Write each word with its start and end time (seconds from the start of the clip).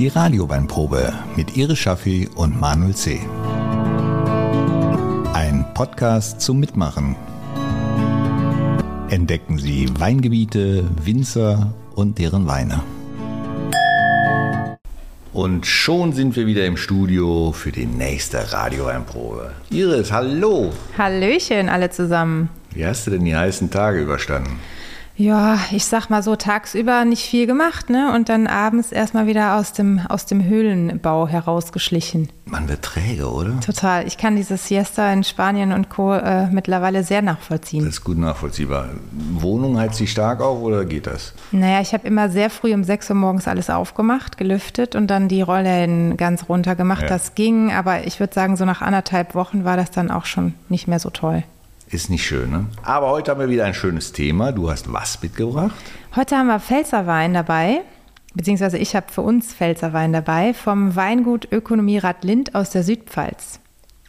Die 0.00 0.08
Radioweinprobe 0.08 1.12
mit 1.36 1.58
Iris 1.58 1.80
Schaffi 1.80 2.26
und 2.34 2.58
Manuel 2.58 2.94
C. 2.94 3.20
Ein 5.34 5.66
Podcast 5.74 6.40
zum 6.40 6.58
Mitmachen. 6.58 7.16
Entdecken 9.10 9.58
Sie 9.58 9.90
Weingebiete, 9.98 10.84
Winzer 11.04 11.74
und 11.96 12.18
deren 12.18 12.46
Weine. 12.46 12.82
Und 15.34 15.66
schon 15.66 16.14
sind 16.14 16.34
wir 16.34 16.46
wieder 16.46 16.64
im 16.64 16.78
Studio 16.78 17.52
für 17.52 17.70
die 17.70 17.84
nächste 17.84 18.54
Radioweinprobe. 18.54 19.52
Iris, 19.68 20.10
hallo! 20.10 20.72
Hallöchen 20.96 21.68
alle 21.68 21.90
zusammen. 21.90 22.48
Wie 22.70 22.86
hast 22.86 23.06
du 23.06 23.10
denn 23.10 23.26
die 23.26 23.36
heißen 23.36 23.70
Tage 23.70 24.00
überstanden? 24.00 24.60
Ja, 25.20 25.58
ich 25.70 25.84
sag 25.84 26.08
mal 26.08 26.22
so, 26.22 26.34
tagsüber 26.34 27.04
nicht 27.04 27.28
viel 27.28 27.46
gemacht, 27.46 27.90
ne? 27.90 28.10
Und 28.14 28.30
dann 28.30 28.46
abends 28.46 28.90
erstmal 28.90 29.26
wieder 29.26 29.56
aus 29.56 29.74
dem, 29.74 30.00
aus 30.08 30.24
dem 30.24 30.42
Höhlenbau 30.42 31.28
herausgeschlichen. 31.28 32.30
Man 32.46 32.70
wird 32.70 32.80
träge, 32.80 33.30
oder? 33.30 33.60
Total. 33.60 34.06
Ich 34.06 34.16
kann 34.16 34.34
dieses 34.34 34.66
Siesta 34.66 35.12
in 35.12 35.22
Spanien 35.22 35.72
und 35.72 35.90
Co. 35.90 36.14
Äh, 36.14 36.46
mittlerweile 36.46 37.04
sehr 37.04 37.20
nachvollziehen. 37.20 37.84
Das 37.84 37.96
ist 37.96 38.04
gut 38.04 38.16
nachvollziehbar. 38.16 38.88
Wohnung 39.34 39.78
heizt 39.78 39.96
sie 39.96 40.06
stark 40.06 40.40
auf 40.40 40.62
oder 40.62 40.86
geht 40.86 41.06
das? 41.06 41.34
Naja, 41.52 41.82
ich 41.82 41.92
habe 41.92 42.08
immer 42.08 42.30
sehr 42.30 42.48
früh 42.48 42.72
um 42.72 42.82
6 42.82 43.10
Uhr 43.10 43.16
morgens 43.16 43.46
alles 43.46 43.68
aufgemacht, 43.68 44.38
gelüftet 44.38 44.96
und 44.96 45.08
dann 45.08 45.28
die 45.28 45.42
Rollen 45.42 46.16
ganz 46.16 46.48
runter 46.48 46.76
gemacht. 46.76 47.02
Ja. 47.02 47.08
Das 47.08 47.34
ging, 47.34 47.72
aber 47.72 48.06
ich 48.06 48.20
würde 48.20 48.32
sagen, 48.32 48.56
so 48.56 48.64
nach 48.64 48.80
anderthalb 48.80 49.34
Wochen 49.34 49.66
war 49.66 49.76
das 49.76 49.90
dann 49.90 50.10
auch 50.10 50.24
schon 50.24 50.54
nicht 50.70 50.88
mehr 50.88 50.98
so 50.98 51.10
toll. 51.10 51.44
Ist 51.92 52.08
nicht 52.08 52.24
schön, 52.24 52.50
ne? 52.52 52.66
Aber 52.84 53.10
heute 53.10 53.32
haben 53.32 53.40
wir 53.40 53.48
wieder 53.48 53.64
ein 53.64 53.74
schönes 53.74 54.12
Thema. 54.12 54.52
Du 54.52 54.70
hast 54.70 54.92
was 54.92 55.20
mitgebracht? 55.20 55.74
Heute 56.14 56.36
haben 56.36 56.46
wir 56.46 56.60
Pfälzerwein 56.60 57.34
dabei, 57.34 57.80
beziehungsweise 58.32 58.78
ich 58.78 58.94
habe 58.94 59.10
für 59.10 59.22
uns 59.22 59.52
Pfälzerwein 59.52 60.12
dabei, 60.12 60.54
vom 60.54 60.94
Weingut 60.94 61.48
Ökonomierat 61.50 62.22
Lind 62.22 62.54
aus 62.54 62.70
der 62.70 62.84
Südpfalz. 62.84 63.58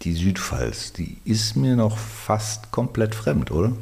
Die 0.04 0.14
Südpfalz, 0.14 0.94
die 0.94 1.18
ist 1.26 1.56
mir 1.56 1.76
noch 1.76 1.98
fast 1.98 2.70
komplett 2.70 3.16
fremd, 3.16 3.50
oder? 3.50 3.73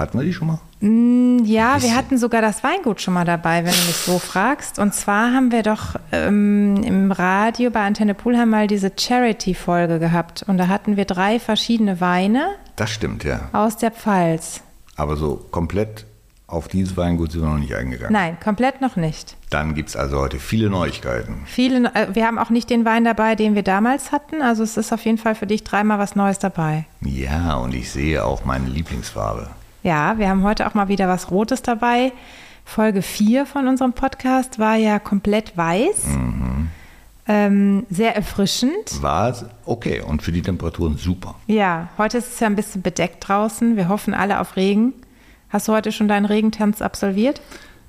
Hatten 0.00 0.18
wir 0.18 0.24
die 0.24 0.32
schon 0.32 0.48
mal? 0.48 0.58
Ja, 0.80 1.74
bisschen. 1.74 1.90
wir 1.90 1.94
hatten 1.94 2.16
sogar 2.16 2.40
das 2.40 2.64
Weingut 2.64 3.02
schon 3.02 3.12
mal 3.12 3.26
dabei, 3.26 3.58
wenn 3.66 3.72
du 3.72 3.86
mich 3.86 3.96
so 3.96 4.18
fragst. 4.18 4.78
Und 4.78 4.94
zwar 4.94 5.34
haben 5.34 5.52
wir 5.52 5.62
doch 5.62 5.96
ähm, 6.10 6.82
im 6.82 7.12
Radio 7.12 7.70
bei 7.70 7.82
Antenne 7.82 8.14
Pulheim 8.14 8.48
mal 8.48 8.66
diese 8.66 8.90
Charity-Folge 8.98 9.98
gehabt. 9.98 10.42
Und 10.46 10.56
da 10.56 10.68
hatten 10.68 10.96
wir 10.96 11.04
drei 11.04 11.38
verschiedene 11.38 12.00
Weine 12.00 12.46
Das 12.76 12.88
stimmt, 12.88 13.24
ja. 13.24 13.50
aus 13.52 13.76
der 13.76 13.90
Pfalz. 13.90 14.62
Aber 14.96 15.16
so 15.16 15.44
komplett 15.50 16.06
auf 16.46 16.66
dieses 16.66 16.96
Weingut 16.96 17.32
sind 17.32 17.42
wir 17.42 17.50
noch 17.50 17.58
nicht 17.58 17.74
eingegangen. 17.74 18.14
Nein, 18.14 18.38
komplett 18.42 18.80
noch 18.80 18.96
nicht. 18.96 19.36
Dann 19.50 19.74
gibt 19.74 19.90
es 19.90 19.96
also 19.96 20.18
heute 20.18 20.38
viele 20.38 20.70
Neuigkeiten. 20.70 21.42
Viele, 21.44 21.94
äh, 21.94 22.14
wir 22.14 22.26
haben 22.26 22.38
auch 22.38 22.48
nicht 22.48 22.70
den 22.70 22.86
Wein 22.86 23.04
dabei, 23.04 23.34
den 23.34 23.54
wir 23.54 23.62
damals 23.62 24.12
hatten. 24.12 24.40
Also 24.40 24.62
es 24.62 24.78
ist 24.78 24.94
auf 24.94 25.04
jeden 25.04 25.18
Fall 25.18 25.34
für 25.34 25.46
dich 25.46 25.62
dreimal 25.62 25.98
was 25.98 26.16
Neues 26.16 26.38
dabei. 26.38 26.86
Ja, 27.02 27.56
und 27.56 27.74
ich 27.74 27.90
sehe 27.90 28.24
auch 28.24 28.46
meine 28.46 28.66
Lieblingsfarbe. 28.66 29.50
Ja, 29.82 30.18
wir 30.18 30.28
haben 30.28 30.42
heute 30.42 30.66
auch 30.66 30.74
mal 30.74 30.88
wieder 30.88 31.08
was 31.08 31.30
Rotes 31.30 31.62
dabei. 31.62 32.12
Folge 32.64 33.02
4 33.02 33.46
von 33.46 33.66
unserem 33.66 33.92
Podcast 33.92 34.58
war 34.58 34.76
ja 34.76 34.98
komplett 34.98 35.56
weiß. 35.56 36.06
Ähm, 37.26 37.86
sehr 37.90 38.14
erfrischend. 38.16 39.02
War 39.02 39.34
okay 39.64 40.00
und 40.00 40.22
für 40.22 40.32
die 40.32 40.42
Temperaturen 40.42 40.96
super. 40.96 41.36
Ja, 41.46 41.88
heute 41.96 42.18
ist 42.18 42.34
es 42.34 42.40
ja 42.40 42.46
ein 42.46 42.56
bisschen 42.56 42.82
bedeckt 42.82 43.26
draußen. 43.26 43.76
Wir 43.76 43.88
hoffen 43.88 44.14
alle 44.14 44.40
auf 44.40 44.56
Regen. 44.56 44.92
Hast 45.48 45.68
du 45.68 45.72
heute 45.72 45.92
schon 45.92 46.08
deinen 46.08 46.26
Regentanz 46.26 46.82
absolviert? 46.82 47.40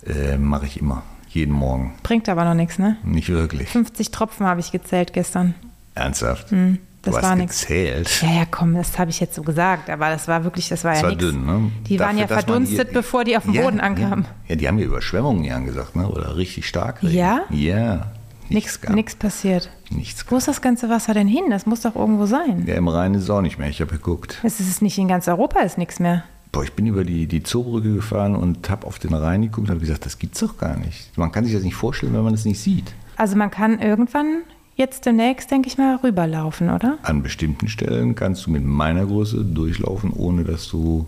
Äh, 0.06 0.38
Mache 0.38 0.66
ich 0.66 0.80
immer. 0.80 1.04
Jeden 1.30 1.54
Morgen. 1.54 1.94
Bringt 2.04 2.28
aber 2.28 2.44
noch 2.44 2.54
nichts, 2.56 2.78
ne? 2.78 2.98
Nicht 3.04 3.30
wirklich. 3.30 3.70
50 3.70 4.12
Tropfen 4.12 4.46
habe 4.46 4.60
ich 4.60 4.72
gezählt 4.72 5.14
gestern. 5.14 5.54
Ernsthaft? 5.96 6.52
Hm, 6.52 6.80
das 7.02 7.16
du 7.16 7.22
war 7.22 7.36
nix. 7.36 7.62
gezählt. 7.62 8.22
Ja, 8.22 8.32
ja, 8.32 8.46
komm, 8.50 8.76
das 8.76 8.98
habe 9.00 9.10
ich 9.10 9.20
jetzt 9.20 9.36
so 9.36 9.42
gesagt. 9.44 9.90
Aber 9.90 10.10
das 10.10 10.28
war 10.28 10.44
wirklich, 10.44 10.70
das 10.70 10.84
war 10.84 10.92
Das 10.92 11.02
ja 11.02 11.08
war 11.10 11.16
nichts. 11.16 11.26
dünn, 11.26 11.46
ne? 11.46 11.72
Die 11.88 12.00
waren 12.00 12.18
ja 12.18 12.24
Dafür, 12.28 12.36
dass 12.38 12.46
man 12.48 12.56
verdunstet, 12.66 12.88
hier- 12.90 12.94
bevor 12.94 13.24
die 13.24 13.38
auf 13.38 13.44
dem 13.44 13.54
ja, 13.54 13.62
Boden 13.64 13.80
ankamen. 13.80 14.26
Ja. 14.26 14.32
ja, 14.50 14.56
die 14.56 14.68
haben 14.68 14.78
ja 14.80 14.86
Überschwemmungen 14.86 15.44
hier 15.44 15.56
angesagt, 15.56 15.96
ne? 15.96 16.08
Oder 16.08 16.36
richtig 16.38 16.68
stark. 16.68 17.02
Ja? 17.04 17.42
Ja. 17.50 18.08
Nichts 18.50 18.82
gab. 18.82 18.94
nix 18.96 19.16
passiert. 19.16 19.70
Nichts. 19.90 20.26
Wo 20.30 20.36
ist 20.36 20.48
das 20.48 20.62
ganze 20.62 20.90
Wasser 20.90 21.14
denn 21.14 21.28
hin? 21.28 21.46
Das 21.50 21.66
muss 21.66 21.82
doch 21.82 21.96
irgendwo 21.96 22.26
sein. 22.26 22.66
Ja, 22.68 22.76
im 22.76 22.88
Rhein 22.90 23.14
ist 23.14 23.24
es 23.24 23.30
auch 23.30 23.42
nicht 23.42 23.58
mehr. 23.58 23.70
Ich 23.70 23.80
habe 23.80 23.92
geguckt. 23.92 24.40
Es 24.44 24.60
ist 24.60 24.82
nicht 24.82 24.98
in 24.98 25.08
ganz 25.08 25.28
Europa, 25.30 25.62
ist 25.62 25.78
nichts 25.78 26.00
mehr. 26.02 26.26
Boah, 26.52 26.64
ich 26.66 26.74
bin 26.74 26.86
über 26.86 27.06
die, 27.06 27.28
die 27.28 27.44
Zoobrücke 27.44 27.94
gefahren 27.96 28.36
und 28.36 28.70
habe 28.70 28.86
auf 28.86 29.00
den 29.00 29.14
Rhein 29.14 29.42
geguckt 29.42 29.68
und 29.68 29.70
habe 29.70 29.80
gesagt, 29.80 30.06
das 30.06 30.20
gibt's 30.20 30.42
doch 30.42 30.58
gar 30.58 30.76
nicht. 30.76 31.18
Man 31.18 31.32
kann 31.32 31.46
sich 31.46 31.54
das 31.54 31.64
nicht 31.64 31.76
vorstellen, 31.76 32.14
wenn 32.14 32.24
man 32.26 32.34
es 32.34 32.44
nicht 32.44 32.60
sieht. 32.60 32.94
Also 33.16 33.38
man 33.38 33.52
kann 33.52 33.80
irgendwann 33.80 34.42
jetzt 34.76 35.06
demnächst, 35.06 35.52
denke 35.52 35.68
ich 35.68 35.78
mal, 35.78 35.98
rüberlaufen, 35.98 36.70
oder? 36.70 36.98
An 37.04 37.24
bestimmten 37.24 37.68
Stellen 37.68 38.16
kannst 38.16 38.46
du 38.46 38.52
mit 38.52 38.66
meiner 38.66 39.06
Größe 39.06 39.44
durchlaufen, 39.44 40.12
ohne 40.12 40.44
dass 40.44 40.68
du 40.68 41.06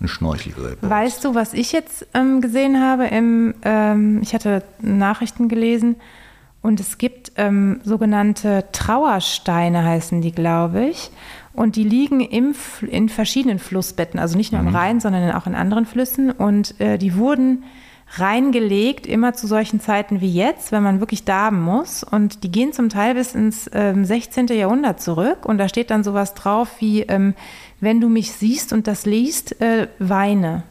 ein 0.00 0.08
Schnorchelgerät 0.08 0.80
brauchst. 0.80 0.90
Weißt 0.90 1.24
du, 1.24 1.34
was 1.34 1.54
ich 1.54 1.72
jetzt 1.72 2.06
ähm, 2.14 2.40
gesehen 2.40 2.80
habe? 2.80 3.06
Im, 3.06 3.54
ähm, 3.62 4.20
ich 4.22 4.34
hatte 4.34 4.62
Nachrichten 4.80 5.48
gelesen 5.48 5.96
und 6.62 6.80
es 6.80 6.98
gibt 6.98 7.32
ähm, 7.36 7.80
sogenannte 7.84 8.64
Trauersteine, 8.72 9.84
heißen 9.84 10.22
die, 10.22 10.32
glaube 10.32 10.86
ich. 10.86 11.10
Und 11.52 11.76
die 11.76 11.84
liegen 11.84 12.20
im, 12.20 12.54
in 12.90 13.08
verschiedenen 13.08 13.58
Flussbetten, 13.58 14.18
also 14.18 14.36
nicht 14.36 14.52
nur 14.52 14.60
im 14.60 14.74
Rhein, 14.74 14.98
sondern 14.98 15.30
auch 15.32 15.46
in 15.46 15.54
anderen 15.54 15.86
Flüssen. 15.86 16.32
Und 16.32 16.80
äh, 16.80 16.98
die 16.98 17.16
wurden 17.16 17.64
reingelegt, 18.18 19.06
immer 19.06 19.34
zu 19.34 19.46
solchen 19.46 19.80
Zeiten 19.80 20.20
wie 20.20 20.32
jetzt, 20.32 20.72
wenn 20.72 20.82
man 20.82 21.00
wirklich 21.00 21.24
darben 21.24 21.60
muss. 21.60 22.04
Und 22.04 22.44
die 22.44 22.50
gehen 22.52 22.72
zum 22.72 22.88
Teil 22.88 23.14
bis 23.14 23.34
ins 23.34 23.68
ähm, 23.72 24.04
16. 24.04 24.48
Jahrhundert 24.48 25.00
zurück. 25.00 25.46
Und 25.46 25.58
da 25.58 25.68
steht 25.68 25.90
dann 25.90 26.04
sowas 26.04 26.34
drauf 26.34 26.68
wie, 26.78 27.02
ähm, 27.02 27.34
wenn 27.80 28.00
du 28.00 28.08
mich 28.08 28.32
siehst 28.32 28.72
und 28.72 28.86
das 28.86 29.06
liest, 29.06 29.60
äh, 29.60 29.88
weine. 29.98 30.62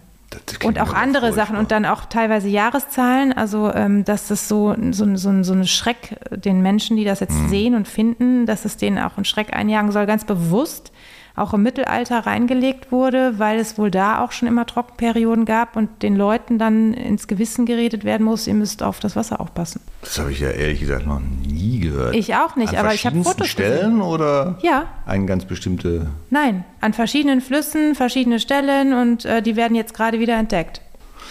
Und 0.63 0.79
auch 0.79 0.93
andere 0.93 1.27
furchtbar. 1.27 1.45
Sachen 1.45 1.57
und 1.57 1.71
dann 1.71 1.85
auch 1.85 2.05
teilweise 2.05 2.47
Jahreszahlen, 2.47 3.33
also 3.33 3.71
ähm, 3.73 4.03
dass 4.03 4.29
das 4.29 4.47
so, 4.47 4.75
so, 4.91 5.15
so, 5.15 5.43
so 5.43 5.53
ein 5.53 5.67
Schreck 5.67 6.17
den 6.31 6.61
Menschen, 6.61 6.97
die 6.97 7.03
das 7.03 7.19
jetzt 7.19 7.37
Mhm. 7.37 7.49
sehen 7.49 7.75
und 7.75 7.87
finden, 7.87 8.45
dass 8.45 8.65
es 8.65 8.77
denen 8.77 8.97
auch 8.97 9.17
einen 9.17 9.25
Schreck 9.25 9.55
einjagen 9.55 9.91
soll, 9.91 10.05
ganz 10.05 10.25
bewusst 10.25 10.91
auch 11.35 11.53
im 11.53 11.63
Mittelalter 11.63 12.19
reingelegt 12.19 12.91
wurde, 12.91 13.39
weil 13.39 13.57
es 13.59 13.77
wohl 13.77 13.89
da 13.89 14.19
auch 14.23 14.31
schon 14.31 14.47
immer 14.47 14.65
Trockenperioden 14.67 15.45
gab 15.45 15.75
und 15.75 16.03
den 16.03 16.15
Leuten 16.15 16.59
dann 16.59 16.93
ins 16.93 17.27
Gewissen 17.27 17.65
geredet 17.65 18.03
werden 18.03 18.23
muss, 18.23 18.45
ihr 18.45 18.53
müsst 18.53 18.83
auf 18.83 18.99
das 18.99 19.15
Wasser 19.15 19.41
aufpassen. 19.41 19.81
Das 20.01 20.19
habe 20.19 20.31
ich 20.31 20.39
ja 20.39 20.49
ehrlich 20.49 20.79
gesagt 20.79 21.07
noch 21.07 21.19
nie 21.19 21.79
gehört. 21.79 22.15
Ich 22.15 22.35
auch 22.35 22.55
nicht, 22.55 22.73
An 22.73 22.85
aber 22.85 22.93
ich 22.93 23.05
habe 23.05 23.23
Fotos 23.23 23.47
Stellen 23.47 24.01
oder 24.01 24.59
Ja. 24.61 24.85
eine 25.07 25.25
ganz 25.25 25.45
bestimmte. 25.45 26.07
Nein, 26.29 26.65
an 26.81 26.93
verschiedenen 26.93 27.41
Flüssen, 27.41 27.95
verschiedene 27.95 28.39
Stellen 28.39 28.93
und 28.93 29.25
äh, 29.25 29.41
die 29.41 29.55
werden 29.55 29.75
jetzt 29.75 29.95
gerade 29.95 30.19
wieder 30.19 30.35
entdeckt. 30.37 30.81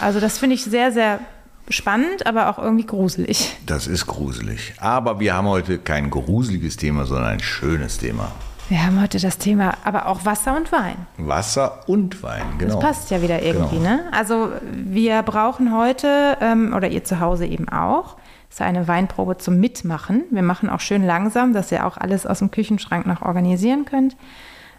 Also 0.00 0.19
das 0.19 0.38
finde 0.38 0.54
ich 0.56 0.64
sehr, 0.64 0.90
sehr 0.90 1.20
spannend, 1.69 2.26
aber 2.26 2.48
auch 2.48 2.58
irgendwie 2.58 2.86
gruselig. 2.86 3.56
Das 3.66 3.86
ist 3.86 4.06
gruselig. 4.08 4.74
Aber 4.78 5.20
wir 5.20 5.34
haben 5.34 5.46
heute 5.46 5.78
kein 5.78 6.10
gruseliges 6.10 6.76
Thema, 6.76 7.04
sondern 7.06 7.26
ein 7.26 7.40
schönes 7.40 7.98
Thema. 7.98 8.32
Wir 8.68 8.84
haben 8.86 9.00
heute 9.02 9.18
das 9.20 9.36
Thema, 9.38 9.74
aber 9.84 10.06
auch 10.06 10.24
Wasser 10.24 10.56
und 10.56 10.72
Wein. 10.72 10.94
Wasser 11.18 11.80
und 11.88 12.22
Wein, 12.22 12.42
genau. 12.58 12.74
Das 12.76 12.82
passt 12.84 13.10
ja 13.10 13.20
wieder 13.20 13.42
irgendwie, 13.42 13.76
Genau. 13.76 13.88
ne? 13.90 14.00
Also 14.12 14.48
wir 14.72 15.22
brauchen 15.22 15.76
heute, 15.76 16.38
ähm, 16.40 16.72
oder 16.74 16.88
ihr 16.88 17.04
zu 17.04 17.20
Hause 17.20 17.44
eben 17.46 17.68
auch, 17.68 18.16
ist 18.48 18.62
eine 18.62 18.88
Weinprobe 18.88 19.36
zum 19.38 19.58
Mitmachen. 19.60 20.24
Wir 20.30 20.42
machen 20.42 20.70
auch 20.70 20.80
schön 20.80 21.04
langsam, 21.04 21.52
dass 21.52 21.70
ihr 21.72 21.86
auch 21.86 21.98
alles 21.98 22.26
aus 22.26 22.38
dem 22.38 22.50
Küchenschrank 22.50 23.06
noch 23.06 23.20
organisieren 23.22 23.84
könnt. 23.84 24.16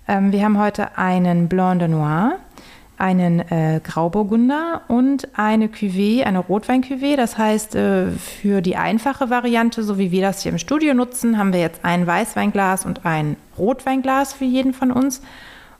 Ähm, 0.07 0.31
wir 0.31 0.43
haben 0.43 0.59
heute 0.59 0.97
einen 0.97 1.47
Blanc 1.47 1.79
de 1.79 1.87
Noir, 1.87 2.37
einen 2.97 3.39
äh, 3.39 3.81
Grauburgunder 3.83 4.81
und 4.87 5.27
eine 5.37 5.67
Cuvée, 5.67 6.23
eine 6.23 6.39
Rotwein-Cuvée. 6.39 7.15
Das 7.15 7.37
heißt, 7.37 7.75
äh, 7.75 8.11
für 8.11 8.61
die 8.61 8.75
einfache 8.75 9.29
Variante, 9.29 9.83
so 9.83 9.97
wie 9.97 10.11
wir 10.11 10.21
das 10.21 10.43
hier 10.43 10.51
im 10.51 10.57
Studio 10.57 10.93
nutzen, 10.93 11.37
haben 11.37 11.53
wir 11.53 11.59
jetzt 11.59 11.83
ein 11.83 12.05
Weißweinglas 12.05 12.85
und 12.85 13.05
ein 13.05 13.35
Rotweinglas 13.57 14.33
für 14.33 14.45
jeden 14.45 14.73
von 14.73 14.91
uns. 14.91 15.21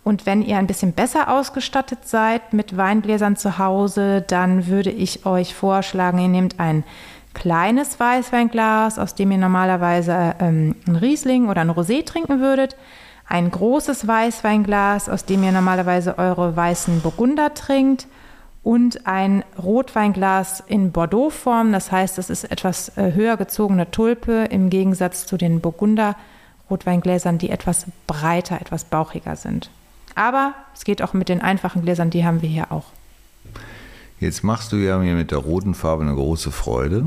Und 0.04 0.26
wenn 0.26 0.42
ihr 0.42 0.58
ein 0.58 0.68
bisschen 0.68 0.92
besser 0.92 1.30
ausgestattet 1.30 2.00
seid 2.06 2.54
mit 2.54 2.76
Weingläsern 2.76 3.38
zu 3.38 3.58
Hause, 3.58 4.22
dann 4.28 4.68
würde 4.68 4.90
ich 4.90 5.26
euch 5.26 5.56
vorschlagen, 5.56 6.20
ihr 6.20 6.28
nehmt 6.28 6.60
ein 6.60 6.84
kleines 7.34 8.00
Weißweinglas, 8.00 9.00
aus 9.00 9.16
dem 9.16 9.32
ihr 9.32 9.38
normalerweise 9.38 10.36
ähm, 10.40 10.76
ein 10.88 10.96
Riesling 10.96 11.50
oder 11.50 11.62
ein 11.62 11.72
Rosé 11.72 12.06
trinken 12.06 12.42
würdet, 12.42 12.76
ein 13.34 13.50
großes 13.50 14.08
Weißweinglas, 14.08 15.10
aus 15.10 15.26
dem 15.26 15.44
ihr 15.44 15.52
normalerweise 15.52 16.20
eure 16.20 16.56
weißen 16.56 17.02
Burgunder 17.02 17.56
trinkt 17.56 18.06
und 18.62 19.08
ein 19.08 19.44
Rotweinglas 19.58 20.62
in 20.68 20.92
Bordeaux-Form. 20.92 21.72
Das 21.72 21.92
heißt, 21.92 22.20
es 22.20 22.30
ist 22.30 22.44
etwas 22.44 22.96
äh, 22.96 23.12
höher 23.16 23.36
gezogene 23.36 23.90
Tulpe 23.90 24.46
im 24.52 24.70
Gegensatz 24.70 25.26
zu 25.26 25.38
den 25.38 25.62
Burgunder 25.62 26.16
Rotweingläsern, 26.70 27.40
die 27.40 27.50
etwas 27.50 27.88
breiter, 28.06 28.62
etwas 28.62 28.84
bauchiger 28.84 29.36
sind. 29.36 29.72
Aber 30.14 30.54
es 30.76 30.84
geht 30.84 31.02
auch 31.02 31.14
mit 31.14 31.28
den 31.28 31.42
einfachen 31.42 31.82
Gläsern, 31.82 32.12
die 32.12 32.24
haben 32.24 32.44
wir 32.44 32.50
hier 32.50 32.72
auch. 32.72 32.86
Jetzt 34.20 34.44
machst 34.44 34.72
du 34.72 34.76
ja 34.76 35.00
mir 35.00 35.16
mit 35.16 35.32
der 35.32 35.40
roten 35.40 35.74
Farbe 35.74 36.04
eine 36.04 36.14
große 36.14 36.52
Freude. 36.52 37.04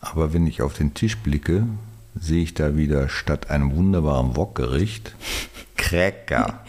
Aber 0.00 0.32
wenn 0.32 0.46
ich 0.46 0.62
auf 0.62 0.72
den 0.72 0.94
Tisch 0.94 1.18
blicke, 1.18 1.66
sehe 2.14 2.42
ich 2.42 2.54
da 2.54 2.76
wieder 2.76 3.08
statt 3.08 3.50
einem 3.50 3.74
wunderbaren 3.76 4.36
Wokgericht 4.36 5.14
Cracker. 5.76 6.60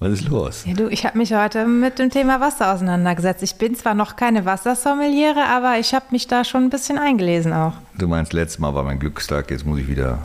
Was 0.00 0.12
ist 0.12 0.28
los? 0.28 0.64
Ja, 0.66 0.74
du, 0.74 0.88
ich 0.88 1.06
habe 1.06 1.16
mich 1.16 1.32
heute 1.32 1.66
mit 1.66 1.98
dem 1.98 2.10
Thema 2.10 2.40
Wasser 2.40 2.74
auseinandergesetzt. 2.74 3.42
Ich 3.42 3.54
bin 3.54 3.74
zwar 3.74 3.94
noch 3.94 4.16
keine 4.16 4.44
Wassersommeliere, 4.44 5.46
aber 5.46 5.78
ich 5.78 5.94
habe 5.94 6.06
mich 6.10 6.26
da 6.26 6.44
schon 6.44 6.64
ein 6.64 6.70
bisschen 6.70 6.98
eingelesen 6.98 7.52
auch. 7.52 7.72
Du 7.96 8.06
meinst, 8.06 8.32
letztes 8.32 8.58
Mal 8.58 8.74
war 8.74 8.82
mein 8.82 8.98
Glückstag, 8.98 9.50
jetzt 9.50 9.64
muss 9.64 9.78
ich 9.78 9.88
wieder 9.88 10.18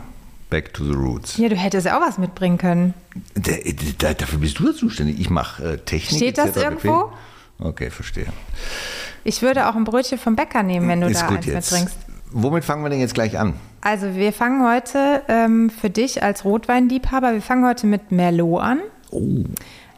back 0.50 0.74
to 0.74 0.84
the 0.84 0.92
roots. 0.92 1.36
Ja, 1.38 1.48
du 1.48 1.56
hättest 1.56 1.86
ja 1.86 1.96
auch 1.96 2.02
was 2.02 2.18
mitbringen 2.18 2.58
können. 2.58 2.94
Da, 3.34 3.52
da, 3.98 4.14
dafür 4.14 4.40
bist 4.40 4.58
du 4.58 4.66
ja 4.66 4.74
zuständig. 4.74 5.18
Ich 5.18 5.30
mache 5.30 5.74
äh, 5.74 5.78
Technik. 5.78 6.16
Steht 6.16 6.38
das 6.38 6.56
irgendwo? 6.56 7.12
Okay, 7.58 7.90
verstehe. 7.90 8.26
Ich 9.22 9.42
würde 9.42 9.68
auch 9.68 9.76
ein 9.76 9.84
Brötchen 9.84 10.18
vom 10.18 10.34
Bäcker 10.36 10.62
nehmen, 10.62 10.88
wenn 10.88 11.00
du 11.00 11.08
ist 11.08 11.22
da 11.22 11.26
gut 11.28 11.38
eins 11.38 11.46
jetzt. 11.46 11.72
mitbringst. 11.72 11.96
Womit 12.32 12.64
fangen 12.64 12.82
wir 12.84 12.90
denn 12.90 13.00
jetzt 13.00 13.14
gleich 13.14 13.38
an? 13.38 13.54
Also 13.80 14.14
wir 14.14 14.32
fangen 14.32 14.66
heute 14.66 15.22
ähm, 15.28 15.70
für 15.70 15.90
dich 15.90 16.22
als 16.22 16.44
Rotweinliebhaber, 16.44 17.32
wir 17.32 17.42
fangen 17.42 17.66
heute 17.66 17.86
mit 17.86 18.12
Merlot 18.12 18.62
an. 18.62 18.80
Oh, 19.10 19.44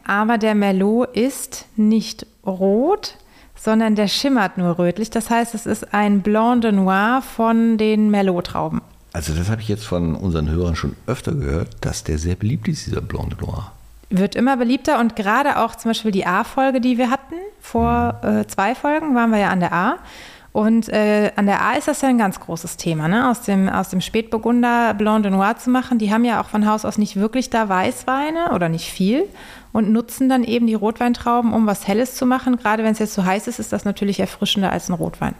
Aber 0.05 0.37
der 0.37 0.55
Merlot 0.55 1.15
ist 1.15 1.65
nicht 1.75 2.25
rot, 2.45 3.17
sondern 3.55 3.95
der 3.95 4.07
schimmert 4.07 4.57
nur 4.57 4.77
rötlich. 4.79 5.09
Das 5.09 5.29
heißt, 5.29 5.53
es 5.53 5.65
ist 5.65 5.93
ein 5.93 6.21
Blanc 6.21 6.61
de 6.61 6.71
Noir 6.71 7.21
von 7.21 7.77
den 7.77 8.09
Merlot-Trauben. 8.09 8.81
also 9.13 9.33
das 9.33 9.49
habe 9.49 9.61
ich 9.61 9.67
jetzt 9.67 9.85
von 9.85 10.15
unseren 10.15 10.49
Hörern 10.49 10.75
schon 10.75 10.95
öfter 11.07 11.33
gehört, 11.33 11.69
dass 11.81 12.03
der 12.03 12.17
sehr 12.17 12.35
beliebt 12.35 12.67
ist, 12.67 12.87
dieser 12.87 13.01
Blonde 13.01 13.35
Noir. 13.39 13.71
Wird 14.09 14.35
immer 14.35 14.57
beliebter 14.57 14.99
und 14.99 15.15
gerade 15.15 15.57
auch 15.59 15.75
zum 15.75 15.89
Beispiel 15.91 16.11
die 16.11 16.25
A-Folge, 16.25 16.81
die 16.81 16.97
wir 16.97 17.09
hatten, 17.09 17.35
vor 17.61 18.19
äh, 18.23 18.45
zwei 18.47 18.75
Folgen 18.75 19.15
waren 19.15 19.31
wir 19.31 19.39
ja 19.39 19.49
an 19.49 19.59
der 19.59 19.73
A. 19.73 19.95
Und 20.53 20.87
äh, 20.89 21.31
an 21.35 21.47
der 21.47 21.63
A 21.63 21.73
ist 21.73 21.87
das 21.87 22.01
ja 22.01 22.09
ein 22.09 22.19
ganz 22.19 22.39
großes 22.39 22.77
Thema, 22.77 23.07
ne? 23.07 23.29
aus, 23.31 23.41
dem, 23.41 23.67
aus 23.67 23.89
dem 23.89 24.01
Spätburgunder 24.01 24.93
Blanc 24.93 25.23
de 25.23 25.31
Noir 25.31 25.57
zu 25.57 25.71
machen. 25.71 25.97
Die 25.97 26.13
haben 26.13 26.23
ja 26.23 26.39
auch 26.39 26.47
von 26.47 26.67
Haus 26.67 26.85
aus 26.85 26.99
nicht 26.99 27.15
wirklich 27.15 27.49
da 27.49 27.69
Weißweine 27.69 28.51
oder 28.53 28.69
nicht 28.69 28.91
viel 28.91 29.25
und 29.71 29.91
nutzen 29.91 30.29
dann 30.29 30.43
eben 30.43 30.67
die 30.67 30.75
Rotweintrauben, 30.75 31.53
um 31.53 31.65
was 31.65 31.87
Helles 31.87 32.13
zu 32.13 32.27
machen. 32.27 32.57
Gerade 32.57 32.83
wenn 32.83 32.91
es 32.91 32.99
jetzt 32.99 33.15
so 33.15 33.25
heiß 33.25 33.47
ist, 33.47 33.59
ist 33.59 33.73
das 33.73 33.83
natürlich 33.83 34.19
erfrischender 34.19 34.71
als 34.71 34.89
ein 34.89 34.93
Rotwein. 34.93 35.33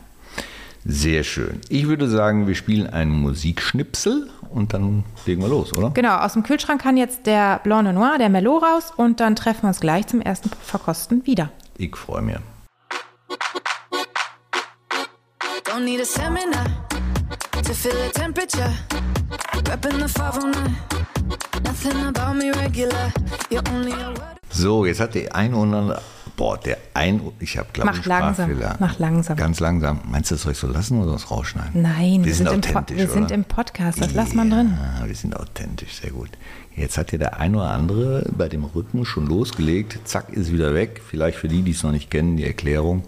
Sehr 0.84 1.24
schön. 1.24 1.62
Ich 1.70 1.88
würde 1.88 2.10
sagen, 2.10 2.48
wir 2.48 2.56
spielen 2.56 2.88
einen 2.88 3.12
Musikschnipsel 3.12 4.32
und 4.50 4.74
dann 4.74 5.04
legen 5.28 5.44
wir 5.44 5.48
los, 5.48 5.78
oder? 5.78 5.92
Genau, 5.92 6.18
aus 6.18 6.34
dem 6.34 6.42
Kühlschrank 6.42 6.82
kann 6.82 6.98
jetzt 6.98 7.28
der 7.28 7.60
Blanc 7.64 7.86
de 7.86 7.94
Noir, 7.94 8.18
der 8.18 8.30
Merlot 8.30 8.64
raus 8.64 8.92
und 8.98 9.20
dann 9.20 9.36
treffen 9.36 9.62
wir 9.62 9.68
uns 9.68 9.80
gleich 9.80 10.08
zum 10.08 10.22
ersten 10.22 10.50
Verkosten 10.64 11.24
wieder. 11.28 11.52
Ich 11.78 11.96
freue 11.96 12.24
mich. 12.24 12.38
Don't 15.74 15.86
need 15.86 16.02
a 16.02 16.06
seminar 16.06 16.66
to 17.64 17.74
feel 17.74 17.94
the 17.94 18.12
temperature. 18.14 18.72
Repping 19.64 19.98
the 19.98 20.08
509. 20.08 20.76
Nothing 21.64 22.06
about 22.10 22.36
me 22.36 22.52
regular. 22.52 23.12
You're 23.50 23.68
only 23.72 23.92
a 23.92 24.10
word. 24.10 24.38
So, 24.52 24.86
jetzt 24.86 25.00
hat 25.00 25.16
der 25.16 25.36
ein 25.36 25.56
oder 25.56 25.78
andere. 25.80 26.02
Boah, 26.38 26.60
der 26.60 26.78
ein. 26.94 27.22
Ich 27.40 27.58
habe, 27.58 27.70
glaube 27.74 27.90
ich, 27.92 27.98
Mach 27.98 28.06
langsam, 28.06 28.52
mach 28.80 29.00
langsam. 29.00 29.36
Ganz 29.36 29.60
langsam. 29.60 30.02
Meinst 30.08 30.30
du, 30.30 30.36
das 30.36 30.44
soll 30.44 30.52
ich 30.52 30.60
so 30.60 30.68
lassen 30.68 30.98
oder 31.00 31.08
soll 31.08 31.16
ich 31.18 31.24
es 31.24 31.32
rausschneiden? 31.32 31.82
Nein, 31.82 32.24
wir, 32.24 32.36
sind, 32.36 32.52
im, 32.52 32.62
Po- 32.62 32.70
authentisch. 32.70 32.98
wir 32.98 33.08
sind 33.10 33.24
oder? 33.26 33.34
im 33.34 33.44
Podcast, 33.44 34.00
das 34.00 34.14
lass 34.14 34.36
man 34.36 34.52
drin. 34.52 34.78
Ja, 35.02 35.08
wir 35.08 35.16
sind 35.16 35.36
authentisch, 35.36 36.02
sehr 36.02 36.12
gut. 36.12 36.30
Jetzt 36.76 37.00
hat 37.00 37.12
ja 37.14 37.18
der 37.18 37.40
ein 37.40 37.56
oder 37.56 37.72
andere 37.72 38.30
bei 38.38 38.48
dem 38.48 38.64
Rhythmus 38.64 39.08
schon 39.08 39.26
losgelegt. 39.26 39.98
Zack, 40.04 40.30
ist 40.30 40.52
wieder 40.54 40.76
weg. 40.76 41.02
Vielleicht 41.04 41.40
für 41.40 41.48
die, 41.48 41.64
die 41.64 41.72
es 41.72 41.82
noch 41.82 41.92
nicht 41.92 42.12
kennen, 42.12 42.38
die 42.38 42.46
Erklärung. 42.46 43.02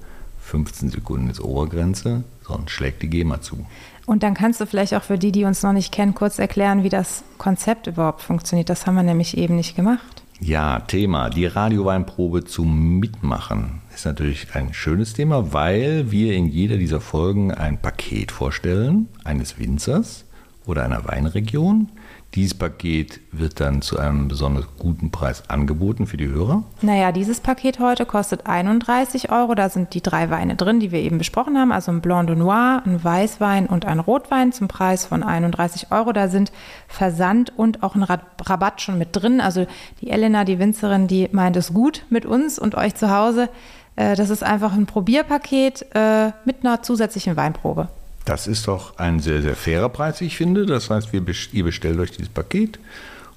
15 0.56 0.90
Sekunden 0.90 1.30
ist 1.30 1.42
Obergrenze, 1.42 2.24
sonst 2.48 2.72
schlägt 2.72 3.02
die 3.02 3.10
GEMA 3.10 3.42
zu. 3.42 3.66
Und 4.06 4.24
dann 4.24 4.36
kannst 4.36 4.62
du 4.62 4.66
vielleicht 4.66 4.94
auch 4.94 5.04
für 5.04 5.18
die, 5.18 5.34
die 5.34 5.44
uns 5.44 5.64
noch 5.64 5.74
nicht 5.74 5.92
kennen, 5.92 6.16
kurz 6.16 6.40
erklären, 6.40 6.84
wie 6.84 6.90
das 6.90 7.26
Konzept 7.38 7.88
überhaupt 7.88 8.22
funktioniert. 8.22 8.70
Das 8.70 8.86
haben 8.86 8.96
wir 8.96 9.04
nämlich 9.04 9.38
eben 9.38 9.58
nicht 9.58 9.76
gemacht. 9.76 10.24
Ja, 10.40 10.80
Thema, 10.80 11.30
die 11.30 11.46
Radioweinprobe 11.46 12.46
zum 12.46 13.00
Mitmachen 13.00 13.82
ist 13.94 14.06
natürlich 14.06 14.48
ein 14.54 14.74
schönes 14.74 15.14
Thema, 15.14 15.52
weil 15.52 16.10
wir 16.12 16.34
in 16.34 16.48
jeder 16.48 16.78
dieser 16.78 17.02
Folgen 17.02 17.54
ein 17.54 17.82
Paket 17.82 18.32
vorstellen, 18.32 19.10
eines 19.26 19.60
Winzers 19.60 20.24
oder 20.66 20.86
einer 20.86 21.06
Weinregion. 21.06 21.90
Dieses 22.36 22.54
Paket 22.54 23.22
wird 23.32 23.62
dann 23.62 23.82
zu 23.82 23.98
einem 23.98 24.28
besonders 24.28 24.66
guten 24.78 25.10
Preis 25.10 25.50
angeboten 25.50 26.06
für 26.06 26.18
die 26.18 26.28
Hörer. 26.28 26.64
Naja, 26.82 27.14
dieses 27.14 27.40
Paket 27.40 27.80
heute 27.80 28.06
kostet 28.06 28.46
31 28.46 29.32
Euro. 29.32 29.56
Da 29.56 29.70
sind 29.70 29.94
die 29.94 30.02
drei 30.02 30.30
Weine 30.30 30.56
drin, 30.58 30.82
die 30.82 30.92
wir 30.92 31.00
eben 31.00 31.18
besprochen 31.18 31.58
haben. 31.58 31.72
Also 31.72 31.92
ein 31.94 32.02
Blanc 32.02 32.28
de 32.28 32.36
Noir, 32.36 32.84
ein 32.86 33.02
Weißwein 33.02 33.68
und 33.68 33.86
ein 33.86 34.00
Rotwein 34.02 34.52
zum 34.52 34.68
Preis 34.68 35.06
von 35.06 35.24
31 35.24 35.92
Euro. 35.92 36.12
Da 36.12 36.28
sind 36.28 36.52
Versand 36.90 37.54
und 37.58 37.84
auch 37.84 37.96
ein 37.96 38.04
Ra- 38.04 38.20
Rabatt 38.44 38.82
schon 38.82 38.98
mit 38.98 39.10
drin. 39.14 39.40
Also 39.40 39.66
die 40.02 40.10
Elena, 40.10 40.44
die 40.44 40.60
Winzerin, 40.60 41.08
die 41.08 41.30
meint 41.32 41.56
es 41.56 41.74
gut 41.74 42.04
mit 42.10 42.26
uns 42.26 42.60
und 42.60 42.76
euch 42.76 42.96
zu 42.96 43.10
Hause. 43.16 43.48
Äh, 43.96 44.18
Das 44.18 44.30
ist 44.30 44.44
einfach 44.44 44.74
ein 44.74 44.88
Probierpaket 44.88 45.86
äh, 45.96 46.32
mit 46.44 46.66
einer 46.66 46.84
zusätzlichen 46.84 47.38
Weinprobe. 47.38 47.88
Das 48.26 48.48
ist 48.48 48.68
doch 48.68 48.98
ein 48.98 49.20
sehr, 49.20 49.44
sehr 49.44 49.56
fairer 49.56 49.90
Preis, 49.90 50.20
ich 50.22 50.36
finde. 50.36 50.66
Das 50.66 50.90
heißt, 50.90 51.14
wir, 51.14 51.24
ihr 51.52 51.64
bestellt 51.64 52.00
euch 52.00 52.12
dieses 52.12 52.30
Paket 52.30 52.80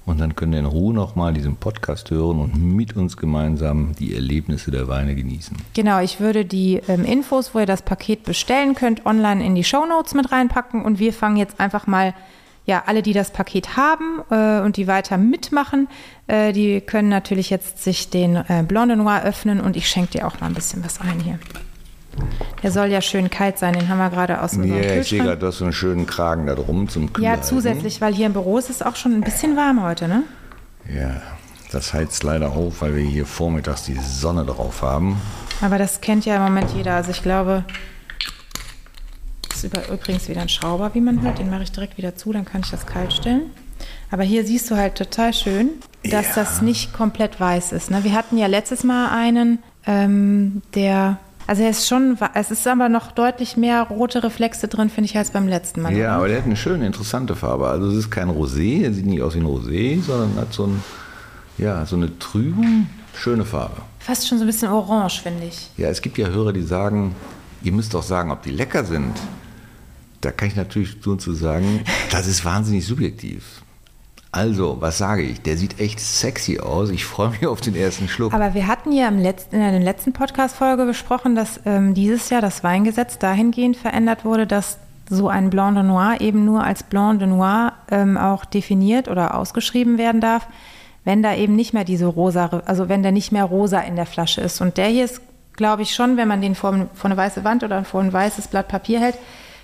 und 0.07 0.19
dann 0.19 0.35
könnt 0.35 0.53
ihr 0.53 0.59
in 0.59 0.65
Ruhe 0.65 0.95
nochmal 0.95 1.31
diesen 1.31 1.57
Podcast 1.57 2.09
hören 2.09 2.39
und 2.39 2.55
mit 2.55 2.95
uns 2.95 3.15
gemeinsam 3.15 3.93
die 3.99 4.15
Erlebnisse 4.15 4.71
der 4.71 4.87
Weine 4.87 5.13
genießen. 5.13 5.55
Genau, 5.75 6.01
ich 6.01 6.19
würde 6.19 6.43
die 6.43 6.81
ähm, 6.87 7.05
Infos, 7.05 7.53
wo 7.53 7.59
ihr 7.59 7.67
das 7.67 7.83
Paket 7.83 8.23
bestellen 8.23 8.73
könnt, 8.73 9.05
online 9.05 9.45
in 9.45 9.53
die 9.53 9.63
Shownotes 9.63 10.15
mit 10.15 10.31
reinpacken 10.31 10.83
und 10.83 10.97
wir 10.97 11.13
fangen 11.13 11.37
jetzt 11.37 11.59
einfach 11.59 11.85
mal, 11.85 12.15
ja, 12.65 12.83
alle, 12.87 13.03
die 13.03 13.13
das 13.13 13.31
Paket 13.31 13.77
haben 13.77 14.21
äh, 14.31 14.61
und 14.61 14.77
die 14.77 14.87
weiter 14.87 15.17
mitmachen, 15.17 15.87
äh, 16.25 16.51
die 16.51 16.81
können 16.81 17.09
natürlich 17.09 17.51
jetzt 17.51 17.83
sich 17.83 18.09
den 18.09 18.35
äh, 18.35 18.63
Blanc 18.67 18.89
de 18.89 18.95
Noir 18.95 19.21
öffnen 19.23 19.61
und 19.61 19.77
ich 19.77 19.87
schenke 19.87 20.17
dir 20.17 20.27
auch 20.27 20.39
mal 20.39 20.47
ein 20.47 20.55
bisschen 20.55 20.83
was 20.83 20.99
ein 20.99 21.19
hier. 21.19 21.37
Der 22.63 22.71
soll 22.71 22.87
ja 22.87 23.01
schön 23.01 23.29
kalt 23.29 23.57
sein, 23.57 23.73
den 23.73 23.87
haben 23.89 23.97
wir 23.99 24.09
gerade 24.09 24.41
aus 24.41 24.51
dem 24.51 24.63
Ja, 24.65 24.95
ich 24.99 25.07
sehe 25.09 25.21
gerade, 25.23 25.37
du 25.37 25.47
hast 25.47 25.59
so 25.59 25.63
einen 25.65 25.73
schönen 25.73 26.05
Kragen 26.05 26.45
da 26.45 26.55
drum 26.55 26.89
zum 26.89 27.13
Kühlhalten. 27.13 27.41
Ja, 27.41 27.47
zusätzlich, 27.47 28.01
weil 28.01 28.13
hier 28.13 28.25
im 28.25 28.33
Büro 28.33 28.57
ist 28.57 28.69
es 28.69 28.81
auch 28.81 28.95
schon 28.95 29.13
ein 29.13 29.21
bisschen 29.21 29.55
warm 29.55 29.81
heute, 29.83 30.07
ne? 30.07 30.23
Ja, 30.93 31.21
das 31.71 31.93
heizt 31.93 32.23
leider 32.23 32.51
auf, 32.51 32.81
weil 32.81 32.95
wir 32.95 33.03
hier 33.03 33.25
vormittags 33.25 33.83
die 33.83 33.95
Sonne 33.95 34.43
drauf 34.45 34.81
haben. 34.81 35.21
Aber 35.61 35.77
das 35.77 36.01
kennt 36.01 36.25
ja 36.25 36.35
im 36.37 36.41
Moment 36.43 36.71
jeder. 36.75 36.95
Also 36.95 37.11
ich 37.11 37.21
glaube, 37.21 37.63
das 39.49 39.63
ist 39.63 39.73
übrigens 39.89 40.27
wieder 40.29 40.41
ein 40.41 40.49
Schrauber, 40.49 40.91
wie 40.93 41.01
man 41.01 41.21
hört. 41.21 41.39
Den 41.39 41.49
mache 41.49 41.63
ich 41.63 41.71
direkt 41.71 41.97
wieder 41.97 42.15
zu, 42.15 42.31
dann 42.33 42.45
kann 42.45 42.61
ich 42.61 42.71
das 42.71 42.85
kalt 42.85 43.13
stellen. 43.13 43.43
Aber 44.11 44.23
hier 44.23 44.45
siehst 44.45 44.69
du 44.71 44.75
halt 44.77 44.95
total 44.95 45.33
schön, 45.33 45.69
dass 46.03 46.27
Ja. 46.27 46.35
das 46.35 46.61
nicht 46.61 46.93
komplett 46.93 47.39
weiß 47.39 47.71
ist. 47.73 47.91
Ne? 47.91 48.03
Wir 48.03 48.13
hatten 48.13 48.37
ja 48.37 48.47
letztes 48.47 48.83
Mal 48.83 49.09
einen, 49.09 49.59
ähm, 49.85 50.61
der, 50.75 51.17
also 51.49 51.63
er 51.63 51.71
ist 51.71 51.87
schon, 51.87 52.15
es 52.35 52.51
ist 52.51 52.67
aber 52.67 52.89
noch 52.89 53.11
deutlich 53.11 53.57
mehr 53.57 53.81
rote 53.81 54.23
Reflexe 54.23 54.67
drin, 54.67 54.91
finde 54.91 55.09
ich, 55.09 55.17
als 55.17 55.31
beim 55.31 55.47
letzten 55.47 55.81
Mal. 55.81 55.97
Ja, 55.97 56.15
aber 56.15 56.27
der 56.27 56.37
hat 56.37 56.45
eine 56.45 56.55
schöne, 56.55 56.85
interessante 56.85 57.35
Farbe. 57.35 57.67
Also 57.67 57.87
es 57.87 57.95
ist 57.95 58.11
kein 58.11 58.29
Rosé, 58.29 58.83
er 58.83 58.93
sieht 58.93 59.07
nicht 59.07 59.23
aus 59.23 59.33
wie 59.33 59.39
ein 59.39 59.47
Rosé, 59.47 59.99
sondern 59.99 60.35
hat 60.39 60.53
so, 60.53 60.67
ein, 60.67 60.83
ja, 61.57 61.83
so 61.87 61.95
eine 61.95 62.19
trübe, 62.19 62.61
schöne 63.15 63.45
Farbe. 63.45 63.81
Fast 63.97 64.27
schon 64.27 64.37
so 64.37 64.43
ein 64.43 64.47
bisschen 64.47 64.69
orange, 64.69 65.23
finde 65.23 65.47
ich. 65.47 65.71
Ja, 65.75 65.89
es 65.89 66.03
gibt 66.03 66.19
ja 66.19 66.27
Hörer, 66.27 66.53
die 66.53 66.61
sagen, 66.61 67.15
ihr 67.63 67.71
müsst 67.71 67.95
doch 67.95 68.03
sagen, 68.03 68.29
ob 68.29 68.43
die 68.43 68.51
lecker 68.51 68.85
sind. 68.85 69.13
Da 70.21 70.31
kann 70.31 70.49
ich 70.49 70.55
natürlich 70.55 71.01
zu 71.01 71.33
sagen, 71.33 71.81
das 72.11 72.27
ist 72.27 72.45
wahnsinnig 72.45 72.85
subjektiv. 72.85 73.63
Also, 74.31 74.77
was 74.79 74.99
sage 74.99 75.23
ich? 75.23 75.41
Der 75.41 75.57
sieht 75.57 75.79
echt 75.79 75.99
sexy 75.99 76.59
aus. 76.59 76.91
Ich 76.91 77.03
freue 77.03 77.29
mich 77.29 77.47
auf 77.47 77.61
den 77.61 77.75
ersten 77.75 78.07
Schluck. 78.07 78.31
Aber 78.33 78.53
wir 78.53 78.67
hatten 78.67 78.91
ja 78.91 79.07
im 79.07 79.17
letzten, 79.17 79.55
in 79.55 79.61
der 79.61 79.79
letzten 79.79 80.13
Podcast-Folge 80.13 80.85
besprochen, 80.85 81.35
dass 81.35 81.59
ähm, 81.65 81.95
dieses 81.95 82.29
Jahr 82.29 82.41
das 82.41 82.63
Weingesetz 82.63 83.17
dahingehend 83.17 83.75
verändert 83.75 84.25
wurde, 84.25 84.45
dass 84.45 84.77
so 85.09 85.27
ein 85.29 85.49
Blanc 85.49 85.75
de 85.75 85.83
Noir 85.83 86.17
eben 86.21 86.45
nur 86.45 86.63
als 86.63 86.83
Blanc 86.83 87.17
de 87.17 87.27
Noir 87.27 87.73
ähm, 87.89 88.17
auch 88.17 88.45
definiert 88.45 89.07
oder 89.07 89.35
ausgeschrieben 89.35 89.97
werden 89.97 90.21
darf, 90.21 90.47
wenn 91.03 91.23
da 91.23 91.33
eben 91.33 91.55
nicht 91.55 91.73
mehr 91.73 91.83
diese 91.83 92.05
rosa, 92.05 92.61
also 92.65 92.87
wenn 92.87 93.01
der 93.01 93.11
nicht 93.11 93.31
mehr 93.31 93.45
rosa 93.45 93.79
in 93.79 93.95
der 93.95 94.05
Flasche 94.05 94.41
ist. 94.41 94.61
Und 94.61 94.77
der 94.77 94.87
hier 94.87 95.05
ist, 95.05 95.21
glaube 95.53 95.81
ich, 95.81 95.95
schon, 95.95 96.17
wenn 96.17 96.27
man 96.27 96.41
den 96.41 96.53
vor, 96.53 96.87
vor 96.93 97.09
eine 97.09 97.17
weiße 97.17 97.43
Wand 97.43 97.63
oder 97.63 97.83
vor 97.83 98.01
ein 98.01 98.13
weißes 98.13 98.49
Blatt 98.49 98.67
Papier 98.67 98.99
hält, 98.99 99.17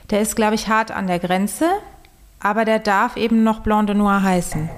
der 0.09 0.21
ist, 0.21 0.35
glaube 0.35 0.55
ich, 0.55 0.67
hart 0.67 0.89
an 0.89 1.05
der 1.05 1.19
Grenze, 1.19 1.65
aber 2.45 2.63
der 2.63 2.77
darf 2.77 3.17
eben 3.17 3.43
noch 3.43 3.61
Blanc 3.61 3.87
de 3.87 3.95
Noir 3.95 4.21
heißen. 4.21 4.69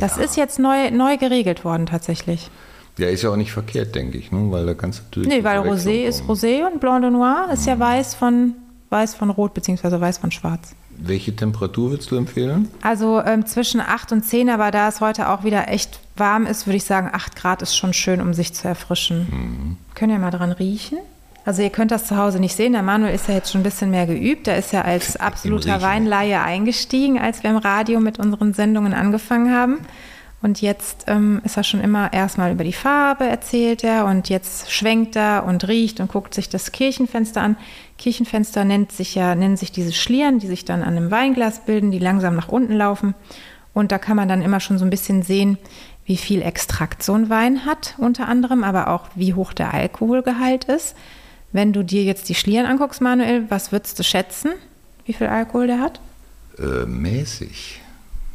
Das 0.00 0.16
Ja. 0.16 0.22
ist 0.24 0.36
jetzt 0.36 0.58
neu, 0.58 0.90
neu 0.90 1.16
geregelt 1.16 1.64
worden 1.64 1.86
tatsächlich. 1.86 2.50
Ja, 2.98 3.06
ist 3.06 3.22
ja 3.22 3.30
auch 3.30 3.36
nicht 3.36 3.52
verkehrt, 3.52 3.94
denke 3.94 4.18
ich, 4.18 4.32
ne? 4.32 4.50
weil 4.50 4.66
da 4.66 4.74
kannst 4.74 4.98
du 4.98 5.04
natürlich. 5.04 5.28
Nee, 5.28 5.44
weil 5.44 5.60
Rosé 5.60 6.02
ist. 6.04 6.24
Rosé 6.24 6.66
und 6.66 6.80
Blanc 6.80 7.02
de 7.02 7.10
Noir 7.10 7.48
ist 7.52 7.66
ja 7.66 7.78
weiß 7.78 8.14
von, 8.16 8.54
weiß 8.90 9.14
von 9.14 9.30
Rot 9.30 9.54
beziehungsweise 9.54 10.00
weiß 10.00 10.18
von 10.18 10.32
Schwarz. 10.32 10.74
Welche 11.00 11.34
Temperatur 11.36 11.92
würdest 11.92 12.10
du 12.10 12.16
empfehlen? 12.16 12.68
Also 12.82 13.20
ähm, 13.22 13.46
zwischen 13.46 13.80
8 13.80 14.10
und 14.10 14.24
10, 14.24 14.50
aber 14.50 14.72
da 14.72 14.88
es 14.88 15.00
heute 15.00 15.28
auch 15.28 15.44
wieder 15.44 15.68
echt 15.68 16.00
warm 16.16 16.44
ist, 16.46 16.66
würde 16.66 16.78
ich 16.78 16.84
sagen, 16.84 17.10
8 17.12 17.36
Grad 17.36 17.62
ist 17.62 17.76
schon 17.76 17.92
schön, 17.92 18.20
um 18.20 18.34
sich 18.34 18.52
zu 18.52 18.66
erfrischen. 18.66 19.78
Können 19.94 20.10
wir 20.10 20.18
mal 20.18 20.32
dran 20.32 20.50
riechen? 20.50 20.98
Also 21.44 21.62
ihr 21.62 21.70
könnt 21.70 21.90
das 21.90 22.04
zu 22.04 22.16
Hause 22.16 22.40
nicht 22.40 22.54
sehen. 22.54 22.72
Der 22.72 22.82
Manuel 22.82 23.14
ist 23.14 23.28
ja 23.28 23.34
jetzt 23.34 23.50
schon 23.50 23.62
ein 23.62 23.64
bisschen 23.64 23.90
mehr 23.90 24.06
geübt. 24.06 24.46
Der 24.46 24.58
ist 24.58 24.72
ja 24.72 24.82
als 24.82 25.16
absoluter. 25.16 25.80
Weinlaie 25.80 26.40
eingestiegen, 26.40 27.18
als 27.18 27.42
wir 27.42 27.50
im 27.50 27.56
Radio 27.56 28.00
mit 28.00 28.18
unseren 28.18 28.52
Sendungen 28.52 28.92
angefangen 28.92 29.54
haben. 29.54 29.78
Und 30.40 30.60
jetzt 30.60 31.04
ähm, 31.08 31.40
ist 31.44 31.56
er 31.56 31.64
schon 31.64 31.80
immer 31.80 32.12
erstmal 32.12 32.52
über 32.52 32.62
die 32.62 32.72
Farbe 32.72 33.24
erzählt 33.24 33.82
er 33.82 34.04
und 34.04 34.28
jetzt 34.28 34.70
schwenkt 34.70 35.16
er 35.16 35.44
und 35.44 35.66
riecht 35.66 35.98
und 35.98 36.12
guckt 36.12 36.32
sich 36.32 36.48
das 36.48 36.70
Kirchenfenster 36.70 37.42
an. 37.42 37.56
Kirchenfenster 37.96 38.64
nennt 38.64 38.92
sich 38.92 39.16
ja, 39.16 39.34
nennen 39.34 39.56
sich 39.56 39.72
diese 39.72 39.92
Schlieren, 39.92 40.38
die 40.38 40.46
sich 40.46 40.64
dann 40.64 40.82
an 40.82 40.96
einem 40.96 41.10
Weinglas 41.10 41.64
bilden, 41.64 41.90
die 41.90 41.98
langsam 41.98 42.36
nach 42.36 42.48
unten 42.48 42.74
laufen. 42.74 43.14
Und 43.74 43.90
da 43.90 43.98
kann 43.98 44.16
man 44.16 44.28
dann 44.28 44.42
immer 44.42 44.60
schon 44.60 44.78
so 44.78 44.84
ein 44.84 44.90
bisschen 44.90 45.22
sehen, 45.22 45.58
wie 46.04 46.16
viel 46.16 46.40
Extrakt 46.42 47.02
so 47.02 47.14
ein 47.14 47.30
Wein 47.30 47.66
hat, 47.66 47.94
unter 47.98 48.28
anderem, 48.28 48.62
aber 48.62 48.88
auch 48.88 49.08
wie 49.16 49.34
hoch 49.34 49.52
der 49.52 49.74
Alkoholgehalt 49.74 50.64
ist. 50.64 50.96
Wenn 51.52 51.72
du 51.72 51.82
dir 51.82 52.04
jetzt 52.04 52.28
die 52.28 52.34
Schlieren 52.34 52.66
anguckst, 52.66 53.00
Manuel, 53.00 53.50
was 53.50 53.72
würdest 53.72 53.98
du 53.98 54.02
schätzen, 54.02 54.50
wie 55.06 55.12
viel 55.12 55.28
Alkohol 55.28 55.66
der 55.66 55.80
hat? 55.80 56.00
Äh, 56.58 56.86
mäßig. 56.86 57.80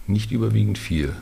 Nicht 0.08 0.32
überwiegend 0.32 0.78
viel. 0.78 1.16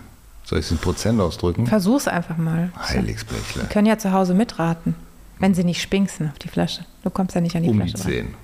Soll 0.43 0.59
ich 0.59 0.65
es 0.65 0.71
in 0.71 0.77
Prozent 0.77 1.19
ausdrücken? 1.19 1.67
Versuch's 1.67 2.07
einfach 2.07 2.37
mal. 2.37 2.71
Heiligsblechle. 2.77 3.63
Die 3.63 3.73
können 3.73 3.87
ja 3.87 3.97
zu 3.97 4.11
Hause 4.11 4.33
mitraten, 4.33 4.95
wenn 5.39 5.53
sie 5.53 5.63
nicht 5.63 5.81
spinksen 5.81 6.29
auf 6.29 6.39
die 6.39 6.47
Flasche. 6.47 6.85
Du 7.03 7.09
kommst 7.09 7.35
ja 7.35 7.41
nicht 7.41 7.55
an 7.55 7.63
die 7.63 7.69
Um 7.69 7.79
die 7.79 7.89
Flasche 7.89 8.05
ran. 8.05 8.11
10. 8.13 8.35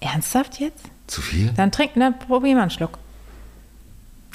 Ernsthaft 0.00 0.60
jetzt? 0.60 0.84
Zu 1.06 1.22
viel? 1.22 1.52
Dann 1.56 1.72
trink, 1.72 1.92
dann 1.94 2.18
probier 2.18 2.54
mal 2.54 2.62
einen 2.62 2.70
Schluck. 2.70 2.98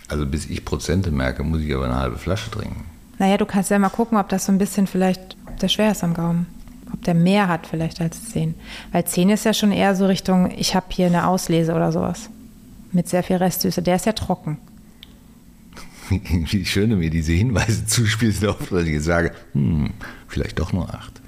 Also 0.08 0.26
bis 0.26 0.46
ich 0.46 0.64
Prozente 0.64 1.12
merke, 1.12 1.44
muss 1.44 1.62
ich 1.62 1.74
aber 1.74 1.86
eine 1.86 1.96
halbe 1.96 2.18
Flasche 2.18 2.52
trinken. 2.52 2.86
Naja, 3.18 3.38
du 3.38 3.46
kannst 3.46 3.72
ja 3.72 3.80
mal 3.80 3.90
gucken, 3.90 4.18
ob 4.18 4.30
das 4.30 4.46
so 4.46 4.52
ein 4.52 4.58
bisschen 4.58 4.88
vielleicht, 4.88 5.38
ob 5.48 5.58
der 5.60 5.68
schwer 5.70 5.92
ist 5.92 6.04
am 6.04 6.14
Gaumen. 6.14 6.48
Ob 6.94 7.04
der 7.04 7.14
mehr 7.14 7.48
hat 7.48 7.68
vielleicht 7.68 8.02
als 8.02 8.30
10. 8.30 8.56
Weil 8.92 9.06
10 9.06 9.30
ist 9.30 9.46
ja 9.46 9.54
schon 9.54 9.72
eher 9.72 9.96
so 9.96 10.06
Richtung, 10.06 10.52
ich 10.56 10.76
habe 10.76 10.88
hier 10.90 11.08
eine 11.08 11.28
Auslese 11.28 11.74
oder 11.74 11.92
sowas. 11.92 12.30
Mit 12.92 13.10
sehr 13.10 13.24
viel 13.24 13.38
Restsüße. 13.38 13.82
Der 13.82 13.96
ist 13.96 14.06
ja 14.06 14.14
trocken. 14.14 14.58
Wie 16.10 16.66
schön 16.66 16.92
du 16.92 16.96
mir 16.98 17.10
diese 17.10 17.34
Hinweise 17.34 17.86
zuspielst, 17.86 18.44
dass 18.44 18.72
ich 18.72 18.90
jetzt 18.90 19.06
sage, 19.06 19.32
hm, 19.54 19.92
vielleicht 20.28 20.60
doch 20.60 20.74
nur 20.74 20.94
8. 20.94 21.22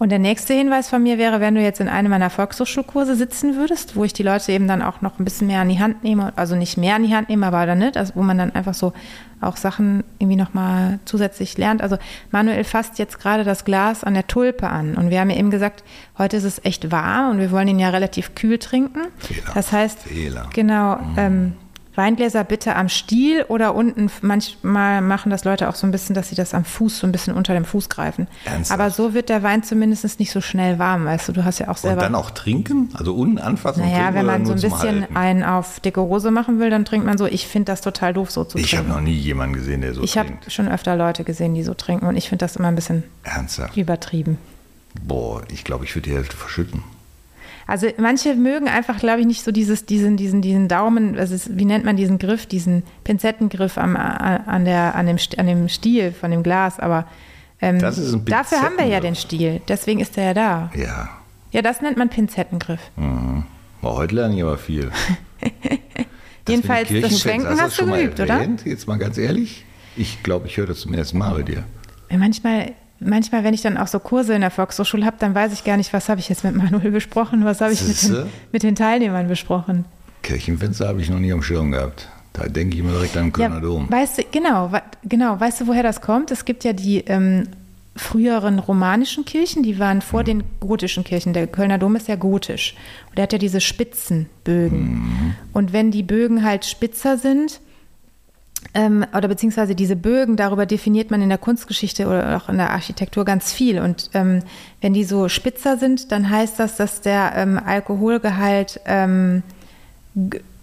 Und 0.00 0.08
der 0.08 0.18
nächste 0.18 0.54
Hinweis 0.54 0.88
von 0.88 1.02
mir 1.02 1.18
wäre, 1.18 1.40
wenn 1.40 1.54
du 1.54 1.60
jetzt 1.60 1.78
in 1.78 1.86
einem 1.86 2.08
meiner 2.08 2.30
Volkshochschulkurse 2.30 3.14
sitzen 3.16 3.56
würdest, 3.56 3.96
wo 3.96 4.04
ich 4.04 4.14
die 4.14 4.22
Leute 4.22 4.50
eben 4.50 4.66
dann 4.66 4.80
auch 4.80 5.02
noch 5.02 5.18
ein 5.18 5.26
bisschen 5.26 5.46
mehr 5.46 5.60
an 5.60 5.68
die 5.68 5.78
Hand 5.78 6.02
nehme, 6.02 6.32
also 6.36 6.56
nicht 6.56 6.78
mehr 6.78 6.94
an 6.94 7.02
die 7.02 7.14
Hand 7.14 7.28
nehme, 7.28 7.46
aber 7.46 7.66
dann 7.66 7.80
nicht, 7.80 7.98
also 7.98 8.14
wo 8.14 8.22
man 8.22 8.38
dann 8.38 8.54
einfach 8.54 8.72
so 8.72 8.94
auch 9.42 9.58
Sachen 9.58 10.02
irgendwie 10.18 10.38
nochmal 10.38 11.00
zusätzlich 11.04 11.58
lernt. 11.58 11.82
Also 11.82 11.98
Manuel 12.30 12.64
fasst 12.64 12.98
jetzt 12.98 13.20
gerade 13.20 13.44
das 13.44 13.66
Glas 13.66 14.02
an 14.02 14.14
der 14.14 14.26
Tulpe 14.26 14.70
an 14.70 14.94
und 14.94 15.10
wir 15.10 15.20
haben 15.20 15.28
ja 15.28 15.36
eben 15.36 15.50
gesagt, 15.50 15.84
heute 16.16 16.38
ist 16.38 16.44
es 16.44 16.64
echt 16.64 16.90
warm 16.90 17.32
und 17.32 17.38
wir 17.38 17.50
wollen 17.50 17.68
ihn 17.68 17.78
ja 17.78 17.90
relativ 17.90 18.34
kühl 18.34 18.56
trinken. 18.56 19.00
Fehler. 19.18 19.52
Das 19.52 19.70
heißt, 19.70 19.98
Fehler. 20.04 20.48
genau, 20.54 20.98
ähm, 21.18 21.56
Weingläser 22.00 22.44
bitte 22.44 22.74
am 22.76 22.88
Stiel 22.88 23.44
oder 23.48 23.74
unten. 23.74 24.10
Manchmal 24.22 25.02
machen 25.02 25.28
das 25.30 25.44
Leute 25.44 25.68
auch 25.68 25.74
so 25.74 25.86
ein 25.86 25.90
bisschen, 25.90 26.14
dass 26.14 26.30
sie 26.30 26.34
das 26.34 26.54
am 26.54 26.64
Fuß 26.64 26.98
so 27.00 27.06
ein 27.06 27.12
bisschen 27.12 27.34
unter 27.34 27.52
dem 27.52 27.64
Fuß 27.66 27.88
greifen. 27.90 28.26
Ernsthaft? 28.46 28.80
Aber 28.80 28.90
so 28.90 29.12
wird 29.12 29.28
der 29.28 29.42
Wein 29.42 29.62
zumindest 29.62 30.18
nicht 30.18 30.32
so 30.32 30.40
schnell 30.40 30.78
warm, 30.78 31.04
weißt 31.04 31.28
du. 31.28 31.32
Du 31.32 31.44
hast 31.44 31.58
ja 31.58 31.66
auch 31.66 31.70
Und 31.76 31.78
selber. 31.78 32.00
dann 32.00 32.14
auch 32.14 32.30
trinken? 32.30 32.88
Also 32.94 33.14
unten 33.14 33.38
anfassen 33.38 33.82
und 33.82 33.88
naja, 33.90 34.04
trinken 34.10 34.14
wenn 34.16 34.24
oder 34.24 34.32
man 34.38 34.46
so 34.46 34.52
ein 34.54 34.60
bisschen 34.60 35.16
einen 35.16 35.42
auf 35.44 35.80
dicke 35.80 36.00
Hose 36.00 36.30
machen 36.30 36.58
will, 36.58 36.70
dann 36.70 36.84
trinkt 36.84 37.06
man 37.06 37.18
so. 37.18 37.26
Ich 37.26 37.46
finde 37.46 37.66
das 37.66 37.82
total 37.82 38.14
doof, 38.14 38.30
so 38.30 38.44
zu 38.44 38.56
Ich 38.58 38.74
habe 38.74 38.84
trinken. 38.86 38.92
noch 38.98 39.00
nie 39.04 39.14
jemanden 39.16 39.54
gesehen, 39.54 39.82
der 39.82 39.92
so 39.94 40.02
Ich 40.02 40.16
habe 40.16 40.28
trinkt. 40.28 40.50
schon 40.52 40.68
öfter 40.68 40.96
Leute 40.96 41.24
gesehen, 41.24 41.54
die 41.54 41.62
so 41.62 41.74
trinken 41.74 42.06
und 42.06 42.16
ich 42.16 42.28
finde 42.28 42.44
das 42.44 42.56
immer 42.56 42.68
ein 42.68 42.74
bisschen 42.74 43.04
Ernsthaft? 43.22 43.76
übertrieben. 43.76 44.38
Boah, 45.02 45.42
ich 45.52 45.64
glaube, 45.64 45.84
ich 45.84 45.94
würde 45.94 46.08
die 46.08 46.16
Hälfte 46.16 46.36
verschütten. 46.36 46.82
Also 47.70 47.86
manche 47.98 48.34
mögen 48.34 48.66
einfach, 48.66 48.98
glaube 48.98 49.20
ich, 49.20 49.26
nicht 49.26 49.44
so 49.44 49.52
dieses, 49.52 49.86
diesen, 49.86 50.16
diesen, 50.16 50.42
diesen 50.42 50.66
Daumen, 50.66 51.16
also 51.16 51.36
es, 51.36 51.56
wie 51.56 51.64
nennt 51.64 51.84
man 51.84 51.96
diesen 51.96 52.18
Griff, 52.18 52.46
diesen 52.46 52.82
Pinzettengriff 53.04 53.78
am, 53.78 53.94
an, 53.94 54.64
der, 54.64 54.96
an, 54.96 55.06
dem, 55.06 55.18
an 55.36 55.46
dem 55.46 55.68
Stiel 55.68 56.10
von 56.10 56.32
dem 56.32 56.42
Glas, 56.42 56.80
aber 56.80 57.06
ähm, 57.60 57.78
dafür 57.78 58.62
haben 58.62 58.76
wir 58.76 58.86
ja 58.86 58.98
den 58.98 59.14
Stiel, 59.14 59.60
deswegen 59.68 60.00
ist 60.00 60.16
der 60.16 60.24
ja 60.24 60.34
da. 60.34 60.70
Ja. 60.74 61.10
Ja, 61.52 61.62
das 61.62 61.80
nennt 61.80 61.96
man 61.96 62.08
Pinzettengriff. 62.08 62.80
Mhm. 62.96 63.44
Boah, 63.80 63.94
heute 63.98 64.16
lerne 64.16 64.34
ich 64.34 64.42
aber 64.42 64.58
viel. 64.58 64.90
Jedenfalls, 66.48 66.88
das 66.88 67.20
Schwenken 67.20 67.50
hast 67.50 67.58
du 67.58 67.62
hast 67.62 67.80
du 67.82 67.86
geübt, 67.86 68.18
oder? 68.18 68.48
Jetzt 68.64 68.88
mal 68.88 68.98
ganz 68.98 69.16
ehrlich. 69.16 69.64
Ich 69.94 70.24
glaube, 70.24 70.48
ich 70.48 70.56
höre 70.56 70.66
das 70.66 70.80
zum 70.80 70.92
ersten 70.92 71.18
Mal 71.18 71.34
bei 71.34 71.42
dir. 71.44 71.62
Ja, 72.10 72.18
Manchmal, 72.18 72.72
manchmal, 73.00 73.44
wenn 73.44 73.54
ich 73.54 73.62
dann 73.62 73.76
auch 73.76 73.86
so 73.86 73.98
Kurse 73.98 74.34
in 74.34 74.42
der 74.42 74.50
Volkshochschule 74.50 75.04
habe, 75.04 75.16
dann 75.18 75.34
weiß 75.34 75.52
ich 75.52 75.64
gar 75.64 75.76
nicht, 75.76 75.92
was 75.92 76.08
habe 76.08 76.20
ich 76.20 76.28
jetzt 76.28 76.44
mit 76.44 76.54
Manuel 76.54 76.90
besprochen, 76.90 77.44
was 77.44 77.60
habe 77.60 77.72
ich 77.72 77.82
mit 77.86 78.02
den, 78.02 78.26
mit 78.52 78.62
den 78.62 78.74
Teilnehmern 78.74 79.28
besprochen. 79.28 79.84
Kirchenfenster 80.22 80.88
habe 80.88 81.00
ich 81.00 81.10
noch 81.10 81.18
nie 81.18 81.32
am 81.32 81.42
Schirm 81.42 81.72
gehabt. 81.72 82.08
Da 82.32 82.46
denke 82.46 82.74
ich 82.74 82.80
immer 82.80 82.92
direkt 82.92 83.16
an 83.16 83.26
den 83.26 83.32
Kölner 83.32 83.60
Dom. 83.60 83.90
Weißt 83.90 84.18
du, 84.18 84.22
genau, 84.30 84.70
genau, 85.02 85.40
weißt 85.40 85.62
du, 85.62 85.66
woher 85.66 85.82
das 85.82 86.00
kommt? 86.00 86.30
Es 86.30 86.44
gibt 86.44 86.62
ja 86.62 86.72
die 86.72 86.98
ähm, 86.98 87.48
früheren 87.96 88.58
romanischen 88.58 89.24
Kirchen, 89.24 89.62
die 89.62 89.78
waren 89.78 90.00
vor 90.00 90.22
den 90.22 90.44
gotischen 90.60 91.02
Kirchen. 91.02 91.32
Der 91.32 91.46
Kölner 91.46 91.78
Dom 91.78 91.96
ist 91.96 92.06
ja 92.06 92.16
gotisch. 92.16 92.76
Und 93.08 93.18
der 93.18 93.24
hat 93.24 93.32
ja 93.32 93.38
diese 93.38 93.60
spitzen 93.60 94.26
Bögen. 94.44 95.34
Und 95.52 95.72
wenn 95.72 95.90
die 95.90 96.04
Bögen 96.04 96.44
halt 96.44 96.64
spitzer 96.64 97.18
sind, 97.18 97.60
ähm, 98.72 99.04
oder 99.16 99.28
beziehungsweise 99.28 99.74
diese 99.74 99.96
Bögen, 99.96 100.36
darüber 100.36 100.64
definiert 100.64 101.10
man 101.10 101.22
in 101.22 101.28
der 101.28 101.38
Kunstgeschichte 101.38 102.06
oder 102.06 102.36
auch 102.36 102.48
in 102.48 102.56
der 102.56 102.70
Architektur 102.70 103.24
ganz 103.24 103.52
viel. 103.52 103.80
Und 103.80 104.10
ähm, 104.14 104.42
wenn 104.80 104.94
die 104.94 105.04
so 105.04 105.28
spitzer 105.28 105.76
sind, 105.76 106.12
dann 106.12 106.30
heißt 106.30 106.58
das, 106.58 106.76
dass 106.76 107.00
der 107.00 107.32
ähm, 107.34 107.58
Alkoholgehalt, 107.64 108.80
ähm, 108.86 109.42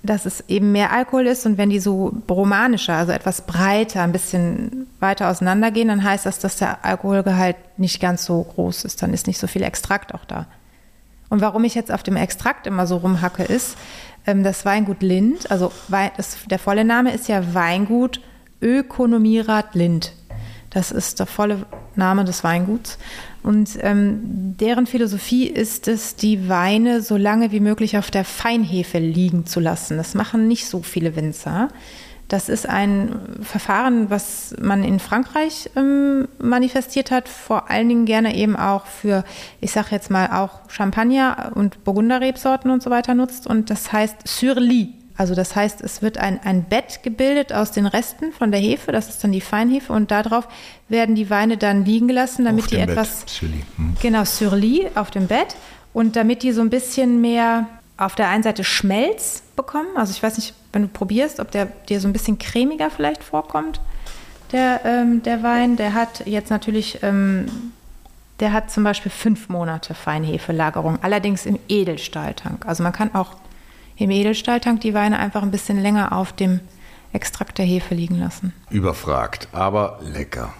dass 0.03 0.25
es 0.25 0.45
eben 0.47 0.71
mehr 0.71 0.93
Alkohol 0.93 1.27
ist. 1.27 1.45
Und 1.45 1.57
wenn 1.57 1.69
die 1.69 1.81
so 1.81 2.13
romanischer, 2.29 2.93
also 2.93 3.11
etwas 3.11 3.41
breiter, 3.41 4.03
ein 4.03 4.13
bisschen 4.13 4.87
weiter 5.01 5.29
auseinandergehen, 5.29 5.89
dann 5.89 6.03
heißt 6.03 6.25
das, 6.25 6.39
dass 6.39 6.55
der 6.55 6.85
Alkoholgehalt 6.85 7.57
nicht 7.77 7.99
ganz 7.99 8.23
so 8.23 8.41
groß 8.41 8.85
ist. 8.85 9.01
Dann 9.03 9.13
ist 9.13 9.27
nicht 9.27 9.39
so 9.39 9.47
viel 9.47 9.63
Extrakt 9.63 10.13
auch 10.13 10.23
da. 10.23 10.47
Und 11.29 11.41
warum 11.41 11.65
ich 11.65 11.75
jetzt 11.75 11.91
auf 11.91 12.03
dem 12.03 12.15
Extrakt 12.15 12.67
immer 12.67 12.87
so 12.87 12.97
rumhacke, 12.97 13.43
ist, 13.43 13.75
das 14.27 14.65
Weingut 14.65 15.01
Lind, 15.01 15.50
also 15.50 15.72
der 16.50 16.60
volle 16.60 16.84
Name 16.84 17.13
ist 17.13 17.27
ja 17.27 17.53
Weingut 17.53 18.22
Ökonomierat 18.62 19.74
Lind. 19.75 20.13
Das 20.69 20.91
ist 20.91 21.19
der 21.19 21.25
volle 21.25 21.65
Name 21.96 22.25
des 22.25 22.43
Weinguts. 22.43 22.98
Und 23.41 23.77
ähm, 23.81 24.19
deren 24.60 24.86
Philosophie 24.86 25.48
ist 25.48 25.88
es, 25.88 26.15
die 26.15 26.50
Weine 26.50 27.01
so 27.01 27.15
lange 27.15 27.51
wie 27.51 27.62
möglich 27.62 27.98
auf 27.98 28.12
der 28.12 28.25
Feinhefe 28.25 29.00
liegen 29.00 29.46
zu 29.46 29.60
lassen. 29.60 29.98
Das 29.98 30.13
machen 30.13 30.48
nicht 30.48 30.67
so 30.67 30.81
viele 30.81 31.15
Winzer. 31.15 31.69
Das 32.27 32.50
ist 32.50 32.67
ein 32.67 33.38
Verfahren, 33.41 34.10
was 34.10 34.53
man 34.62 34.84
in 34.84 35.00
Frankreich 35.00 35.69
ähm, 35.77 36.27
manifestiert 36.39 37.10
hat, 37.10 37.29
vor 37.29 37.69
allen 37.69 37.88
Dingen 37.88 38.05
gerne 38.05 38.36
eben 38.36 38.57
auch 38.57 38.86
für, 38.86 39.24
ich 39.62 39.72
sage 39.72 39.88
jetzt 39.91 40.12
mal 40.12 40.31
auch 40.31 40.69
Champagner 40.69 41.53
und 41.55 41.86
Burgunderrebsorten 41.86 42.69
und 42.69 42.84
so 42.84 42.89
weiter 42.89 43.13
nutzt. 43.13 43.48
Und 43.48 43.69
das 43.69 43.93
heißt 43.93 44.27
sur 44.27 44.55
lit. 44.55 44.89
Also 45.15 45.34
das 45.34 45.55
heißt, 45.55 45.81
es 45.81 46.01
wird 46.01 46.19
ein, 46.19 46.39
ein 46.43 46.65
Bett 46.65 47.01
gebildet 47.01 47.51
aus 47.51 47.72
den 47.72 47.88
Resten 47.88 48.31
von 48.34 48.51
der 48.51 48.60
Hefe, 48.60 48.91
das 48.91 49.10
ist 49.10 49.24
dann 49.24 49.31
die 49.31 49.41
Feinhefe 49.41 49.91
und 49.91 50.12
darauf 50.12 50.48
werden 50.89 51.15
die 51.15 51.31
Weine 51.31 51.57
dann 51.57 51.86
liegen 51.86 52.07
gelassen, 52.07 52.46
damit 52.46 52.65
Auf 52.65 52.69
die 52.69 52.75
dem 52.75 52.86
Bett, 52.86 52.98
etwas 52.98 53.24
Silly. 53.25 53.63
Hm. 53.77 53.96
Genau, 54.00 54.25
sur 54.25 54.55
lit 54.55 54.96
auf 54.96 55.10
dem 55.10 55.27
Bett. 55.27 55.55
Und 55.93 56.15
damit 56.15 56.43
die 56.43 56.51
so 56.51 56.62
ein 56.62 56.69
bisschen 56.69 57.22
mehr 57.22 57.65
auf 57.98 58.16
der 58.16 58.30
einen 58.30 58.44
Seite 58.44 58.63
Schmelz 58.63 59.44
bekommen, 59.56 59.89
also 59.96 60.12
ich 60.12 60.22
weiß 60.22 60.38
nicht, 60.38 60.54
wenn 60.72 60.84
du 60.84 60.88
probierst, 60.88 61.39
ob 61.39 61.51
der 61.51 61.66
dir 61.66 62.00
so 62.00 62.08
ein 62.08 62.13
bisschen 62.13 62.38
cremiger 62.38 62.89
vielleicht 62.92 63.24
vorkommt, 63.24 63.82
der, 64.51 64.82
ähm, 64.86 65.24
der 65.24 65.44
Wein. 65.44 65.75
Der 65.75 65.94
hat 65.94 66.25
jetzt 66.25 66.50
natürlich, 66.50 67.00
ähm, 67.04 67.72
der 68.39 68.54
hat 68.54 68.72
zum 68.72 68.84
Beispiel 68.84 69.12
fünf 69.12 69.50
Monate 69.50 69.94
Feinhefelagerung, 69.94 71.00
allerdings 71.01 71.46
im 71.46 71.60
Edelstahltank. 71.68 72.66
Also 72.66 72.84
man 72.84 72.94
kann 72.94 73.13
auch 73.16 73.36
im 73.98 74.12
Edelstahltank 74.12 74.82
die 74.82 74.94
Weine 74.94 75.18
einfach 75.18 75.42
ein 75.42 75.51
bisschen 75.51 75.82
länger 75.82 76.12
auf 76.13 76.34
dem 76.34 76.60
Extrakt 77.13 77.58
der 77.58 77.66
Hefe 77.66 77.96
liegen 77.96 78.20
lassen. 78.20 78.54
Überfragt, 78.70 79.48
aber 79.54 80.00
lecker. 80.04 80.54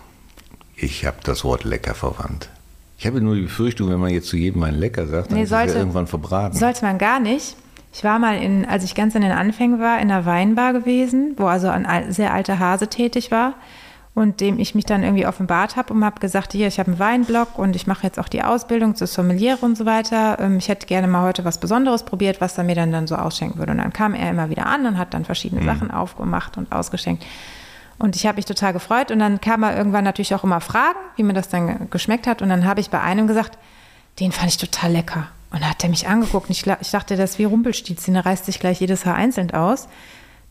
Ich 0.75 1.06
habe 1.06 1.17
das 1.24 1.44
Wort 1.44 1.63
lecker 1.63 1.94
verwandt. 1.94 2.50
Ich 2.97 3.05
habe 3.05 3.21
nur 3.21 3.35
die 3.35 3.41
Befürchtung, 3.41 3.89
wenn 3.89 3.99
man 3.99 4.09
jetzt 4.09 4.27
zu 4.27 4.37
jedem 4.37 4.63
ein 4.63 4.73
lecker 4.75 5.05
sagt, 5.05 5.29
dann 5.31 5.37
Nee, 5.37 5.43
ist 5.43 5.49
es 5.49 5.51
ja 5.51 5.59
sollte- 5.65 5.79
irgendwann 5.79 6.07
verbraten. 6.07 6.57
Sollte 6.57 6.83
man 6.83 6.97
gar 6.97 7.19
nicht. 7.19 7.55
Ich 7.93 8.03
war 8.03 8.19
mal, 8.19 8.37
in, 8.41 8.65
als 8.65 8.83
ich 8.83 8.95
ganz 8.95 9.15
in 9.15 9.21
den 9.21 9.31
Anfängen 9.31 9.79
war, 9.79 9.99
in 9.99 10.11
einer 10.11 10.25
Weinbar 10.25 10.73
gewesen, 10.73 11.33
wo 11.37 11.45
also 11.45 11.67
ein 11.69 12.11
sehr 12.11 12.33
alter 12.33 12.59
Hase 12.59 12.87
tätig 12.87 13.31
war 13.31 13.53
und 14.13 14.41
dem 14.41 14.59
ich 14.59 14.73
mich 14.75 14.85
dann 14.85 15.03
irgendwie 15.03 15.25
offenbart 15.27 15.75
habe 15.75 15.93
und 15.93 16.03
habe 16.03 16.19
gesagt, 16.19 16.51
hier, 16.53 16.67
ich 16.67 16.79
habe 16.79 16.89
einen 16.91 16.99
Weinblog 16.99 17.57
und 17.59 17.75
ich 17.75 17.85
mache 17.87 18.03
jetzt 18.03 18.19
auch 18.19 18.27
die 18.27 18.43
Ausbildung 18.43 18.95
zur 18.95 19.05
Sommeliere 19.07 19.59
und 19.63 19.77
so 19.77 19.85
weiter. 19.85 20.37
Ähm, 20.39 20.57
Ich 20.57 20.67
hätte 20.69 20.87
gerne 20.87 21.07
mal 21.07 21.21
heute 21.23 21.45
was 21.45 21.59
Besonderes 21.59 22.03
probiert, 22.03 22.41
was 22.41 22.57
er 22.57 22.63
mir 22.63 22.75
dann, 22.75 22.91
dann 22.91 23.05
so 23.07 23.15
ausschenken 23.15 23.59
würde. 23.59 23.71
Und 23.73 23.77
dann 23.77 23.93
kam 23.93 24.15
er 24.15 24.29
immer 24.31 24.49
wieder 24.49 24.65
an 24.65 24.85
und 24.87 24.97
hat 24.97 25.13
dann 25.13 25.23
verschiedene 25.23 25.63
Sachen 25.63 25.91
aufgemacht 25.91 26.57
und 26.57 26.71
ausgeschenkt. 26.71 27.23
Und 27.99 28.15
ich 28.15 28.25
habe 28.27 28.35
mich 28.35 28.45
total 28.45 28.73
gefreut. 28.73 29.11
Und 29.11 29.19
dann 29.19 29.41
kam 29.41 29.63
er 29.63 29.75
irgendwann 29.75 30.03
natürlich 30.03 30.35
auch 30.35 30.43
immer 30.43 30.61
Fragen, 30.61 30.99
wie 31.15 31.23
mir 31.23 31.33
das 31.33 31.49
dann 31.49 31.67
ge- 31.67 31.87
geschmeckt 31.89 32.27
hat. 32.27 32.41
Und 32.41 32.49
dann 32.49 32.65
habe 32.65 32.79
ich 32.79 32.89
bei 32.89 33.01
einem 33.01 33.27
gesagt, 33.27 33.57
den 34.19 34.31
fand 34.31 34.49
ich 34.49 34.57
total 34.57 34.91
lecker. 34.91 35.27
Und 35.51 35.61
da 35.63 35.69
hat 35.69 35.83
er 35.83 35.89
mich 35.89 36.07
angeguckt. 36.07 36.47
Und 36.49 36.51
ich, 36.51 36.65
ich 36.81 36.91
dachte, 36.91 37.15
das 37.15 37.31
ist 37.31 37.39
wie 37.39 37.45
Rumpelstilzchen, 37.45 38.13
da 38.13 38.19
reißt 38.21 38.45
sich 38.45 38.59
gleich 38.59 38.79
jedes 38.79 39.05
Haar 39.05 39.15
einzeln 39.15 39.51
aus. 39.51 39.87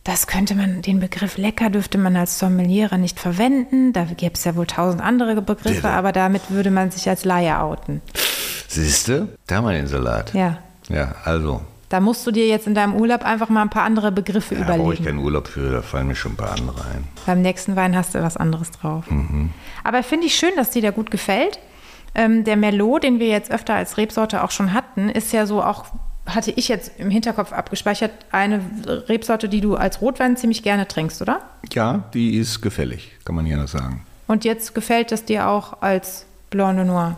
Das 0.05 0.27
könnte 0.29 0.55
man, 0.55 0.83
den 0.83 1.01
Begriff 1.01 1.37
lecker 1.37 1.69
dürfte 1.69 1.99
man 1.99 2.17
als 2.17 2.39
Sommeliere 2.39 2.97
nicht 2.99 3.19
verwenden. 3.19 3.93
Da 3.93 4.05
gäbe 4.05 4.35
es 4.35 4.45
ja 4.45 4.55
wohl 4.57 4.67
tausend 4.67 5.03
andere 5.03 5.43
Begriffe, 5.43 5.83
da- 5.83 5.91
aber 5.95 6.13
damit 6.13 6.43
würde 6.51 6.71
man 6.71 6.91
sich 6.91 7.09
als 7.09 7.25
Laie 7.25 7.61
outen. 7.61 8.03
Siehste, 8.69 9.29
da 9.47 9.57
haben 9.57 9.67
wir 9.67 9.73
den 9.73 9.87
Salat. 9.87 10.33
Ja. 10.35 10.59
Ja, 10.89 11.15
also, 11.25 11.61
Da 11.89 12.01
musst 12.01 12.27
du 12.27 12.33
dir 12.33 12.47
jetzt 12.49 12.67
in 12.67 12.75
deinem 12.75 12.95
Urlaub 12.95 13.25
einfach 13.25 13.49
mal 13.49 13.63
ein 13.63 13.71
paar 13.71 13.85
andere 13.85 14.11
Begriffe 14.11 14.57
da 14.57 14.63
brauche 14.65 14.73
ich 14.75 14.81
überlegen. 14.81 15.05
keinen 15.05 15.19
Urlaub 15.19 15.47
für, 15.47 15.71
da 15.71 15.83
fallen 15.83 16.09
mir 16.09 16.17
schon 16.17 16.33
ein 16.33 16.37
paar 16.37 16.53
andere 16.53 16.81
ein. 16.85 17.05
Beim 17.27 17.43
nächsten 17.43 17.77
Wein 17.77 17.97
hast 17.97 18.15
du 18.15 18.23
was 18.23 18.37
anderes 18.37 18.73
drauf. 18.73 19.05
Aber 19.85 20.03
finde 20.03 20.27
ich 20.27 20.35
schön, 20.35 20.51
dass 20.57 20.71
dir 20.71 20.83
der 20.83 20.93
gut 20.93 21.11
gefällt. 21.11 21.61
Ähm, 22.15 22.45
der 22.45 22.57
Merlot, 22.57 23.05
den 23.05 23.21
wir 23.21 23.29
jetzt 23.29 23.51
öfter 23.51 23.75
als 23.75 23.99
Rebsorte 23.99 24.43
auch 24.43 24.51
schon 24.51 24.73
hatten, 24.73 25.11
ist 25.11 25.33
ja 25.33 25.47
so 25.47 25.63
auch, 25.63 25.85
hatte 26.25 26.51
ich 26.51 26.67
jetzt 26.69 26.93
im 26.99 27.11
Hinterkopf 27.11 27.53
abgespeichert, 27.53 28.11
eine 28.33 28.61
Rebsorte, 29.09 29.49
die 29.49 29.61
du 29.61 29.77
als 29.77 30.01
Rotwein 30.01 30.37
ziemlich 30.37 30.63
gerne 30.63 30.89
trinkst, 30.89 31.21
oder? 31.23 31.41
Ja, 31.73 32.05
die 32.15 32.37
ist 32.37 32.63
gefällig, 32.63 33.13
kann 33.25 33.35
man 33.35 33.45
hier 33.45 33.59
noch 33.59 33.69
sagen. 33.69 34.05
Und 34.27 34.45
jetzt 34.45 34.75
gefällt 34.75 35.13
es 35.13 35.25
dir 35.25 35.47
auch 35.47 35.83
als 35.83 36.27
Blanc 36.51 36.79
de 36.79 36.87
Noir. 36.87 37.17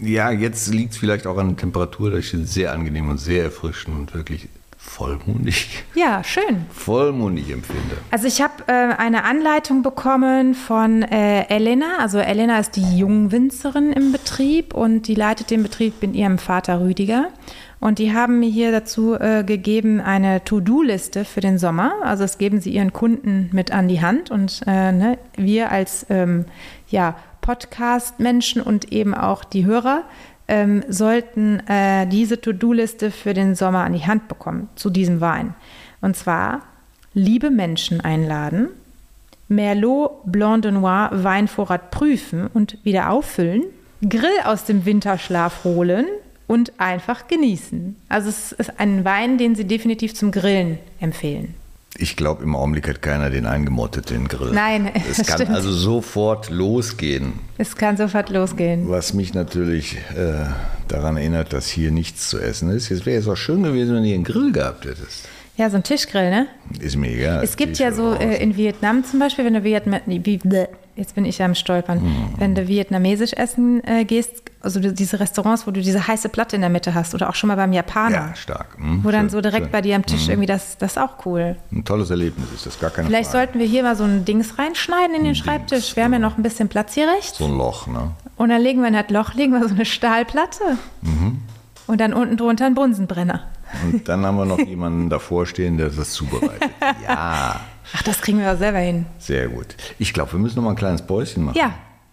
Ja, 0.00 0.30
jetzt 0.30 0.72
liegt 0.72 0.92
es 0.92 0.98
vielleicht 0.98 1.26
auch 1.26 1.38
an 1.38 1.48
der 1.48 1.56
Temperatur, 1.56 2.14
ich 2.14 2.32
es 2.34 2.52
sehr 2.52 2.72
angenehm 2.72 3.08
und 3.08 3.18
sehr 3.18 3.44
erfrischend 3.44 3.96
und 3.96 4.14
wirklich 4.14 4.48
vollmundig, 4.76 5.84
Ja, 5.94 6.22
schön. 6.22 6.64
vollmundig 6.72 7.50
empfinde. 7.50 7.96
Also 8.10 8.28
ich 8.28 8.40
habe 8.40 8.52
äh, 8.68 8.72
eine 8.72 9.24
Anleitung 9.24 9.82
bekommen 9.82 10.54
von 10.54 11.02
äh, 11.02 11.42
Elena. 11.48 11.98
Also 11.98 12.18
Elena 12.18 12.58
ist 12.60 12.76
die 12.76 12.98
Jungwinzerin 12.98 13.92
im 13.92 14.12
Betrieb 14.12 14.74
und 14.74 15.08
die 15.08 15.14
leitet 15.14 15.50
den 15.50 15.62
Betrieb 15.62 15.94
mit 16.02 16.14
ihrem 16.14 16.38
Vater 16.38 16.80
Rüdiger. 16.80 17.28
Und 17.80 17.98
die 17.98 18.14
haben 18.14 18.38
mir 18.40 18.48
hier 18.48 18.72
dazu 18.72 19.14
äh, 19.14 19.44
gegeben 19.44 20.00
eine 20.00 20.42
To-Do-Liste 20.44 21.24
für 21.24 21.40
den 21.40 21.58
Sommer. 21.58 21.92
Also 22.02 22.22
das 22.24 22.38
geben 22.38 22.60
sie 22.60 22.70
ihren 22.70 22.92
Kunden 22.92 23.50
mit 23.52 23.70
an 23.72 23.88
die 23.88 24.00
Hand. 24.00 24.30
Und 24.30 24.62
äh, 24.66 24.92
ne, 24.92 25.18
wir 25.36 25.70
als 25.70 26.06
ähm, 26.08 26.46
ja, 26.88 27.16
Podcast-Menschen 27.46 28.60
und 28.60 28.92
eben 28.92 29.14
auch 29.14 29.44
die 29.44 29.64
Hörer 29.64 30.02
ähm, 30.48 30.82
sollten 30.88 31.60
äh, 31.68 32.06
diese 32.08 32.40
To-Do-Liste 32.40 33.12
für 33.12 33.34
den 33.34 33.54
Sommer 33.54 33.84
an 33.84 33.92
die 33.92 34.04
Hand 34.04 34.26
bekommen 34.26 34.68
zu 34.74 34.90
diesem 34.90 35.20
Wein. 35.20 35.54
Und 36.00 36.16
zwar 36.16 36.62
liebe 37.14 37.50
Menschen 37.50 38.00
einladen, 38.00 38.70
Merlot 39.46 40.22
Blanc 40.24 40.62
de 40.62 40.72
Noir 40.72 41.10
Weinvorrat 41.12 41.92
prüfen 41.92 42.48
und 42.52 42.78
wieder 42.84 43.10
auffüllen, 43.10 43.62
Grill 44.02 44.40
aus 44.44 44.64
dem 44.64 44.84
Winterschlaf 44.84 45.62
holen 45.62 46.06
und 46.48 46.72
einfach 46.78 47.28
genießen. 47.28 47.96
Also 48.08 48.28
es 48.28 48.50
ist 48.52 48.80
ein 48.80 49.04
Wein, 49.04 49.38
den 49.38 49.54
Sie 49.54 49.66
definitiv 49.66 50.14
zum 50.14 50.32
Grillen 50.32 50.78
empfehlen. 51.00 51.54
Ich 51.98 52.16
glaube, 52.16 52.42
im 52.42 52.54
Augenblick 52.54 52.88
hat 52.88 53.02
keiner 53.02 53.30
den 53.30 53.46
eingemotteten 53.46 54.28
Grill. 54.28 54.52
Nein, 54.52 54.90
es 55.08 55.18
das 55.18 55.26
kann 55.26 55.38
stimmt. 55.38 55.56
also 55.56 55.72
sofort 55.72 56.50
losgehen. 56.50 57.34
Es 57.58 57.76
kann 57.76 57.96
sofort 57.96 58.30
losgehen. 58.30 58.88
Was 58.88 59.14
mich 59.14 59.34
natürlich 59.34 59.96
äh, 60.16 60.46
daran 60.88 61.16
erinnert, 61.16 61.52
dass 61.52 61.68
hier 61.68 61.90
nichts 61.90 62.28
zu 62.28 62.38
essen 62.38 62.70
ist. 62.70 62.90
Es 62.90 63.06
wäre 63.06 63.16
jetzt 63.16 63.28
auch 63.28 63.36
schön 63.36 63.62
gewesen, 63.62 63.94
wenn 63.96 64.04
hier 64.04 64.14
einen 64.14 64.24
Grill 64.24 64.52
gehabt 64.52 64.84
hättest. 64.84 65.28
Ja, 65.56 65.70
so 65.70 65.76
ein 65.76 65.82
Tischgrill, 65.82 66.28
ne? 66.30 66.48
Ist 66.80 66.96
mir 66.96 67.10
egal. 67.10 67.42
Es 67.42 67.56
gibt 67.56 67.78
ja 67.78 67.90
so 67.90 68.12
äh, 68.14 68.42
in 68.42 68.56
Vietnam 68.56 69.04
zum 69.04 69.18
Beispiel, 69.20 69.44
wenn 69.46 69.54
du 69.54 69.64
Vietnam, 69.64 70.00
jetzt 70.96 71.14
bin 71.14 71.24
ich 71.24 71.38
ja 71.38 71.46
am 71.46 71.54
Stolpern, 71.54 72.02
Mhm. 72.02 72.28
wenn 72.38 72.54
du 72.54 72.66
vietnamesisch 72.68 73.32
essen 73.34 73.82
äh, 73.84 74.04
gehst, 74.04 74.42
also 74.60 74.80
diese 74.80 75.20
Restaurants, 75.20 75.66
wo 75.66 75.70
du 75.70 75.80
diese 75.80 76.08
heiße 76.08 76.28
Platte 76.28 76.56
in 76.56 76.62
der 76.62 76.70
Mitte 76.70 76.94
hast 76.94 77.14
oder 77.14 77.28
auch 77.30 77.34
schon 77.36 77.48
mal 77.48 77.54
beim 77.54 77.72
Japaner, 77.72 78.16
Ja, 78.30 78.34
stark. 78.34 78.76
Hm, 78.78 79.04
wo 79.04 79.10
dann 79.10 79.22
schön, 79.26 79.30
so 79.30 79.40
direkt 79.40 79.66
schön. 79.66 79.72
bei 79.72 79.82
dir 79.82 79.94
am 79.94 80.04
Tisch 80.04 80.28
irgendwie 80.28 80.46
das, 80.46 80.76
das 80.78 80.92
ist 80.92 80.98
auch 80.98 81.24
cool. 81.26 81.56
Ein 81.70 81.84
tolles 81.84 82.10
Erlebnis 82.10 82.50
ist 82.52 82.66
das, 82.66 82.80
gar 82.80 82.90
keine 82.90 83.06
Vielleicht 83.06 83.30
Frage. 83.30 83.46
sollten 83.46 83.58
wir 83.60 83.66
hier 83.66 83.82
mal 83.84 83.94
so 83.94 84.04
ein 84.04 84.24
Dings 84.24 84.58
reinschneiden 84.58 85.10
in 85.14 85.22
den 85.22 85.34
Dings, 85.34 85.38
Schreibtisch. 85.38 85.94
Wir 85.94 86.02
haben 86.04 86.12
ja 86.14 86.18
noch 86.18 86.36
ein 86.38 86.42
bisschen 86.42 86.68
Platz 86.68 86.94
hier 86.94 87.06
rechts. 87.08 87.38
So 87.38 87.44
ein 87.44 87.56
Loch, 87.56 87.86
ne? 87.86 88.10
Und 88.36 88.48
dann 88.48 88.60
legen 88.62 88.80
wir 88.80 88.88
in 88.88 88.94
das 88.94 89.08
Loch 89.10 89.34
legen 89.34 89.52
wir 89.52 89.66
so 89.68 89.74
eine 89.74 89.84
Stahlplatte. 89.84 90.62
Mhm. 91.02 91.38
Und 91.86 92.00
dann 92.00 92.12
unten 92.12 92.36
drunter 92.36 92.66
ein 92.66 92.74
Bunsenbrenner. 92.74 93.42
Und 93.84 94.08
dann 94.08 94.24
haben 94.26 94.36
wir 94.38 94.44
noch 94.46 94.58
jemanden 94.58 95.08
davor 95.10 95.46
stehen, 95.46 95.76
der 95.76 95.90
das 95.90 96.10
zubereitet. 96.12 96.70
Ja, 97.06 97.60
Ach, 97.94 98.02
das 98.02 98.20
kriegen 98.20 98.38
wir 98.40 98.52
auch 98.52 98.58
selber 98.58 98.78
hin. 98.78 99.06
sehr 99.18 99.48
gut. 99.48 99.76
Ich 99.98 100.12
glaube, 100.12 100.32
wir 100.32 100.38
müssen 100.38 100.56
noch 100.56 100.64
mal 100.64 100.70
ein 100.70 100.76
kleines 100.76 101.02
Päuschen 101.02 101.44
machen. 101.44 101.56
Ja. 101.58 101.72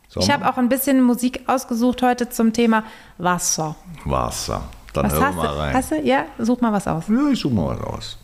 Sollen 0.09 0.25
Ich 0.25 0.31
habe 0.31 0.47
auch 0.47 0.57
ein 0.57 0.69
bisschen 0.69 1.01
Musik 1.01 1.41
ausgesucht 1.47 2.03
heute 2.03 2.29
zum 2.29 2.53
Thema 2.53 2.83
Wasser. 3.17 3.75
Wasser. 4.05 4.63
Dann 4.93 5.05
Was 5.05 5.13
hören 5.13 5.23
hast 5.25 5.35
wir 5.35 5.41
mal 5.43 5.47
du? 5.53 5.59
rein. 5.59 5.73
Hast 5.73 5.91
du? 5.91 5.95
Ja, 6.01 6.25
such 6.37 6.61
mal 6.61 6.71
was 6.71 6.87
aus. 6.87 7.05
Ja, 7.07 7.29
ich 7.31 7.39
suche 7.39 7.53
mal 7.55 7.75
was 7.75 7.81
aus. 7.87 8.17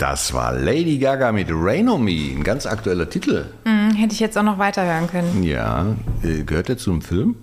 Das 0.00 0.32
war 0.32 0.54
Lady 0.54 0.96
Gaga 0.96 1.30
mit 1.30 1.48
Rain 1.50 1.86
on 1.90 2.02
Me, 2.02 2.32
ein 2.34 2.42
ganz 2.42 2.64
aktueller 2.64 3.10
Titel. 3.10 3.44
Hm, 3.66 3.90
hätte 3.96 4.14
ich 4.14 4.20
jetzt 4.20 4.38
auch 4.38 4.42
noch 4.42 4.56
weiterhören 4.58 5.08
können. 5.08 5.42
Ja, 5.42 5.94
äh, 6.22 6.42
gehört 6.42 6.68
der 6.70 6.78
zum 6.78 7.02
Film? 7.02 7.36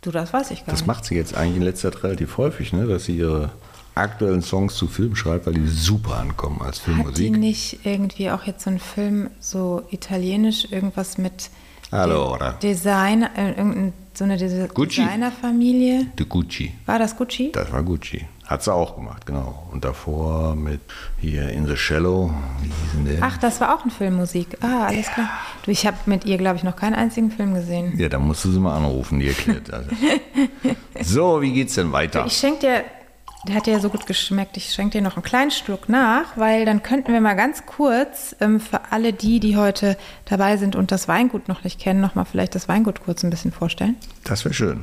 Du, 0.00 0.10
das 0.10 0.32
weiß 0.32 0.50
ich 0.52 0.60
gar 0.60 0.70
Das 0.72 0.80
nicht. 0.80 0.86
macht 0.86 1.04
sie 1.04 1.14
jetzt 1.14 1.36
eigentlich 1.36 1.56
in 1.58 1.62
letzter 1.62 1.92
Zeit 1.92 2.02
relativ 2.04 2.38
häufig, 2.38 2.72
ne? 2.72 2.86
dass 2.86 3.04
sie 3.04 3.18
ihre 3.18 3.50
aktuellen 3.94 4.40
Songs 4.40 4.76
zu 4.76 4.86
Filmen 4.86 5.14
schreibt, 5.14 5.46
weil 5.46 5.52
die 5.52 5.68
super 5.68 6.16
ankommen 6.16 6.62
als 6.62 6.78
Hat 6.80 6.86
die 6.86 6.92
Filmmusik. 6.94 7.36
nicht 7.36 7.80
irgendwie 7.84 8.30
auch 8.30 8.44
jetzt 8.44 8.64
so 8.64 8.70
einen 8.70 8.78
Film, 8.80 9.28
so 9.38 9.82
italienisch, 9.90 10.66
irgendwas 10.72 11.18
mit 11.18 11.50
Allora, 11.94 12.52
Design, 12.62 13.22
äh, 13.22 13.92
so 14.14 14.24
eine 14.24 14.36
Gucci. 14.68 15.02
Designerfamilie? 15.02 16.06
de 16.18 16.26
Gucci. 16.26 16.72
War 16.86 16.98
das 16.98 17.16
Gucci? 17.16 17.52
Das 17.52 17.70
war 17.72 17.82
Gucci. 17.82 18.26
Hat 18.46 18.62
sie 18.62 18.72
auch 18.72 18.96
gemacht, 18.96 19.24
genau. 19.24 19.68
Und 19.72 19.84
davor 19.84 20.54
mit 20.54 20.80
hier 21.18 21.48
In 21.50 21.66
the 21.66 21.76
Shallow, 21.76 22.30
wie 22.60 22.66
hieß 22.66 22.92
denn 22.94 23.04
der? 23.06 23.18
Ach, 23.22 23.38
das 23.38 23.60
war 23.60 23.74
auch 23.74 23.82
eine 23.82 23.90
Filmmusik. 23.90 24.58
Ah, 24.60 24.86
alles 24.88 25.06
klar. 25.06 25.30
Du, 25.64 25.70
ich 25.70 25.86
habe 25.86 25.96
mit 26.06 26.26
ihr, 26.26 26.36
glaube 26.36 26.56
ich, 26.56 26.62
noch 26.62 26.76
keinen 26.76 26.94
einzigen 26.94 27.30
Film 27.30 27.54
gesehen. 27.54 27.98
Ja, 27.98 28.08
da 28.10 28.18
musst 28.18 28.44
du 28.44 28.50
sie 28.50 28.58
mal 28.58 28.76
anrufen, 28.76 29.18
die 29.18 29.28
erklärt 29.28 29.70
das. 29.70 29.86
so, 31.08 31.40
wie 31.40 31.52
geht's 31.52 31.74
denn 31.74 31.92
weiter? 31.92 32.26
Ich 32.26 32.36
schenke 32.36 32.60
dir, 32.60 32.84
der 33.46 33.54
hat 33.56 33.66
ja 33.66 33.78
so 33.80 33.88
gut 33.88 34.06
geschmeckt, 34.06 34.56
ich 34.56 34.72
schenke 34.72 34.98
dir 34.98 35.02
noch 35.02 35.16
einen 35.16 35.22
kleinen 35.22 35.50
Schluck 35.50 35.88
nach, 35.88 36.36
weil 36.36 36.64
dann 36.64 36.82
könnten 36.82 37.12
wir 37.12 37.20
mal 37.20 37.34
ganz 37.34 37.66
kurz 37.66 38.34
ähm, 38.40 38.60
für 38.60 38.80
alle 38.90 39.12
die, 39.12 39.40
die 39.40 39.56
heute 39.56 39.96
dabei 40.24 40.56
sind 40.56 40.76
und 40.76 40.92
das 40.92 41.08
Weingut 41.08 41.48
noch 41.48 41.64
nicht 41.64 41.80
kennen, 41.80 42.00
noch 42.00 42.14
mal 42.14 42.24
vielleicht 42.24 42.54
das 42.54 42.68
Weingut 42.68 43.04
kurz 43.04 43.22
ein 43.22 43.30
bisschen 43.30 43.52
vorstellen. 43.52 43.96
Das 44.24 44.44
wäre 44.44 44.54
schön. 44.54 44.80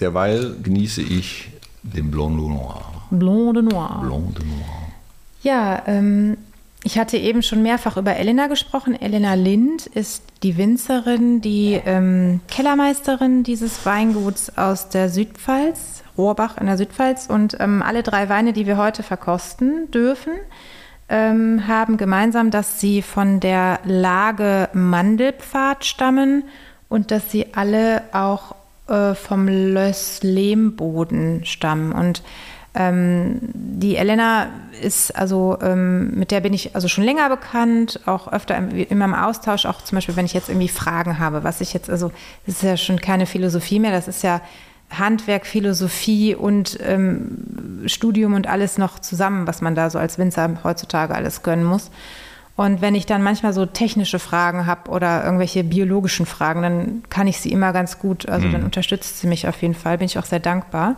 Derweil 0.00 0.56
genieße 0.62 1.02
ich 1.02 1.50
den 1.82 2.10
Blanc 2.10 2.36
de 2.38 2.48
Noir. 2.48 2.84
Blanc 3.10 3.54
de 3.54 3.62
Noir. 3.62 4.00
Blanc 4.02 4.34
de 4.36 4.44
Noir. 4.44 4.84
Ja, 5.42 5.82
ähm, 5.86 6.36
ich 6.84 6.98
hatte 6.98 7.16
eben 7.16 7.42
schon 7.42 7.62
mehrfach 7.62 7.96
über 7.96 8.16
Elena 8.16 8.46
gesprochen. 8.46 8.94
Elena 9.00 9.34
Lind 9.34 9.86
ist 9.86 10.22
die 10.42 10.58
Winzerin, 10.58 11.40
die 11.40 11.80
ähm, 11.84 12.40
Kellermeisterin 12.48 13.42
dieses 13.42 13.84
Weinguts 13.86 14.56
aus 14.58 14.90
der 14.90 15.08
Südpfalz, 15.08 16.03
Rohrbach 16.16 16.58
in 16.58 16.66
der 16.66 16.76
Südpfalz. 16.76 17.26
Und 17.26 17.56
ähm, 17.60 17.82
alle 17.82 18.02
drei 18.02 18.28
Weine, 18.28 18.52
die 18.52 18.66
wir 18.66 18.76
heute 18.76 19.02
verkosten 19.02 19.90
dürfen, 19.90 20.32
ähm, 21.08 21.66
haben 21.66 21.96
gemeinsam, 21.96 22.50
dass 22.50 22.80
sie 22.80 23.02
von 23.02 23.40
der 23.40 23.80
Lage 23.84 24.68
Mandelpfad 24.72 25.84
stammen 25.84 26.44
und 26.88 27.10
dass 27.10 27.30
sie 27.30 27.54
alle 27.54 28.02
auch 28.12 28.54
äh, 28.88 29.14
vom 29.14 29.48
Löss-Lehmboden 29.48 31.44
stammen. 31.44 31.92
Und 31.92 32.22
ähm, 32.74 33.38
die 33.52 33.96
Elena 33.96 34.48
ist 34.82 35.16
also, 35.16 35.58
ähm, 35.62 36.10
mit 36.18 36.30
der 36.30 36.40
bin 36.40 36.52
ich 36.52 36.74
also 36.74 36.88
schon 36.88 37.04
länger 37.04 37.28
bekannt, 37.28 38.00
auch 38.06 38.32
öfter 38.32 38.56
im, 38.56 38.70
immer 38.70 39.04
im 39.04 39.14
Austausch, 39.14 39.66
auch 39.66 39.82
zum 39.82 39.96
Beispiel, 39.96 40.16
wenn 40.16 40.26
ich 40.26 40.32
jetzt 40.32 40.48
irgendwie 40.48 40.68
Fragen 40.68 41.18
habe, 41.18 41.44
was 41.44 41.60
ich 41.60 41.72
jetzt, 41.72 41.88
also, 41.88 42.10
das 42.46 42.56
ist 42.56 42.62
ja 42.62 42.76
schon 42.76 43.00
keine 43.00 43.26
Philosophie 43.26 43.78
mehr, 43.78 43.92
das 43.92 44.08
ist 44.08 44.22
ja 44.22 44.40
Handwerk, 44.98 45.46
Philosophie 45.46 46.34
und 46.34 46.78
ähm, 46.82 47.82
Studium 47.86 48.34
und 48.34 48.46
alles 48.46 48.78
noch 48.78 48.98
zusammen, 48.98 49.46
was 49.46 49.60
man 49.60 49.74
da 49.74 49.90
so 49.90 49.98
als 49.98 50.18
Winzer 50.18 50.58
heutzutage 50.64 51.14
alles 51.14 51.42
gönnen 51.42 51.64
muss. 51.64 51.90
Und 52.56 52.80
wenn 52.80 52.94
ich 52.94 53.04
dann 53.04 53.22
manchmal 53.22 53.52
so 53.52 53.66
technische 53.66 54.20
Fragen 54.20 54.66
habe 54.66 54.88
oder 54.90 55.24
irgendwelche 55.24 55.64
biologischen 55.64 56.24
Fragen, 56.24 56.62
dann 56.62 57.02
kann 57.10 57.26
ich 57.26 57.40
sie 57.40 57.50
immer 57.50 57.72
ganz 57.72 57.98
gut, 57.98 58.28
also 58.28 58.48
dann 58.48 58.62
unterstützt 58.62 59.18
sie 59.18 59.26
mich 59.26 59.48
auf 59.48 59.60
jeden 59.60 59.74
Fall, 59.74 59.98
bin 59.98 60.06
ich 60.06 60.18
auch 60.18 60.24
sehr 60.24 60.38
dankbar. 60.38 60.96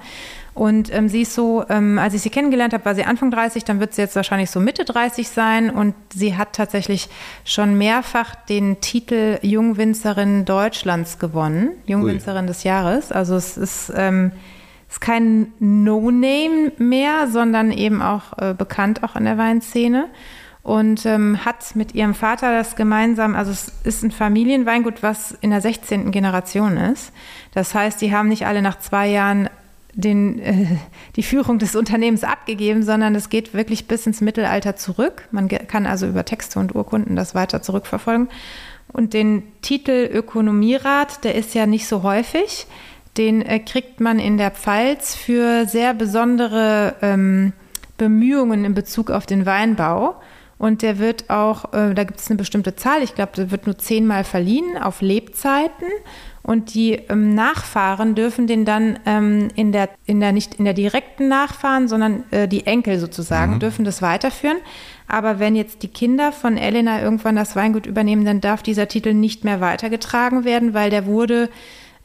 Und 0.57 0.91
ähm, 0.91 1.11
sie 1.11 1.21
ist 1.21 1.35
so, 1.35 1.67
ähm, 1.69 1.99
als 1.99 2.15
ich 2.15 2.23
sie 2.23 2.31
kennengelernt 2.31 2.73
habe, 2.73 2.87
war 2.87 2.95
sie 2.95 3.05
Anfang 3.05 3.31
30, 3.31 3.65
dann 3.65 3.79
wird 3.79 3.93
sie 3.93 4.01
jetzt 4.01 4.17
wahrscheinlich 4.17 4.51
so 4.51 4.59
Mitte 4.59 4.87
30 4.87 5.29
sein 5.29 5.69
und 5.69 5.95
sie 6.15 6.35
hat 6.39 6.55
tatsächlich 6.55 7.11
schon 7.45 7.77
mehrfach 7.77 8.35
den 8.35 8.81
Titel 8.81 9.39
Jungwinzerin 9.43 10.47
Deutschlands 10.47 11.19
gewonnen, 11.19 11.73
Jungwinzerin 11.85 12.47
des 12.47 12.65
Jahres. 12.65 13.13
Also 13.13 13.37
es 13.37 13.59
ist, 13.59 13.93
ähm, 13.95 14.33
ist 14.89 15.03
kein 15.03 15.53
No-Name 15.59 16.73
mehr, 16.79 17.29
sondern 17.29 17.71
eben 17.71 18.01
auch 18.01 18.39
äh, 18.39 18.55
bekannt 18.55 19.03
auch 19.03 19.15
in 19.15 19.27
der 19.27 19.37
Weinszene 19.37 20.07
und 20.63 21.05
ähm, 21.05 21.45
hat 21.45 21.77
mit 21.77 21.95
ihrem 21.95 22.15
Vater 22.15 22.51
das 22.57 22.77
gemeinsam, 22.77 23.35
also 23.35 23.51
es 23.51 23.75
ist 23.85 24.03
ein 24.03 24.11
Familienweingut, 24.11 25.03
was 25.03 25.33
in 25.43 25.51
der 25.51 25.61
16. 25.61 26.13
Generation 26.13 26.79
ist. 26.79 27.13
Das 27.53 27.75
heißt, 27.75 28.01
die 28.01 28.17
haben 28.17 28.29
nicht 28.29 28.47
alle 28.47 28.63
nach 28.63 28.79
zwei 28.79 29.07
Jahren 29.07 29.51
den, 29.97 30.39
äh, 30.39 30.67
die 31.17 31.23
Führung 31.23 31.59
des 31.59 31.75
Unternehmens 31.75 32.23
abgegeben, 32.23 32.83
sondern 32.83 33.15
es 33.15 33.31
geht 33.31 33.55
wirklich 33.55 33.89
bis 33.89 34.07
ins 34.07 34.21
Mittelalter 34.21 34.77
zurück. 34.77 35.27
Man 35.33 35.49
kann 35.49 35.87
also 35.87 36.07
über 36.07 36.25
Texte 36.25 36.61
und 36.61 36.75
Urkunden 36.75 37.17
das 37.17 37.35
weiter 37.35 37.63
zurückverfolgen. 37.63 38.29
Und 38.93 39.15
den 39.15 39.43
Titel 39.63 40.09
Ökonomierat, 40.13 41.25
der 41.25 41.35
ist 41.35 41.55
ja 41.55 41.67
nicht 41.67 41.89
so 41.89 42.03
häufig. 42.03 42.67
Den 43.17 43.43
äh, 43.43 43.59
kriegt 43.59 44.01
man 44.01 44.19
in 44.19 44.37
der 44.37 44.51
Pfalz 44.51 45.15
für 45.15 45.67
sehr 45.67 45.95
besondere 45.95 46.95
ähm, 47.01 47.53
Bemühungen 47.97 48.65
in 48.65 48.75
Bezug 48.75 49.11
auf 49.11 49.25
den 49.25 49.47
Weinbau. 49.47 50.17
Und 50.59 50.83
der 50.83 50.99
wird 50.99 51.29
auch, 51.31 51.73
äh, 51.73 51.95
da 51.95 52.05
gibt 52.05 52.21
es 52.21 52.29
eine 52.29 52.37
bestimmte 52.37 52.77
Zahl, 52.77 53.03
ich 53.03 53.15
glaube, 53.15 53.33
der 53.37 53.51
wird 53.51 53.67
nur 53.67 53.77
zehnmal 53.77 54.25
verliehen 54.25 54.79
auf 54.79 55.03
Lebzeiten. 55.03 55.89
Und 56.47 56.75
die 56.75 56.93
ähm, 56.93 57.35
Nachfahren 57.35 58.15
dürfen 58.15 58.47
den 58.47 58.65
dann 58.65 59.01
ähm, 59.05 59.49
in 59.57 59.73
der, 59.73 59.89
in 60.05 60.21
der, 60.21 60.31
nicht 60.31 60.55
in 60.55 60.65
der 60.65 60.75
direkten 60.75 61.27
Nachfahren, 61.29 61.89
sondern 61.89 62.25
äh, 62.31 62.47
die 62.47 62.67
Enkel 62.67 63.01
sozusagen, 63.01 63.55
mhm. 63.55 63.59
dürfen 63.59 63.85
das 63.85 64.01
weiterführen. 64.01 64.59
Aber 65.09 65.41
wenn 65.41 65.57
jetzt 65.57 65.83
die 65.83 65.89
Kinder 65.89 66.31
von 66.31 66.57
Elena 66.57 67.03
irgendwann 67.03 67.37
das 67.37 67.57
Weingut 67.57 67.87
übernehmen, 67.87 68.25
dann 68.25 68.41
darf 68.41 68.63
dieser 68.63 68.87
Titel 68.87 69.13
nicht 69.13 69.45
mehr 69.45 69.61
weitergetragen 69.61 70.45
werden, 70.45 70.73
weil 70.73 70.91
der 70.91 71.07
wurde 71.07 71.49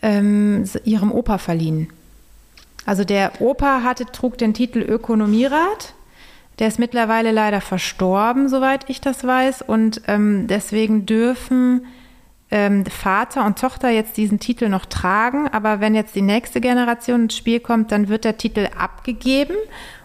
ähm, 0.02 0.66
ihrem 0.84 1.12
Opa 1.12 1.38
verliehen. 1.38 1.90
Also 2.86 3.04
der 3.04 3.42
Opa 3.42 3.84
hatte, 3.84 4.08
trug 4.08 4.40
den 4.40 4.56
Titel 4.56 4.80
Ökonomierat 4.80 5.94
der 6.62 6.68
ist 6.68 6.78
mittlerweile 6.78 7.32
leider 7.32 7.60
verstorben, 7.60 8.48
soweit 8.48 8.88
ich 8.88 9.02
das 9.02 9.26
weiß. 9.26 9.64
Und 9.64 10.02
ähm, 10.08 10.46
deswegen 10.46 11.08
dürfen 11.08 11.88
ähm, 12.52 12.86
Vater 12.86 13.46
und 13.46 13.58
Tochter 13.58 13.90
jetzt 13.90 14.18
diesen 14.18 14.40
Titel 14.40 14.70
noch 14.70 14.86
tragen. 14.86 15.48
Aber 15.48 15.80
wenn 15.80 15.96
jetzt 15.96 16.16
die 16.16 16.22
nächste 16.22 16.62
Generation 16.62 17.24
ins 17.24 17.38
Spiel 17.38 17.60
kommt, 17.60 17.92
dann 17.92 18.10
wird 18.10 18.26
der 18.26 18.38
Titel 18.38 18.68
abgegeben 18.78 19.56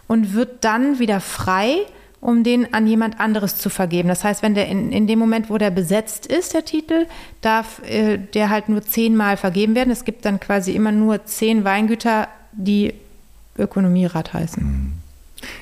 und 0.06 0.32
wird 0.32 0.64
dann 0.64 0.98
wieder 0.98 1.20
frei, 1.20 1.78
um 2.20 2.44
den 2.44 2.72
an 2.72 2.86
jemand 2.86 3.20
anderes 3.20 3.56
zu 3.56 3.68
vergeben. 3.68 4.08
Das 4.08 4.24
heißt, 4.24 4.42
wenn 4.42 4.54
der 4.54 4.68
in, 4.68 4.92
in 4.92 5.06
dem 5.06 5.18
Moment, 5.18 5.50
wo 5.50 5.58
der 5.58 5.70
besetzt 5.70 6.26
ist, 6.26 6.54
der 6.54 6.64
Titel, 6.64 7.06
darf 7.40 7.82
äh, 7.84 8.18
der 8.18 8.48
halt 8.48 8.68
nur 8.68 8.82
zehnmal 8.82 9.36
vergeben 9.36 9.74
werden. 9.74 9.90
Es 9.90 10.04
gibt 10.04 10.24
dann 10.24 10.40
quasi 10.40 10.72
immer 10.72 10.92
nur 10.92 11.24
zehn 11.24 11.64
Weingüter, 11.64 12.28
die 12.52 12.94
Ökonomierat 13.58 14.32
heißen. 14.32 14.62
Mhm. 14.62 14.92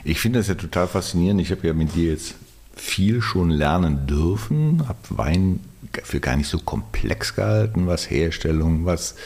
Ich 0.05 0.21
finde 0.21 0.39
das 0.39 0.49
ja 0.49 0.55
total 0.55 0.87
faszinierend. 0.87 1.41
Ich 1.41 1.51
habe 1.51 1.67
ja 1.67 1.73
mit 1.73 1.95
dir 1.95 2.11
jetzt 2.11 2.35
viel 2.77 3.23
schon 3.23 3.51
lernen 3.51 4.07
dürfen, 4.07 4.87
habe 4.89 4.99
Wein 5.11 5.61
für 6.03 6.21
gar 6.21 6.37
nicht 6.37 6.49
so 6.49 6.59
komplex 6.59 7.35
gehalten, 7.35 7.87
was 7.87 8.11
Herstellung, 8.11 8.85
was 8.87 9.17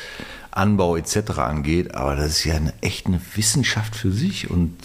Anbau 0.50 0.96
etc. 0.96 1.38
angeht. 1.38 1.94
Aber 1.94 2.16
das 2.16 2.28
ist 2.28 2.44
ja 2.44 2.56
eine, 2.56 2.72
echt 2.80 3.06
eine 3.06 3.20
Wissenschaft 3.34 3.96
für 3.96 4.12
sich 4.12 4.50
und 4.50 4.76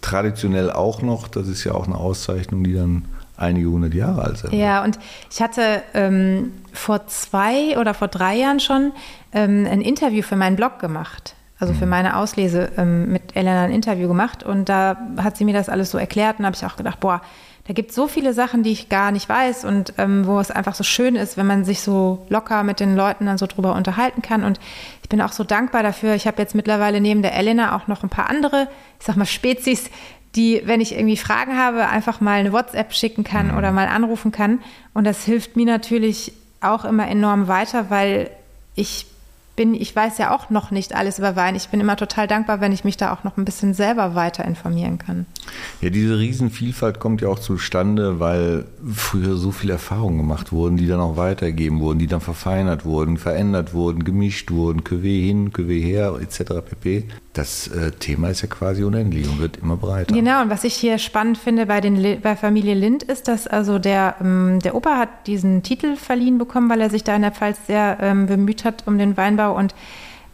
traditionell 0.00 0.70
auch 0.70 1.02
noch. 1.02 1.28
Das 1.28 1.48
ist 1.48 1.64
ja 1.64 1.72
auch 1.72 1.86
eine 1.86 1.96
Auszeichnung, 1.96 2.64
die 2.64 2.74
dann 2.74 3.06
einige 3.36 3.68
hundert 3.68 3.94
Jahre 3.94 4.22
alt 4.22 4.38
sind. 4.38 4.52
Ja, 4.52 4.82
und 4.84 4.98
ich 5.30 5.42
hatte 5.42 5.82
ähm, 5.94 6.52
vor 6.72 7.06
zwei 7.06 7.78
oder 7.78 7.92
vor 7.92 8.08
drei 8.08 8.36
Jahren 8.36 8.60
schon 8.60 8.92
ähm, 9.32 9.66
ein 9.70 9.80
Interview 9.80 10.22
für 10.22 10.36
meinen 10.36 10.56
Blog 10.56 10.78
gemacht 10.78 11.34
also 11.58 11.72
für 11.72 11.86
mhm. 11.86 11.90
meine 11.90 12.16
Auslese 12.16 12.70
ähm, 12.76 13.12
mit 13.12 13.34
Elena 13.34 13.64
ein 13.64 13.70
Interview 13.70 14.08
gemacht 14.08 14.42
und 14.42 14.68
da 14.68 14.96
hat 15.16 15.36
sie 15.36 15.44
mir 15.44 15.54
das 15.54 15.68
alles 15.68 15.90
so 15.90 15.98
erklärt 15.98 16.38
und 16.38 16.44
habe 16.44 16.56
ich 16.56 16.64
auch 16.64 16.76
gedacht, 16.76 17.00
boah, 17.00 17.22
da 17.66 17.72
gibt 17.72 17.90
es 17.90 17.96
so 17.96 18.06
viele 18.06 18.32
Sachen, 18.32 18.62
die 18.62 18.70
ich 18.70 18.88
gar 18.88 19.10
nicht 19.10 19.28
weiß 19.28 19.64
und 19.64 19.94
ähm, 19.98 20.26
wo 20.26 20.38
es 20.38 20.50
einfach 20.50 20.74
so 20.74 20.84
schön 20.84 21.16
ist, 21.16 21.36
wenn 21.36 21.46
man 21.46 21.64
sich 21.64 21.80
so 21.80 22.24
locker 22.28 22.62
mit 22.62 22.78
den 22.78 22.94
Leuten 22.94 23.26
dann 23.26 23.38
so 23.38 23.46
drüber 23.46 23.74
unterhalten 23.74 24.22
kann. 24.22 24.44
Und 24.44 24.60
ich 25.02 25.08
bin 25.08 25.20
auch 25.20 25.32
so 25.32 25.42
dankbar 25.42 25.82
dafür. 25.82 26.14
Ich 26.14 26.26
habe 26.26 26.40
jetzt 26.40 26.54
mittlerweile 26.54 27.00
neben 27.00 27.22
der 27.22 27.34
Elena 27.34 27.76
auch 27.76 27.88
noch 27.88 28.04
ein 28.04 28.08
paar 28.08 28.30
andere, 28.30 28.68
ich 29.00 29.06
sag 29.06 29.16
mal 29.16 29.26
Spezies, 29.26 29.90
die, 30.36 30.62
wenn 30.64 30.80
ich 30.80 30.94
irgendwie 30.94 31.16
Fragen 31.16 31.58
habe, 31.58 31.88
einfach 31.88 32.20
mal 32.20 32.38
eine 32.38 32.52
WhatsApp 32.52 32.92
schicken 32.92 33.24
kann 33.24 33.48
mhm. 33.48 33.58
oder 33.58 33.72
mal 33.72 33.88
anrufen 33.88 34.30
kann. 34.30 34.60
Und 34.94 35.04
das 35.04 35.24
hilft 35.24 35.56
mir 35.56 35.66
natürlich 35.66 36.32
auch 36.60 36.84
immer 36.84 37.08
enorm 37.08 37.48
weiter, 37.48 37.90
weil 37.90 38.30
ich 38.74 39.06
bin, 39.56 39.74
ich 39.74 39.96
weiß 39.96 40.18
ja 40.18 40.34
auch 40.34 40.50
noch 40.50 40.70
nicht 40.70 40.94
alles 40.94 41.18
über 41.18 41.34
Wein. 41.34 41.56
Ich 41.56 41.68
bin 41.68 41.80
immer 41.80 41.96
total 41.96 42.26
dankbar, 42.26 42.60
wenn 42.60 42.72
ich 42.72 42.84
mich 42.84 42.96
da 42.96 43.12
auch 43.12 43.24
noch 43.24 43.36
ein 43.36 43.44
bisschen 43.44 43.74
selber 43.74 44.14
weiter 44.14 44.44
informieren 44.44 44.98
kann. 44.98 45.26
Ja, 45.80 45.90
diese 45.90 46.18
Riesenvielfalt 46.18 47.00
kommt 47.00 47.22
ja 47.22 47.28
auch 47.28 47.38
zustande, 47.38 48.20
weil 48.20 48.66
früher 48.94 49.36
so 49.36 49.50
viele 49.50 49.74
Erfahrungen 49.74 50.18
gemacht 50.18 50.52
wurden, 50.52 50.76
die 50.76 50.86
dann 50.86 51.00
auch 51.00 51.16
weitergegeben 51.16 51.80
wurden, 51.80 51.98
die 51.98 52.06
dann 52.06 52.20
verfeinert 52.20 52.84
wurden, 52.84 53.16
verändert 53.16 53.72
wurden, 53.72 54.04
gemischt 54.04 54.50
wurden, 54.50 54.82
Cuvée 54.82 55.24
hin, 55.24 55.52
Cuvée 55.52 55.82
her, 55.82 56.18
etc. 56.20 56.60
pp. 56.64 57.04
Das 57.32 57.68
äh, 57.68 57.90
Thema 57.92 58.30
ist 58.30 58.42
ja 58.42 58.48
quasi 58.48 58.82
unendlich 58.82 59.28
und 59.28 59.38
wird 59.38 59.58
immer 59.58 59.76
breiter. 59.76 60.14
Genau, 60.14 60.42
und 60.42 60.50
was 60.50 60.64
ich 60.64 60.74
hier 60.74 60.98
spannend 60.98 61.38
finde 61.38 61.66
bei, 61.66 61.80
den, 61.80 62.20
bei 62.20 62.36
Familie 62.36 62.74
Lind 62.74 63.02
ist, 63.02 63.28
dass 63.28 63.46
also 63.46 63.78
der, 63.78 64.16
ähm, 64.20 64.58
der 64.60 64.74
Opa 64.74 64.96
hat 64.96 65.26
diesen 65.26 65.62
Titel 65.62 65.96
verliehen 65.96 66.38
bekommen, 66.38 66.70
weil 66.70 66.80
er 66.80 66.90
sich 66.90 67.04
da 67.04 67.14
in 67.14 67.22
der 67.22 67.32
Pfalz 67.32 67.58
sehr 67.66 67.98
ähm, 68.00 68.26
bemüht 68.26 68.64
hat 68.64 68.84
um 68.86 68.98
den 68.98 69.16
Weinbau 69.16 69.45
und 69.54 69.74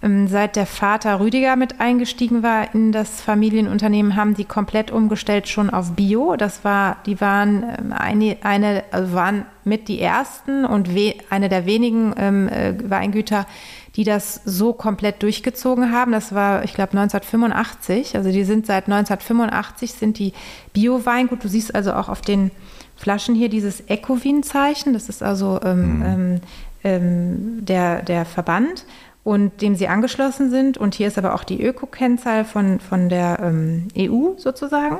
ähm, 0.02 0.26
seit 0.26 0.56
der 0.56 0.66
Vater 0.66 1.20
Rüdiger 1.20 1.54
mit 1.54 1.80
eingestiegen 1.80 2.42
war 2.42 2.74
in 2.74 2.90
das 2.90 3.20
Familienunternehmen, 3.20 4.16
haben 4.16 4.34
die 4.34 4.44
komplett 4.44 4.90
umgestellt 4.90 5.48
schon 5.48 5.70
auf 5.70 5.92
Bio. 5.92 6.34
Das 6.36 6.64
war, 6.64 6.96
die 7.06 7.20
waren 7.20 7.62
ähm, 7.62 7.92
eine, 7.92 8.36
eine 8.42 8.82
also 8.90 9.14
waren 9.14 9.46
mit 9.64 9.86
die 9.86 10.00
ersten 10.00 10.64
und 10.64 10.94
we, 10.94 11.14
eine 11.30 11.48
der 11.48 11.66
wenigen 11.66 12.14
ähm, 12.18 12.48
äh, 12.48 12.74
Weingüter, 12.90 13.46
die 13.94 14.02
das 14.02 14.40
so 14.44 14.72
komplett 14.72 15.22
durchgezogen 15.22 15.92
haben. 15.92 16.10
Das 16.10 16.34
war, 16.34 16.64
ich 16.64 16.74
glaube, 16.74 16.98
1985. 16.98 18.16
Also 18.16 18.32
die 18.32 18.42
sind 18.42 18.66
seit 18.66 18.86
1985 18.86 19.92
sind 19.92 20.18
die 20.18 20.32
Bio-Weingut. 20.72 21.44
Du 21.44 21.48
siehst 21.48 21.74
also 21.74 21.92
auch 21.92 22.08
auf 22.08 22.22
den 22.22 22.50
Flaschen 22.96 23.36
hier 23.36 23.48
dieses 23.48 23.88
Ecovin-Zeichen. 23.88 24.94
Das 24.94 25.08
ist 25.08 25.22
also 25.22 25.60
ähm, 25.62 25.98
mhm. 25.98 26.04
ähm, 26.04 26.40
ähm 26.84 27.64
der, 27.64 28.02
der 28.02 28.24
Verband 28.24 28.84
und 29.24 29.62
dem 29.62 29.74
sie 29.74 29.88
angeschlossen 29.88 30.50
sind. 30.50 30.78
Und 30.78 30.94
hier 30.94 31.08
ist 31.08 31.18
aber 31.18 31.34
auch 31.34 31.44
die 31.44 31.62
Öko-Kennzahl 31.62 32.44
von, 32.44 32.80
von 32.80 33.08
der 33.08 33.38
ähm, 33.40 33.88
EU 33.96 34.36
sozusagen. 34.36 34.98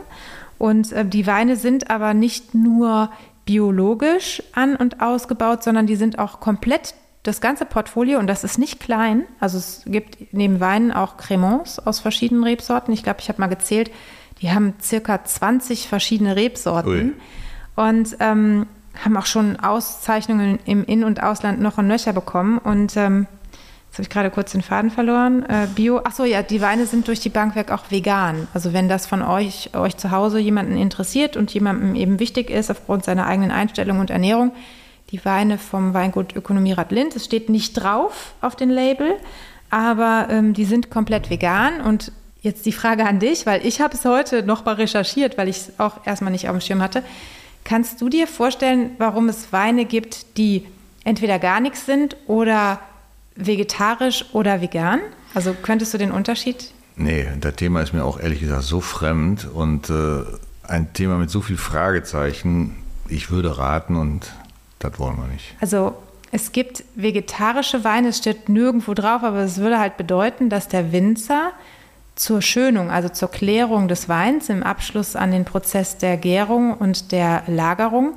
Und 0.59 0.93
äh, 0.93 1.05
die 1.05 1.27
Weine 1.27 1.57
sind 1.57 1.91
aber 1.91 2.15
nicht 2.15 2.55
nur 2.55 3.11
biologisch 3.45 4.43
an 4.53 4.77
und 4.77 5.01
ausgebaut, 5.01 5.65
sondern 5.65 5.87
die 5.87 5.97
sind 5.97 6.19
auch 6.19 6.39
komplett 6.41 6.95
das 7.23 7.41
ganze 7.41 7.65
Portfolio, 7.65 8.19
und 8.19 8.27
das 8.27 8.43
ist 8.43 8.59
nicht 8.59 8.81
klein, 8.81 9.25
also 9.39 9.57
es 9.57 9.83
gibt 9.87 10.33
neben 10.33 10.59
Weinen 10.59 10.91
auch 10.91 11.17
Cremants 11.17 11.79
aus 11.79 12.01
verschiedenen 12.01 12.43
Rebsorten. 12.43 12.93
Ich 12.93 13.05
glaube, 13.05 13.21
ich 13.21 13.29
habe 13.29 13.41
mal 13.41 13.47
gezählt, 13.47 13.93
die 14.41 14.51
haben 14.51 14.75
circa 14.83 15.25
20 15.25 15.87
verschiedene 15.87 16.35
Rebsorten 16.35 17.15
Ui. 17.77 17.87
und 17.89 18.17
ähm, 18.19 18.67
haben 19.05 19.17
auch 19.17 19.27
schon 19.27 19.59
Auszeichnungen 19.59 20.59
im 20.65 20.85
In- 20.85 21.05
und 21.05 21.23
Ausland 21.23 21.61
noch 21.61 21.79
und 21.79 21.87
nöcher 21.87 22.13
bekommen. 22.13 22.59
Und 22.59 22.97
ähm, 22.97 23.27
Jetzt 23.93 23.99
habe 23.99 24.03
ich 24.05 24.11
gerade 24.11 24.31
kurz 24.31 24.53
den 24.53 24.63
Faden 24.63 24.91
verloren. 24.91 25.43
Äh, 25.43 25.67
Bio, 25.75 25.99
achso, 25.99 26.25
ja, 26.25 26.43
die 26.43 26.63
Weine 26.63 26.87
sind 26.87 27.09
durch 27.09 27.21
die 27.21 27.29
Bank 27.29 27.57
weg 27.57 27.71
auch 27.71 27.91
vegan. 27.91 28.49
Also 28.55 28.73
wenn 28.73 28.89
das 28.89 29.07
von 29.07 29.21
euch, 29.21 29.75
euch 29.75 29.99
zu 29.99 30.11
Hause 30.11 30.39
jemanden 30.39 30.79
interessiert 30.79 31.37
und 31.37 31.53
jemandem 31.53 31.95
eben 31.95 32.19
wichtig 32.19 32.49
ist 32.49 32.71
aufgrund 32.71 33.05
seiner 33.05 33.27
eigenen 33.27 33.51
Einstellung 33.51 34.01
und 34.01 34.09
Ernährung, 34.09 34.53
die 35.11 35.23
Weine 35.27 35.59
vom 35.59 35.93
Weingut 35.93 36.35
Ökonomierat 36.35 36.91
Lind, 36.91 37.15
es 37.15 37.27
steht 37.27 37.51
nicht 37.51 37.75
drauf 37.75 38.33
auf 38.41 38.57
den 38.57 38.71
Label, 38.71 39.13
aber 39.69 40.29
ähm, 40.31 40.55
die 40.55 40.65
sind 40.65 40.89
komplett 40.89 41.29
vegan 41.29 41.83
und 41.83 42.13
Jetzt 42.43 42.67
die 42.67 42.73
Frage 42.73 43.07
an 43.07 43.21
dich, 43.21 43.47
weil 43.47 43.65
ich 43.65 43.81
habe 43.81 43.95
es 43.95 44.05
heute 44.05 44.43
noch 44.43 44.65
mal 44.65 44.75
recherchiert, 44.75 45.39
weil 45.39 45.49
ich 45.49 45.59
es 45.59 45.79
auch 45.79 46.05
erstmal 46.05 46.33
nicht 46.33 46.49
auf 46.49 46.57
dem 46.57 46.61
Schirm 46.61 46.83
hatte. 46.83 47.05
Kannst 47.65 48.01
du 48.01 48.09
dir 48.09 48.27
vorstellen, 48.27 48.91
warum 48.99 49.29
es 49.29 49.53
Weine 49.53 49.85
gibt, 49.85 50.37
die 50.37 50.67
entweder 51.05 51.39
gar 51.39 51.61
nichts 51.61 51.87
sind 51.87 52.17
oder 52.27 52.81
vegetarisch 53.37 54.27
oder 54.33 54.61
vegan? 54.61 55.01
Also 55.35 55.55
könntest 55.55 55.95
du 55.95 55.99
den 55.99 56.13
Unterschied? 56.13 56.73
Nee, 56.97 57.27
das 57.41 57.57
Thema 57.57 57.81
ist 57.81 57.93
mir 57.93 58.05
auch 58.05 58.21
ehrlich 58.21 58.41
gesagt 58.41 58.63
so 58.65 58.81
fremd 58.81 59.49
und 59.53 59.89
äh, 59.91 60.25
ein 60.65 60.93
Thema 60.93 61.17
mit 61.17 61.31
so 61.31 61.41
viel 61.41 61.57
Fragezeichen. 61.57 62.77
Ich 63.09 63.31
würde 63.31 63.59
raten 63.59 63.97
und 63.97 64.33
das 64.79 64.99
wollen 64.99 65.17
wir 65.17 65.27
nicht. 65.29 65.55
Also 65.61 65.95
es 66.31 66.53
gibt 66.53 66.85
vegetarische 66.95 67.85
Weine, 67.85 68.09
es 68.09 68.19
steht 68.19 68.49
nirgendwo 68.49 68.95
drauf, 68.95 69.23
aber 69.23 69.41
es 69.41 69.59
würde 69.59 69.79
halt 69.79 69.97
bedeuten, 69.97 70.49
dass 70.49 70.69
der 70.69 70.93
Winzer 70.93 71.53
zur 72.15 72.43
Schönung, 72.43 72.91
also 72.91 73.09
zur 73.09 73.31
Klärung 73.31 73.89
des 73.89 74.09
Weins 74.09 74.49
im 74.49 74.63
Abschluss 74.63 75.17
an 75.17 75.31
den 75.31 75.45
Prozess 75.45 75.99
der 75.99 76.17
Gärung 76.17 76.75
und 76.75 77.13
der 77.13 77.43
Lagerung 77.47 78.15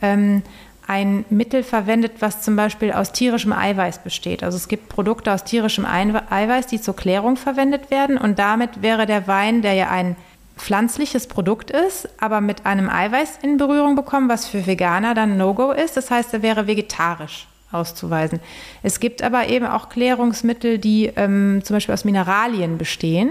ähm, 0.00 0.42
ein 0.86 1.24
Mittel 1.30 1.62
verwendet, 1.62 2.14
was 2.20 2.42
zum 2.42 2.56
Beispiel 2.56 2.92
aus 2.92 3.12
tierischem 3.12 3.52
Eiweiß 3.52 4.02
besteht. 4.02 4.42
Also 4.42 4.56
es 4.56 4.68
gibt 4.68 4.88
Produkte 4.88 5.32
aus 5.32 5.44
tierischem 5.44 5.86
Eiweiß, 5.86 6.66
die 6.66 6.80
zur 6.80 6.96
Klärung 6.96 7.36
verwendet 7.36 7.90
werden 7.90 8.18
und 8.18 8.38
damit 8.38 8.82
wäre 8.82 9.06
der 9.06 9.26
Wein, 9.26 9.62
der 9.62 9.74
ja 9.74 9.90
ein 9.90 10.16
pflanzliches 10.56 11.28
Produkt 11.28 11.70
ist, 11.70 12.08
aber 12.20 12.40
mit 12.40 12.66
einem 12.66 12.90
Eiweiß 12.90 13.38
in 13.42 13.56
Berührung 13.56 13.96
bekommen, 13.96 14.28
was 14.28 14.46
für 14.46 14.66
Veganer 14.66 15.14
dann 15.14 15.36
No-Go 15.36 15.72
ist. 15.72 15.96
Das 15.96 16.10
heißt, 16.10 16.34
er 16.34 16.42
wäre 16.42 16.66
vegetarisch 16.66 17.48
auszuweisen. 17.72 18.40
Es 18.82 19.00
gibt 19.00 19.22
aber 19.22 19.48
eben 19.48 19.66
auch 19.66 19.88
Klärungsmittel, 19.88 20.78
die 20.78 21.06
ähm, 21.16 21.62
zum 21.64 21.76
Beispiel 21.76 21.94
aus 21.94 22.04
Mineralien 22.04 22.78
bestehen. 22.78 23.30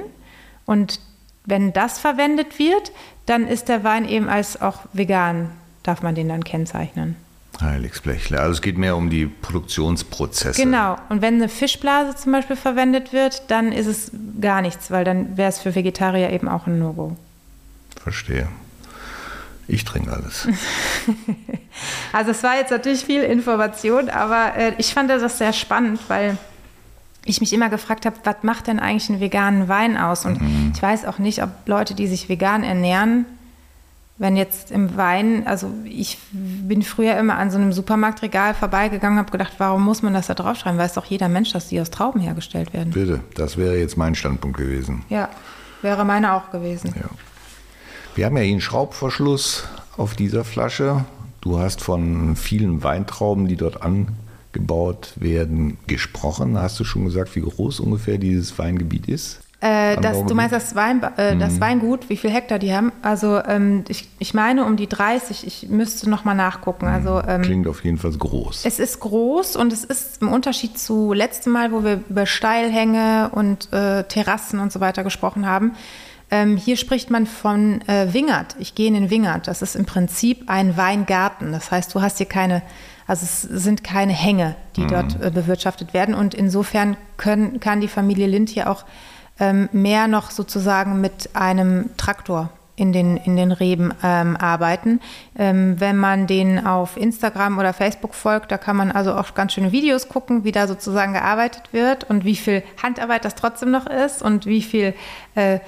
Und 0.66 1.00
wenn 1.46 1.74
das 1.74 2.00
verwendet 2.00 2.60
wird, 2.60 2.92
dann 3.26 3.48
ist 3.48 3.70
der 3.70 3.84
Wein 3.84 4.08
eben 4.08 4.30
als 4.30 4.62
auch 4.62 4.80
vegan, 4.94 5.50
darf 5.84 6.02
man 6.02 6.16
den 6.16 6.30
dann 6.30 6.44
kennzeichnen. 6.44 7.16
Heiligsblechle. 7.60 8.40
Also 8.40 8.54
es 8.54 8.62
geht 8.62 8.78
mehr 8.78 8.96
um 8.96 9.10
die 9.10 9.26
Produktionsprozesse. 9.26 10.62
Genau. 10.62 10.98
Und 11.10 11.22
wenn 11.22 11.36
eine 11.36 11.50
Fischblase 11.50 12.16
zum 12.16 12.32
Beispiel 12.32 12.56
verwendet 12.56 13.14
wird, 13.14 13.44
dann 13.50 13.72
ist 13.72 13.88
es 13.88 14.12
gar 14.40 14.62
nichts, 14.62 14.90
weil 14.90 15.04
dann 15.04 15.38
wäre 15.38 15.50
es 15.50 15.60
für 15.60 15.76
Vegetarier 15.76 16.32
eben 16.32 16.48
auch 16.48 16.68
ein 16.68 16.80
No-Go. 16.80 17.16
Verstehe. 18.02 18.48
Ich 19.72 19.86
trinke 19.86 20.12
alles. 20.12 20.48
also 22.14 22.32
es 22.32 22.44
war 22.44 22.58
jetzt 22.58 22.72
natürlich 22.72 23.06
viel 23.06 23.22
Information, 23.24 24.10
aber 24.10 24.56
äh, 24.58 24.74
ich 24.78 24.94
fand 24.94 25.10
das 25.10 25.38
sehr 25.38 25.54
spannend, 25.54 26.02
weil 26.10 26.38
ich 27.24 27.40
mich 27.40 27.54
immer 27.54 27.70
gefragt 27.70 28.06
habe, 28.06 28.18
was 28.26 28.38
macht 28.42 28.68
denn 28.68 28.80
eigentlich 28.80 29.10
einen 29.10 29.22
veganen 29.22 29.70
Wein 29.70 29.98
aus? 29.98 30.26
Und 30.26 30.42
mhm. 30.42 30.74
ich 30.76 30.82
weiß 30.82 31.06
auch 31.06 31.20
nicht, 31.20 31.42
ob 31.42 31.50
Leute, 31.68 31.94
die 31.94 32.08
sich 32.08 32.28
vegan 32.28 32.64
ernähren, 32.64 33.26
wenn 34.18 34.36
jetzt 34.36 34.72
im 34.72 34.98
Wein, 34.98 35.48
also 35.48 35.72
ich 35.86 36.18
bin 36.32 36.82
früher 36.84 37.18
immer 37.18 37.38
an 37.38 37.50
so 37.50 37.58
einem 37.58 37.72
Supermarktregal 37.72 38.54
vorbeigegangen, 38.54 39.18
habe 39.18 39.32
gedacht, 39.32 39.54
warum 39.58 39.84
muss 39.84 40.02
man 40.02 40.14
das 40.14 40.28
da 40.28 40.34
draufschreiben? 40.34 40.78
Weiß 40.78 40.94
doch 40.94 41.06
jeder 41.06 41.30
Mensch, 41.30 41.54
dass 41.54 41.70
die 41.70 41.80
aus 41.80 41.92
Trauben 41.92 42.20
hergestellt 42.20 42.74
werden. 42.74 42.92
Bitte, 42.92 43.22
das 43.36 43.58
wäre 43.58 43.78
jetzt 43.78 43.98
mein 43.98 44.16
Standpunkt 44.16 44.58
gewesen. 44.58 45.04
Ja, 45.10 45.30
wäre 45.82 46.04
meine 46.04 46.34
auch 46.34 46.52
gewesen. 46.52 46.94
Ja. 46.96 47.10
Wir 48.14 48.26
haben 48.26 48.36
ja 48.36 48.44
hier 48.44 48.52
einen 48.52 48.62
Schraubverschluss 48.62 49.64
auf 49.96 50.16
dieser 50.16 50.44
Flasche. 50.44 51.06
Du 51.40 51.60
hast 51.60 51.82
von 51.82 52.36
vielen 52.36 52.84
Weintrauben, 52.84 53.48
die 53.48 53.56
dort 53.56 53.82
angebaut 53.82 55.14
werden, 55.16 55.78
gesprochen. 55.88 56.58
Hast 56.58 56.78
du 56.80 56.84
schon 56.84 57.06
gesagt, 57.06 57.36
wie 57.38 57.42
groß 57.42 57.80
ungefähr 57.80 58.18
dieses 58.18 58.60
Weingebiet 58.60 59.08
ist? 59.08 59.40
Äh, 59.62 59.96
das, 60.02 60.26
du 60.26 60.34
meinst 60.34 60.54
das, 60.54 60.76
Wein, 60.76 61.04
äh, 61.18 61.38
das 61.38 61.54
mhm. 61.54 61.62
Weingut, 61.62 62.10
wie 62.10 62.18
viel 62.18 62.32
Hektar 62.32 62.58
die 62.58 62.74
haben? 62.74 62.92
Also 63.04 63.40
ähm, 63.46 63.86
ich, 63.90 64.10
ich 64.18 64.34
meine 64.34 64.66
um 64.66 64.76
die 64.76 64.88
30, 64.88 65.46
ich 65.46 65.70
müsste 65.70 66.10
nochmal 66.10 66.36
nachgucken. 66.36 66.88
Mhm. 66.88 66.94
Also, 66.94 67.22
ähm, 67.26 67.44
Klingt 67.44 67.68
auf 67.68 67.86
jeden 67.86 67.98
Fall 67.98 68.12
groß. 68.12 68.66
Es 68.66 68.80
ist 68.80 69.00
groß 69.00 69.56
und 69.56 69.72
es 69.72 69.84
ist 69.84 70.22
im 70.22 70.30
Unterschied 70.30 70.80
zu 70.80 71.14
letztem 71.14 71.54
Mal, 71.54 71.72
wo 71.72 71.84
wir 71.84 72.02
über 72.10 72.26
Steilhänge 72.26 73.30
und 73.34 73.72
äh, 73.72 74.04
Terrassen 74.04 74.60
und 74.60 74.72
so 74.72 74.80
weiter 74.80 75.04
gesprochen 75.04 75.46
haben. 75.46 75.74
Ähm, 76.32 76.58
hier 76.58 76.78
spricht 76.78 77.12
man 77.12 77.28
von 77.28 77.82
äh, 77.88 78.14
Wingert. 78.14 78.56
Ich 78.58 78.74
gehe 78.74 78.88
in 78.88 78.94
den 78.94 79.10
Wingert. 79.10 79.48
Das 79.48 79.62
ist 79.62 79.76
im 79.76 79.86
Prinzip 79.86 80.44
ein 80.48 80.78
Weingarten. 80.78 81.52
Das 81.52 81.72
heißt, 81.72 81.94
du 81.94 82.02
hast 82.02 82.18
hier 82.18 82.28
keine 82.28 82.64
also 83.12 83.26
es 83.26 83.42
sind 83.42 83.84
keine 83.84 84.14
Hänge, 84.14 84.56
die 84.78 84.82
mhm. 84.82 84.88
dort 84.88 85.22
äh, 85.22 85.32
bewirtschaftet 85.32 85.94
werden. 85.94 86.16
Und 86.16 86.34
insofern 86.34 86.96
können, 87.18 87.60
kann 87.60 87.82
die 87.82 87.90
Familie 87.90 88.26
Lind 88.26 88.50
hier 88.50 88.70
auch 88.70 88.86
ähm, 89.38 89.68
mehr 89.74 90.08
noch 90.08 90.32
sozusagen 90.32 91.02
mit 91.02 91.32
einem 91.34 91.90
Traktor 91.98 92.52
in 92.78 92.94
den, 92.94 93.18
in 93.18 93.36
den 93.36 93.52
Reben 93.52 93.94
ähm, 94.02 94.38
arbeiten. 94.38 95.02
Ähm, 95.38 95.80
wenn 95.80 95.98
man 95.98 96.26
den 96.26 96.66
auf 96.66 96.98
Instagram 96.98 97.60
oder 97.60 97.74
Facebook 97.74 98.16
folgt, 98.16 98.52
da 98.52 98.58
kann 98.58 98.76
man 98.76 98.92
also 98.92 99.14
auch 99.14 99.34
ganz 99.34 99.54
schöne 99.54 99.72
Videos 99.72 100.08
gucken, 100.08 100.46
wie 100.46 100.52
da 100.52 100.68
sozusagen 100.68 101.14
gearbeitet 101.14 101.74
wird 101.74 102.10
und 102.10 102.24
wie 102.24 102.36
viel 102.36 102.64
Handarbeit 102.82 103.26
das 103.26 103.36
trotzdem 103.36 103.72
noch 103.72 103.88
ist 103.88 104.22
und 104.22 104.46
wie 104.46 104.62
viel, 104.62 104.94
äh, 105.36 105.60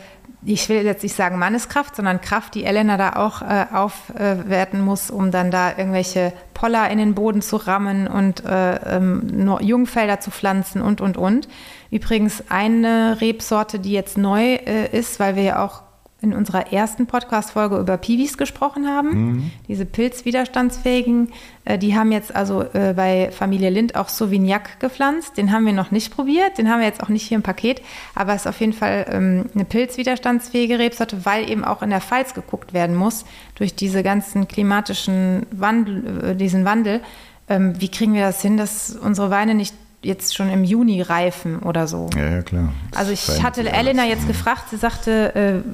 ich 0.45 0.67
will 0.69 0.83
jetzt 0.83 1.03
nicht 1.03 1.15
sagen 1.15 1.39
Manneskraft, 1.39 1.95
sondern 1.95 2.21
Kraft, 2.21 2.55
die 2.55 2.65
Elena 2.65 2.97
da 2.97 3.13
auch 3.13 3.41
äh, 3.41 3.65
aufwerten 3.73 4.81
muss, 4.81 5.09
um 5.09 5.31
dann 5.31 5.51
da 5.51 5.77
irgendwelche 5.77 6.33
Poller 6.53 6.89
in 6.89 6.97
den 6.97 7.15
Boden 7.15 7.41
zu 7.41 7.55
rammen 7.57 8.07
und 8.07 8.43
äh, 8.45 8.75
ähm, 8.97 9.57
Jungfelder 9.61 10.19
zu 10.19 10.31
pflanzen 10.31 10.81
und, 10.81 11.01
und, 11.01 11.17
und. 11.17 11.47
Übrigens 11.91 12.43
eine 12.49 13.21
Rebsorte, 13.21 13.79
die 13.79 13.91
jetzt 13.91 14.17
neu 14.17 14.55
äh, 14.55 14.97
ist, 14.97 15.19
weil 15.19 15.35
wir 15.35 15.43
ja 15.43 15.63
auch 15.63 15.81
in 16.23 16.33
unserer 16.33 16.71
ersten 16.71 17.05
Podcast-Folge 17.05 17.77
über 17.77 17.97
Piwis 17.97 18.37
gesprochen 18.37 18.87
haben, 18.87 19.09
mhm. 19.09 19.51
diese 19.67 19.85
pilzwiderstandsfähigen. 19.85 21.33
Äh, 21.65 21.77
die 21.77 21.95
haben 21.95 22.11
jetzt 22.11 22.35
also 22.35 22.63
äh, 22.73 22.93
bei 22.95 23.29
Familie 23.31 23.69
Lind 23.69 23.95
auch 23.95 24.07
Sauvignac 24.09 24.79
gepflanzt. 24.79 25.37
Den 25.37 25.51
haben 25.51 25.65
wir 25.65 25.73
noch 25.73 25.91
nicht 25.91 26.15
probiert, 26.15 26.57
den 26.57 26.69
haben 26.69 26.79
wir 26.79 26.87
jetzt 26.87 27.03
auch 27.03 27.09
nicht 27.09 27.27
hier 27.27 27.35
im 27.35 27.43
Paket, 27.43 27.81
aber 28.15 28.33
es 28.33 28.41
ist 28.41 28.47
auf 28.47 28.59
jeden 28.61 28.73
Fall 28.73 29.05
ähm, 29.09 29.45
eine 29.53 29.65
pilzwiderstandsfähige 29.65 30.79
Rebsorte, 30.79 31.25
weil 31.25 31.49
eben 31.49 31.65
auch 31.65 31.81
in 31.81 31.89
der 31.89 32.01
Pfalz 32.01 32.33
geguckt 32.33 32.73
werden 32.73 32.95
muss 32.95 33.25
durch 33.55 33.75
diese 33.75 34.01
ganzen 34.01 34.47
klimatischen 34.47 35.45
Wandel, 35.51 36.31
äh, 36.31 36.35
diesen 36.35 36.63
Wandel. 36.63 37.01
Ähm, 37.49 37.73
wie 37.79 37.89
kriegen 37.89 38.13
wir 38.13 38.21
das 38.21 38.41
hin, 38.41 38.55
dass 38.55 38.95
unsere 38.95 39.29
Weine 39.29 39.53
nicht 39.53 39.75
jetzt 40.03 40.35
schon 40.35 40.49
im 40.49 40.63
Juni 40.63 41.01
reifen 41.01 41.59
oder 41.59 41.87
so. 41.87 42.09
Ja, 42.15 42.29
ja 42.29 42.41
klar. 42.41 42.73
Das 42.91 42.99
also 42.99 43.11
ich 43.11 43.43
hatte 43.43 43.67
Elena 43.69 44.05
jetzt 44.05 44.27
gefragt, 44.27 44.69
sie 44.69 44.77
sagte, 44.77 45.63
äh, 45.63 45.69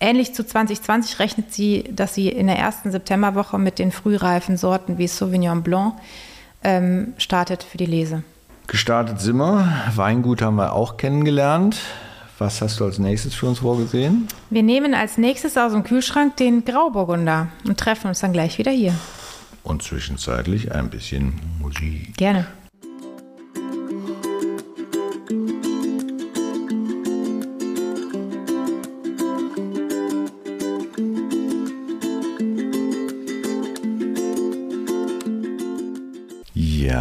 ähnlich 0.00 0.34
zu 0.34 0.44
2020 0.44 1.18
rechnet 1.18 1.52
sie, 1.52 1.84
dass 1.92 2.14
sie 2.14 2.28
in 2.28 2.46
der 2.46 2.58
ersten 2.58 2.90
Septemberwoche 2.90 3.58
mit 3.58 3.78
den 3.78 3.92
frühreifen 3.92 4.56
Sorten 4.56 4.98
wie 4.98 5.06
Sauvignon 5.06 5.62
Blanc 5.62 5.94
ähm, 6.64 7.14
startet 7.18 7.62
für 7.62 7.78
die 7.78 7.86
Lese. 7.86 8.22
Gestartet 8.66 9.20
sind 9.20 9.36
wir. 9.36 9.66
Weingut 9.94 10.42
haben 10.42 10.56
wir 10.56 10.72
auch 10.72 10.96
kennengelernt. 10.96 11.76
Was 12.38 12.62
hast 12.62 12.80
du 12.80 12.84
als 12.84 12.98
nächstes 12.98 13.34
für 13.34 13.46
uns 13.46 13.58
vorgesehen? 13.58 14.26
Wir 14.48 14.62
nehmen 14.62 14.94
als 14.94 15.18
nächstes 15.18 15.58
aus 15.58 15.72
dem 15.72 15.84
Kühlschrank 15.84 16.36
den 16.36 16.64
Grauburgunder 16.64 17.48
und 17.66 17.78
treffen 17.78 18.08
uns 18.08 18.20
dann 18.20 18.32
gleich 18.32 18.56
wieder 18.58 18.72
hier. 18.72 18.94
Und 19.62 19.82
zwischenzeitlich 19.82 20.72
ein 20.72 20.88
bisschen 20.88 21.38
Musik. 21.60 22.16
Gerne. 22.16 22.46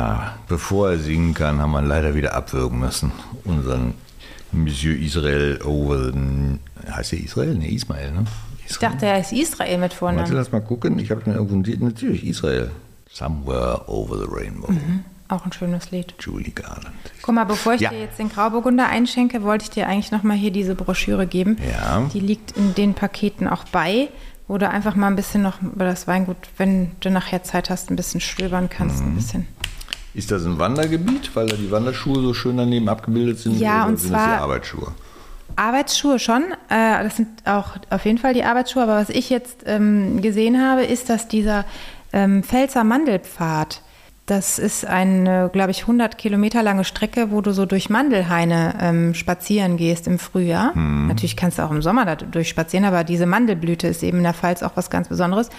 Ja, 0.10 0.34
bevor 0.48 0.92
er 0.92 0.98
singen 0.98 1.34
kann, 1.34 1.60
haben 1.60 1.72
wir 1.72 1.82
leider 1.82 2.16
wieder 2.16 2.34
abwürgen 2.34 2.80
müssen. 2.80 3.12
Unseren 3.44 3.94
Monsieur 4.52 4.98
Israel 4.98 5.60
Owen. 5.64 6.60
Heißt 6.90 7.14
er 7.14 7.20
Israel? 7.20 7.56
Ne, 7.56 7.72
Ismail, 7.72 8.12
ne? 8.12 8.26
Israel. 8.66 8.68
Ich 8.68 8.78
dachte, 8.78 9.06
er 9.06 9.20
ist 9.20 9.32
Israel 9.32 9.78
mit 9.78 9.94
Vornamen. 9.94 10.22
Warte, 10.22 10.34
lass 10.34 10.52
mal 10.52 10.62
gucken. 10.62 10.98
Ich 10.98 11.12
habe 11.12 11.22
mir 11.30 11.36
irgendwo 11.36 11.86
natürlich 11.86 12.26
Israel. 12.26 12.72
Somewhere 13.12 13.88
over 13.88 14.18
the 14.18 14.28
Rainbow. 14.28 14.72
Mhm. 14.72 15.04
Auch 15.28 15.46
ein 15.46 15.52
schönes 15.52 15.92
Lied. 15.92 16.16
Julie 16.20 16.52
Garland. 16.52 16.96
Guck 17.22 17.36
mal, 17.36 17.44
bevor 17.44 17.76
ich 17.76 17.82
ja. 17.82 17.92
dir 17.92 18.00
jetzt 18.00 18.18
den 18.18 18.30
Grauburgunder 18.30 18.88
einschenke, 18.88 19.44
wollte 19.44 19.66
ich 19.66 19.70
dir 19.70 19.88
eigentlich 19.88 20.12
nochmal 20.12 20.38
hier 20.38 20.52
diese 20.52 20.74
Broschüre 20.74 21.28
geben. 21.28 21.58
Ja. 21.72 22.10
Die 22.14 22.20
liegt 22.20 22.58
in 22.58 22.74
den 22.74 22.96
Paketen 22.96 23.48
auch 23.48 23.64
bei, 23.66 24.10
wo 24.48 24.58
du 24.58 24.68
einfach 24.68 24.96
mal 24.96 25.08
ein 25.08 25.16
bisschen 25.16 25.44
noch 25.44 25.62
über 25.62 25.86
das 25.86 26.08
Weingut, 26.08 26.38
wenn 26.58 26.92
du 27.00 27.12
nachher 27.12 27.44
Zeit 27.44 27.70
hast, 27.70 27.92
ein 27.92 27.96
bisschen 27.96 28.22
stöbern 28.22 28.70
kannst. 28.70 29.02
Mhm. 29.02 29.12
Ein 29.12 29.16
bisschen. 29.16 29.48
Ist 30.20 30.32
das 30.32 30.44
ein 30.44 30.60
Wandergebiet, 30.60 31.34
weil 31.34 31.46
da 31.48 31.56
die 31.56 31.72
Wanderschuhe 31.72 32.22
so 32.22 32.34
schön 32.34 32.58
daneben 32.58 32.90
abgebildet 32.90 33.40
sind? 33.40 33.58
Ja, 33.58 33.86
und 33.86 33.96
sind 33.96 34.10
zwar 34.10 34.28
das 34.28 34.36
die 34.36 34.42
Arbeitsschuhe. 34.44 34.92
Arbeitsschuhe 35.56 36.20
schon. 36.20 36.44
Äh, 36.68 37.04
das 37.06 37.16
sind 37.16 37.30
auch 37.46 37.78
auf 37.90 38.04
jeden 38.04 38.18
Fall 38.18 38.34
die 38.34 38.44
Arbeitsschuhe. 38.44 38.84
Aber 38.84 38.98
was 38.98 39.08
ich 39.08 39.30
jetzt 39.30 39.64
ähm, 39.66 40.22
gesehen 40.22 40.62
habe, 40.62 40.84
ist, 40.84 41.10
dass 41.10 41.30
dieser 41.30 41.64
ähm, 42.12 42.44
Pfälzer 42.44 42.84
Mandelpfad, 42.84 43.82
das 44.30 44.60
ist 44.60 44.86
eine, 44.86 45.50
glaube 45.52 45.72
ich, 45.72 45.82
100 45.82 46.20
Kilometer 46.20 46.62
lange 46.62 46.84
Strecke, 46.84 47.32
wo 47.32 47.42
du 47.42 47.52
so 47.52 47.66
durch 47.66 47.90
Mandelhaine 47.90 48.76
ähm, 48.80 49.14
spazieren 49.16 49.76
gehst 49.76 50.06
im 50.06 50.20
Frühjahr. 50.20 50.76
Hm. 50.76 51.08
Natürlich 51.08 51.36
kannst 51.36 51.58
du 51.58 51.64
auch 51.64 51.72
im 51.72 51.82
Sommer 51.82 52.06
da 52.06 52.16
durchspazieren, 52.16 52.86
aber 52.86 53.04
diese 53.04 53.26
Mandelblüte 53.26 53.88
ist 53.88 54.04
eben 54.04 54.20
in 54.20 54.24
der 54.24 54.36
Pfalz 54.36 54.62
auch 54.62 54.74
was 54.76 54.92
ganz 54.92 55.08
Besonderes. 55.08 55.50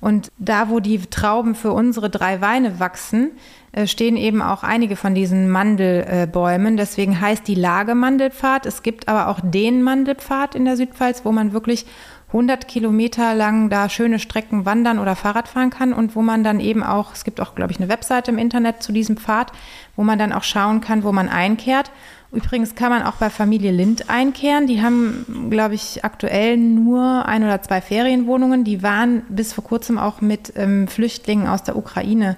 Und 0.00 0.30
da, 0.38 0.68
wo 0.68 0.78
die 0.78 0.98
Trauben 0.98 1.56
für 1.56 1.72
unsere 1.72 2.08
drei 2.08 2.40
Weine 2.40 2.78
wachsen, 2.78 3.32
äh, 3.72 3.88
stehen 3.88 4.16
eben 4.16 4.42
auch 4.42 4.62
einige 4.62 4.94
von 4.94 5.14
diesen 5.14 5.50
Mandelbäumen. 5.50 6.76
Deswegen 6.76 7.20
heißt 7.20 7.48
die 7.48 7.56
Lage 7.56 7.96
Mandelpfad. 7.96 8.64
Es 8.64 8.84
gibt 8.84 9.08
aber 9.08 9.26
auch 9.26 9.40
den 9.42 9.82
Mandelpfad 9.82 10.54
in 10.54 10.64
der 10.64 10.76
Südpfalz, 10.76 11.24
wo 11.24 11.32
man 11.32 11.52
wirklich 11.52 11.84
100 12.32 12.68
Kilometer 12.68 13.34
lang 13.34 13.70
da 13.70 13.88
schöne 13.88 14.18
Strecken 14.18 14.64
wandern 14.64 14.98
oder 14.98 15.16
Fahrrad 15.16 15.48
fahren 15.48 15.70
kann 15.70 15.92
und 15.92 16.14
wo 16.14 16.22
man 16.22 16.44
dann 16.44 16.60
eben 16.60 16.82
auch, 16.82 17.12
es 17.12 17.24
gibt 17.24 17.40
auch, 17.40 17.54
glaube 17.54 17.72
ich, 17.72 17.80
eine 17.80 17.88
Webseite 17.88 18.30
im 18.30 18.38
Internet 18.38 18.82
zu 18.82 18.92
diesem 18.92 19.16
Pfad, 19.16 19.52
wo 19.96 20.04
man 20.04 20.18
dann 20.18 20.32
auch 20.32 20.44
schauen 20.44 20.80
kann, 20.80 21.02
wo 21.02 21.12
man 21.12 21.28
einkehrt. 21.28 21.90
Übrigens 22.32 22.76
kann 22.76 22.90
man 22.90 23.02
auch 23.02 23.16
bei 23.16 23.28
Familie 23.28 23.72
Lind 23.72 24.08
einkehren. 24.08 24.68
Die 24.68 24.80
haben, 24.80 25.48
glaube 25.50 25.74
ich, 25.74 26.04
aktuell 26.04 26.56
nur 26.56 27.26
ein 27.26 27.42
oder 27.42 27.60
zwei 27.60 27.80
Ferienwohnungen. 27.80 28.62
Die 28.62 28.84
waren 28.84 29.22
bis 29.28 29.52
vor 29.52 29.64
kurzem 29.64 29.98
auch 29.98 30.20
mit 30.20 30.52
ähm, 30.54 30.86
Flüchtlingen 30.86 31.48
aus 31.48 31.64
der 31.64 31.76
Ukraine 31.76 32.36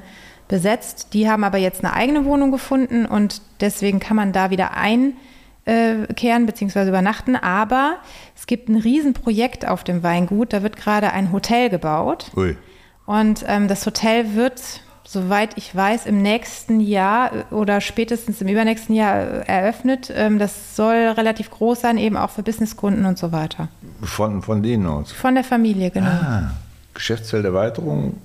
besetzt. 0.49 1.13
Die 1.13 1.29
haben 1.29 1.45
aber 1.45 1.59
jetzt 1.59 1.85
eine 1.85 1.93
eigene 1.93 2.25
Wohnung 2.25 2.51
gefunden 2.51 3.05
und 3.05 3.43
deswegen 3.61 4.01
kann 4.01 4.17
man 4.17 4.33
da 4.33 4.49
wieder 4.51 4.73
einkehren 4.75 5.17
bzw. 6.47 6.89
übernachten. 6.89 7.37
Aber 7.37 7.97
es 8.43 8.47
gibt 8.49 8.69
ein 8.69 8.75
Riesenprojekt 8.75 9.69
auf 9.69 9.85
dem 9.85 10.03
Weingut. 10.03 10.53
Da 10.53 10.65
wird 10.65 10.77
gerade 10.77 11.13
ein 11.13 11.31
Hotel 11.31 11.71
gebaut. 11.71 12.33
Ui. 12.37 12.57
Und 13.07 13.45
ähm, 13.47 13.69
das 13.69 13.87
Hotel 13.87 14.35
wird 14.35 14.61
soweit 15.05 15.57
ich 15.57 15.77
weiß, 15.77 16.07
im 16.07 16.23
nächsten 16.23 16.81
Jahr 16.81 17.33
äh, 17.33 17.55
oder 17.55 17.81
spätestens 17.81 18.41
im 18.41 18.49
übernächsten 18.49 18.97
Jahr 18.97 19.21
äh, 19.21 19.45
eröffnet. 19.47 20.13
Ähm, 20.13 20.41
das 20.41 20.75
soll 20.75 20.97
relativ 20.97 21.53
groß 21.53 21.83
sein, 21.83 21.99
eben 21.99 22.17
auch 22.17 22.31
für 22.31 22.43
Businesskunden 22.43 23.07
und 23.07 23.17
so 23.17 23.31
weiter. 23.31 23.69
Von, 24.03 24.43
von 24.43 24.61
denen 24.61 24.89
aus? 24.89 25.13
Von 25.13 25.37
der 25.37 25.45
Familie, 25.45 25.93
genau. 25.93 26.09
Ah, 26.09 26.51
Geschäftsfelderweiterung. 26.95 28.17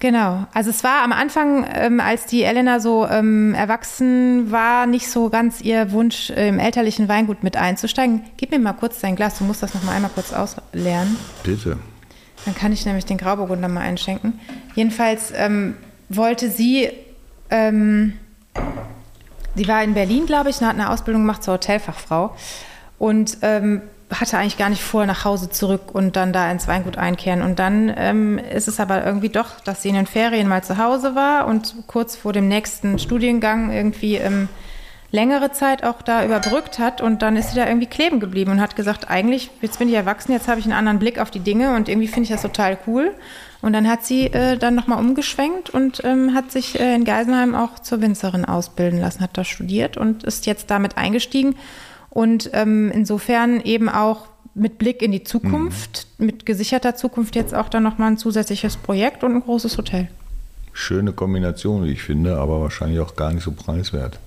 Genau. 0.00 0.46
Also 0.54 0.70
es 0.70 0.84
war 0.84 1.02
am 1.02 1.12
Anfang, 1.12 1.66
ähm, 1.74 2.00
als 2.00 2.26
die 2.26 2.44
Elena 2.44 2.78
so 2.78 3.06
ähm, 3.06 3.54
erwachsen 3.54 4.50
war, 4.52 4.86
nicht 4.86 5.10
so 5.10 5.28
ganz 5.28 5.60
ihr 5.60 5.90
Wunsch, 5.90 6.30
im 6.30 6.60
elterlichen 6.60 7.08
Weingut 7.08 7.42
mit 7.42 7.56
einzusteigen. 7.56 8.22
Gib 8.36 8.52
mir 8.52 8.60
mal 8.60 8.74
kurz 8.74 9.00
dein 9.00 9.16
Glas, 9.16 9.38
du 9.38 9.44
musst 9.44 9.62
das 9.62 9.74
noch 9.74 9.82
mal 9.82 9.92
einmal 9.92 10.12
kurz 10.14 10.32
ausleeren. 10.32 11.16
Bitte. 11.42 11.78
Dann 12.44 12.54
kann 12.54 12.72
ich 12.72 12.86
nämlich 12.86 13.06
den 13.06 13.18
Grauburgunder 13.18 13.68
mal 13.68 13.80
einschenken. 13.80 14.38
Jedenfalls 14.74 15.32
ähm, 15.34 15.76
wollte 16.08 16.48
sie, 16.48 16.90
ähm, 17.50 18.12
sie 19.56 19.66
war 19.66 19.82
in 19.82 19.94
Berlin, 19.94 20.26
glaube 20.26 20.50
ich, 20.50 20.60
und 20.60 20.66
hat 20.68 20.74
eine 20.74 20.90
Ausbildung 20.90 21.22
gemacht 21.22 21.42
zur 21.42 21.54
Hotelfachfrau 21.54 22.36
und 22.98 23.38
ähm, 23.42 23.82
hatte 24.10 24.38
eigentlich 24.38 24.58
gar 24.58 24.70
nicht 24.70 24.82
vor, 24.82 25.06
nach 25.06 25.24
Hause 25.24 25.50
zurück 25.50 25.94
und 25.94 26.16
dann 26.16 26.32
da 26.32 26.50
ins 26.50 26.66
Weingut 26.66 26.96
einkehren. 26.96 27.42
Und 27.42 27.58
dann 27.58 27.92
ähm, 27.96 28.38
ist 28.38 28.68
es 28.68 28.80
aber 28.80 29.04
irgendwie 29.04 29.28
doch, 29.28 29.60
dass 29.60 29.82
sie 29.82 29.90
in 29.90 29.94
den 29.94 30.06
Ferien 30.06 30.48
mal 30.48 30.64
zu 30.64 30.78
Hause 30.78 31.14
war 31.14 31.46
und 31.46 31.74
kurz 31.86 32.16
vor 32.16 32.32
dem 32.32 32.48
nächsten 32.48 32.98
Studiengang 32.98 33.70
irgendwie 33.70 34.16
ähm, 34.16 34.48
längere 35.10 35.52
Zeit 35.52 35.84
auch 35.84 36.02
da 36.02 36.24
überbrückt 36.24 36.78
hat 36.78 37.00
und 37.00 37.22
dann 37.22 37.36
ist 37.36 37.50
sie 37.50 37.56
da 37.56 37.66
irgendwie 37.66 37.86
kleben 37.86 38.20
geblieben 38.20 38.50
und 38.52 38.60
hat 38.60 38.76
gesagt, 38.76 39.08
eigentlich, 39.08 39.50
jetzt 39.62 39.78
bin 39.78 39.88
ich 39.88 39.94
erwachsen, 39.94 40.32
jetzt 40.32 40.48
habe 40.48 40.60
ich 40.60 40.66
einen 40.66 40.74
anderen 40.74 40.98
Blick 40.98 41.18
auf 41.18 41.30
die 41.30 41.40
Dinge 41.40 41.74
und 41.74 41.88
irgendwie 41.88 42.08
finde 42.08 42.24
ich 42.24 42.30
das 42.30 42.42
total 42.42 42.78
cool. 42.86 43.14
Und 43.60 43.72
dann 43.72 43.88
hat 43.88 44.04
sie 44.04 44.26
äh, 44.26 44.56
dann 44.56 44.74
nochmal 44.74 44.98
umgeschwenkt 44.98 45.70
und 45.70 46.02
ähm, 46.04 46.34
hat 46.34 46.52
sich 46.52 46.78
äh, 46.78 46.94
in 46.94 47.04
Geisenheim 47.04 47.54
auch 47.54 47.78
zur 47.78 48.00
Winzerin 48.00 48.44
ausbilden 48.44 49.00
lassen, 49.00 49.20
hat 49.20 49.36
da 49.36 49.44
studiert 49.44 49.96
und 49.96 50.24
ist 50.24 50.46
jetzt 50.46 50.70
damit 50.70 50.96
eingestiegen. 50.96 51.56
Und 52.18 52.50
ähm, 52.52 52.90
insofern 52.92 53.60
eben 53.60 53.88
auch 53.88 54.26
mit 54.56 54.76
Blick 54.78 55.02
in 55.02 55.12
die 55.12 55.22
Zukunft, 55.22 56.08
mhm. 56.18 56.26
mit 56.26 56.46
gesicherter 56.46 56.96
Zukunft 56.96 57.36
jetzt 57.36 57.54
auch 57.54 57.68
dann 57.68 57.84
nochmal 57.84 58.10
ein 58.10 58.18
zusätzliches 58.18 58.76
Projekt 58.76 59.22
und 59.22 59.36
ein 59.36 59.40
großes 59.40 59.78
Hotel. 59.78 60.08
Schöne 60.72 61.12
Kombination, 61.12 61.84
wie 61.84 61.92
ich 61.92 62.02
finde, 62.02 62.38
aber 62.38 62.60
wahrscheinlich 62.60 62.98
auch 62.98 63.14
gar 63.14 63.32
nicht 63.32 63.44
so 63.44 63.52
preiswert. 63.52 64.18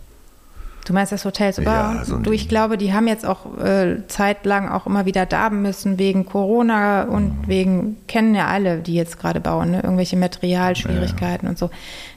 Du 0.86 0.94
meinst 0.94 1.12
das 1.12 1.26
Hotel 1.26 1.54
zu 1.54 1.64
bauen? 1.64 1.98
Ja, 1.98 2.06
so 2.06 2.16
du, 2.16 2.32
ich 2.32 2.48
glaube, 2.48 2.78
die 2.78 2.94
haben 2.94 3.10
jetzt 3.10 3.26
auch 3.26 3.58
äh, 3.58 4.08
zeitlang 4.08 4.70
auch 4.70 4.86
immer 4.86 5.06
wieder 5.06 5.26
darben 5.26 5.62
müssen 5.62 6.00
wegen 6.00 6.26
Corona 6.26 7.04
und 7.04 7.42
mhm. 7.42 7.48
wegen, 7.48 7.98
kennen 8.08 8.34
ja 8.36 8.48
alle, 8.48 8.78
die 8.78 8.96
jetzt 8.96 9.20
gerade 9.20 9.42
bauen, 9.42 9.72
ne? 9.72 9.82
irgendwelche 9.84 10.16
Materialschwierigkeiten 10.16 11.46
ja. 11.46 11.50
und 11.50 11.60
so. 11.60 11.70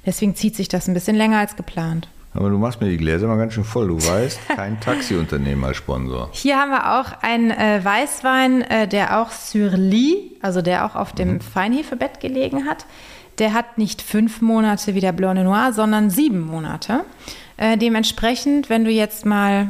Deswegen 0.07 0.37
zieht 0.37 0.55
sich 0.55 0.69
das 0.69 0.87
ein 0.87 0.95
bisschen 0.95 1.17
länger 1.17 1.39
als 1.39 1.57
geplant. 1.57 2.07
Aber 2.35 2.51
du 2.51 2.59
machst 2.59 2.81
mir 2.81 2.89
die 2.89 2.97
Gläser 2.97 3.29
mal 3.29 3.37
ganz 3.37 3.55
schön 3.55 3.65
voll. 3.65 3.89
Du 3.89 3.97
weißt, 3.97 4.41
kein 4.57 4.81
Taxiunternehmen 4.81 5.65
als 5.65 5.77
Sponsor. 5.77 6.31
Hier 6.33 6.59
haben 6.59 6.71
wir 6.71 6.99
auch 6.99 7.23
einen 7.23 7.53
äh, 7.53 7.81
Weißwein, 7.83 8.63
äh, 8.63 8.89
der 8.89 9.21
auch 9.21 9.31
Surly, 9.31 10.33
also 10.43 10.61
der 10.61 10.85
auch 10.85 10.97
auf 10.97 11.13
dem 11.13 11.35
mhm. 11.35 11.41
Feinhefebett 11.41 12.19
gelegen 12.21 12.67
hat. 12.67 12.87
Der 13.39 13.53
hat 13.53 13.79
nicht 13.79 14.03
fünf 14.03 14.41
Monate 14.41 14.95
wie 14.95 15.01
der 15.01 15.13
Blanc 15.13 15.43
Noir, 15.43 15.73
sondern 15.73 16.11
sieben 16.11 16.41
Monate. 16.41 17.05
Äh, 17.57 17.79
dementsprechend, 17.79 18.69
wenn 18.69 18.85
du 18.85 18.91
jetzt 18.91 19.25
mal, 19.25 19.69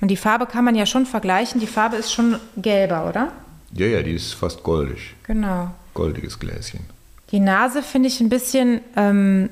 und 0.00 0.08
die 0.08 0.16
Farbe 0.16 0.46
kann 0.46 0.64
man 0.64 0.74
ja 0.74 0.86
schon 0.86 1.04
vergleichen, 1.04 1.60
die 1.60 1.66
Farbe 1.66 1.96
ist 1.96 2.12
schon 2.12 2.38
gelber, 2.56 3.06
oder? 3.06 3.32
Ja, 3.74 3.86
ja, 3.86 4.02
die 4.02 4.12
ist 4.12 4.32
fast 4.32 4.62
goldig. 4.62 5.14
Genau. 5.24 5.70
Goldiges 5.92 6.38
Gläschen. 6.38 6.80
Die 7.32 7.40
Nase 7.40 7.82
finde 7.82 8.08
ich 8.08 8.20
ein 8.20 8.30
bisschen 8.30 8.80
ähm, 8.96 9.50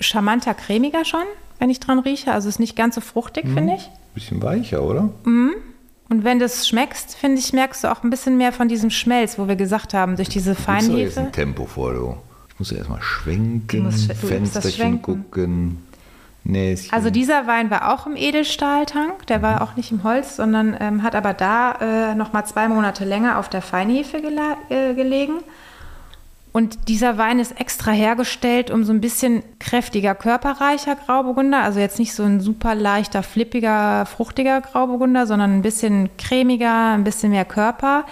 charmanter, 0.00 0.54
cremiger 0.54 1.04
schon, 1.04 1.22
wenn 1.62 1.70
ich 1.70 1.78
dran 1.78 2.00
rieche. 2.00 2.32
Also 2.32 2.48
ist 2.48 2.58
nicht 2.58 2.74
ganz 2.74 2.96
so 2.96 3.00
fruchtig, 3.00 3.44
mhm. 3.44 3.54
finde 3.54 3.74
ich. 3.76 3.88
Bisschen 4.14 4.42
weicher, 4.42 4.82
oder? 4.82 5.10
Mhm. 5.22 5.52
Und 6.08 6.24
wenn 6.24 6.40
du 6.40 6.44
es 6.44 6.66
schmeckst, 6.66 7.14
finde 7.14 7.38
ich, 7.38 7.52
merkst 7.52 7.84
du 7.84 7.92
auch 7.92 8.02
ein 8.02 8.10
bisschen 8.10 8.36
mehr 8.36 8.52
von 8.52 8.66
diesem 8.66 8.90
Schmelz, 8.90 9.38
wo 9.38 9.46
wir 9.46 9.54
gesagt 9.54 9.94
haben, 9.94 10.16
durch 10.16 10.28
diese 10.28 10.56
Feinhefe. 10.56 10.92
Du 10.92 10.98
jetzt 10.98 11.18
ein 11.18 11.30
Tempo 11.30 11.66
vor, 11.66 11.94
du. 11.94 12.16
Ich 12.48 12.58
muss 12.58 12.72
ja 12.72 12.78
erstmal 12.78 13.00
schwenken, 13.00 13.92
Fensterchen 13.92 15.02
gucken. 15.02 15.78
Näschen. 16.42 16.92
Also 16.92 17.10
dieser 17.10 17.46
Wein 17.46 17.70
war 17.70 17.94
auch 17.94 18.08
im 18.08 18.16
Edelstahltank, 18.16 19.28
der 19.28 19.42
war 19.42 19.62
auch 19.62 19.76
nicht 19.76 19.92
im 19.92 20.02
Holz, 20.02 20.34
sondern 20.34 20.76
ähm, 20.80 21.04
hat 21.04 21.14
aber 21.14 21.34
da 21.34 22.10
äh, 22.10 22.14
noch 22.16 22.32
mal 22.32 22.44
zwei 22.44 22.66
Monate 22.66 23.04
länger 23.04 23.38
auf 23.38 23.48
der 23.48 23.62
Feinhefe 23.62 24.20
äh, 24.68 24.94
gelegen. 24.94 25.34
Und 26.52 26.88
dieser 26.88 27.16
Wein 27.16 27.38
ist 27.38 27.58
extra 27.58 27.92
hergestellt, 27.92 28.70
um 28.70 28.84
so 28.84 28.92
ein 28.92 29.00
bisschen 29.00 29.42
kräftiger, 29.58 30.14
körperreicher 30.14 30.96
Grauburgunder, 30.96 31.62
also 31.62 31.80
jetzt 31.80 31.98
nicht 31.98 32.12
so 32.12 32.24
ein 32.24 32.40
super 32.40 32.74
leichter, 32.74 33.22
flippiger, 33.22 34.04
fruchtiger 34.04 34.60
Grauburgunder, 34.60 35.26
sondern 35.26 35.54
ein 35.54 35.62
bisschen 35.62 36.10
cremiger, 36.18 36.92
ein 36.92 37.04
bisschen 37.04 37.30
mehr 37.30 37.46
Körper. 37.46 38.04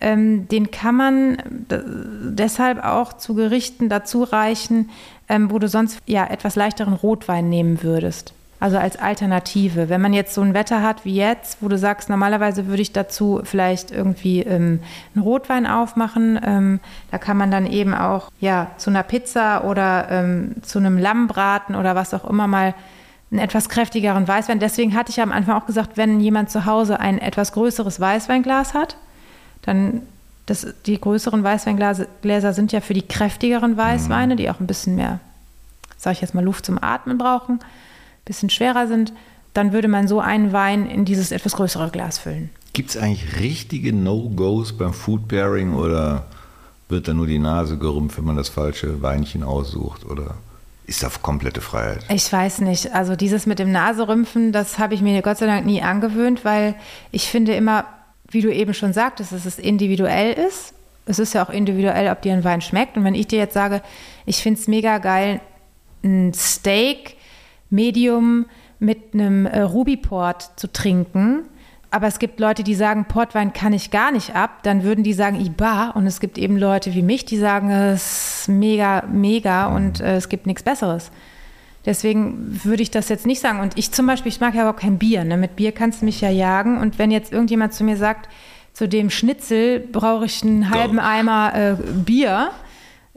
Ähm, 0.00 0.46
den 0.48 0.70
kann 0.70 0.94
man 0.94 1.38
deshalb 1.68 2.82
auch 2.84 3.12
zu 3.14 3.34
Gerichten 3.34 3.88
dazu 3.88 4.22
reichen, 4.22 4.88
ähm, 5.28 5.50
wo 5.50 5.58
du 5.58 5.68
sonst 5.68 5.98
ja 6.06 6.26
etwas 6.26 6.54
leichteren 6.54 6.94
Rotwein 6.94 7.48
nehmen 7.48 7.82
würdest. 7.82 8.34
Also 8.60 8.76
als 8.76 8.96
Alternative. 8.96 9.88
Wenn 9.88 10.02
man 10.02 10.12
jetzt 10.12 10.34
so 10.34 10.42
ein 10.42 10.52
Wetter 10.52 10.82
hat 10.82 11.06
wie 11.06 11.16
jetzt, 11.16 11.62
wo 11.62 11.68
du 11.68 11.78
sagst, 11.78 12.10
normalerweise 12.10 12.66
würde 12.66 12.82
ich 12.82 12.92
dazu 12.92 13.40
vielleicht 13.42 13.90
irgendwie 13.90 14.42
ähm, 14.42 14.80
einen 15.14 15.24
Rotwein 15.24 15.66
aufmachen, 15.66 16.38
ähm, 16.44 16.80
da 17.10 17.16
kann 17.16 17.38
man 17.38 17.50
dann 17.50 17.66
eben 17.66 17.94
auch 17.94 18.30
ja 18.38 18.70
zu 18.76 18.90
einer 18.90 19.02
Pizza 19.02 19.64
oder 19.64 20.08
ähm, 20.10 20.56
zu 20.60 20.78
einem 20.78 20.98
Lammbraten 20.98 21.74
oder 21.74 21.94
was 21.94 22.12
auch 22.12 22.24
immer 22.28 22.46
mal 22.46 22.74
einen 23.30 23.40
etwas 23.40 23.70
kräftigeren 23.70 24.28
Weißwein. 24.28 24.58
Deswegen 24.58 24.94
hatte 24.94 25.10
ich 25.10 25.20
am 25.22 25.32
Anfang 25.32 25.56
auch 25.56 25.66
gesagt, 25.66 25.96
wenn 25.96 26.20
jemand 26.20 26.50
zu 26.50 26.66
Hause 26.66 27.00
ein 27.00 27.18
etwas 27.18 27.52
größeres 27.52 27.98
Weißweinglas 27.98 28.74
hat, 28.74 28.96
dann 29.62 30.02
das, 30.46 30.66
die 30.84 31.00
größeren 31.00 31.42
Weißweingläser 31.42 32.52
sind 32.52 32.72
ja 32.72 32.80
für 32.80 32.94
die 32.94 33.06
kräftigeren 33.06 33.76
Weißweine, 33.76 34.34
mhm. 34.34 34.36
die 34.36 34.50
auch 34.50 34.60
ein 34.60 34.66
bisschen 34.66 34.96
mehr, 34.96 35.20
sage 35.96 36.14
ich 36.14 36.20
jetzt 36.20 36.34
mal, 36.34 36.44
Luft 36.44 36.66
zum 36.66 36.82
Atmen 36.82 37.18
brauchen, 37.18 37.60
bisschen 38.24 38.50
schwerer 38.50 38.86
sind. 38.86 39.12
Dann 39.54 39.72
würde 39.72 39.88
man 39.88 40.06
so 40.06 40.20
einen 40.20 40.52
Wein 40.52 40.88
in 40.88 41.04
dieses 41.04 41.32
etwas 41.32 41.54
größere 41.54 41.90
Glas 41.90 42.18
füllen. 42.18 42.50
Gibt 42.72 42.90
es 42.90 42.96
eigentlich 42.96 43.40
richtige 43.40 43.92
No-Gos 43.92 44.76
beim 44.76 44.92
Food 44.92 45.26
Pairing 45.28 45.74
oder 45.74 46.26
wird 46.88 47.08
da 47.08 47.14
nur 47.14 47.26
die 47.26 47.38
Nase 47.38 47.78
gerümpft, 47.78 48.18
wenn 48.18 48.24
man 48.24 48.36
das 48.36 48.48
falsche 48.48 49.02
Weinchen 49.02 49.42
aussucht? 49.42 50.04
Oder 50.06 50.34
ist 50.86 51.02
da 51.02 51.08
komplette 51.22 51.60
Freiheit? 51.60 52.04
Ich 52.08 52.32
weiß 52.32 52.60
nicht. 52.60 52.92
Also 52.94 53.16
dieses 53.16 53.46
mit 53.46 53.58
dem 53.58 53.72
Naserümpfen, 53.72 54.52
das 54.52 54.78
habe 54.78 54.94
ich 54.94 55.02
mir 55.02 55.20
Gott 55.22 55.38
sei 55.38 55.46
Dank 55.46 55.66
nie 55.66 55.82
angewöhnt, 55.82 56.44
weil 56.44 56.74
ich 57.10 57.28
finde 57.28 57.54
immer, 57.54 57.84
wie 58.28 58.42
du 58.42 58.52
eben 58.52 58.74
schon 58.74 58.92
sagtest, 58.92 59.32
dass 59.32 59.46
es 59.46 59.58
individuell 59.58 60.32
ist. 60.32 60.74
Es 61.06 61.18
ist 61.18 61.32
ja 61.32 61.44
auch 61.44 61.50
individuell, 61.50 62.10
ob 62.10 62.22
dir 62.22 62.32
ein 62.32 62.44
Wein 62.44 62.60
schmeckt. 62.60 62.96
Und 62.96 63.04
wenn 63.04 63.14
ich 63.14 63.26
dir 63.26 63.38
jetzt 63.38 63.54
sage, 63.54 63.82
ich 64.26 64.42
finde 64.42 64.60
es 64.60 64.68
mega 64.68 64.98
geil, 64.98 65.40
ein 66.04 66.32
Steak 66.34 67.16
Medium 67.70 68.46
mit 68.78 69.14
einem 69.14 69.46
äh, 69.46 69.60
Ruby-Port 69.60 70.58
zu 70.58 70.72
trinken, 70.72 71.44
aber 71.92 72.06
es 72.06 72.20
gibt 72.20 72.38
Leute, 72.38 72.62
die 72.62 72.74
sagen, 72.74 73.06
Portwein 73.06 73.52
kann 73.52 73.72
ich 73.72 73.90
gar 73.90 74.12
nicht 74.12 74.36
ab, 74.36 74.62
dann 74.62 74.84
würden 74.84 75.02
die 75.02 75.12
sagen, 75.12 75.40
Iba. 75.40 75.90
Und 75.90 76.06
es 76.06 76.20
gibt 76.20 76.38
eben 76.38 76.56
Leute 76.56 76.94
wie 76.94 77.02
mich, 77.02 77.24
die 77.24 77.36
sagen, 77.36 77.70
es 77.70 78.42
ist 78.42 78.48
mega, 78.48 79.04
mega 79.10 79.66
und 79.66 80.00
äh, 80.00 80.16
es 80.16 80.28
gibt 80.28 80.46
nichts 80.46 80.62
Besseres. 80.62 81.10
Deswegen 81.86 82.60
würde 82.62 82.82
ich 82.82 82.90
das 82.90 83.08
jetzt 83.08 83.26
nicht 83.26 83.40
sagen. 83.40 83.58
Und 83.58 83.76
ich 83.76 83.90
zum 83.90 84.06
Beispiel, 84.06 84.30
ich 84.30 84.40
mag 84.40 84.54
ja 84.54 84.60
überhaupt 84.60 84.80
kein 84.80 84.98
Bier. 84.98 85.24
Ne? 85.24 85.36
Mit 85.36 85.56
Bier 85.56 85.72
kannst 85.72 86.02
du 86.02 86.04
mich 86.04 86.20
ja 86.20 86.30
jagen. 86.30 86.78
Und 86.78 86.98
wenn 86.98 87.10
jetzt 87.10 87.32
irgendjemand 87.32 87.72
zu 87.72 87.82
mir 87.84 87.96
sagt, 87.96 88.28
zu 88.72 88.86
dem 88.86 89.10
Schnitzel 89.10 89.80
brauche 89.80 90.26
ich 90.26 90.42
einen 90.44 90.70
halben. 90.70 91.00
Eimer 91.00 91.54
äh, 91.54 91.74
Bier, 92.04 92.50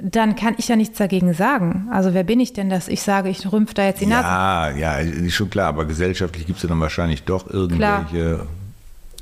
dann 0.04 0.36
kann 0.36 0.56
ich 0.58 0.68
ja 0.68 0.76
nichts 0.76 0.98
dagegen 0.98 1.34
sagen. 1.34 1.88
Also 1.92 2.14
wer 2.14 2.24
bin 2.24 2.40
ich 2.40 2.52
denn, 2.54 2.70
dass 2.70 2.88
ich 2.88 3.02
sage, 3.02 3.30
ich 3.30 3.52
rümpfe 3.52 3.74
da 3.74 3.86
jetzt 3.86 4.02
die 4.02 4.06
Nase? 4.06 4.28
Ja, 4.28 4.70
ja, 4.72 4.98
ist 4.98 5.34
schon 5.34 5.50
klar. 5.50 5.70
Aber 5.70 5.86
gesellschaftlich 5.86 6.46
gibt 6.46 6.58
es 6.58 6.64
ja 6.64 6.70
dann 6.70 6.80
wahrscheinlich 6.80 7.24
doch 7.24 7.50
irgendwelche 7.50 8.08
klar 8.10 8.48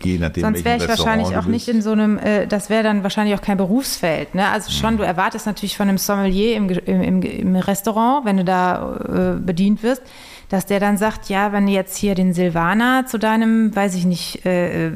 je 0.06 0.18
nachdem, 0.18 0.42
Sonst 0.42 0.66
wäre 0.66 0.78
ich 0.78 0.88
wahrscheinlich 0.88 1.36
auch 1.38 1.46
nicht 1.46 1.68
in 1.68 1.82
so 1.82 1.92
einem, 1.92 2.18
äh, 2.18 2.48
das 2.48 2.70
wäre 2.70 2.84
dann 2.84 3.04
wahrscheinlich 3.04 3.36
auch 3.38 3.42
kein 3.42 3.58
Berufsfeld. 3.58 4.36
Ne? 4.36 4.48
Also 4.48 4.72
schon, 4.72 4.96
mhm. 4.96 5.00
du 5.00 5.04
erwartest 5.04 5.46
natürlich 5.46 5.78
von 5.78 5.90
einem 5.90 5.98
Sommelier 5.98 6.56
im, 6.56 6.70
im, 6.70 7.22
im 7.22 7.56
Restaurant, 7.56 8.26
wenn 8.26 8.38
du 8.38 8.44
da 8.44 9.36
äh, 9.36 9.40
bedient 9.40 9.84
wirst, 9.84 10.02
dass 10.52 10.66
der 10.66 10.82
dann 10.82 10.98
sagt, 10.98 11.30
ja, 11.30 11.54
wenn 11.54 11.66
du 11.66 11.72
jetzt 11.72 11.96
hier 11.96 12.14
den 12.14 12.34
Silvaner 12.34 13.06
zu 13.06 13.18
deinem, 13.18 13.74
weiß 13.74 13.96
ich 13.96 14.04
nicht, 14.04 14.46
äh, 14.46 14.88
äh, 14.88 14.92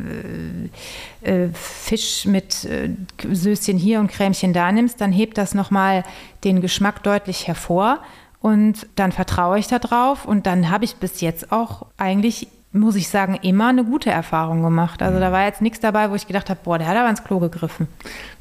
äh, 1.22 1.50
Fisch 1.54 2.26
mit 2.26 2.66
äh, 2.66 2.90
Söschen 3.32 3.78
hier 3.78 4.02
und 4.02 4.12
Cremchen 4.12 4.52
da 4.52 4.70
nimmst, 4.74 5.00
dann 5.00 5.14
hebt 5.14 5.38
das 5.38 5.54
nochmal 5.54 6.04
den 6.44 6.60
Geschmack 6.60 7.04
deutlich 7.04 7.48
hervor. 7.48 8.00
Und 8.42 8.86
dann 8.96 9.14
vertraue 9.14 9.58
ich 9.58 9.68
da 9.68 9.80
drauf 9.80 10.26
und 10.26 10.46
dann 10.46 10.70
habe 10.70 10.84
ich 10.84 10.98
bis 10.98 11.22
jetzt 11.22 11.54
auch 11.54 11.86
eigentlich 11.98 12.50
muss 12.76 12.96
ich 12.96 13.08
sagen, 13.08 13.40
immer 13.42 13.70
eine 13.70 13.84
gute 13.84 14.10
Erfahrung 14.10 14.62
gemacht. 14.62 15.02
Also 15.02 15.20
da 15.20 15.32
war 15.32 15.46
jetzt 15.46 15.62
nichts 15.62 15.80
dabei, 15.80 16.12
wo 16.12 16.16
ich 16.16 16.28
gedacht 16.28 16.50
habe, 16.50 16.60
boah, 16.64 16.78
der 16.78 16.88
hat 16.88 16.98
aber 16.98 17.10
ins 17.10 17.24
Klo 17.24 17.40
gegriffen. 17.40 17.88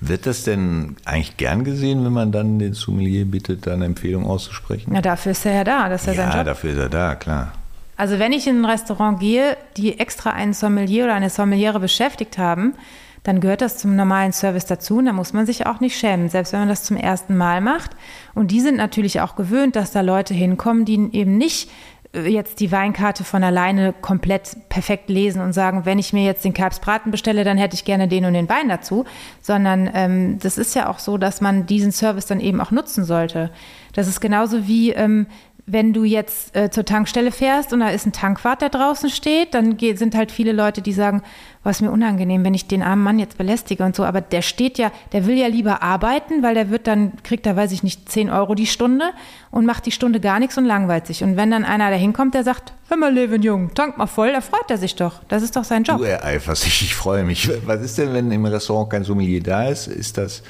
Wird 0.01 0.27
das 0.27 0.43
denn 0.43 0.97
eigentlich 1.05 1.37
gern 1.37 1.65
gesehen, 1.65 2.05
wenn 2.05 2.13
man 2.13 2.33
dann 2.33 2.59
den 2.59 2.75
Sommelier 2.75 3.25
bittet, 3.25 3.67
da 3.67 3.75
eine 3.75 3.85
Empfehlung 3.85 4.27
auszusprechen? 4.27 4.91
Na, 4.93 5.01
dafür 5.01 5.33
ist 5.33 5.47
er 5.47 5.55
ja 5.55 5.65
da. 5.65 5.89
Das 5.89 6.03
ist 6.03 6.09
ja, 6.09 6.15
sein 6.15 6.31
ja 6.31 6.37
Job. 6.39 6.47
dafür 6.47 6.71
ist 6.71 6.79
er 6.79 6.89
da, 6.89 7.15
klar. 7.15 7.53
Also 7.97 8.19
wenn 8.19 8.33
ich 8.33 8.47
in 8.47 8.63
ein 8.63 8.65
Restaurant 8.65 9.21
gehe, 9.21 9.57
die 9.77 9.99
extra 10.01 10.31
einen 10.31 10.53
Sommelier 10.53 11.05
oder 11.05 11.15
eine 11.15 11.31
Sommeliere 11.31 11.79
beschäftigt 11.79 12.39
haben, 12.39 12.75
dann 13.23 13.41
gehört 13.41 13.63
das 13.63 13.79
zum 13.79 13.97
normalen 13.97 14.33
Service 14.33 14.67
dazu 14.67 14.99
und 14.99 15.07
da 15.07 15.13
muss 15.13 15.33
man 15.33 15.47
sich 15.47 15.67
auch 15.67 15.81
nicht 15.81 15.97
schämen, 15.97 16.29
selbst 16.29 16.53
wenn 16.53 16.61
man 16.61 16.69
das 16.69 16.83
zum 16.83 16.97
ersten 16.97 17.37
Mal 17.37 17.61
macht. 17.61 17.93
Und 18.35 18.51
die 18.51 18.61
sind 18.61 18.77
natürlich 18.77 19.21
auch 19.21 19.35
gewöhnt, 19.35 19.77
dass 19.77 19.93
da 19.93 20.03
Leute 20.03 20.35
hinkommen, 20.35 20.85
die 20.85 21.09
eben 21.13 21.39
nicht 21.39 21.71
jetzt 22.15 22.61
die 22.61 22.71
Weinkarte 22.71 23.25
von 23.25 23.43
alleine 23.43 23.93
komplett 23.93 24.57
perfekt 24.69 25.09
lesen 25.09 25.43
und 25.43 25.53
sagen, 25.53 25.85
wenn 25.85 25.99
ich 25.99 26.13
mir 26.13 26.25
jetzt 26.25 26.45
den 26.45 26.55
Kalbsbraten 26.55 27.11
bestelle, 27.11 27.45
dann 27.45 27.59
hätte 27.59 27.75
ich 27.75 27.85
gerne 27.85 28.09
den 28.09 28.25
und 28.25 28.35
den 28.35 28.49
Wein 28.49 28.69
dazu, 28.69 29.05
sondern 29.43 29.91
ähm, 29.93 30.39
das 30.39 30.59
ist 30.59 30.75
ja 30.75 30.89
auch 30.89 30.99
so, 30.99 31.19
dass 31.19 31.41
man 31.41 31.67
diesen 31.67 31.93
Service 31.93 32.27
dann 32.27 32.41
eben 32.41 32.61
auch 32.61 32.71
nutzen 32.71 33.05
sollte. 33.05 33.51
Das 33.93 34.09
ist 34.09 34.21
genauso 34.21 34.67
wie, 34.67 34.91
ähm, 34.91 35.27
wenn 35.67 35.95
du 35.95 36.05
jetzt 36.05 36.55
äh, 36.55 36.71
zur 36.71 36.85
Tankstelle 36.85 37.33
fährst 37.33 37.73
und 37.73 37.81
da 37.81 37.89
ist 37.89 38.05
ein 38.05 38.13
Tankwart, 38.13 38.61
der 38.61 38.69
draußen 38.69 39.09
steht, 39.09 39.55
dann 39.55 39.79
sind 39.79 40.15
halt 40.15 40.31
viele 40.31 40.53
Leute, 40.53 40.83
die 40.83 40.93
sagen, 40.93 41.23
was 41.63 41.81
mir 41.81 41.91
unangenehm, 41.91 42.45
wenn 42.45 42.53
ich 42.53 42.69
den 42.69 42.83
armen 42.83 43.03
Mann 43.03 43.19
jetzt 43.19 43.39
belästige 43.39 43.83
und 43.83 43.97
so. 43.97 44.05
Aber 44.05 44.21
der 44.21 44.43
steht 44.43 44.77
ja, 44.77 44.93
der 45.13 45.27
will 45.27 45.39
ja 45.39 45.47
lieber 45.47 45.83
arbeiten, 45.83 46.43
weil 46.43 46.55
der 46.55 46.69
wird 46.69 46.87
dann, 46.87 47.13
kriegt 47.23 47.47
da, 47.47 47.57
weiß 47.57 47.73
ich 47.73 47.83
nicht, 47.83 48.11
10 48.11 48.29
Euro 48.29 48.55
die 48.55 48.67
Stunde 48.67 49.07
und 49.51 49.65
macht 49.65 49.87
die 49.87 49.91
Stunde 49.91 50.21
gar 50.21 50.39
nichts 50.39 50.59
und 50.59 50.67
langweilt 50.67 51.07
sich. 51.07 51.25
Und 51.25 51.39
wenn 51.39 51.51
dann 51.51 51.65
einer 51.65 51.91
da 51.91 51.97
hinkommt, 51.97 52.35
der 52.35 52.45
sagt, 52.45 52.75
hör 52.89 52.99
mal, 52.99 53.13
Levin 53.15 53.41
Jung, 53.41 53.73
tank 53.75 53.97
mal 53.97 54.07
voll, 54.07 54.33
da 54.33 54.43
freut 54.43 54.71
er 54.71 54.77
sich 54.77 54.97
doch. 54.97 55.23
Das 55.29 55.43
ist 55.43 55.57
doch 55.57 55.65
sein 55.65 55.85
Job. 55.85 55.97
Du 55.97 56.05
ereiferst 56.05 56.67
dich, 56.67 56.83
ich 56.83 56.95
freue 56.95 57.25
mich. 57.25 57.51
Was 57.65 57.81
ist 57.81 57.97
denn, 57.97 58.13
wenn 58.13 58.31
im 58.31 58.45
Restaurant 58.45 58.91
kein 58.91 59.05
Sommelier 59.05 59.43
da 59.43 59.69
ist? 59.69 59.87
Ist 59.87 60.19
das 60.19 60.43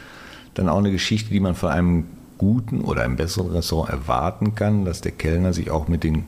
dann 0.54 0.68
auch 0.68 0.78
eine 0.78 0.90
Geschichte, 0.90 1.30
die 1.30 1.40
man 1.40 1.54
von 1.54 1.70
einem 1.70 2.06
guten 2.44 2.80
oder 2.82 3.02
einem 3.02 3.16
besseren 3.16 3.52
Restaurant 3.52 3.90
erwarten 3.90 4.54
kann, 4.54 4.84
dass 4.84 5.00
der 5.00 5.12
Kellner 5.12 5.52
sich 5.54 5.70
auch 5.70 5.88
mit 5.88 6.04
den 6.04 6.24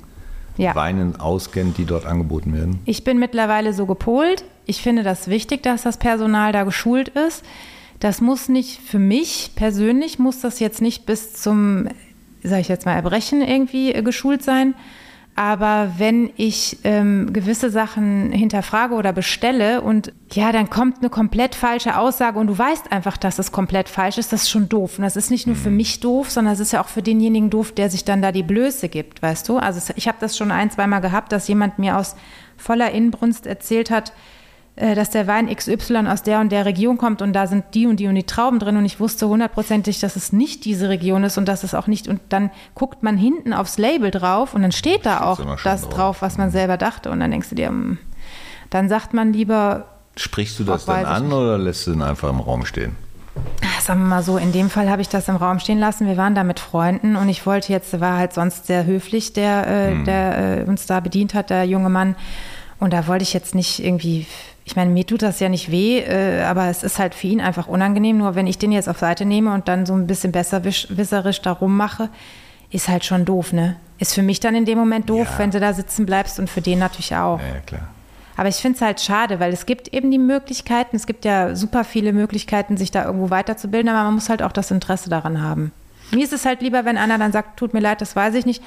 Ja. 0.56 0.74
Weinen 0.74 1.20
auskennt, 1.20 1.76
die 1.76 1.84
dort 1.84 2.06
angeboten 2.06 2.54
werden? 2.54 2.78
Ich 2.86 3.04
bin 3.04 3.18
mittlerweile 3.18 3.74
so 3.74 3.84
gepolt. 3.84 4.44
Ich 4.64 4.80
finde 4.80 5.02
das 5.02 5.28
wichtig, 5.28 5.62
dass 5.62 5.82
das 5.82 5.98
Personal 5.98 6.52
da 6.52 6.64
geschult 6.64 7.10
ist. 7.10 7.44
Das 8.00 8.22
muss 8.22 8.48
nicht 8.48 8.80
für 8.80 8.98
mich 8.98 9.52
persönlich, 9.54 10.18
muss 10.18 10.40
das 10.40 10.58
jetzt 10.58 10.80
nicht 10.80 11.04
bis 11.04 11.34
zum, 11.34 11.88
sage 12.42 12.62
ich 12.62 12.68
jetzt 12.68 12.86
mal, 12.86 12.94
Erbrechen 12.94 13.42
irgendwie 13.42 13.92
äh, 13.92 14.02
geschult 14.02 14.42
sein. 14.42 14.74
Aber 15.38 15.92
wenn 15.98 16.30
ich 16.36 16.78
ähm, 16.82 17.30
gewisse 17.34 17.68
Sachen 17.68 18.32
hinterfrage 18.32 18.94
oder 18.94 19.12
bestelle 19.12 19.82
und 19.82 20.14
ja, 20.32 20.50
dann 20.50 20.70
kommt 20.70 21.00
eine 21.00 21.10
komplett 21.10 21.54
falsche 21.54 21.98
Aussage 21.98 22.38
und 22.38 22.46
du 22.46 22.56
weißt 22.56 22.90
einfach, 22.90 23.18
dass 23.18 23.38
es 23.38 23.52
komplett 23.52 23.90
falsch 23.90 24.16
ist, 24.16 24.32
das 24.32 24.44
ist 24.44 24.50
schon 24.50 24.70
doof. 24.70 24.96
Und 24.96 25.04
das 25.04 25.14
ist 25.14 25.30
nicht 25.30 25.46
nur 25.46 25.54
für 25.54 25.68
mich 25.68 26.00
doof, 26.00 26.30
sondern 26.30 26.54
es 26.54 26.60
ist 26.60 26.72
ja 26.72 26.80
auch 26.80 26.88
für 26.88 27.02
denjenigen 27.02 27.50
doof, 27.50 27.72
der 27.72 27.90
sich 27.90 28.02
dann 28.02 28.22
da 28.22 28.32
die 28.32 28.42
Blöße 28.42 28.88
gibt, 28.88 29.20
weißt 29.20 29.46
du? 29.50 29.58
Also 29.58 29.92
ich 29.94 30.08
habe 30.08 30.16
das 30.20 30.38
schon 30.38 30.50
ein, 30.50 30.70
zweimal 30.70 31.02
gehabt, 31.02 31.30
dass 31.32 31.48
jemand 31.48 31.78
mir 31.78 31.98
aus 31.98 32.16
voller 32.56 32.90
Inbrunst 32.92 33.46
erzählt 33.46 33.90
hat, 33.90 34.14
dass 34.76 35.10
der 35.10 35.26
Wein 35.26 35.48
XY 35.54 36.06
aus 36.06 36.22
der 36.22 36.40
und 36.40 36.52
der 36.52 36.66
Region 36.66 36.98
kommt 36.98 37.22
und 37.22 37.32
da 37.32 37.46
sind 37.46 37.64
die 37.72 37.86
und 37.86 37.98
die 37.98 38.08
und 38.08 38.14
die 38.14 38.24
Trauben 38.24 38.58
drin 38.58 38.76
und 38.76 38.84
ich 38.84 39.00
wusste 39.00 39.26
hundertprozentig, 39.26 40.00
dass 40.00 40.16
es 40.16 40.32
nicht 40.32 40.64
diese 40.66 40.88
Region 40.90 41.24
ist 41.24 41.38
und 41.38 41.46
dass 41.48 41.64
es 41.64 41.74
auch 41.74 41.86
nicht 41.86 42.08
und 42.08 42.20
dann 42.28 42.50
guckt 42.74 43.02
man 43.02 43.16
hinten 43.16 43.54
aufs 43.54 43.78
Label 43.78 44.10
drauf 44.10 44.54
und 44.54 44.60
dann 44.62 44.72
steht 44.72 45.06
da 45.06 45.22
auch 45.22 45.40
das 45.64 45.82
drauf. 45.82 45.94
drauf, 45.94 46.22
was 46.22 46.36
man 46.36 46.50
selber 46.50 46.76
dachte 46.76 47.10
und 47.10 47.20
dann 47.20 47.30
denkst 47.30 47.48
du 47.48 47.54
dir, 47.54 47.68
hm, 47.68 47.98
dann 48.70 48.88
sagt 48.88 49.14
man 49.14 49.32
lieber, 49.32 49.86
Sprichst 50.18 50.58
du 50.58 50.64
das 50.64 50.86
dann 50.86 51.04
an 51.04 51.32
oder 51.32 51.58
lässt 51.58 51.86
du 51.86 51.92
ihn 51.92 52.02
einfach 52.02 52.30
im 52.30 52.40
Raum 52.40 52.64
stehen? 52.64 52.96
Ah, 53.62 53.80
Sagen 53.82 54.00
wir 54.00 54.06
mal 54.06 54.22
so, 54.22 54.38
in 54.38 54.50
dem 54.52 54.70
Fall 54.70 54.88
habe 54.88 55.02
ich 55.02 55.10
das 55.10 55.28
im 55.28 55.36
Raum 55.36 55.58
stehen 55.58 55.78
lassen. 55.78 56.06
Wir 56.06 56.16
waren 56.16 56.34
da 56.34 56.42
mit 56.42 56.58
Freunden 56.58 57.16
und 57.16 57.28
ich 57.28 57.44
wollte 57.44 57.70
jetzt, 57.70 58.00
war 58.00 58.16
halt 58.16 58.32
sonst 58.32 58.66
sehr 58.66 58.86
höflich, 58.86 59.34
der, 59.34 59.66
äh, 59.66 60.04
der 60.04 60.60
äh, 60.60 60.64
uns 60.64 60.86
da 60.86 61.00
bedient 61.00 61.34
hat, 61.34 61.50
der 61.50 61.64
junge 61.64 61.90
Mann. 61.90 62.16
Und 62.78 62.92
da 62.92 63.06
wollte 63.06 63.22
ich 63.22 63.32
jetzt 63.32 63.54
nicht 63.54 63.82
irgendwie, 63.82 64.26
ich 64.64 64.76
meine, 64.76 64.90
mir 64.90 65.06
tut 65.06 65.22
das 65.22 65.40
ja 65.40 65.48
nicht 65.48 65.70
weh, 65.70 66.00
äh, 66.00 66.42
aber 66.42 66.66
es 66.68 66.82
ist 66.82 66.98
halt 66.98 67.14
für 67.14 67.26
ihn 67.26 67.40
einfach 67.40 67.68
unangenehm. 67.68 68.18
Nur 68.18 68.34
wenn 68.34 68.46
ich 68.46 68.58
den 68.58 68.72
jetzt 68.72 68.88
auf 68.88 68.98
Seite 68.98 69.24
nehme 69.24 69.54
und 69.54 69.68
dann 69.68 69.86
so 69.86 69.94
ein 69.94 70.06
bisschen 70.06 70.32
besserwisserisch 70.32 71.40
da 71.40 71.52
rummache, 71.52 72.10
ist 72.70 72.88
halt 72.88 73.04
schon 73.04 73.24
doof, 73.24 73.52
ne? 73.52 73.76
Ist 73.98 74.14
für 74.14 74.22
mich 74.22 74.40
dann 74.40 74.54
in 74.54 74.64
dem 74.66 74.76
Moment 74.78 75.08
doof, 75.08 75.28
Ja. 75.32 75.38
wenn 75.38 75.50
du 75.50 75.60
da 75.60 75.72
sitzen 75.72 76.04
bleibst 76.04 76.38
und 76.38 76.50
für 76.50 76.60
den 76.60 76.78
natürlich 76.78 77.14
auch. 77.14 77.40
Ja, 77.40 77.46
ja 77.54 77.60
klar. 77.64 77.88
Aber 78.36 78.50
ich 78.50 78.56
finde 78.56 78.76
es 78.76 78.82
halt 78.82 79.00
schade, 79.00 79.40
weil 79.40 79.50
es 79.54 79.64
gibt 79.64 79.94
eben 79.94 80.10
die 80.10 80.18
Möglichkeiten, 80.18 80.94
es 80.96 81.06
gibt 81.06 81.24
ja 81.24 81.54
super 81.56 81.84
viele 81.84 82.12
Möglichkeiten, 82.12 82.76
sich 82.76 82.90
da 82.90 83.06
irgendwo 83.06 83.30
weiterzubilden, 83.30 83.88
aber 83.88 84.04
man 84.04 84.14
muss 84.14 84.28
halt 84.28 84.42
auch 84.42 84.52
das 84.52 84.70
Interesse 84.70 85.08
daran 85.08 85.40
haben. 85.42 85.72
Mir 86.10 86.22
ist 86.24 86.34
es 86.34 86.44
halt 86.44 86.60
lieber, 86.60 86.84
wenn 86.84 86.98
einer 86.98 87.16
dann 87.16 87.32
sagt, 87.32 87.58
tut 87.58 87.72
mir 87.72 87.80
leid, 87.80 88.02
das 88.02 88.14
weiß 88.14 88.34
ich 88.34 88.44
nicht. 88.44 88.62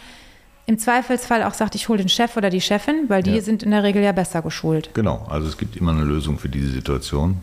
Im 0.70 0.78
Zweifelsfall 0.78 1.42
auch 1.42 1.56
sagt, 1.56 1.74
ich 1.74 1.90
hole 1.90 1.98
den 1.98 2.10
Chef 2.10 2.38
oder 2.38 2.52
die 2.52 2.62
Chefin, 2.62 3.06
weil 3.08 3.24
die 3.24 3.32
Ja. 3.34 3.42
sind 3.42 3.64
in 3.64 3.72
der 3.72 3.82
Regel 3.82 4.04
ja 4.04 4.12
besser 4.12 4.44
geschult. 4.44 4.92
Genau, 4.94 5.26
also 5.28 5.48
es 5.48 5.58
gibt 5.58 5.76
immer 5.76 5.94
eine 5.94 6.04
Lösung 6.04 6.38
für 6.38 6.48
diese 6.48 6.70
Situation. 6.70 7.38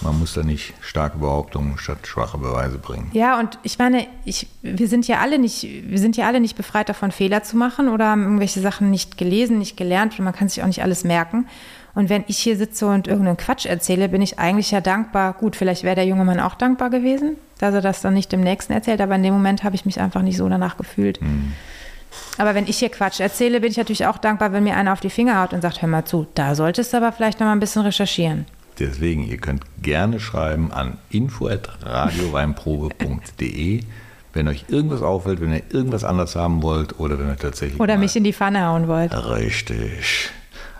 Man 0.00 0.18
muss 0.18 0.32
da 0.32 0.42
nicht 0.42 0.72
starke 0.80 1.18
Behauptungen 1.18 1.76
statt 1.76 2.06
schwache 2.06 2.38
Beweise 2.38 2.78
bringen. 2.78 3.10
Ja, 3.12 3.38
und 3.38 3.58
ich 3.62 3.78
meine, 3.78 4.06
ich, 4.24 4.46
wir 4.62 4.88
sind 4.88 5.06
ja 5.06 5.18
alle 5.18 5.38
nicht, 5.38 5.68
wir 5.86 5.98
sind 5.98 6.16
ja 6.16 6.26
alle 6.26 6.40
nicht 6.40 6.56
befreit 6.56 6.88
davon, 6.88 7.12
Fehler 7.12 7.42
zu 7.42 7.58
machen 7.58 7.90
oder 7.90 8.06
haben 8.06 8.22
irgendwelche 8.22 8.60
Sachen 8.62 8.88
nicht 8.90 9.18
gelesen, 9.18 9.58
nicht 9.58 9.76
gelernt 9.76 10.18
und 10.18 10.24
man 10.24 10.32
kann 10.34 10.48
sich 10.48 10.62
auch 10.62 10.66
nicht 10.66 10.82
alles 10.82 11.04
merken. 11.04 11.46
Und 11.94 12.08
wenn 12.08 12.24
ich 12.26 12.38
hier 12.38 12.56
sitze 12.56 12.86
und 12.86 13.06
irgendeinen 13.06 13.36
Quatsch 13.36 13.66
erzähle, 13.66 14.08
bin 14.08 14.22
ich 14.22 14.38
eigentlich 14.38 14.70
ja 14.70 14.80
dankbar. 14.80 15.34
Gut, 15.34 15.56
vielleicht 15.56 15.82
wäre 15.82 15.94
der 15.96 16.06
junge 16.06 16.24
Mann 16.24 16.40
auch 16.40 16.54
dankbar 16.54 16.88
gewesen, 16.88 17.36
dass 17.58 17.74
er 17.74 17.82
das 17.82 18.00
dann 18.00 18.14
nicht 18.14 18.32
dem 18.32 18.40
Nächsten 18.40 18.72
erzählt, 18.72 19.02
aber 19.02 19.14
in 19.16 19.22
dem 19.22 19.34
Moment 19.34 19.62
habe 19.62 19.74
ich 19.74 19.84
mich 19.84 20.00
einfach 20.00 20.22
nicht 20.22 20.38
so 20.38 20.48
danach 20.48 20.78
gefühlt. 20.78 21.20
Aber 22.38 22.54
wenn 22.54 22.66
ich 22.66 22.78
hier 22.78 22.88
Quatsch 22.88 23.20
erzähle, 23.20 23.60
bin 23.60 23.70
ich 23.70 23.76
natürlich 23.76 24.06
auch 24.06 24.16
dankbar, 24.18 24.52
wenn 24.52 24.64
mir 24.64 24.76
einer 24.76 24.92
auf 24.92 25.00
die 25.00 25.10
Finger 25.10 25.40
haut 25.40 25.52
und 25.52 25.62
sagt, 25.62 25.82
hör 25.82 25.88
mal 25.88 26.04
zu, 26.04 26.26
da 26.34 26.54
solltest 26.54 26.92
du 26.92 26.98
aber 26.98 27.10
vielleicht 27.12 27.40
noch 27.40 27.46
mal 27.46 27.52
ein 27.52 27.60
bisschen 27.60 27.82
recherchieren. 27.82 28.46
Deswegen, 28.78 29.24
ihr 29.24 29.36
könnt 29.36 29.64
gerne 29.82 30.18
schreiben 30.18 30.72
an 30.72 30.96
info.radioweinprobe.de, 31.10 33.82
wenn 34.32 34.48
euch 34.48 34.64
irgendwas 34.68 35.02
auffällt, 35.02 35.42
wenn 35.42 35.52
ihr 35.52 35.62
irgendwas 35.70 36.04
anders 36.04 36.36
haben 36.36 36.62
wollt 36.62 36.98
oder 36.98 37.18
wenn 37.18 37.28
ihr 37.28 37.36
tatsächlich. 37.36 37.78
Oder 37.80 37.98
mich 37.98 38.16
in 38.16 38.24
die 38.24 38.32
Pfanne 38.32 38.64
hauen 38.66 38.88
wollt. 38.88 39.12
Richtig. 39.12 40.30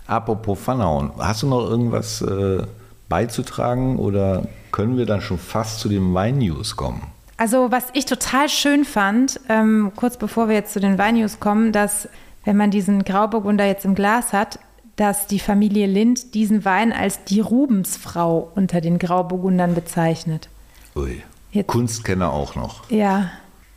Apropos 0.07 0.59
Pfannhauen, 0.59 1.12
hast 1.18 1.43
du 1.43 1.49
noch 1.49 1.68
irgendwas 1.68 2.22
äh, 2.22 2.62
beizutragen 3.09 3.99
oder 3.99 4.47
können 4.72 4.97
wir 4.97 5.07
dann 5.07 5.20
schon 5.20 5.39
fast 5.39 5.80
zu 5.80 5.89
den 5.89 6.14
Wein-News 6.14 6.76
kommen? 6.76 7.03
Also 7.43 7.72
was 7.72 7.86
ich 7.93 8.05
total 8.05 8.49
schön 8.49 8.84
fand, 8.84 9.40
ähm, 9.49 9.90
kurz 9.97 10.16
bevor 10.16 10.47
wir 10.47 10.55
jetzt 10.55 10.72
zu 10.72 10.78
den 10.78 10.97
Weinnews 10.97 11.40
kommen, 11.40 11.72
dass 11.72 12.09
wenn 12.45 12.57
man 12.57 12.70
diesen 12.70 13.03
Grauburgunder 13.03 13.64
jetzt 13.66 13.84
im 13.84 13.97
Glas 13.97 14.32
hat, 14.32 14.61
dass 14.95 15.26
die 15.26 15.40
Familie 15.40 15.88
Lind 15.88 16.34
diesen 16.34 16.64
Wein 16.64 16.93
als 16.93 17.24
die 17.24 17.40
Rubensfrau 17.40 18.53
unter 18.55 18.80
den 18.80 19.01
Grauburgundern 19.01 19.74
bezeichnet. 19.74 20.51
Ui. 20.95 21.20
Jetzt- 21.51 21.66
Kunstkenner 21.66 22.32
auch 22.32 22.55
noch. 22.55 22.88
Ja. 22.93 23.32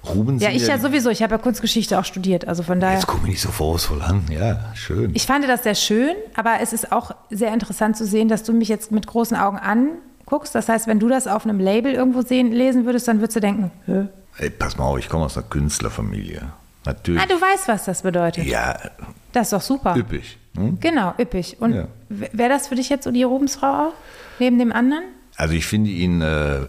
Ruben 0.07 0.37
Ja, 0.37 0.49
ich 0.51 0.67
ja 0.67 0.75
die- 0.75 0.81
sowieso. 0.83 1.09
Ich 1.09 1.23
habe 1.23 1.31
ja 1.33 1.37
Kunstgeschichte 1.39 1.97
auch 1.97 2.05
studiert. 2.05 2.47
Also 2.47 2.61
von 2.61 2.79
daher. 2.79 2.97
Jetzt 2.99 3.07
guck 3.07 3.23
mich 3.23 3.31
nicht 3.31 3.41
so 3.41 3.49
vorwurfsvoll 3.49 4.03
an. 4.03 4.25
Ja, 4.29 4.59
schön. 4.75 5.09
Ich 5.15 5.25
fand 5.25 5.43
das 5.47 5.63
sehr 5.63 5.73
schön, 5.73 6.13
aber 6.35 6.57
es 6.61 6.71
ist 6.71 6.91
auch 6.91 7.15
sehr 7.31 7.51
interessant 7.51 7.97
zu 7.97 8.05
sehen, 8.05 8.27
dass 8.27 8.43
du 8.43 8.53
mich 8.53 8.67
jetzt 8.67 8.91
mit 8.91 9.07
großen 9.07 9.35
Augen 9.35 9.57
anguckst. 10.25 10.55
Das 10.55 10.69
heißt, 10.69 10.87
wenn 10.87 10.99
du 10.99 11.07
das 11.07 11.27
auf 11.27 11.45
einem 11.45 11.59
Label 11.59 11.93
irgendwo 11.93 12.21
sehen, 12.21 12.51
lesen 12.51 12.85
würdest, 12.85 13.07
dann 13.07 13.19
würdest 13.19 13.35
du 13.35 13.39
denken, 13.41 13.71
Hä? 13.85 14.07
Ey, 14.37 14.49
pass 14.49 14.77
mal 14.77 14.83
auf, 14.85 14.97
ich 14.99 15.07
komme 15.07 15.25
aus 15.25 15.37
einer 15.37 15.47
Künstlerfamilie. 15.47 16.41
Natürlich. 16.85 17.21
ah, 17.21 17.25
du 17.25 17.35
weißt, 17.35 17.67
was 17.67 17.85
das 17.85 18.01
bedeutet. 18.03 18.45
ja, 18.45 18.77
Das 19.31 19.47
ist 19.47 19.53
doch 19.53 19.61
super. 19.61 19.95
üppig. 19.95 20.37
Hm? 20.55 20.77
Genau, 20.79 21.13
üppig. 21.19 21.57
Und 21.59 21.73
Ja. 21.73 21.87
wäre 22.09 22.49
das 22.49 22.67
für 22.67 22.75
dich 22.75 22.89
jetzt 22.89 23.05
so 23.05 23.11
die 23.11 23.23
Rubensfrau 23.23 23.87
auch? 23.87 23.93
Neben 24.39 24.59
dem 24.59 24.71
anderen? 24.71 25.03
Also 25.37 25.53
ich 25.53 25.65
finde 25.65 25.89
ihn 25.89 26.21
äh, 26.21 26.59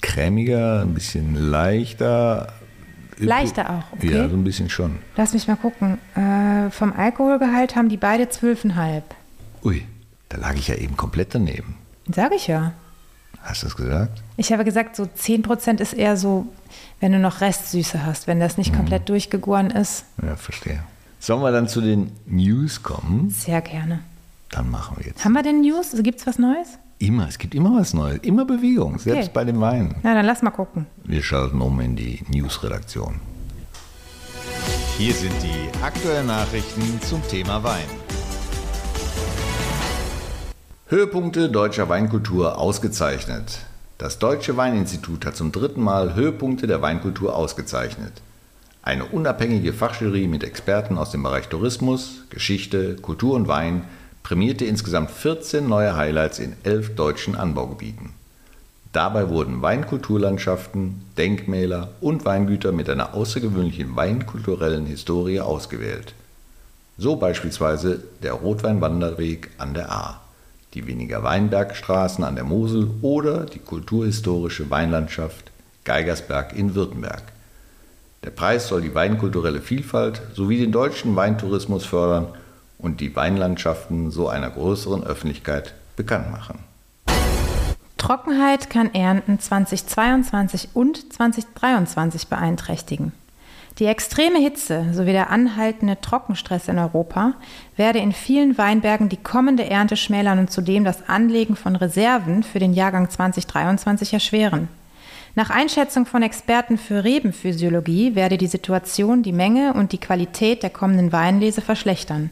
cremiger, 0.00 0.80
ein 0.82 0.94
bisschen 0.94 1.34
leichter. 1.50 2.52
Leichter 3.18 3.70
auch, 3.70 3.92
okay. 3.92 4.12
Ja, 4.12 4.28
so 4.28 4.34
ein 4.36 4.42
bisschen 4.44 4.68
schon. 4.70 4.98
Lass 5.16 5.34
mich 5.34 5.46
mal 5.46 5.56
gucken. 5.56 5.98
Äh, 6.16 6.70
vom 6.70 6.92
Alkoholgehalt 6.92 7.76
haben 7.76 7.88
die 7.88 7.96
beide 7.96 8.24
12,5. 8.24 9.02
Ui, 9.64 9.84
da 10.30 10.38
lag 10.38 10.54
ich 10.56 10.66
ja 10.68 10.74
eben 10.74 10.96
komplett 10.96 11.34
daneben. 11.34 11.76
Sag 12.12 12.34
ich 12.34 12.48
ja. 12.48 12.72
Hast 13.44 13.62
du 13.62 13.66
das 13.66 13.76
gesagt? 13.76 14.22
Ich 14.38 14.52
habe 14.52 14.64
gesagt, 14.64 14.96
so 14.96 15.04
10% 15.04 15.80
ist 15.80 15.92
eher 15.92 16.16
so, 16.16 16.46
wenn 17.00 17.12
du 17.12 17.18
noch 17.18 17.40
Restsüße 17.42 18.04
hast, 18.04 18.26
wenn 18.26 18.40
das 18.40 18.56
nicht 18.58 18.72
Mhm. 18.72 18.76
komplett 18.78 19.08
durchgegoren 19.08 19.70
ist. 19.70 20.04
Ja, 20.22 20.34
verstehe. 20.36 20.82
Sollen 21.20 21.42
wir 21.42 21.52
dann 21.52 21.68
zu 21.68 21.80
den 21.80 22.10
News 22.26 22.82
kommen? 22.82 23.30
Sehr 23.30 23.60
gerne. 23.60 24.00
Dann 24.50 24.70
machen 24.70 24.96
wir 24.98 25.06
jetzt. 25.06 25.24
Haben 25.24 25.32
wir 25.34 25.42
denn 25.42 25.60
News? 25.60 25.90
Also 25.92 26.02
Gibt 26.02 26.20
es 26.20 26.26
was 26.26 26.38
Neues? 26.38 26.78
Immer, 26.98 27.28
es 27.28 27.38
gibt 27.38 27.54
immer 27.54 27.74
was 27.78 27.92
Neues, 27.92 28.20
immer 28.22 28.44
Bewegung, 28.44 28.98
selbst 28.98 29.32
bei 29.32 29.44
dem 29.44 29.60
Wein. 29.60 29.96
Na, 30.02 30.14
dann 30.14 30.24
lass 30.24 30.42
mal 30.42 30.50
gucken. 30.50 30.86
Wir 31.04 31.22
schalten 31.22 31.60
um 31.60 31.78
in 31.80 31.96
die 31.96 32.22
News-Redaktion. 32.28 33.20
Hier 34.96 35.12
sind 35.12 35.32
die 35.42 35.82
aktuellen 35.84 36.26
Nachrichten 36.28 37.00
zum 37.02 37.20
Thema 37.28 37.62
Wein. 37.64 37.84
Höhepunkte 40.86 41.48
deutscher 41.48 41.88
Weinkultur 41.88 42.58
ausgezeichnet. 42.58 43.60
Das 43.96 44.18
Deutsche 44.18 44.58
Weininstitut 44.58 45.24
hat 45.24 45.34
zum 45.34 45.50
dritten 45.50 45.80
Mal 45.80 46.14
Höhepunkte 46.14 46.66
der 46.66 46.82
Weinkultur 46.82 47.34
ausgezeichnet. 47.34 48.12
Eine 48.82 49.06
unabhängige 49.06 49.72
Fachjury 49.72 50.26
mit 50.26 50.44
Experten 50.44 50.98
aus 50.98 51.10
dem 51.10 51.22
Bereich 51.22 51.48
Tourismus, 51.48 52.24
Geschichte, 52.28 52.96
Kultur 52.96 53.34
und 53.34 53.48
Wein 53.48 53.84
prämierte 54.22 54.66
insgesamt 54.66 55.10
14 55.10 55.66
neue 55.66 55.96
Highlights 55.96 56.38
in 56.38 56.52
elf 56.64 56.94
deutschen 56.94 57.34
Anbaugebieten. 57.34 58.10
Dabei 58.92 59.30
wurden 59.30 59.62
Weinkulturlandschaften, 59.62 61.00
Denkmäler 61.16 61.92
und 62.02 62.26
Weingüter 62.26 62.72
mit 62.72 62.90
einer 62.90 63.14
außergewöhnlichen 63.14 63.96
weinkulturellen 63.96 64.84
Historie 64.84 65.40
ausgewählt. 65.40 66.12
So 66.98 67.16
beispielsweise 67.16 68.02
der 68.22 68.34
Rotweinwanderweg 68.34 69.50
an 69.56 69.72
der 69.72 69.90
Ahr, 69.90 70.23
die 70.74 70.86
weniger 70.86 71.22
Weinbergstraßen 71.22 72.24
an 72.24 72.34
der 72.34 72.44
Mosel 72.44 72.90
oder 73.00 73.46
die 73.46 73.60
kulturhistorische 73.60 74.70
Weinlandschaft 74.70 75.50
Geigersberg 75.84 76.56
in 76.56 76.74
Württemberg. 76.74 77.22
Der 78.24 78.30
Preis 78.30 78.68
soll 78.68 78.80
die 78.80 78.94
weinkulturelle 78.94 79.60
Vielfalt 79.60 80.22
sowie 80.34 80.58
den 80.58 80.72
deutschen 80.72 81.14
Weintourismus 81.14 81.84
fördern 81.84 82.28
und 82.78 83.00
die 83.00 83.14
Weinlandschaften 83.14 84.10
so 84.10 84.28
einer 84.28 84.50
größeren 84.50 85.04
Öffentlichkeit 85.04 85.74
bekannt 85.96 86.30
machen. 86.30 86.58
Trockenheit 87.98 88.68
kann 88.68 88.92
Ernten 88.94 89.38
2022 89.38 90.70
und 90.74 91.12
2023 91.12 92.28
beeinträchtigen. 92.28 93.12
Die 93.80 93.86
extreme 93.86 94.38
Hitze 94.38 94.86
sowie 94.92 95.10
der 95.10 95.30
anhaltende 95.30 96.00
Trockenstress 96.00 96.68
in 96.68 96.78
Europa 96.78 97.34
werde 97.76 97.98
in 97.98 98.12
vielen 98.12 98.56
Weinbergen 98.56 99.08
die 99.08 99.16
kommende 99.16 99.68
Ernte 99.68 99.96
schmälern 99.96 100.38
und 100.38 100.52
zudem 100.52 100.84
das 100.84 101.08
Anlegen 101.08 101.56
von 101.56 101.74
Reserven 101.74 102.44
für 102.44 102.60
den 102.60 102.72
Jahrgang 102.72 103.10
2023 103.10 104.12
erschweren. 104.12 104.68
Nach 105.34 105.50
Einschätzung 105.50 106.06
von 106.06 106.22
Experten 106.22 106.78
für 106.78 107.02
Rebenphysiologie 107.02 108.14
werde 108.14 108.38
die 108.38 108.46
Situation 108.46 109.24
die 109.24 109.32
Menge 109.32 109.72
und 109.74 109.90
die 109.90 109.98
Qualität 109.98 110.62
der 110.62 110.70
kommenden 110.70 111.10
Weinlese 111.10 111.60
verschlechtern. 111.60 112.30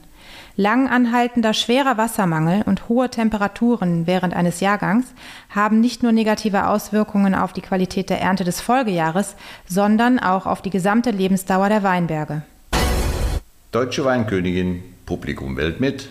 Lang 0.56 0.86
anhaltender 0.86 1.54
schwerer 1.54 1.96
Wassermangel 1.96 2.62
und 2.66 2.90
hohe 2.90 3.08
Temperaturen 3.08 4.06
während 4.06 4.34
eines 4.34 4.60
Jahrgangs 4.60 5.06
haben 5.48 5.80
nicht 5.80 6.02
nur 6.02 6.12
negative 6.12 6.66
Auswirkungen 6.66 7.34
auf 7.34 7.54
die 7.54 7.62
Qualität 7.62 8.10
der 8.10 8.20
Ernte 8.20 8.44
des 8.44 8.60
Folgejahres, 8.60 9.34
sondern 9.66 10.18
auch 10.18 10.44
auf 10.44 10.60
die 10.60 10.68
gesamte 10.68 11.10
Lebensdauer 11.10 11.70
der 11.70 11.82
Weinberge. 11.82 12.42
Deutsche 13.70 14.04
Weinkönigin, 14.04 14.82
Publikum 15.06 15.56
wählt 15.56 15.80
mit. 15.80 16.10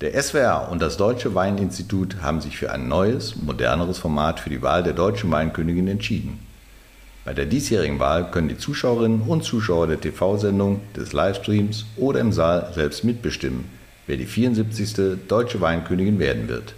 Der 0.00 0.20
SWR 0.20 0.68
und 0.72 0.82
das 0.82 0.96
Deutsche 0.96 1.36
Weininstitut 1.36 2.20
haben 2.20 2.40
sich 2.40 2.56
für 2.56 2.72
ein 2.72 2.88
neues, 2.88 3.36
moderneres 3.36 3.98
Format 3.98 4.40
für 4.40 4.50
die 4.50 4.62
Wahl 4.62 4.82
der 4.82 4.92
deutschen 4.92 5.30
Weinkönigin 5.30 5.86
entschieden. 5.86 6.40
Bei 7.28 7.34
der 7.34 7.44
diesjährigen 7.44 7.98
Wahl 7.98 8.30
können 8.30 8.48
die 8.48 8.56
Zuschauerinnen 8.56 9.20
und 9.20 9.44
Zuschauer 9.44 9.86
der 9.86 10.00
TV-Sendung, 10.00 10.80
des 10.96 11.12
Livestreams 11.12 11.84
oder 11.98 12.20
im 12.20 12.32
Saal 12.32 12.72
selbst 12.74 13.04
mitbestimmen, 13.04 13.66
wer 14.06 14.16
die 14.16 14.24
74. 14.24 15.18
deutsche 15.28 15.60
Weinkönigin 15.60 16.20
werden 16.20 16.48
wird. 16.48 16.72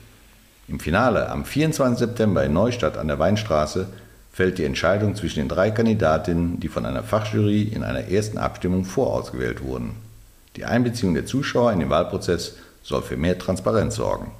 Im 0.66 0.80
Finale 0.80 1.28
am 1.28 1.44
24. 1.44 2.01
September 2.01 2.42
in 2.42 2.53
Neustadt 2.53 2.98
an 2.98 3.07
der 3.07 3.20
Weinstraße 3.20 3.86
fällt 4.32 4.59
die 4.59 4.64
Entscheidung 4.64 5.14
zwischen 5.14 5.38
den 5.38 5.48
drei 5.48 5.70
Kandidatinnen, 5.70 6.59
die 6.59 6.66
von 6.66 6.84
einer 6.84 7.05
Fachjury 7.05 7.62
in 7.62 7.84
einer 7.84 8.09
ersten 8.09 8.36
Abstimmung 8.36 8.84
vorausgewählt 8.84 9.62
wurden. 9.62 9.94
Die 10.57 10.64
Einbeziehung 10.64 11.14
der 11.14 11.26
Zuschauer 11.26 11.72
in 11.72 11.78
den 11.78 11.90
Wahlprozess 11.90 12.57
soll 12.82 13.03
für 13.03 13.16
mehr 13.16 13.38
Transparenz 13.38 13.94
sorgen. 13.94 14.32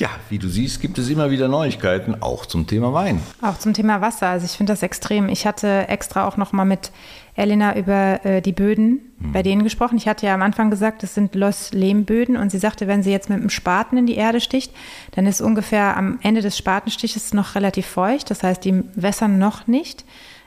Ja, 0.00 0.08
wie 0.30 0.38
du 0.38 0.48
siehst, 0.48 0.80
gibt 0.80 0.96
es 0.96 1.10
immer 1.10 1.30
wieder 1.30 1.46
Neuigkeiten, 1.46 2.22
auch 2.22 2.46
zum 2.46 2.66
Thema 2.66 2.94
Wein. 2.94 3.20
Auch 3.42 3.58
zum 3.58 3.74
Thema 3.74 4.00
Wasser. 4.00 4.28
Also 4.28 4.46
ich 4.46 4.52
finde 4.52 4.72
das 4.72 4.82
extrem. 4.82 5.28
Ich 5.28 5.46
hatte 5.46 5.88
extra 5.88 6.26
auch 6.26 6.38
noch 6.38 6.52
mal 6.52 6.64
mit 6.64 6.90
Elena 7.34 7.76
über 7.76 8.24
äh, 8.24 8.40
die 8.40 8.52
Böden 8.52 9.00
hm. 9.20 9.32
bei 9.32 9.42
denen 9.42 9.62
gesprochen. 9.62 9.98
Ich 9.98 10.08
hatte 10.08 10.24
ja 10.24 10.32
am 10.32 10.40
Anfang 10.40 10.70
gesagt, 10.70 11.02
das 11.02 11.14
sind 11.14 11.34
Los-Lehmböden 11.34 12.38
und 12.38 12.48
sie 12.48 12.56
sagte, 12.56 12.88
wenn 12.88 13.02
sie 13.02 13.10
jetzt 13.10 13.28
mit 13.28 13.40
einem 13.40 13.50
Spaten 13.50 13.98
in 13.98 14.06
die 14.06 14.14
Erde 14.14 14.40
sticht, 14.40 14.72
dann 15.10 15.26
ist 15.26 15.42
ungefähr 15.42 15.98
am 15.98 16.18
Ende 16.22 16.40
des 16.40 16.56
Spatenstiches 16.56 17.34
noch 17.34 17.54
relativ 17.54 17.84
feucht. 17.84 18.30
Das 18.30 18.42
heißt, 18.42 18.64
die 18.64 18.82
wässern 18.94 19.38
noch 19.38 19.66
nicht. 19.66 20.06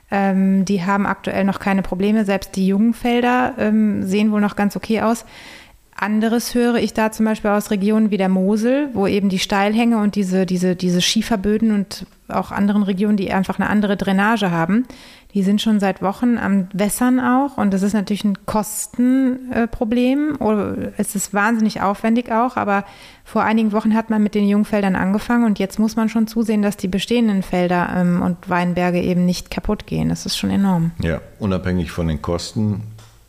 Ähm, 0.10 0.66
die 0.66 0.84
haben 0.84 1.06
aktuell 1.06 1.44
noch 1.44 1.60
keine 1.60 1.84
Probleme. 1.84 2.26
Selbst 2.26 2.56
die 2.56 2.66
jungen 2.66 2.96
Felder 2.96 3.54
ähm, 3.60 4.02
sehen 4.02 4.32
wohl 4.32 4.42
noch 4.42 4.56
ganz 4.56 4.76
okay 4.76 5.02
aus. 5.02 5.26
Anderes 6.04 6.54
höre 6.54 6.76
ich 6.76 6.94
da 6.94 7.12
zum 7.14 7.26
Beispiel 7.26 7.52
aus 7.52 7.72
Regionen 7.72 8.12
wie 8.12 8.18
der 8.18 8.28
Mosel, 8.28 8.90
wo 8.94 9.08
eben 9.08 9.30
die 9.30 9.40
Steilhänge 9.40 10.00
und 10.00 10.16
diese, 10.16 10.46
diese, 10.46 10.76
diese 10.76 11.02
Schieferböden 11.02 11.72
und 11.72 12.06
auch 12.28 12.52
anderen 12.52 12.84
Regionen, 12.84 13.16
die 13.16 13.32
einfach 13.32 13.58
eine 13.58 13.70
andere 13.70 13.96
Drainage 13.96 14.52
haben, 14.52 14.86
die 15.34 15.44
sind 15.44 15.62
schon 15.62 15.80
seit 15.80 16.02
Wochen 16.02 16.38
am 16.38 16.68
Wässern 16.74 17.22
auch. 17.22 17.58
Und 17.58 17.74
das 17.74 17.84
ist 17.84 17.94
natürlich 17.94 18.26
ein 18.26 18.46
Kostenproblem. 18.46 20.38
Es 20.98 21.16
ist 21.16 21.34
wahnsinnig 21.34 21.82
aufwendig 21.82 22.34
auch, 22.34 22.58
aber 22.58 22.84
vor 23.24 23.44
einigen 23.44 23.72
Wochen 23.72 23.96
hat 23.96 24.10
man 24.10 24.22
mit 24.22 24.36
den 24.36 24.46
Jungfeldern 24.46 24.98
angefangen 24.98 25.46
und 25.46 25.58
jetzt 25.58 25.80
muss 25.80 25.96
man 25.96 26.10
schon 26.10 26.28
zusehen, 26.28 26.62
dass 26.62 26.76
die 26.76 26.90
bestehenden 26.90 27.44
Felder 27.44 27.90
ähm, 27.96 28.22
und 28.22 28.50
Weinberge 28.50 29.02
eben 29.02 29.26
nicht 29.26 29.50
kaputt 29.50 29.88
gehen. 29.88 30.10
Das 30.10 30.26
ist 30.26 30.38
schon 30.38 30.50
enorm. 30.50 30.92
Ja, 31.00 31.22
unabhängig 31.40 31.92
von 31.92 32.10
den 32.10 32.22
Kosten 32.22 32.84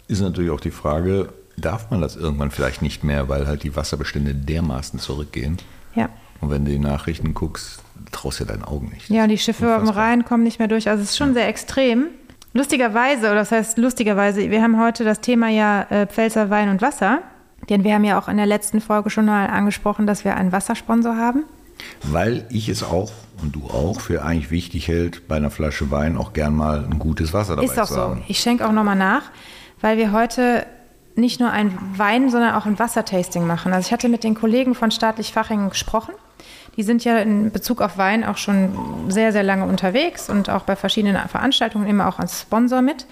ist 0.08 0.20
natürlich 0.20 0.50
auch 0.50 0.60
die 0.60 0.72
Frage, 0.72 1.28
darf 1.56 1.90
man 1.90 2.00
das 2.00 2.16
irgendwann 2.16 2.50
vielleicht 2.50 2.82
nicht 2.82 3.04
mehr, 3.04 3.28
weil 3.28 3.46
halt 3.46 3.62
die 3.62 3.76
Wasserbestände 3.76 4.34
dermaßen 4.34 4.98
zurückgehen. 4.98 5.58
Ja. 5.94 6.08
Und 6.40 6.50
wenn 6.50 6.64
du 6.64 6.70
die 6.70 6.78
Nachrichten 6.78 7.34
guckst, 7.34 7.82
traust 8.12 8.40
du 8.40 8.44
deinen 8.44 8.64
Augen 8.64 8.90
nicht. 8.90 9.08
Ja, 9.08 9.24
und 9.24 9.28
die 9.28 9.38
Schiffe 9.38 9.78
dem 9.80 9.88
Rhein 9.88 10.24
kommen 10.24 10.42
nicht 10.42 10.58
mehr 10.58 10.68
durch. 10.68 10.88
Also 10.88 11.02
es 11.02 11.10
ist 11.10 11.16
schon 11.16 11.28
ja. 11.28 11.34
sehr 11.34 11.48
extrem. 11.48 12.06
Lustigerweise, 12.52 13.26
oder 13.26 13.36
das 13.36 13.50
heißt 13.50 13.78
lustigerweise, 13.78 14.50
wir 14.50 14.62
haben 14.62 14.80
heute 14.80 15.04
das 15.04 15.20
Thema 15.20 15.48
ja 15.48 15.82
äh, 15.90 16.06
Pfälzer 16.06 16.50
Wein 16.50 16.68
und 16.68 16.82
Wasser. 16.82 17.22
Denn 17.68 17.82
wir 17.82 17.94
haben 17.94 18.04
ja 18.04 18.18
auch 18.18 18.28
in 18.28 18.36
der 18.36 18.46
letzten 18.46 18.80
Folge 18.80 19.10
schon 19.10 19.24
mal 19.24 19.46
angesprochen, 19.46 20.06
dass 20.06 20.24
wir 20.24 20.36
einen 20.36 20.52
Wassersponsor 20.52 21.16
haben. 21.16 21.44
Weil 22.02 22.46
ich 22.50 22.68
es 22.68 22.82
auch 22.82 23.10
und 23.42 23.54
du 23.54 23.66
auch 23.68 24.00
für 24.00 24.22
eigentlich 24.22 24.50
wichtig 24.50 24.88
hält, 24.88 25.26
bei 25.28 25.36
einer 25.36 25.50
Flasche 25.50 25.90
Wein 25.90 26.16
auch 26.16 26.32
gern 26.32 26.54
mal 26.54 26.84
ein 26.84 26.98
gutes 26.98 27.32
Wasser 27.32 27.56
dabei 27.56 27.68
zu 27.68 27.76
haben. 27.76 27.84
Ist 27.84 27.92
auch 27.92 28.16
so. 28.16 28.22
Ich 28.28 28.38
schenke 28.38 28.66
auch 28.66 28.72
nochmal 28.72 28.96
nach, 28.96 29.22
weil 29.80 29.98
wir 29.98 30.12
heute 30.12 30.66
nicht 31.16 31.40
nur 31.40 31.50
ein 31.50 31.76
Wein, 31.96 32.30
sondern 32.30 32.54
auch 32.54 32.66
ein 32.66 32.78
Wassertasting 32.78 33.46
machen. 33.46 33.72
Also 33.72 33.86
ich 33.86 33.92
hatte 33.92 34.08
mit 34.08 34.24
den 34.24 34.34
Kollegen 34.34 34.74
von 34.74 34.90
Staatlich 34.90 35.32
Fachingen 35.32 35.70
gesprochen. 35.70 36.14
Die 36.76 36.82
sind 36.82 37.04
ja 37.04 37.18
in 37.18 37.52
Bezug 37.52 37.80
auf 37.80 37.98
Wein 37.98 38.24
auch 38.24 38.36
schon 38.36 39.08
sehr, 39.08 39.32
sehr 39.32 39.44
lange 39.44 39.64
unterwegs 39.64 40.28
und 40.28 40.50
auch 40.50 40.62
bei 40.62 40.74
verschiedenen 40.74 41.16
Veranstaltungen 41.28 41.86
immer 41.86 42.08
auch 42.08 42.18
als 42.18 42.42
Sponsor 42.42 42.82
mit. 42.82 43.06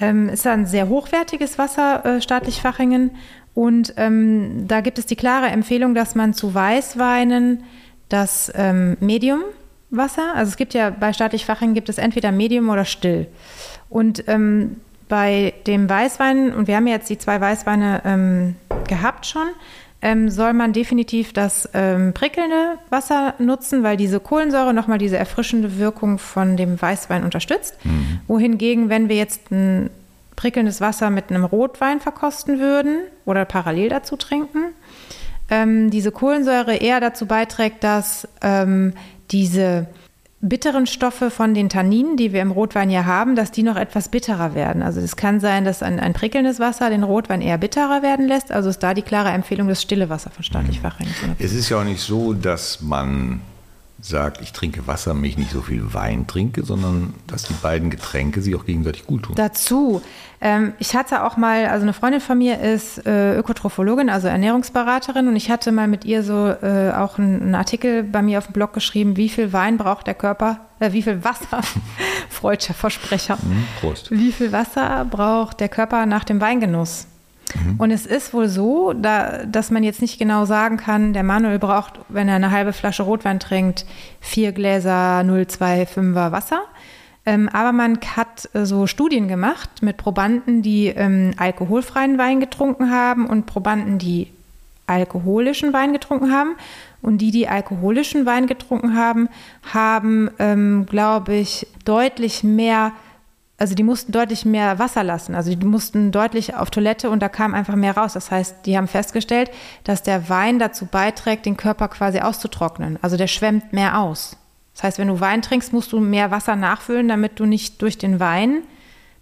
Ähm, 0.00 0.28
ist 0.28 0.46
ein 0.46 0.66
sehr 0.66 0.88
hochwertiges 0.88 1.58
Wasser, 1.58 2.04
äh, 2.04 2.20
Staatlich 2.20 2.60
Fachingen. 2.60 3.12
Und 3.54 3.94
ähm, 3.96 4.66
da 4.68 4.80
gibt 4.80 4.98
es 4.98 5.06
die 5.06 5.16
klare 5.16 5.46
Empfehlung, 5.46 5.94
dass 5.94 6.14
man 6.14 6.34
zu 6.34 6.52
Weißweinen 6.52 7.62
das 8.08 8.52
ähm, 8.54 8.96
Medium-Wasser, 9.00 10.34
also 10.34 10.50
es 10.50 10.56
gibt 10.56 10.74
ja 10.74 10.90
bei 10.90 11.12
Staatlich 11.12 11.46
Fachingen 11.46 11.74
gibt 11.74 11.88
es 11.88 11.98
entweder 11.98 12.32
Medium 12.32 12.68
oder 12.68 12.84
Still. 12.84 13.28
Und 13.88 14.24
ähm, 14.28 14.76
bei 15.08 15.54
dem 15.66 15.88
Weißwein, 15.88 16.52
und 16.52 16.68
wir 16.68 16.76
haben 16.76 16.86
jetzt 16.86 17.08
die 17.10 17.18
zwei 17.18 17.40
Weißweine 17.40 18.02
ähm, 18.04 18.56
gehabt 18.88 19.26
schon, 19.26 19.48
ähm, 20.02 20.28
soll 20.28 20.52
man 20.52 20.72
definitiv 20.72 21.32
das 21.32 21.68
ähm, 21.72 22.12
prickelnde 22.12 22.78
Wasser 22.90 23.34
nutzen, 23.38 23.82
weil 23.82 23.96
diese 23.96 24.20
Kohlensäure 24.20 24.74
nochmal 24.74 24.98
diese 24.98 25.16
erfrischende 25.16 25.78
Wirkung 25.78 26.18
von 26.18 26.56
dem 26.56 26.80
Weißwein 26.80 27.24
unterstützt. 27.24 27.76
Mhm. 27.84 28.20
Wohingegen, 28.26 28.88
wenn 28.88 29.08
wir 29.08 29.16
jetzt 29.16 29.50
ein 29.50 29.90
prickelndes 30.36 30.80
Wasser 30.80 31.10
mit 31.10 31.30
einem 31.30 31.44
Rotwein 31.44 32.00
verkosten 32.00 32.60
würden 32.60 32.98
oder 33.24 33.44
parallel 33.46 33.88
dazu 33.88 34.16
trinken, 34.16 34.74
ähm, 35.50 35.90
diese 35.90 36.12
Kohlensäure 36.12 36.76
eher 36.76 37.00
dazu 37.00 37.26
beiträgt, 37.26 37.82
dass 37.82 38.28
ähm, 38.42 38.92
diese 39.30 39.86
bitteren 40.40 40.86
Stoffe 40.86 41.30
von 41.30 41.54
den 41.54 41.68
Tanninen, 41.68 42.16
die 42.16 42.32
wir 42.32 42.42
im 42.42 42.50
Rotwein 42.50 42.90
ja 42.90 43.04
haben, 43.06 43.36
dass 43.36 43.52
die 43.52 43.62
noch 43.62 43.76
etwas 43.76 44.10
bitterer 44.10 44.54
werden. 44.54 44.82
Also 44.82 45.00
es 45.00 45.16
kann 45.16 45.40
sein, 45.40 45.64
dass 45.64 45.82
ein, 45.82 45.98
ein 45.98 46.12
prickelndes 46.12 46.60
Wasser 46.60 46.90
den 46.90 47.02
Rotwein 47.02 47.40
eher 47.40 47.58
bitterer 47.58 48.02
werden 48.02 48.28
lässt. 48.28 48.52
Also 48.52 48.68
ist 48.68 48.82
da 48.82 48.92
die 48.94 49.02
klare 49.02 49.30
Empfehlung, 49.30 49.68
das 49.68 49.82
stille 49.82 50.08
Wasser 50.08 50.30
von 50.30 50.44
staatlich 50.44 50.80
Fachring 50.80 51.08
Es 51.38 51.52
ist 51.52 51.68
ja 51.70 51.80
auch 51.80 51.84
nicht 51.84 52.00
so, 52.00 52.34
dass 52.34 52.82
man 52.82 53.40
sagt, 54.00 54.40
ich 54.42 54.52
trinke 54.52 54.86
Wassermilch, 54.86 55.38
nicht 55.38 55.50
so 55.50 55.62
viel 55.62 55.94
Wein 55.94 56.26
trinke, 56.26 56.62
sondern 56.64 57.14
dass 57.26 57.44
die 57.44 57.54
beiden 57.54 57.90
Getränke 57.90 58.42
sich 58.42 58.54
auch 58.54 58.64
gegenseitig 58.66 59.06
gut 59.06 59.22
tun. 59.24 59.34
Dazu, 59.36 60.02
ähm, 60.40 60.74
ich 60.78 60.94
hatte 60.94 61.24
auch 61.24 61.36
mal, 61.36 61.66
also 61.66 61.82
eine 61.82 61.92
Freundin 61.94 62.20
von 62.20 62.36
mir 62.38 62.60
ist 62.60 63.04
äh, 63.06 63.36
Ökotrophologin, 63.38 64.10
also 64.10 64.28
Ernährungsberaterin, 64.28 65.28
und 65.28 65.36
ich 65.36 65.50
hatte 65.50 65.72
mal 65.72 65.88
mit 65.88 66.04
ihr 66.04 66.22
so 66.22 66.48
äh, 66.48 66.92
auch 66.94 67.18
einen, 67.18 67.40
einen 67.42 67.54
Artikel 67.54 68.02
bei 68.02 68.20
mir 68.22 68.38
auf 68.38 68.46
dem 68.46 68.52
Blog 68.52 68.72
geschrieben, 68.74 69.16
wie 69.16 69.28
viel 69.30 69.52
Wein 69.52 69.78
braucht 69.78 70.06
der 70.06 70.14
Körper, 70.14 70.60
äh, 70.78 70.92
wie 70.92 71.02
viel 71.02 71.24
Wasser, 71.24 71.60
freudscher 72.28 72.74
Versprecher, 72.74 73.38
Mhm, 73.42 73.66
Prost. 73.80 74.10
wie 74.10 74.30
viel 74.30 74.52
Wasser 74.52 75.06
braucht 75.10 75.58
der 75.60 75.68
Körper 75.70 76.04
nach 76.06 76.24
dem 76.24 76.40
Weingenuss? 76.40 77.06
Und 77.78 77.90
es 77.90 78.06
ist 78.06 78.34
wohl 78.34 78.48
so, 78.48 78.92
da, 78.92 79.44
dass 79.44 79.70
man 79.70 79.84
jetzt 79.84 80.02
nicht 80.02 80.18
genau 80.18 80.44
sagen 80.44 80.76
kann, 80.76 81.12
der 81.12 81.22
Manuel 81.22 81.58
braucht, 81.58 82.00
wenn 82.08 82.28
er 82.28 82.36
eine 82.36 82.50
halbe 82.50 82.72
Flasche 82.72 83.04
Rotwein 83.04 83.40
trinkt, 83.40 83.86
vier 84.20 84.52
Gläser 84.52 85.20
0,25er 85.20 86.32
Wasser. 86.32 86.62
Ähm, 87.24 87.48
aber 87.52 87.72
man 87.72 87.98
hat 88.14 88.48
äh, 88.54 88.64
so 88.64 88.86
Studien 88.86 89.26
gemacht 89.26 89.82
mit 89.82 89.96
Probanden, 89.96 90.62
die 90.62 90.86
ähm, 90.86 91.32
alkoholfreien 91.36 92.18
Wein 92.18 92.38
getrunken 92.38 92.90
haben 92.90 93.26
und 93.26 93.46
Probanden, 93.46 93.98
die 93.98 94.32
alkoholischen 94.86 95.72
Wein 95.72 95.92
getrunken 95.92 96.32
haben. 96.32 96.54
Und 97.02 97.18
die, 97.18 97.32
die 97.32 97.48
alkoholischen 97.48 98.26
Wein 98.26 98.46
getrunken 98.46 98.96
haben, 98.96 99.28
haben, 99.72 100.30
ähm, 100.38 100.86
glaube 100.86 101.34
ich, 101.34 101.66
deutlich 101.84 102.42
mehr 102.42 102.92
also 103.58 103.74
die 103.74 103.82
mussten 103.82 104.12
deutlich 104.12 104.44
mehr 104.44 104.78
Wasser 104.78 105.02
lassen. 105.02 105.34
Also 105.34 105.54
die 105.54 105.66
mussten 105.66 106.12
deutlich 106.12 106.54
auf 106.54 106.70
Toilette 106.70 107.08
und 107.08 107.20
da 107.20 107.28
kam 107.28 107.54
einfach 107.54 107.74
mehr 107.74 107.96
raus. 107.96 108.12
Das 108.12 108.30
heißt, 108.30 108.66
die 108.66 108.76
haben 108.76 108.86
festgestellt, 108.86 109.50
dass 109.84 110.02
der 110.02 110.28
Wein 110.28 110.58
dazu 110.58 110.86
beiträgt, 110.86 111.46
den 111.46 111.56
Körper 111.56 111.88
quasi 111.88 112.20
auszutrocknen. 112.20 112.98
Also 113.00 113.16
der 113.16 113.28
schwemmt 113.28 113.72
mehr 113.72 113.98
aus. 113.98 114.36
Das 114.74 114.82
heißt, 114.82 114.98
wenn 114.98 115.08
du 115.08 115.20
Wein 115.20 115.40
trinkst, 115.40 115.72
musst 115.72 115.92
du 115.92 116.00
mehr 116.00 116.30
Wasser 116.30 116.54
nachfüllen, 116.54 117.08
damit 117.08 117.40
du 117.40 117.46
nicht 117.46 117.80
durch 117.80 117.96
den 117.96 118.20
Wein 118.20 118.62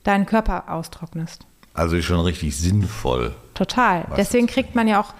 deinen 0.03 0.26
Körper 0.26 0.68
austrocknest. 0.68 1.47
Also 1.72 1.97
ist 1.97 2.05
schon 2.05 2.20
richtig 2.20 2.57
sinnvoll. 2.57 3.35
Total. 3.55 4.05
Deswegen 4.16 4.49
kriegt 4.49 4.74
man 4.74 4.89
ja 4.89 5.01
auch, 5.01 5.14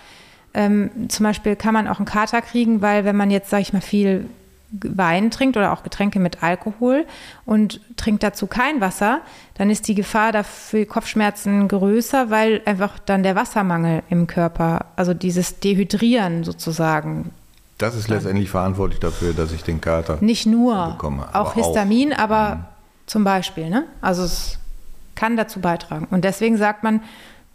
ähm, 0.55 1.09
zum 1.09 1.23
Beispiel 1.23 1.55
kann 1.55 1.73
man 1.73 1.87
auch 1.87 1.99
einen 1.99 2.07
Kater 2.07 2.43
kriegen, 2.43 2.83
weil 2.83 3.05
wenn 3.05 3.17
man 3.17 3.31
jetzt, 3.31 3.51
sag 3.51 3.61
ich 3.61 3.73
mal, 3.73 3.81
viel 3.81 4.29
Wein 4.71 5.31
trinkt 5.31 5.57
oder 5.57 5.73
auch 5.73 5.83
Getränke 5.83 6.19
mit 6.19 6.43
Alkohol 6.43 7.07
und 7.45 7.81
trinkt 7.97 8.23
dazu 8.23 8.47
kein 8.47 8.81
Wasser, 8.81 9.21
dann 9.55 9.71
ist 9.71 9.87
die 9.87 9.95
Gefahr 9.95 10.33
dafür 10.33 10.85
Kopfschmerzen 10.87 11.69
größer, 11.69 12.31
weil 12.31 12.61
einfach 12.65 12.99
dann 12.99 13.23
der 13.23 13.37
Wassermangel 13.37 14.03
im 14.11 14.27
Körper, 14.27 14.87
also 14.97 15.15
dieses 15.15 15.61
Dehydrieren 15.61 16.43
sozusagen, 16.45 17.31
Das 17.79 17.95
ist 17.95 18.09
letztendlich 18.09 18.51
verantwortlich 18.51 19.01
dafür, 19.01 19.33
dass 19.33 19.53
ich 19.53 19.63
den 19.63 19.81
Kater. 19.81 20.19
nicht 20.21 20.47
nur, 20.47 20.93
Bekomme, 20.93 21.29
aber 21.29 21.41
auch 21.41 21.51
auch. 21.51 21.57
Mhm. 21.57 21.61
Histamin, 21.63 22.13
aber 22.13 22.69
zum 23.07 23.25
Beispiel, 23.25 23.69
ne? 23.69 23.85
Also 24.01 24.25
es 24.25 24.59
kann 25.15 25.37
dazu 25.37 25.61
beitragen. 25.61 26.09
Und 26.11 26.25
deswegen 26.25 26.57
sagt 26.57 26.83
man, 26.83 27.01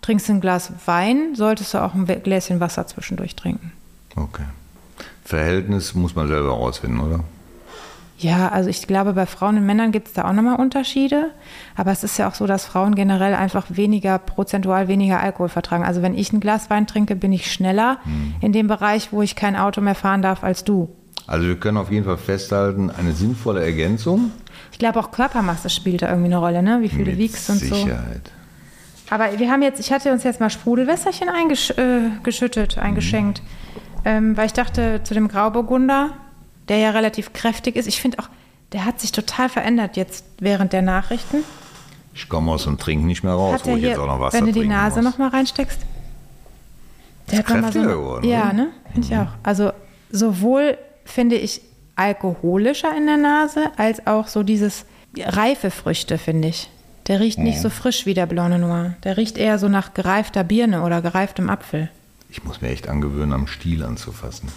trinkst 0.02 0.30
du 0.30 0.34
ein 0.34 0.42
Glas 0.42 0.72
Wein, 0.86 1.36
solltest 1.36 1.74
du 1.74 1.80
auch 1.80 1.94
ein 1.94 2.06
Gläschen 2.06 2.60
Wasser 2.60 2.88
zwischendurch 2.88 3.36
trinken. 3.36 3.74
Okay. 4.16 4.44
Verhältnis 5.30 5.94
muss 5.94 6.16
man 6.16 6.28
selber 6.28 6.50
rausfinden, 6.50 7.00
oder? 7.02 7.20
Ja, 8.18 8.50
also 8.50 8.68
ich 8.70 8.88
glaube, 8.88 9.14
bei 9.14 9.28
Frauen 9.28 9.58
und 9.58 9.66
Männern 9.68 9.92
gibt 9.92 10.08
es 10.08 10.14
da 10.14 10.28
auch 10.28 10.34
nochmal 10.34 10.56
Unterschiede. 10.56 11.30
Aber 11.78 11.92
es 11.92 12.04
ist 12.04 12.18
ja 12.18 12.28
auch 12.28 12.34
so, 12.34 12.48
dass 12.48 12.66
Frauen 12.66 12.96
generell 12.96 13.36
einfach 13.36 13.68
weniger, 13.70 14.18
prozentual 14.18 14.88
weniger 14.88 15.20
Alkohol 15.22 15.48
vertragen. 15.50 15.86
Also 15.86 16.02
wenn 16.02 16.18
ich 16.18 16.34
ein 16.34 16.40
Glas 16.40 16.72
Wein 16.72 16.88
trinke, 16.88 17.16
bin 17.16 17.32
ich 17.32 17.52
schneller 17.52 18.00
Mhm. 18.06 18.34
in 18.42 18.54
dem 18.54 18.68
Bereich, 18.68 19.14
wo 19.14 19.22
ich 19.22 19.36
kein 19.36 19.56
Auto 19.56 19.82
mehr 19.82 19.94
fahren 19.94 20.24
darf 20.24 20.44
als 20.44 20.64
du. 20.64 20.90
Also 21.28 21.46
wir 21.48 21.58
können 21.58 21.78
auf 21.78 21.92
jeden 21.92 22.06
Fall 22.06 22.18
festhalten, 22.18 22.90
eine 22.90 23.12
sinnvolle 23.14 23.64
Ergänzung. 23.64 24.32
Ich 24.72 24.80
glaube 24.80 25.00
auch 25.00 25.12
Körpermasse 25.12 25.70
spielt 25.70 26.02
da 26.02 26.08
irgendwie 26.10 26.26
eine 26.34 26.38
Rolle, 26.38 26.64
ne? 26.64 26.80
Wie 26.82 26.90
viel 26.90 27.06
du 27.06 27.12
mit 27.12 27.20
wiegst 27.20 27.52
und 27.52 27.60
so. 27.60 27.76
Sicherheit. 27.76 28.32
Aber 29.12 29.26
wir 29.38 29.52
haben 29.52 29.62
jetzt, 29.62 29.80
ich 29.80 29.92
hatte 29.92 30.12
uns 30.12 30.24
jetzt 30.24 30.40
mal 30.40 30.50
Sprudelwässerchen 30.50 31.30
eingesch 31.30 31.70
äh, 31.78 32.10
eingeschenkt. 32.80 33.42
Ähm, 34.06 34.36
weil 34.38 34.46
ich 34.46 34.54
dachte, 34.54 35.02
zu 35.04 35.14
dem 35.14 35.28
Grauburgunder, 35.28 36.12
der 36.68 36.78
ja 36.78 36.92
relativ 36.92 37.34
kräftig 37.34 37.76
ist, 37.76 37.88
ich 37.88 38.02
finde 38.02 38.20
auch, 38.20 38.30
der 38.72 38.86
hat 38.86 39.00
sich 39.00 39.12
total 39.12 39.50
verändert 39.50 39.98
jetzt 39.98 40.26
während 40.40 40.74
der 40.74 40.82
Nachrichten. 40.82 41.38
Ich 42.14 42.28
komme 42.30 42.52
aus 42.52 42.64
dem 42.66 42.78
Trinken 42.78 43.08
nicht 43.08 43.24
mehr 43.24 43.34
raus, 43.34 43.54
Hat 43.56 43.66
wo 43.66 43.76
ich 43.76 43.82
jetzt 43.84 43.94
hier, 43.96 44.02
auch 44.04 44.08
noch 44.08 44.20
Wasser 44.20 44.38
wenn 44.38 44.46
du 44.48 44.52
die 44.52 44.68
Nase 44.68 45.02
muss. 45.02 45.12
noch 45.12 45.18
mal 45.18 45.30
reinsteckst? 45.30 45.80
Der 47.32 47.40
Ist 47.40 47.50
mal 47.50 47.62
kräftiger 47.62 47.88
geworden, 47.88 48.28
Ja, 48.28 48.46
oder? 48.46 48.54
ne? 48.54 48.68
Finde 48.94 49.08
ich 49.08 49.16
auch. 49.18 49.28
Also 49.44 49.72
sowohl 50.12 50.78
finde 51.06 51.36
ich 51.36 51.62
alkoholischer 51.96 52.96
in 52.96 53.06
der 53.06 53.18
Nase, 53.18 53.72
als 53.78 54.06
auch 54.08 54.28
so 54.28 54.44
dieses 54.44 54.86
reife 55.18 55.70
Früchte, 55.72 56.18
finde 56.18 56.48
ich. 56.50 56.70
Der 57.08 57.20
riecht 57.20 57.40
nicht 57.40 57.60
so 57.60 57.70
frisch 57.70 58.06
wie 58.06 58.14
der 58.14 58.26
Blanc 58.28 58.60
Noir. 58.60 58.94
Der 59.04 59.18
riecht 59.18 59.38
eher 59.38 59.58
so 59.60 59.68
nach 59.68 59.94
gereifter 59.96 60.44
Birne 60.44 60.84
oder 60.84 61.02
gereiftem 61.02 61.50
Apfel. 61.50 61.90
Ich 62.30 62.44
muss 62.44 62.62
mir 62.62 62.70
echt 62.70 62.88
angewöhnen, 62.88 63.34
am 63.34 63.48
Stiel 63.48 63.84
anzufassen. 63.84 64.50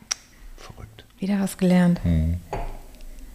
Verrückt. 0.56 1.04
Wieder 1.18 1.40
was 1.40 1.56
gelernt. 1.56 2.00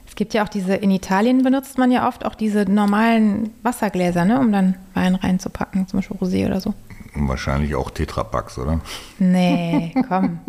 Es 0.05 0.15
gibt 0.15 0.33
ja 0.33 0.43
auch 0.43 0.49
diese, 0.49 0.75
in 0.75 0.91
Italien 0.91 1.43
benutzt 1.43 1.77
man 1.77 1.91
ja 1.91 2.07
oft 2.07 2.25
auch 2.25 2.35
diese 2.35 2.63
normalen 2.69 3.51
Wassergläser, 3.63 4.25
ne, 4.25 4.39
um 4.39 4.51
dann 4.51 4.75
Wein 4.93 5.15
reinzupacken, 5.15 5.87
zum 5.87 5.99
Beispiel 5.99 6.17
Rosé 6.17 6.45
oder 6.45 6.59
so. 6.59 6.73
Und 7.15 7.27
wahrscheinlich 7.29 7.75
auch 7.75 7.89
Tetrapacks, 7.91 8.57
oder? 8.57 8.81
Nee, 9.19 9.93
komm. 10.07 10.39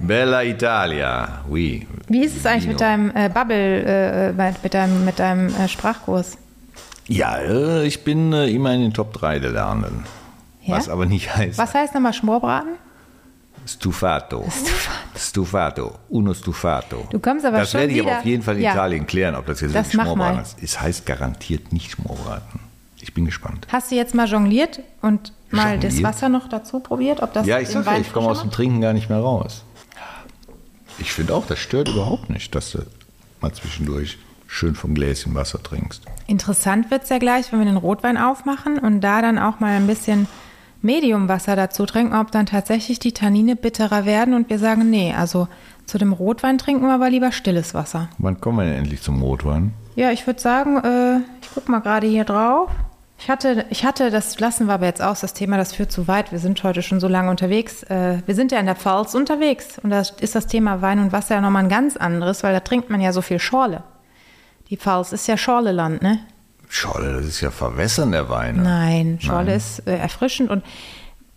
Bella 0.00 0.42
Italia, 0.42 1.44
oui. 1.48 1.86
Wie 2.08 2.24
ist 2.24 2.36
es 2.36 2.44
eigentlich 2.44 2.64
Vino. 2.64 2.72
mit 2.72 2.80
deinem 2.80 3.12
äh, 3.14 3.28
Bubble, 3.28 3.84
äh, 3.84 4.32
mit 4.32 4.62
mit 4.64 4.74
deinem, 4.74 5.04
mit 5.04 5.18
deinem 5.20 5.54
äh, 5.54 5.68
Sprachkurs? 5.68 6.38
Ja, 7.06 7.38
äh, 7.38 7.86
ich 7.86 8.02
bin 8.02 8.32
äh, 8.32 8.48
immer 8.48 8.74
in 8.74 8.80
den 8.80 8.92
Top 8.92 9.12
3 9.12 9.38
der 9.38 9.52
Lernenden. 9.52 10.04
Ja? 10.62 10.76
Was 10.76 10.88
aber 10.88 11.06
nicht 11.06 11.34
heißt 11.34 11.58
Was 11.58 11.74
heißt 11.74 11.94
nochmal 11.94 12.12
Schmorbraten? 12.12 12.72
Stufato. 13.66 14.44
Stufato. 15.16 15.92
Uno 16.08 16.34
Stufato. 16.34 17.06
Du 17.10 17.18
kommst 17.20 17.44
aber 17.46 17.58
das 17.58 17.70
schon 17.70 17.80
werde 17.80 17.92
ich 17.92 18.00
aber 18.00 18.18
auf 18.18 18.24
jeden 18.24 18.42
Fall 18.42 18.56
in 18.56 18.62
Ja. 18.62 18.72
Italien 18.72 19.06
klären, 19.06 19.34
ob 19.34 19.46
das 19.46 19.60
jetzt 19.60 19.74
Das 19.74 19.92
Schmorbraten 19.92 20.40
ist. 20.40 20.62
Es 20.62 20.80
heißt 20.80 21.06
garantiert 21.06 21.72
nicht 21.72 21.92
Schmorbraten. 21.92 22.60
Ich 23.00 23.14
bin 23.14 23.24
gespannt. 23.24 23.66
Hast 23.70 23.90
du 23.90 23.96
jetzt 23.96 24.14
mal 24.14 24.26
jongliert 24.28 24.80
und 25.00 25.32
mal 25.50 25.76
das 25.78 25.94
Jongliert? 25.94 26.14
Wasser 26.14 26.28
noch 26.28 26.48
dazu 26.48 26.80
probiert? 26.80 27.22
Ob 27.22 27.32
das 27.32 27.46
Ja, 27.46 27.58
ich 27.58 27.68
sag 27.68 27.86
ja, 27.86 27.98
ich 27.98 28.12
komme 28.12 28.28
aus 28.28 28.40
dem 28.40 28.50
Trinken 28.50 28.80
gar 28.80 28.92
nicht 28.92 29.08
mehr 29.08 29.18
raus. 29.18 29.64
Ich 30.98 31.12
finde 31.12 31.34
auch, 31.34 31.46
das 31.46 31.58
stört 31.58 31.88
überhaupt 31.88 32.30
nicht, 32.30 32.54
dass 32.54 32.72
du 32.72 32.78
mal 33.40 33.52
zwischendurch 33.52 34.18
schön 34.46 34.74
vom 34.74 34.94
Gläschen 34.94 35.34
Wasser 35.34 35.62
trinkst. 35.62 36.02
Interessant 36.26 36.90
wird 36.90 37.04
es 37.04 37.08
ja 37.08 37.18
gleich, 37.18 37.50
wenn 37.52 37.58
wir 37.60 37.66
den 37.66 37.76
Rotwein 37.76 38.16
aufmachen 38.18 38.78
und 38.78 39.00
da 39.00 39.22
dann 39.22 39.38
auch 39.38 39.60
mal 39.60 39.72
ein 39.76 39.86
bisschen 39.86 40.28
Mediumwasser 40.82 41.56
dazu 41.56 41.86
trinken, 41.86 42.14
ob 42.14 42.30
dann 42.30 42.46
tatsächlich 42.46 42.98
die 42.98 43.12
Tannine 43.12 43.56
bitterer 43.56 44.04
werden 44.04 44.34
und 44.34 44.50
wir 44.50 44.58
sagen, 44.58 44.90
nee, 44.90 45.14
also 45.16 45.48
zu 45.86 45.98
dem 45.98 46.12
Rotwein 46.12 46.58
trinken 46.58 46.86
wir 46.86 46.94
aber 46.94 47.10
lieber 47.10 47.32
stilles 47.32 47.74
Wasser. 47.74 48.08
Wann 48.18 48.40
kommen 48.40 48.58
wir 48.58 48.64
denn 48.64 48.78
endlich 48.78 49.02
zum 49.02 49.22
Rotwein? 49.22 49.72
Ja, 49.94 50.10
ich 50.10 50.26
würde 50.26 50.40
sagen, 50.40 50.76
äh, 50.78 51.18
ich 51.42 51.54
gucke 51.54 51.70
mal 51.70 51.80
gerade 51.80 52.06
hier 52.06 52.24
drauf. 52.24 52.70
Ich 53.18 53.30
hatte, 53.30 53.66
ich 53.70 53.84
hatte, 53.84 54.10
das 54.10 54.40
lassen 54.40 54.66
wir 54.66 54.74
aber 54.74 54.86
jetzt 54.86 55.00
aus, 55.00 55.20
das 55.20 55.32
Thema, 55.32 55.56
das 55.56 55.72
führt 55.72 55.92
zu 55.92 56.08
weit. 56.08 56.32
Wir 56.32 56.40
sind 56.40 56.62
heute 56.64 56.82
schon 56.82 56.98
so 56.98 57.06
lange 57.06 57.30
unterwegs. 57.30 57.84
Äh, 57.84 58.18
wir 58.26 58.34
sind 58.34 58.50
ja 58.50 58.58
in 58.58 58.66
der 58.66 58.74
Pfalz 58.74 59.14
unterwegs 59.14 59.78
und 59.78 59.90
da 59.90 60.00
ist 60.00 60.34
das 60.34 60.46
Thema 60.48 60.82
Wein 60.82 60.98
und 60.98 61.12
Wasser 61.12 61.36
ja 61.36 61.40
nochmal 61.40 61.62
ein 61.62 61.68
ganz 61.68 61.96
anderes, 61.96 62.42
weil 62.42 62.52
da 62.52 62.60
trinkt 62.60 62.90
man 62.90 63.00
ja 63.00 63.12
so 63.12 63.22
viel 63.22 63.38
Schorle. 63.38 63.84
Die 64.70 64.76
Pfalz 64.76 65.12
ist 65.12 65.28
ja 65.28 65.36
Schorleland, 65.36 66.02
ne? 66.02 66.18
Scholle, 66.74 67.12
das 67.12 67.26
ist 67.26 67.40
ja 67.42 67.50
Verwässern 67.50 68.12
der 68.12 68.28
Weine. 68.30 68.62
Nein, 68.62 69.18
Schorle 69.20 69.48
Nein. 69.48 69.56
ist 69.56 69.86
äh, 69.86 69.96
erfrischend 69.96 70.48
und 70.50 70.64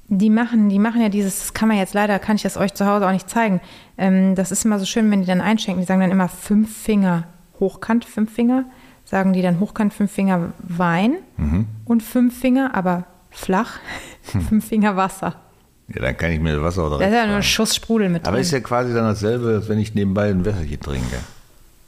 die 0.08 0.30
machen, 0.30 0.70
die 0.70 0.80
machen 0.80 1.02
ja 1.02 1.10
dieses, 1.10 1.40
das 1.40 1.54
kann 1.54 1.68
man 1.68 1.78
jetzt 1.78 1.94
leider, 1.94 2.20
kann 2.20 2.36
ich 2.38 2.44
das 2.44 2.58
euch 2.58 2.74
zu 2.74 2.86
Hause 2.86 3.06
auch 3.08 3.12
nicht 3.12 3.30
zeigen. 3.30 3.60
Ähm, 3.98 4.36
das 4.36 4.52
ist 4.52 4.64
immer 4.64 4.80
so 4.80 4.86
schön, 4.86 5.10
wenn 5.12 5.22
die 5.22 5.28
dann 5.28 5.42
einschenken, 5.42 5.82
die 5.82 5.88
sagen 5.88 6.00
dann 6.00 6.12
immer 6.12 6.30
fünf 6.30 6.76
Finger 6.78 7.26
hochkant, 7.60 8.06
fünf 8.06 8.34
Finger, 8.34 8.64
sagen 9.04 9.34
die 9.34 9.42
dann 9.42 9.60
hochkant 9.60 9.94
fünf 9.94 10.12
Finger 10.12 10.54
Wein 10.60 11.16
Mhm. 11.38 11.66
und 11.86 12.02
fünf 12.02 12.40
Finger, 12.40 12.72
aber 12.74 13.04
flach, 13.30 13.80
fünf 14.22 14.66
Finger 14.68 14.96
Wasser. 14.96 15.36
Ja, 15.94 16.02
dann 16.02 16.16
kann 16.18 16.32
ich 16.32 16.40
mir 16.40 16.54
das 16.56 16.64
Wasser 16.64 16.84
auch 16.84 16.90
Da 16.92 16.98
direkt 16.98 17.14
ist 17.14 17.20
ja 17.22 17.28
nur 17.28 17.36
ein. 17.38 17.44
Schuss 17.44 17.76
Sprudel 17.76 18.10
mit 18.10 18.24
Aber 18.26 18.34
drin. 18.38 18.42
ist 18.42 18.52
ja 18.52 18.60
quasi 18.62 18.94
dann 18.94 19.04
dasselbe, 19.04 19.56
als 19.56 19.68
wenn 19.70 19.80
ich 19.80 19.94
nebenbei 19.96 20.30
ein 20.30 20.46
Wässerchen 20.46 20.80
trinke. 20.80 21.18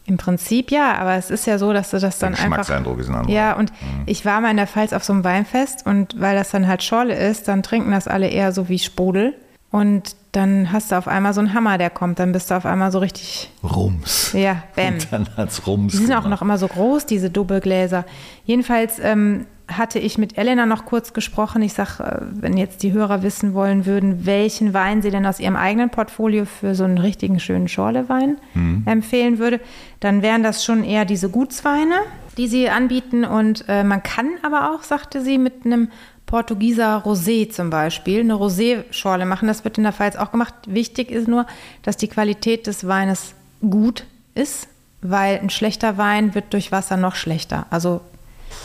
Im 0.07 0.15
Prinzip 0.17 0.71
ja, 0.71 0.95
aber 0.95 1.15
es 1.15 1.29
ist 1.29 1.45
ja 1.47 1.57
so, 1.57 1.73
dass 1.73 1.91
du 1.91 1.99
das 1.99 2.17
dann 2.17 2.33
Der 2.33 2.45
einfach. 2.45 2.59
Geschmackseindruck 2.59 2.99
ist 2.99 3.09
ein 3.09 3.15
anderer. 3.15 3.35
Ja, 3.35 3.53
und 3.53 3.73
ich 4.05 4.23
war 4.25 4.39
mal 4.41 4.49
in 4.51 4.57
der 4.57 4.65
Pfalz 4.65 4.93
auf 4.93 5.03
so 5.03 5.11
einem 5.13 5.23
Weinfest 5.25 5.85
und 5.85 6.19
weil 6.19 6.35
das 6.35 6.49
dann 6.49 6.65
halt 6.65 6.81
Schorle 6.81 7.13
ist, 7.13 7.47
dann 7.49 7.61
trinken 7.61 7.91
das 7.91 8.07
alle 8.07 8.29
eher 8.29 8.51
so 8.53 8.69
wie 8.69 8.79
Sprudel. 8.79 9.35
Und 9.69 10.15
dann 10.31 10.71
hast 10.71 10.91
du 10.91 10.95
auf 10.97 11.09
einmal 11.09 11.33
so 11.33 11.41
einen 11.41 11.53
Hammer, 11.53 11.77
der 11.77 11.89
kommt. 11.89 12.19
Dann 12.19 12.31
bist 12.31 12.49
du 12.49 12.55
auf 12.55 12.65
einmal 12.65 12.89
so 12.91 12.99
richtig, 12.99 13.51
Rums. 13.63 14.31
ja, 14.31 14.63
bam. 14.77 14.93
Und 14.93 15.07
dann 15.11 15.27
hat's 15.35 15.67
Rums. 15.67 15.91
Die 15.91 15.97
sind 15.97 16.11
auch 16.13 16.23
gemacht. 16.23 16.29
noch 16.29 16.41
immer 16.41 16.57
so 16.57 16.69
groß, 16.69 17.05
diese 17.05 17.29
Doppelgläser. 17.29 18.05
Jedenfalls 18.45 18.99
ähm, 18.99 19.45
hatte 19.67 19.99
ich 19.99 20.17
mit 20.17 20.37
Elena 20.37 20.65
noch 20.65 20.85
kurz 20.85 21.13
gesprochen. 21.13 21.61
Ich 21.61 21.73
sag, 21.73 21.99
äh, 21.99 22.21
wenn 22.31 22.57
jetzt 22.57 22.83
die 22.83 22.93
Hörer 22.93 23.23
wissen 23.23 23.53
wollen 23.53 23.85
würden, 23.85 24.25
welchen 24.25 24.73
Wein 24.73 25.01
sie 25.01 25.11
denn 25.11 25.25
aus 25.25 25.39
ihrem 25.39 25.55
eigenen 25.55 25.89
Portfolio 25.89 26.45
für 26.45 26.73
so 26.75 26.83
einen 26.83 26.97
richtigen 26.97 27.39
schönen 27.39 27.67
Schorlewein 27.67 28.37
empfehlen 28.85 29.39
würde, 29.39 29.59
dann 29.99 30.21
wären 30.21 30.43
das 30.43 30.63
schon 30.63 30.83
eher 30.83 31.05
diese 31.05 31.29
Gutsweine, 31.29 31.95
die 32.37 32.47
sie 32.47 32.69
anbieten. 32.69 33.25
Und 33.25 33.65
äh, 33.67 33.83
man 33.83 34.03
kann 34.03 34.29
aber 34.43 34.71
auch, 34.73 34.83
sagte 34.83 35.21
sie, 35.21 35.37
mit 35.37 35.65
einem 35.65 35.89
Portugieser 36.25 37.03
Rosé 37.05 37.49
zum 37.49 37.69
Beispiel, 37.69 38.19
eine 38.19 38.33
Rosé-Schorle 38.33 39.25
machen. 39.25 39.47
Das 39.47 39.63
wird 39.63 39.77
in 39.77 39.83
der 39.83 39.93
Pfalz 39.93 40.15
auch 40.15 40.31
gemacht. 40.31 40.53
Wichtig 40.67 41.09
ist 41.09 41.27
nur, 41.27 41.45
dass 41.83 41.97
die 41.97 42.09
Qualität 42.09 42.67
des 42.67 42.85
Weines 42.87 43.33
gut 43.67 44.05
ist, 44.35 44.67
weil 45.01 45.39
ein 45.39 45.49
schlechter 45.49 45.97
Wein 45.97 46.35
wird 46.35 46.53
durch 46.53 46.71
Wasser 46.71 46.97
noch 46.97 47.15
schlechter. 47.15 47.65
Also 47.69 48.01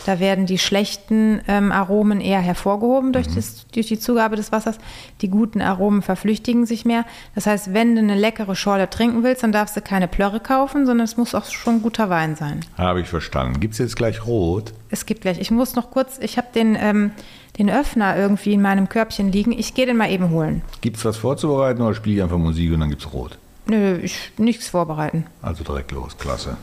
da 0.07 0.21
werden 0.21 0.47
die 0.47 0.59
schlechten 0.59 1.41
ähm, 1.49 1.73
Aromen 1.73 2.21
eher 2.21 2.41
hervorgehoben 2.41 3.13
durch, 3.13 3.29
das, 3.29 3.67
durch 3.69 3.87
die 3.87 3.99
Zugabe 3.99 4.37
des 4.37 4.53
Wassers. 4.53 4.79
Die 5.21 5.29
guten 5.29 5.61
Aromen 5.61 6.03
verflüchtigen 6.03 6.67
sich 6.67 6.85
mehr. 6.85 7.05
Das 7.35 7.47
heißt, 7.47 7.73
wenn 7.73 7.95
du 7.95 8.01
eine 8.01 8.17
leckere 8.17 8.55
Schorle 8.57 8.91
trinken 8.91 9.23
willst, 9.23 9.43
dann 9.43 9.53
darfst 9.53 9.77
du 9.77 9.81
keine 9.81 10.09
Plörre 10.09 10.41
kaufen, 10.41 10.87
sondern 10.87 11.05
es 11.05 11.17
muss 11.17 11.35
auch 11.35 11.45
schon 11.47 11.83
guter 11.83 12.11
Wein 12.11 12.37
sein. 12.37 12.61
Habe 12.77 13.01
ich 13.01 13.09
verstanden. 13.09 13.61
Gibt 13.61 13.75
es 13.75 13.79
jetzt 13.79 13.97
gleich 13.97 14.27
rot? 14.27 14.73
Es 14.91 15.07
gibt 15.07 15.23
gleich. 15.23 15.41
Ich 15.41 15.51
muss 15.51 15.75
noch 15.75 15.91
kurz, 15.91 16.19
ich 16.19 16.37
habe 16.37 16.49
den, 16.55 16.77
ähm, 16.79 17.13
den 17.59 17.71
Öffner 17.71 18.17
irgendwie 18.17 18.53
in 18.53 18.63
meinem 18.63 18.89
Körbchen 18.89 19.31
liegen. 19.31 19.53
Ich 19.53 19.75
gehe 19.75 19.87
den 19.87 19.97
mal 19.97 20.11
eben 20.11 20.31
holen. 20.31 20.63
Gibt 20.81 20.97
es 20.97 21.05
was 21.05 21.17
vorzubereiten 21.17 21.83
oder 21.83 21.95
spiele 21.95 22.17
ich 22.17 22.23
einfach 22.23 22.39
Musik 22.39 22.73
und 22.73 22.81
dann 22.81 22.91
gibt's 22.91 23.13
rot? 23.13 23.39
Nö, 23.67 23.99
ich 24.03 24.33
nichts 24.39 24.69
vorbereiten. 24.69 25.27
Also 25.41 25.63
direkt 25.65 25.93
los. 25.93 26.17
Klasse. 26.19 26.57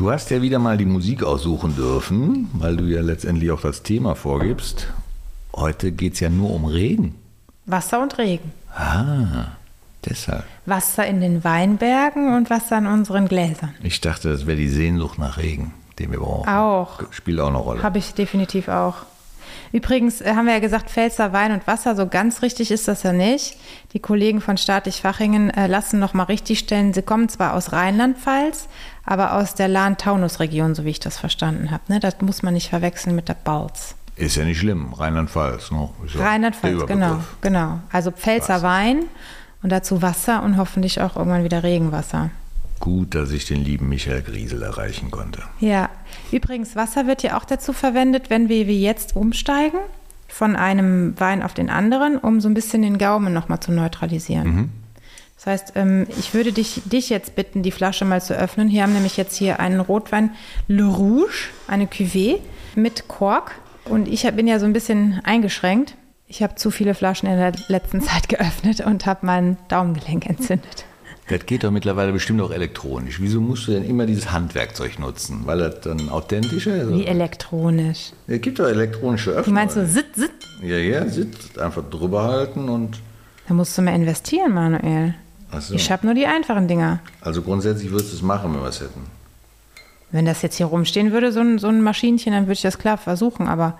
Du 0.00 0.10
hast 0.10 0.30
ja 0.30 0.40
wieder 0.40 0.58
mal 0.58 0.78
die 0.78 0.86
Musik 0.86 1.22
aussuchen 1.22 1.76
dürfen, 1.76 2.48
weil 2.54 2.74
du 2.74 2.84
ja 2.84 3.02
letztendlich 3.02 3.50
auch 3.50 3.60
das 3.60 3.82
Thema 3.82 4.14
vorgibst. 4.14 4.86
Heute 5.54 5.92
geht 5.92 6.14
es 6.14 6.20
ja 6.20 6.30
nur 6.30 6.54
um 6.54 6.64
Regen. 6.64 7.16
Wasser 7.66 8.00
und 8.00 8.16
Regen. 8.16 8.50
Ah, 8.74 9.48
deshalb. 10.02 10.44
Wasser 10.64 11.06
in 11.06 11.20
den 11.20 11.44
Weinbergen 11.44 12.34
und 12.34 12.48
Wasser 12.48 12.78
in 12.78 12.86
unseren 12.86 13.28
Gläsern. 13.28 13.74
Ich 13.82 14.00
dachte, 14.00 14.30
das 14.30 14.46
wäre 14.46 14.56
die 14.56 14.70
Sehnsucht 14.70 15.18
nach 15.18 15.36
Regen, 15.36 15.74
den 15.98 16.12
wir 16.12 16.20
brauchen. 16.20 16.48
Auch. 16.48 17.02
Spielt 17.10 17.38
auch 17.38 17.48
eine 17.48 17.58
Rolle. 17.58 17.82
Habe 17.82 17.98
ich 17.98 18.14
definitiv 18.14 18.68
auch. 18.68 19.04
Übrigens 19.72 20.20
äh, 20.20 20.34
haben 20.34 20.46
wir 20.46 20.54
ja 20.54 20.60
gesagt, 20.60 20.90
Pfälzer 20.90 21.32
Wein 21.32 21.52
und 21.52 21.66
Wasser, 21.66 21.94
so 21.94 22.06
ganz 22.06 22.42
richtig 22.42 22.70
ist 22.70 22.88
das 22.88 23.02
ja 23.02 23.12
nicht. 23.12 23.56
Die 23.92 24.00
Kollegen 24.00 24.40
von 24.40 24.56
Staatlich 24.56 25.00
Fachingen 25.00 25.50
äh, 25.50 25.66
lassen 25.66 25.98
noch 25.98 26.14
mal 26.14 26.24
richtig 26.24 26.58
stellen, 26.58 26.92
sie 26.92 27.02
kommen 27.02 27.28
zwar 27.28 27.54
aus 27.54 27.72
Rheinland-Pfalz, 27.72 28.68
aber 29.04 29.34
aus 29.34 29.54
der 29.54 29.68
Lahn-Taunus-Region, 29.68 30.74
so 30.74 30.84
wie 30.84 30.90
ich 30.90 31.00
das 31.00 31.18
verstanden 31.18 31.70
habe. 31.70 31.82
Ne? 31.88 32.00
Das 32.00 32.20
muss 32.20 32.42
man 32.42 32.54
nicht 32.54 32.68
verwechseln 32.68 33.16
mit 33.16 33.28
der 33.28 33.34
Balz. 33.34 33.94
Ist 34.16 34.36
ja 34.36 34.44
nicht 34.44 34.58
schlimm. 34.58 34.92
Rheinland-Pfalz. 34.92 35.70
Ne? 35.70 35.88
Ja 36.14 36.20
Rheinland-Pfalz, 36.20 36.86
genau, 36.86 37.20
genau. 37.40 37.80
Also 37.90 38.10
Pfälzer 38.10 38.56
Was? 38.56 38.62
Wein 38.62 39.04
und 39.62 39.70
dazu 39.70 40.02
Wasser 40.02 40.42
und 40.42 40.56
hoffentlich 40.56 41.00
auch 41.00 41.16
irgendwann 41.16 41.44
wieder 41.44 41.62
Regenwasser. 41.62 42.30
Gut, 42.80 43.14
dass 43.14 43.30
ich 43.30 43.44
den 43.44 43.62
lieben 43.62 43.88
Michael 43.88 44.22
Griesel 44.22 44.62
erreichen 44.62 45.10
konnte. 45.10 45.42
Ja, 45.58 45.90
übrigens, 46.32 46.76
Wasser 46.76 47.06
wird 47.06 47.22
ja 47.22 47.36
auch 47.36 47.44
dazu 47.44 47.74
verwendet, 47.74 48.30
wenn 48.30 48.48
wir 48.48 48.66
wie 48.66 48.82
jetzt 48.82 49.16
umsteigen 49.16 49.78
von 50.28 50.56
einem 50.56 51.18
Wein 51.20 51.42
auf 51.42 51.52
den 51.52 51.68
anderen, 51.68 52.16
um 52.16 52.40
so 52.40 52.48
ein 52.48 52.54
bisschen 52.54 52.80
den 52.82 52.96
Gaumen 52.96 53.34
nochmal 53.34 53.60
zu 53.60 53.72
neutralisieren. 53.72 54.72
Das 55.40 55.46
heißt, 55.46 55.72
ähm, 55.76 56.06
ich 56.18 56.34
würde 56.34 56.52
dich, 56.52 56.82
dich 56.84 57.08
jetzt 57.08 57.34
bitten, 57.34 57.62
die 57.62 57.70
Flasche 57.70 58.04
mal 58.04 58.20
zu 58.20 58.36
öffnen. 58.36 58.68
Hier 58.68 58.82
haben 58.82 58.92
nämlich 58.92 59.16
jetzt 59.16 59.34
hier 59.34 59.58
einen 59.58 59.80
Rotwein 59.80 60.32
Le 60.68 60.84
Rouge, 60.84 61.48
eine 61.66 61.86
Cuvée 61.86 62.40
mit 62.74 63.08
Kork. 63.08 63.52
Und 63.86 64.06
ich 64.06 64.30
bin 64.32 64.46
ja 64.46 64.58
so 64.58 64.66
ein 64.66 64.74
bisschen 64.74 65.18
eingeschränkt. 65.24 65.96
Ich 66.26 66.42
habe 66.42 66.56
zu 66.56 66.70
viele 66.70 66.94
Flaschen 66.94 67.26
in 67.26 67.38
der 67.38 67.52
letzten 67.68 68.02
Zeit 68.02 68.28
geöffnet 68.28 68.84
und 68.84 69.06
habe 69.06 69.24
mein 69.24 69.56
Daumengelenk 69.68 70.26
entzündet. 70.26 70.84
Das 71.28 71.46
geht 71.46 71.64
doch 71.64 71.70
mittlerweile 71.70 72.12
bestimmt 72.12 72.42
auch 72.42 72.50
elektronisch. 72.50 73.18
Wieso 73.18 73.40
musst 73.40 73.66
du 73.66 73.72
denn 73.72 73.84
immer 73.84 74.04
dieses 74.04 74.32
Handwerkzeug 74.32 74.98
nutzen? 74.98 75.42
Weil 75.46 75.60
das 75.60 75.80
dann 75.80 76.10
authentischer 76.10 76.82
ist? 76.82 76.92
Wie 76.92 77.06
elektronisch. 77.06 78.12
Es 78.26 78.42
gibt 78.42 78.58
doch 78.58 78.66
elektronische 78.66 79.30
Öffner. 79.30 79.44
Du 79.44 79.50
meinst 79.52 79.74
so 79.74 79.86
sit, 79.86 80.14
sit? 80.16 80.32
Ja, 80.60 80.76
ja, 80.76 81.08
sitzt 81.08 81.58
einfach 81.58 81.88
drüber 81.88 82.24
halten 82.24 82.68
und. 82.68 83.00
Da 83.48 83.54
musst 83.54 83.78
du 83.78 83.80
mehr 83.80 83.94
investieren, 83.94 84.52
Manuel. 84.52 85.14
So. 85.58 85.74
Ich 85.74 85.90
habe 85.90 86.06
nur 86.06 86.14
die 86.14 86.26
einfachen 86.26 86.68
Dinger. 86.68 87.00
Also 87.20 87.42
grundsätzlich 87.42 87.90
würdest 87.90 88.12
du 88.12 88.16
es 88.16 88.22
machen, 88.22 88.54
wenn 88.54 88.60
wir 88.60 88.68
es 88.68 88.80
hätten. 88.80 89.06
Wenn 90.12 90.24
das 90.24 90.42
jetzt 90.42 90.56
hier 90.56 90.66
rumstehen 90.66 91.12
würde, 91.12 91.32
so 91.32 91.40
ein, 91.40 91.58
so 91.58 91.68
ein 91.68 91.82
Maschinchen, 91.82 92.32
dann 92.32 92.44
würde 92.44 92.54
ich 92.54 92.62
das 92.62 92.78
klar 92.78 92.98
versuchen. 92.98 93.48
Aber 93.48 93.78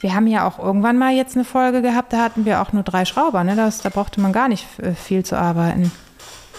wir 0.00 0.14
haben 0.14 0.26
ja 0.26 0.46
auch 0.46 0.58
irgendwann 0.58 0.98
mal 0.98 1.12
jetzt 1.14 1.36
eine 1.36 1.44
Folge 1.44 1.80
gehabt, 1.82 2.12
da 2.12 2.18
hatten 2.18 2.44
wir 2.44 2.60
auch 2.60 2.72
nur 2.72 2.82
drei 2.82 3.04
Schrauber. 3.04 3.44
Ne? 3.44 3.54
Das, 3.54 3.80
da 3.82 3.88
brauchte 3.88 4.20
man 4.20 4.32
gar 4.32 4.48
nicht 4.48 4.66
äh, 4.80 4.94
viel 4.94 5.24
zu 5.24 5.38
arbeiten. 5.38 5.92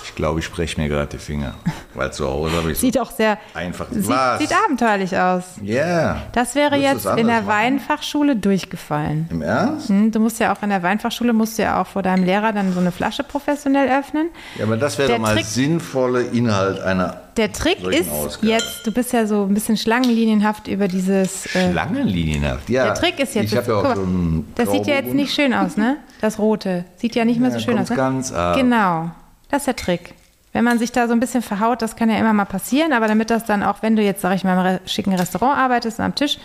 Ich 0.06 0.16
glaube, 0.16 0.40
ich 0.40 0.46
spreche 0.46 0.80
mir 0.82 0.90
gerade 0.90 1.08
die 1.08 1.18
Finger. 1.18 1.54
Weil 1.94 2.12
zu 2.12 2.28
Hause 2.28 2.56
habe 2.58 2.72
ich 2.72 2.78
so 2.78 2.82
Sieht 2.86 3.00
auch 3.00 3.12
sehr 3.12 3.38
einfach. 3.54 3.86
sieht, 3.92 4.08
Was? 4.08 4.40
sieht 4.40 4.52
abenteuerlich 4.54 5.18
aus. 5.18 5.44
Ja. 5.62 6.24
Das 6.34 6.56
wäre 6.56 6.76
jetzt 6.76 7.06
in 7.06 7.28
der 7.28 7.38
machen? 7.42 7.48
Weinfachschule 7.48 8.36
durchgefallen. 8.36 9.28
Im 9.32 9.42
Ernst? 9.42 9.90
Hm, 9.90 10.12
Du 10.12 10.20
musst 10.20 10.40
ja 10.40 10.54
auch 10.54 10.62
in 10.64 10.70
der 10.70 10.84
Weinfachschule, 10.84 11.34
musst 11.34 11.58
du 11.58 11.64
ja 11.64 11.82
auch 11.82 11.88
vor 11.88 12.02
deinem 12.02 12.24
Lehrer 12.26 12.52
dann 12.52 12.74
so 12.74 12.80
eine 12.80 12.92
Flasche 12.92 13.24
professionell 13.24 13.88
öffnen. 14.00 14.30
Ja, 14.58 14.66
aber 14.66 14.78
das 14.78 14.98
wäre 14.98 15.14
doch 15.14 15.20
mal 15.20 15.36
Trick- 15.36 15.46
sinnvolle 15.46 16.24
Inhalt 16.24 16.80
einer 16.82 17.22
Der 17.38 17.52
Trick 17.54 17.82
ist 17.88 18.10
Ausgabe. 18.12 18.48
jetzt, 18.48 18.86
du 18.86 18.92
bist 18.92 19.14
ja 19.14 19.26
so 19.28 19.44
ein 19.44 19.54
bisschen 19.54 19.78
schlangenlinienhaft 19.78 20.68
über 20.68 20.88
dieses... 20.88 21.46
äh, 21.56 21.72
Schlangenlinienhaft. 21.72 22.70
Ja. 22.70 22.86
Der 22.86 22.94
Trick 22.96 23.20
ist 23.20 23.36
jetzt, 23.36 23.52
Ich 23.52 23.58
habe 23.58 23.72
ja 23.72 23.78
auch 23.78 23.84
mal, 23.84 23.96
schon. 23.96 24.46
das 24.56 24.70
sieht 24.72 24.86
ja 24.88 24.96
jetzt 24.96 25.14
nicht 25.14 25.34
schön 25.34 25.54
aus, 25.54 25.78
ne? 25.78 25.98
Das 26.22 26.40
Rote. 26.40 26.86
Sieht 26.98 27.16
ja 27.16 27.24
nicht 27.26 27.40
mehr 27.40 27.52
so 27.52 27.60
schön 27.60 27.78
aus, 27.80 27.90
ne? 27.90 27.96
ganz 27.96 28.32
ab. 28.32 28.56
Genau. 28.58 29.12
Das 29.54 29.62
ist 29.62 29.66
der 29.68 29.76
Trick. 29.76 30.16
Wenn 30.52 30.64
man 30.64 30.80
sich 30.80 30.92
da 30.92 31.06
so 31.08 31.14
ein 31.14 31.20
bisschen 31.20 31.44
verhaut, 31.44 31.84
das 31.84 31.96
kann 31.96 32.10
ja 32.10 32.18
immer 32.18 32.34
mal 32.34 32.46
passieren, 32.46 32.92
aber 32.92 33.08
damit 33.08 33.30
das 33.30 33.46
dann 33.46 33.62
auch, 33.62 33.84
wenn 33.84 33.96
du 33.96 34.02
jetzt, 34.02 34.22
sag 34.22 34.36
ich 34.36 34.44
mal, 34.44 34.54
im 34.54 34.60
re- 34.60 34.82
schicken 34.88 35.14
Restaurant 35.14 35.60
arbeitest 35.60 36.00
und 36.00 36.06
am 36.06 36.16
Tisch, 36.16 36.40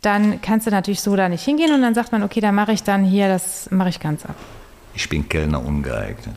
dann 0.00 0.40
kannst 0.42 0.66
du 0.66 0.72
natürlich 0.72 1.00
so 1.02 1.14
da 1.14 1.28
nicht 1.28 1.44
hingehen 1.44 1.72
und 1.72 1.82
dann 1.82 1.94
sagt 1.94 2.10
man, 2.10 2.24
okay, 2.24 2.40
dann 2.40 2.56
mache 2.56 2.72
ich 2.72 2.82
dann 2.82 3.04
hier, 3.04 3.28
das 3.28 3.70
mache 3.70 3.90
ich 3.90 4.00
ganz 4.00 4.24
ab. 4.26 4.34
Ich 4.94 5.08
bin 5.08 5.28
Kellner 5.28 5.64
ungeeignet. 5.64 6.34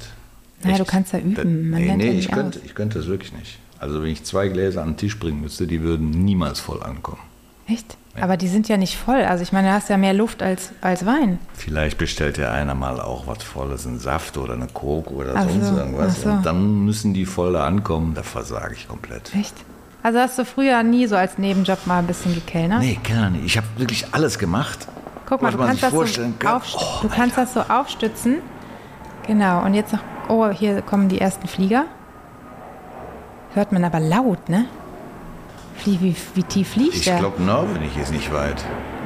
Naja, 0.61 0.75
Echt? 0.75 0.79
du 0.81 0.85
kannst 0.85 1.13
ja 1.13 1.19
üben. 1.19 1.33
Da- 1.33 1.43
Man 1.43 1.71
nee, 1.71 1.95
nee 1.95 2.11
ja 2.11 2.19
ich, 2.19 2.29
könnte, 2.29 2.59
aus. 2.59 2.65
ich 2.65 2.75
könnte 2.75 2.99
das 2.99 3.07
wirklich 3.07 3.33
nicht. 3.33 3.57
Also 3.79 4.03
wenn 4.03 4.09
ich 4.11 4.23
zwei 4.25 4.47
Gläser 4.47 4.83
an 4.83 4.89
den 4.91 4.97
Tisch 4.97 5.17
bringen 5.17 5.41
müsste, 5.41 5.65
die 5.65 5.81
würden 5.81 6.11
niemals 6.11 6.59
voll 6.59 6.83
ankommen. 6.83 7.21
Echt? 7.67 7.97
Aber 8.21 8.37
die 8.37 8.47
sind 8.47 8.67
ja 8.69 8.77
nicht 8.77 8.97
voll. 8.97 9.23
Also 9.23 9.43
ich 9.43 9.51
meine, 9.51 9.67
du 9.67 9.73
hast 9.73 9.89
ja 9.89 9.97
mehr 9.97 10.13
Luft 10.13 10.41
als, 10.41 10.71
als 10.81 11.05
Wein. 11.05 11.39
Vielleicht 11.53 11.97
bestellt 11.97 12.37
ja 12.37 12.51
einer 12.51 12.73
mal 12.75 13.01
auch 13.01 13.27
was 13.27 13.43
Volles, 13.43 13.85
einen 13.85 13.99
Saft 13.99 14.37
oder 14.37 14.53
eine 14.53 14.67
Coke 14.67 15.13
oder 15.13 15.33
Ach 15.35 15.49
sonst 15.49 15.67
so, 15.67 15.77
irgendwas. 15.77 16.21
so. 16.21 16.29
Und 16.29 16.45
dann 16.45 16.85
müssen 16.85 17.13
die 17.13 17.25
voll 17.25 17.53
da 17.53 17.65
ankommen, 17.65 18.13
da 18.13 18.23
versage 18.23 18.75
ich 18.75 18.87
komplett. 18.87 19.33
Echt? 19.35 19.55
Also 20.01 20.19
hast 20.19 20.37
du 20.37 20.45
früher 20.45 20.81
nie 20.83 21.07
so 21.07 21.15
als 21.15 21.37
Nebenjob 21.37 21.87
mal 21.87 21.99
ein 21.99 22.07
bisschen 22.07 22.33
gekellnert? 22.33 22.79
Nee, 22.79 22.99
Kellner 23.03 23.31
nicht. 23.31 23.45
Ich 23.45 23.57
habe 23.57 23.67
wirklich 23.77 24.05
alles 24.13 24.39
gemacht. 24.39 24.87
Guck 25.25 25.41
mal, 25.41 25.51
du 25.51 25.57
kannst, 25.57 25.81
das 25.81 25.91
so, 25.91 26.03
Oh, 26.03 26.59
du 27.01 27.09
kannst 27.09 27.37
das 27.37 27.53
so 27.53 27.61
aufstützen. 27.61 28.37
Genau, 29.25 29.65
und 29.65 29.73
jetzt 29.73 29.91
noch, 29.91 30.01
oh, 30.29 30.49
hier 30.49 30.83
kommen 30.83 31.09
die 31.09 31.19
ersten 31.19 31.47
Flieger. 31.47 31.85
Hört 33.55 33.71
man 33.71 33.83
aber 33.83 33.99
laut, 33.99 34.49
ne? 34.49 34.65
Wie, 35.83 35.99
wie, 36.01 36.15
tief 36.43 36.69
fliegt 36.69 36.95
Ich 36.95 37.03
der? 37.05 37.19
glaube, 37.19 37.41
Norwegen 37.43 38.01
ist 38.01 38.11
nicht 38.11 38.33
weit. 38.33 38.63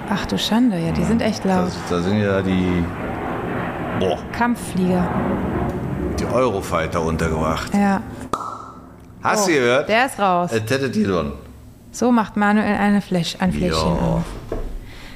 Ach 0.10 0.26
du 0.26 0.38
Schande, 0.38 0.78
ja, 0.80 0.92
die 0.92 1.04
sind 1.04 1.22
echt 1.22 1.44
laut. 1.46 1.68
Das, 1.68 1.78
da 1.90 2.02
sind 2.02 2.20
ja 2.22 2.42
die, 2.42 2.84
boah, 4.00 4.18
Kampfflieger, 4.32 5.08
die 6.20 6.26
Eurofighter 6.26 7.02
untergebracht. 7.02 7.74
ja. 7.74 8.02
Hast 9.22 9.44
Oh, 9.44 9.48
du 9.48 9.54
gehört? 9.54 9.90
Der 9.90 10.06
ist 10.06 10.18
raus. 10.18 10.50
Äh, 10.54 10.62
dann? 10.62 11.34
So 11.92 12.10
macht 12.10 12.38
Manuel 12.38 12.76
eine 12.78 13.02
Fläsch, 13.02 13.36
ein 13.40 13.52
Fläschchen 13.52 13.96
Ja. 13.98 14.02
auf. 14.02 14.24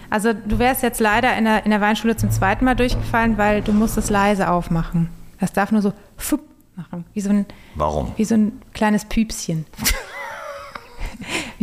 Also 0.09 0.33
du 0.33 0.59
wärst 0.59 0.83
jetzt 0.83 0.99
leider 0.99 1.35
in 1.37 1.45
der, 1.45 1.63
in 1.63 1.71
der 1.71 1.79
Weinschule 1.79 2.17
zum 2.17 2.29
zweiten 2.29 2.65
Mal 2.65 2.75
durchgefallen, 2.75 3.37
weil 3.37 3.61
du 3.61 3.71
musst 3.71 3.97
es 3.97 4.09
leise 4.09 4.49
aufmachen. 4.51 5.09
Das 5.39 5.53
darf 5.53 5.71
nur 5.71 5.81
so 5.81 5.93
machen, 6.75 7.05
wie 7.13 7.21
so 7.21 7.29
ein, 7.29 7.45
Warum? 7.75 8.11
wie 8.17 8.25
so 8.25 8.35
ein 8.35 8.61
kleines 8.73 9.05
Püpschen. 9.05 9.65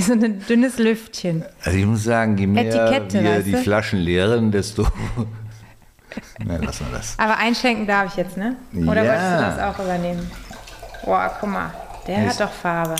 Wie 0.00 0.04
so 0.04 0.12
ein 0.14 0.44
dünnes 0.48 0.78
Lüftchen. 0.78 1.44
Also 1.62 1.78
ich 1.78 1.84
muss 1.86 2.04
sagen, 2.04 2.36
je 2.38 2.46
mehr 2.46 2.64
Etikette, 2.66 3.22
wir 3.22 3.40
die 3.40 3.52
du? 3.52 3.58
Flaschen 3.58 3.98
leeren, 4.00 4.50
desto 4.50 4.86
Na, 6.44 6.56
lassen 6.56 6.86
wir 6.90 6.98
das. 6.98 7.14
Aber 7.18 7.36
einschenken 7.36 7.86
darf 7.86 8.06
ich 8.12 8.16
jetzt, 8.16 8.36
ne? 8.36 8.56
Oder 8.74 9.04
Ja. 9.04 9.12
wolltest 9.12 9.32
du 9.32 9.62
das 9.62 9.76
auch 9.76 9.84
übernehmen? 9.84 10.30
Boah, 11.04 11.30
guck 11.38 11.50
mal. 11.50 11.70
Der 12.06 12.26
Ist- 12.26 12.40
hat 12.40 12.48
doch 12.48 12.52
Farbe. 12.54 12.96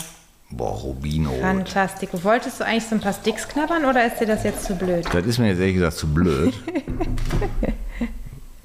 Boah, 0.51 0.71
Rubinrot. 0.73 1.41
Fantastico. 1.41 2.23
Wolltest 2.25 2.61
du 2.61 2.65
eigentlich 2.65 2.87
so 2.87 2.97
ein 2.97 3.01
paar 3.01 3.13
Sticks 3.13 3.49
knabbern 3.49 3.85
oder 3.85 4.05
ist 4.05 4.21
dir 4.21 4.27
das 4.27 4.43
jetzt 4.45 4.65
zu 4.65 4.75
blöd? 4.75 5.05
Das 5.13 5.25
ist 5.25 5.39
mir 5.39 5.49
jetzt 5.49 5.61
ehrlich 5.61 5.75
gesagt 5.75 5.97
zu 5.97 6.13
blöd. 6.13 6.53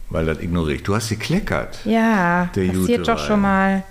Weil 0.09 0.25
das 0.25 0.39
ignoriere 0.39 0.75
ich. 0.77 0.83
Du 0.83 0.95
hast 0.95 1.09
gekleckert. 1.09 1.79
Ja, 1.85 2.49
Der 2.55 2.67
passiert 2.67 2.75
Jute 2.89 3.01
doch 3.03 3.19
schon 3.19 3.41
mal. 3.41 3.83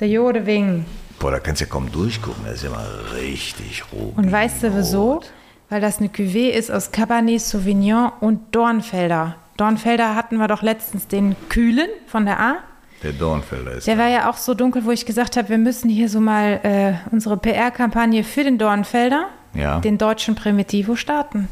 Der 0.00 0.08
Jode 0.08 0.44
Wing. 0.46 0.84
Boah, 1.18 1.30
da 1.30 1.38
kannst 1.40 1.60
du 1.60 1.64
ja 1.64 1.70
kaum 1.70 1.90
durchgucken. 1.90 2.44
Das 2.44 2.56
ist 2.56 2.64
ja 2.64 2.70
mal 2.70 2.86
richtig 3.14 3.84
Rubinrot. 3.92 4.16
Und 4.18 4.32
weißt 4.32 4.62
du 4.62 4.76
wieso? 4.76 5.20
Weil 5.68 5.80
das 5.80 5.98
eine 5.98 6.08
Cuvée 6.08 6.50
ist 6.50 6.70
aus 6.70 6.92
Cabernet 6.92 7.40
Sauvignon 7.40 8.12
und 8.20 8.54
Dornfelder. 8.54 9.36
Dornfelder 9.56 10.14
hatten 10.14 10.36
wir 10.36 10.46
doch 10.48 10.62
letztens 10.62 11.08
den 11.08 11.34
Kühlen 11.48 11.88
von 12.06 12.26
der 12.26 12.38
A. 12.38 12.54
Der 13.02 13.12
Dornfelder 13.12 13.72
ist. 13.72 13.86
Der 13.86 13.98
war 13.98 14.08
ja 14.08 14.30
auch 14.30 14.36
so 14.36 14.54
dunkel, 14.54 14.84
wo 14.84 14.90
ich 14.90 15.06
gesagt 15.06 15.36
habe, 15.36 15.48
wir 15.48 15.58
müssen 15.58 15.88
hier 15.88 16.08
so 16.08 16.20
mal 16.20 16.60
äh, 16.62 16.92
unsere 17.12 17.36
PR-Kampagne 17.36 18.22
für 18.24 18.44
den 18.44 18.58
Dornfelder, 18.58 19.26
Ja. 19.54 19.80
den 19.80 19.98
deutschen 19.98 20.34
Primitivo, 20.34 20.94
starten. 20.96 21.48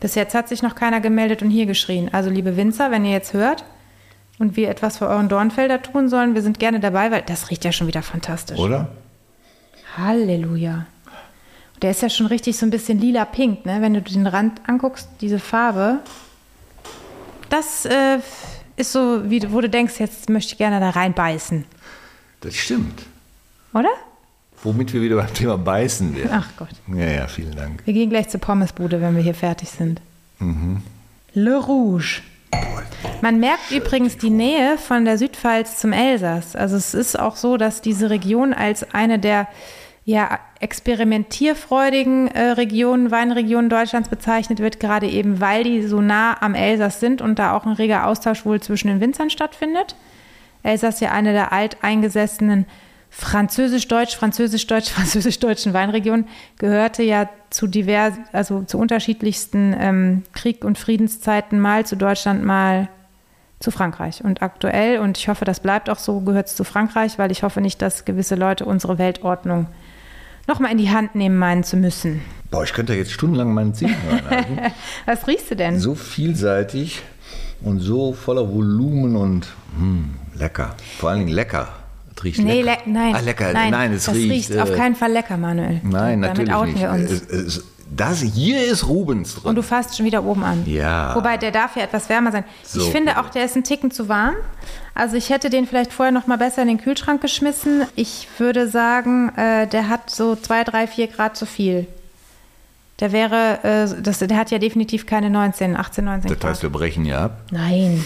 Bis 0.00 0.14
jetzt 0.16 0.34
hat 0.34 0.48
sich 0.48 0.62
noch 0.62 0.74
keiner 0.74 1.00
gemeldet 1.00 1.42
und 1.42 1.50
hier 1.50 1.66
geschrien. 1.66 2.08
Also 2.12 2.28
liebe 2.30 2.56
Winzer, 2.56 2.90
wenn 2.90 3.04
ihr 3.04 3.12
jetzt 3.12 3.32
hört 3.34 3.64
und 4.38 4.56
wir 4.56 4.68
etwas 4.68 4.98
für 4.98 5.06
euren 5.06 5.28
Dornfelder 5.28 5.80
tun 5.82 6.08
sollen, 6.08 6.34
wir 6.34 6.42
sind 6.42 6.58
gerne 6.58 6.80
dabei, 6.80 7.10
weil 7.10 7.22
das 7.22 7.50
riecht 7.50 7.64
ja 7.64 7.70
schon 7.72 7.86
wieder 7.86 8.02
fantastisch. 8.02 8.58
Oder? 8.58 8.88
Halleluja. 9.96 10.86
Der 11.80 11.90
ist 11.90 12.02
ja 12.02 12.08
schon 12.08 12.26
richtig 12.26 12.56
so 12.56 12.64
ein 12.66 12.70
bisschen 12.70 13.00
lila-pink, 13.00 13.66
ne? 13.66 13.78
Wenn 13.80 13.94
du 13.94 14.02
den 14.02 14.26
Rand 14.26 14.60
anguckst, 14.68 15.08
diese 15.20 15.38
Farbe. 15.38 15.98
Das 17.48 17.84
äh, 17.84 18.18
ist 18.76 18.92
so, 18.92 19.28
wie 19.28 19.40
du, 19.40 19.52
wo 19.52 19.60
du 19.60 19.68
denkst, 19.68 19.94
jetzt 19.98 20.28
möchte 20.30 20.52
ich 20.52 20.58
gerne 20.58 20.80
da 20.80 20.90
reinbeißen. 20.90 21.64
Das 22.40 22.54
stimmt. 22.54 23.02
Oder? 23.74 23.90
Womit 24.62 24.92
wir 24.92 25.02
wieder 25.02 25.16
beim 25.16 25.34
Thema 25.34 25.58
Beißen 25.58 26.14
wären. 26.14 26.30
Ach 26.32 26.48
Gott. 26.56 26.68
Ja, 26.88 27.10
ja, 27.10 27.26
vielen 27.26 27.56
Dank. 27.56 27.82
Wir 27.84 27.94
gehen 27.94 28.10
gleich 28.10 28.28
zur 28.28 28.40
Pommesbude, 28.40 29.00
wenn 29.00 29.16
wir 29.16 29.22
hier 29.22 29.34
fertig 29.34 29.70
sind. 29.70 30.00
Le 31.34 31.56
Rouge. 31.56 32.22
Man 33.22 33.40
merkt 33.40 33.70
übrigens 33.70 34.18
die 34.18 34.30
Nähe 34.30 34.78
von 34.78 35.04
der 35.04 35.18
Südpfalz 35.18 35.80
zum 35.80 35.92
Elsass. 35.92 36.54
Also 36.54 36.76
es 36.76 36.94
ist 36.94 37.18
auch 37.18 37.36
so, 37.36 37.56
dass 37.56 37.80
diese 37.80 38.10
Region 38.10 38.52
als 38.52 38.94
eine 38.94 39.18
der 39.18 39.48
ja, 40.04 40.40
experimentierfreudigen 40.58 42.28
äh, 42.28 42.50
Regionen, 42.50 43.10
Weinregionen 43.10 43.70
Deutschlands 43.70 44.08
bezeichnet 44.08 44.58
wird, 44.58 44.80
gerade 44.80 45.08
eben, 45.08 45.40
weil 45.40 45.62
die 45.64 45.82
so 45.86 46.00
nah 46.00 46.40
am 46.42 46.54
Elsass 46.54 46.98
sind 46.98 47.22
und 47.22 47.38
da 47.38 47.56
auch 47.56 47.64
ein 47.64 47.72
reger 47.72 48.06
Austausch 48.06 48.44
wohl 48.44 48.60
zwischen 48.60 48.88
den 48.88 49.00
Winzern 49.00 49.30
stattfindet. 49.30 49.94
Elsass 50.64 51.00
ja 51.00 51.12
eine 51.12 51.32
der 51.32 51.52
alteingesessenen 51.52 52.66
französisch-deutsch, 53.10 54.16
französisch-deutsch, 54.16 54.90
französisch-deutschen 54.92 55.72
Weinregionen, 55.72 56.26
gehörte 56.58 57.04
ja 57.04 57.28
zu 57.50 57.68
divers, 57.68 58.14
also 58.32 58.62
zu 58.62 58.78
unterschiedlichsten 58.78 59.76
ähm, 59.78 60.22
Krieg- 60.32 60.64
und 60.64 60.78
Friedenszeiten 60.78 61.60
mal 61.60 61.86
zu 61.86 61.96
Deutschland, 61.96 62.44
mal 62.44 62.88
zu 63.60 63.70
Frankreich. 63.70 64.24
Und 64.24 64.42
aktuell, 64.42 64.98
und 64.98 65.16
ich 65.18 65.28
hoffe, 65.28 65.44
das 65.44 65.60
bleibt 65.60 65.88
auch 65.90 65.98
so, 65.98 66.20
gehört 66.20 66.48
es 66.48 66.56
zu 66.56 66.64
Frankreich, 66.64 67.18
weil 67.18 67.30
ich 67.30 67.44
hoffe 67.44 67.60
nicht, 67.60 67.80
dass 67.80 68.04
gewisse 68.04 68.34
Leute 68.34 68.64
unsere 68.64 68.98
Weltordnung 68.98 69.68
nochmal 70.46 70.72
in 70.72 70.78
die 70.78 70.90
Hand 70.90 71.14
nehmen 71.14 71.38
meinen 71.38 71.64
zu 71.64 71.76
müssen. 71.76 72.22
Boah, 72.50 72.64
ich 72.64 72.72
könnte 72.72 72.92
da 72.92 72.98
jetzt 72.98 73.12
stundenlang 73.12 73.54
meinen 73.54 73.74
Zehen 73.74 73.94
reinhalten. 74.10 74.58
Was 75.06 75.26
riechst 75.26 75.50
du 75.50 75.56
denn? 75.56 75.78
so 75.78 75.94
vielseitig 75.94 77.02
und 77.62 77.80
so 77.80 78.12
voller 78.12 78.52
Volumen 78.52 79.16
und 79.16 79.46
hm, 79.78 80.14
lecker. 80.34 80.76
Vor 80.98 81.10
allen 81.10 81.20
Dingen 81.20 81.32
lecker. 81.32 81.68
Es 82.14 82.24
riecht 82.24 82.38
nee, 82.40 82.62
lecker. 82.62 82.82
le 82.86 82.92
nein. 82.92 83.14
Ah, 83.16 83.20
lecker. 83.20 83.52
Nein, 83.52 83.70
Nein, 83.72 83.92
es 83.94 84.04
das 84.04 84.14
riecht. 84.14 84.50
riecht, 84.50 84.60
auf 84.60 84.70
äh, 84.70 84.76
keinen 84.76 84.94
Fall 84.94 85.10
lecker, 85.12 85.36
Manuel. 85.36 85.80
Nein, 85.82 86.22
Damit 86.22 86.22
natürlich 86.22 86.54
outen 86.54 86.72
nicht. 86.72 86.82
wir 86.82 86.90
uns. 86.90 87.10
Es, 87.10 87.22
es, 87.30 87.64
das 87.96 88.20
hier 88.20 88.64
ist 88.64 88.88
Rubens 88.88 89.34
drin. 89.34 89.50
Und 89.50 89.54
du 89.56 89.62
fasst 89.62 89.96
schon 89.96 90.06
wieder 90.06 90.24
oben 90.24 90.42
an. 90.44 90.64
Ja. 90.66 91.14
Wobei 91.14 91.36
der 91.36 91.50
darf 91.50 91.76
ja 91.76 91.82
etwas 91.82 92.08
wärmer 92.08 92.32
sein. 92.32 92.44
So 92.64 92.80
ich 92.80 92.90
finde 92.90 93.14
gut. 93.14 93.24
auch, 93.24 93.30
der 93.30 93.44
ist 93.44 93.56
ein 93.56 93.64
Ticken 93.64 93.90
zu 93.90 94.08
warm. 94.08 94.34
Also 94.94 95.16
ich 95.16 95.30
hätte 95.30 95.50
den 95.50 95.66
vielleicht 95.66 95.92
vorher 95.92 96.12
noch 96.12 96.26
mal 96.26 96.38
besser 96.38 96.62
in 96.62 96.68
den 96.68 96.78
Kühlschrank 96.78 97.20
geschmissen. 97.20 97.84
Ich 97.96 98.28
würde 98.38 98.68
sagen, 98.68 99.30
äh, 99.36 99.66
der 99.66 99.88
hat 99.88 100.10
so 100.10 100.36
zwei, 100.36 100.64
drei, 100.64 100.86
vier 100.86 101.06
Grad 101.06 101.36
zu 101.36 101.46
viel. 101.46 101.86
Der 103.00 103.12
wäre, 103.12 103.58
äh, 103.62 104.02
das, 104.02 104.18
der 104.18 104.36
hat 104.36 104.50
ja 104.50 104.58
definitiv 104.58 105.06
keine 105.06 105.30
19, 105.30 105.76
18, 105.76 106.04
19 106.04 106.30
das 106.30 106.38
Grad. 106.38 106.50
heißt, 106.50 106.62
wir 106.62 106.70
brechen 106.70 107.04
ja 107.04 107.24
ab. 107.24 107.42
Nein. 107.50 108.04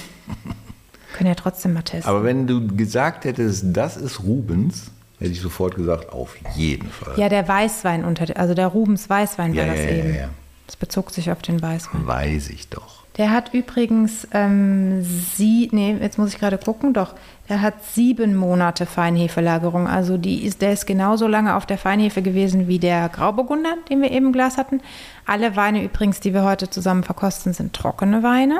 Können 1.12 1.28
ja 1.28 1.34
trotzdem 1.34 1.72
mal 1.72 1.82
testen. 1.82 2.10
Aber 2.10 2.24
wenn 2.24 2.46
du 2.46 2.66
gesagt 2.66 3.24
hättest, 3.24 3.64
das 3.68 3.96
ist 3.96 4.22
Rubens, 4.22 4.90
hätte 5.18 5.32
ich 5.32 5.40
sofort 5.40 5.76
gesagt, 5.76 6.12
auf 6.12 6.36
jeden 6.56 6.88
Fall. 6.90 7.14
ja, 7.18 7.28
der 7.28 7.46
Weißwein 7.48 8.04
unter, 8.04 8.36
also 8.36 8.54
der 8.54 8.66
Rubens 8.68 9.08
Weißwein 9.08 9.56
war 9.56 9.64
Ja, 9.66 9.72
das 9.72 9.84
ja, 9.84 9.90
ja, 9.90 9.96
eben. 9.96 10.14
ja. 10.14 10.28
Das 10.66 10.76
bezog 10.76 11.10
sich 11.10 11.30
auf 11.30 11.42
den 11.42 11.62
Weißwein. 11.62 12.06
Weiß 12.06 12.50
ich 12.50 12.68
doch. 12.68 13.04
Der 13.18 13.30
hat 13.30 13.54
übrigens 13.54 14.28
ähm, 14.32 15.02
sie, 15.02 15.70
nee, 15.72 15.96
jetzt 16.02 16.18
muss 16.18 16.34
ich 16.34 16.38
gerade 16.38 16.58
gucken, 16.58 16.92
doch, 16.92 17.14
der 17.48 17.62
hat 17.62 17.74
sieben 17.94 18.34
Monate 18.36 18.84
Feinhefelagerung. 18.84 19.86
Also 19.88 20.18
die 20.18 20.44
ist, 20.44 20.60
der 20.60 20.72
ist 20.74 20.84
genauso 20.86 21.26
lange 21.26 21.54
auf 21.54 21.64
der 21.64 21.78
Feinhefe 21.78 22.20
gewesen 22.20 22.68
wie 22.68 22.78
der 22.78 23.08
Grauburgunder, 23.08 23.74
den 23.88 24.02
wir 24.02 24.10
eben 24.10 24.26
im 24.26 24.32
Glas 24.32 24.58
hatten. 24.58 24.82
Alle 25.24 25.56
Weine 25.56 25.82
übrigens, 25.82 26.20
die 26.20 26.34
wir 26.34 26.44
heute 26.44 26.68
zusammen 26.68 27.04
verkosten, 27.04 27.54
sind 27.54 27.72
trockene 27.72 28.22
Weine. 28.22 28.58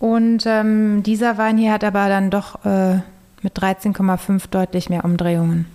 Und 0.00 0.44
ähm, 0.46 1.02
dieser 1.04 1.36
Wein 1.38 1.58
hier 1.58 1.72
hat 1.72 1.84
aber 1.84 2.08
dann 2.08 2.30
doch 2.30 2.64
äh, 2.64 3.00
mit 3.42 3.56
13,5 3.58 4.48
deutlich 4.50 4.88
mehr 4.90 5.04
Umdrehungen. 5.04 5.66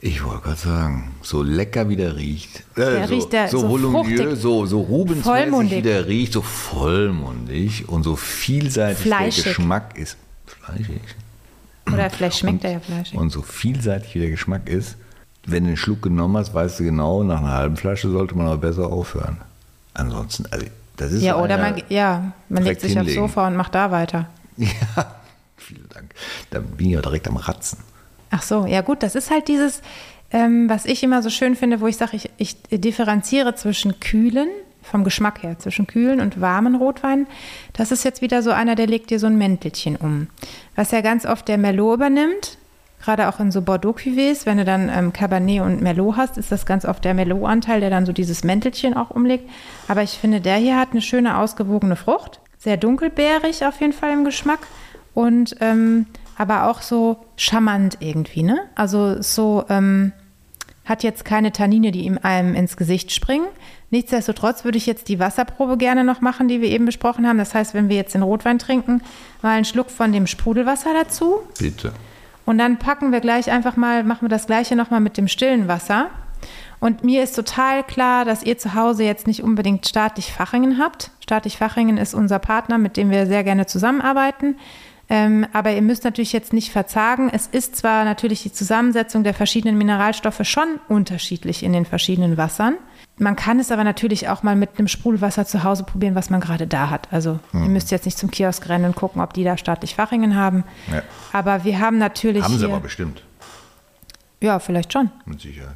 Ich 0.00 0.24
wollte 0.24 0.42
gerade 0.42 0.56
sagen, 0.60 1.10
so 1.22 1.42
lecker 1.42 1.88
wie 1.88 1.96
der 1.96 2.14
riecht. 2.16 2.60
Äh, 2.76 2.80
Der 2.82 3.08
so, 3.08 3.14
riecht 3.14 3.32
der- 3.32 3.48
so, 3.48 3.58
so 3.60 3.68
voluminös, 3.68 4.20
fruchtig. 4.20 4.40
so, 4.42 4.66
so 4.66 4.80
Rubensmäßig 4.80 5.70
wie 5.72 5.82
der 5.82 6.06
riecht, 6.06 6.32
so 6.34 6.42
vollmundig 6.42 7.88
und 7.88 8.04
so 8.04 8.14
vielseitig 8.14 8.98
Fleischig. 9.02 9.42
der 9.44 9.52
Geschmack 9.54 9.98
ist. 9.98 10.16
Fleischig. 10.46 11.00
Oder 11.92 12.10
vielleicht 12.10 12.38
schmeckt 12.38 12.62
er 12.64 12.72
ja 12.72 12.80
fleischig. 12.80 13.18
Und 13.18 13.30
so 13.30 13.42
vielseitig 13.42 14.14
wie 14.14 14.20
der 14.20 14.30
Geschmack 14.30 14.68
ist, 14.68 14.96
wenn 15.46 15.64
du 15.64 15.68
einen 15.68 15.76
Schluck 15.76 16.02
genommen 16.02 16.36
hast, 16.36 16.54
weißt 16.54 16.78
du 16.80 16.84
genau, 16.84 17.24
nach 17.24 17.38
einer 17.40 17.52
halben 17.52 17.76
Flasche 17.76 18.08
sollte 18.10 18.36
man 18.36 18.46
aber 18.46 18.58
besser 18.58 18.86
aufhören. 18.92 19.38
Ansonsten, 19.94 20.44
also 20.50 20.66
das 20.96 21.10
ist 21.12 21.22
Ja, 21.22 21.36
oder 21.38 21.56
man, 21.58 21.82
ja, 21.88 22.32
man 22.48 22.62
legt 22.62 22.82
sich 22.82 22.90
aufs 22.92 22.98
hinlegen. 23.06 23.20
Sofa 23.22 23.46
und 23.48 23.56
macht 23.56 23.74
da 23.74 23.90
weiter. 23.90 24.28
Ja, 24.58 24.68
Dank. 24.96 25.08
Da 26.50 26.60
bin 26.60 26.86
ich 26.86 26.92
ja 26.92 27.00
direkt 27.00 27.28
am 27.28 27.36
Ratzen. 27.36 27.78
Ach 28.30 28.42
so, 28.42 28.66
ja 28.66 28.82
gut, 28.82 29.02
das 29.02 29.14
ist 29.14 29.30
halt 29.30 29.48
dieses, 29.48 29.80
ähm, 30.30 30.68
was 30.68 30.84
ich 30.84 31.02
immer 31.02 31.22
so 31.22 31.30
schön 31.30 31.56
finde, 31.56 31.80
wo 31.80 31.86
ich 31.86 31.96
sage, 31.96 32.16
ich, 32.16 32.30
ich 32.36 32.56
differenziere 32.70 33.54
zwischen 33.54 34.00
kühlen, 34.00 34.48
vom 34.82 35.04
Geschmack 35.04 35.42
her, 35.42 35.58
zwischen 35.58 35.86
kühlen 35.86 36.20
und 36.20 36.40
warmen 36.40 36.74
Rotwein. 36.74 37.26
Das 37.72 37.92
ist 37.92 38.04
jetzt 38.04 38.22
wieder 38.22 38.42
so 38.42 38.50
einer, 38.50 38.74
der 38.74 38.86
legt 38.86 39.10
dir 39.10 39.18
so 39.18 39.26
ein 39.26 39.38
Mäntelchen 39.38 39.96
um. 39.96 40.28
Was 40.76 40.90
ja 40.90 41.00
ganz 41.00 41.26
oft 41.26 41.48
der 41.48 41.58
Merlot 41.58 41.96
übernimmt, 41.96 42.58
gerade 43.02 43.28
auch 43.28 43.40
in 43.40 43.50
so 43.50 43.60
Bordeaux-Cuvées, 43.60 44.44
wenn 44.46 44.58
du 44.58 44.64
dann 44.64 44.90
ähm, 44.92 45.12
Cabernet 45.12 45.60
und 45.60 45.82
Merlot 45.82 46.16
hast, 46.16 46.38
ist 46.38 46.50
das 46.52 46.66
ganz 46.66 46.84
oft 46.84 47.04
der 47.04 47.14
Merlot-Anteil, 47.14 47.80
der 47.80 47.90
dann 47.90 48.06
so 48.06 48.12
dieses 48.12 48.44
Mäntelchen 48.44 48.94
auch 48.94 49.10
umlegt. 49.10 49.48
Aber 49.88 50.02
ich 50.02 50.12
finde, 50.12 50.40
der 50.40 50.56
hier 50.56 50.78
hat 50.78 50.92
eine 50.92 51.02
schöne, 51.02 51.38
ausgewogene 51.38 51.96
Frucht. 51.96 52.40
Sehr 52.58 52.76
dunkelbeerig 52.76 53.64
auf 53.64 53.80
jeden 53.80 53.92
Fall 53.92 54.12
im 54.12 54.24
Geschmack. 54.24 54.60
Und 55.18 55.56
ähm, 55.58 56.06
aber 56.36 56.68
auch 56.68 56.80
so 56.80 57.16
charmant 57.36 57.96
irgendwie, 57.98 58.44
ne? 58.44 58.60
Also 58.76 59.20
so 59.20 59.64
ähm, 59.68 60.12
hat 60.84 61.02
jetzt 61.02 61.24
keine 61.24 61.50
Tannine, 61.50 61.90
die 61.90 62.04
ihm 62.04 62.20
einem 62.22 62.54
ins 62.54 62.76
Gesicht 62.76 63.10
springen. 63.10 63.48
Nichtsdestotrotz 63.90 64.62
würde 64.62 64.78
ich 64.78 64.86
jetzt 64.86 65.08
die 65.08 65.18
Wasserprobe 65.18 65.76
gerne 65.76 66.04
noch 66.04 66.20
machen, 66.20 66.46
die 66.46 66.60
wir 66.60 66.68
eben 66.68 66.84
besprochen 66.84 67.26
haben. 67.26 67.36
Das 67.36 67.52
heißt, 67.52 67.74
wenn 67.74 67.88
wir 67.88 67.96
jetzt 67.96 68.14
den 68.14 68.22
Rotwein 68.22 68.60
trinken, 68.60 69.02
mal 69.42 69.56
einen 69.56 69.64
Schluck 69.64 69.90
von 69.90 70.12
dem 70.12 70.28
Sprudelwasser 70.28 70.94
dazu. 70.94 71.40
Bitte. 71.58 71.92
Und 72.46 72.58
dann 72.58 72.76
packen 72.76 73.10
wir 73.10 73.18
gleich 73.18 73.50
einfach 73.50 73.74
mal, 73.74 74.04
machen 74.04 74.22
wir 74.22 74.28
das 74.28 74.46
gleiche 74.46 74.76
nochmal 74.76 75.00
mit 75.00 75.16
dem 75.16 75.26
stillen 75.26 75.66
Wasser. 75.66 76.10
Und 76.78 77.02
mir 77.02 77.24
ist 77.24 77.34
total 77.34 77.82
klar, 77.82 78.24
dass 78.24 78.44
ihr 78.44 78.56
zu 78.56 78.74
Hause 78.74 79.02
jetzt 79.02 79.26
nicht 79.26 79.42
unbedingt 79.42 79.88
staatlich 79.88 80.32
Fachingen 80.32 80.78
habt. 80.78 81.10
Staatlich 81.18 81.58
Fachingen 81.58 81.98
ist 81.98 82.14
unser 82.14 82.38
Partner, 82.38 82.78
mit 82.78 82.96
dem 82.96 83.10
wir 83.10 83.26
sehr 83.26 83.42
gerne 83.42 83.66
zusammenarbeiten. 83.66 84.54
Ähm, 85.10 85.46
aber 85.52 85.72
ihr 85.72 85.82
müsst 85.82 86.04
natürlich 86.04 86.32
jetzt 86.32 86.52
nicht 86.52 86.70
verzagen. 86.70 87.30
Es 87.32 87.46
ist 87.46 87.76
zwar 87.76 88.04
natürlich 88.04 88.42
die 88.42 88.52
Zusammensetzung 88.52 89.24
der 89.24 89.32
verschiedenen 89.32 89.78
Mineralstoffe 89.78 90.40
schon 90.42 90.80
unterschiedlich 90.88 91.62
in 91.62 91.72
den 91.72 91.86
verschiedenen 91.86 92.36
Wassern. 92.36 92.74
Man 93.16 93.34
kann 93.34 93.58
es 93.58 93.72
aber 93.72 93.84
natürlich 93.84 94.28
auch 94.28 94.42
mal 94.42 94.54
mit 94.54 94.78
einem 94.78 94.86
Sprudelwasser 94.86 95.44
zu 95.46 95.64
Hause 95.64 95.84
probieren, 95.84 96.14
was 96.14 96.30
man 96.30 96.40
gerade 96.40 96.66
da 96.66 96.90
hat. 96.90 97.08
Also 97.10 97.40
ihr 97.52 97.60
müsst 97.60 97.90
jetzt 97.90 98.04
nicht 98.04 98.18
zum 98.18 98.30
Kiosk 98.30 98.68
rennen 98.68 98.84
und 98.84 98.96
gucken, 98.96 99.20
ob 99.20 99.32
die 99.32 99.44
da 99.44 99.56
staatlich 99.56 99.94
Fachingen 99.94 100.36
haben. 100.36 100.62
Ja. 100.92 101.02
Aber 101.32 101.64
wir 101.64 101.80
haben 101.80 101.98
natürlich 101.98 102.44
Haben 102.44 102.58
sie 102.58 102.66
aber 102.66 102.80
bestimmt, 102.80 103.24
ja, 104.40 104.58
vielleicht 104.60 104.92
schon. 104.92 105.10
mit 105.24 105.40
Sicherheit. 105.40 105.74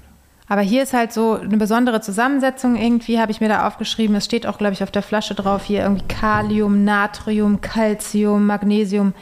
Aber 0.52 0.60
hier 0.60 0.82
ist 0.82 0.92
halt 0.92 1.14
so 1.14 1.38
eine 1.40 1.56
besondere 1.56 2.02
Zusammensetzung. 2.02 2.76
Irgendwie 2.76 3.18
habe 3.18 3.32
ich 3.32 3.40
mir 3.40 3.48
da 3.48 3.66
aufgeschrieben, 3.66 4.14
es 4.16 4.26
steht 4.26 4.46
auch, 4.46 4.58
glaube 4.58 4.74
ich, 4.74 4.82
auf 4.82 4.90
der 4.90 5.00
Flasche 5.00 5.34
drauf, 5.34 5.64
hier 5.64 5.80
irgendwie 5.80 6.04
Kalium, 6.08 6.84
Natrium, 6.84 7.62
Calcium, 7.62 8.44
Magnesium. 8.44 9.14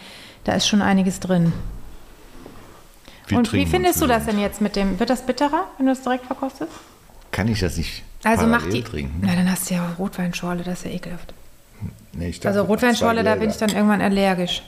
Da 0.42 0.54
ist 0.54 0.66
schon 0.66 0.82
einiges 0.82 1.20
drin. 1.20 1.52
Wir 3.28 3.38
Und 3.38 3.52
wie 3.52 3.64
findest 3.64 4.02
du 4.02 4.08
das 4.08 4.26
denn 4.26 4.40
jetzt 4.40 4.60
mit 4.60 4.74
dem? 4.74 4.98
Wird 4.98 5.08
das 5.08 5.24
bitterer, 5.24 5.68
wenn 5.78 5.86
du 5.86 5.92
es 5.92 6.02
direkt 6.02 6.26
verkostest? 6.26 6.72
Kann 7.30 7.46
ich 7.46 7.60
das 7.60 7.76
nicht 7.76 8.02
Also 8.24 8.48
mach 8.48 8.66
die. 8.68 8.82
trinken? 8.82 9.22
Na, 9.24 9.36
dann 9.36 9.48
hast 9.48 9.70
du 9.70 9.74
ja 9.74 9.88
Rotweinschorle, 10.00 10.64
das 10.64 10.80
ist 10.80 10.86
ja 10.86 10.90
ekelhaft. 10.96 11.32
Nee, 12.12 12.30
ich 12.30 12.40
dachte, 12.40 12.58
Also 12.58 12.62
Rotweinschorle, 12.64 13.22
da 13.22 13.36
bin 13.36 13.50
ich 13.50 13.56
dann 13.56 13.70
irgendwann 13.70 14.00
allergisch. 14.00 14.64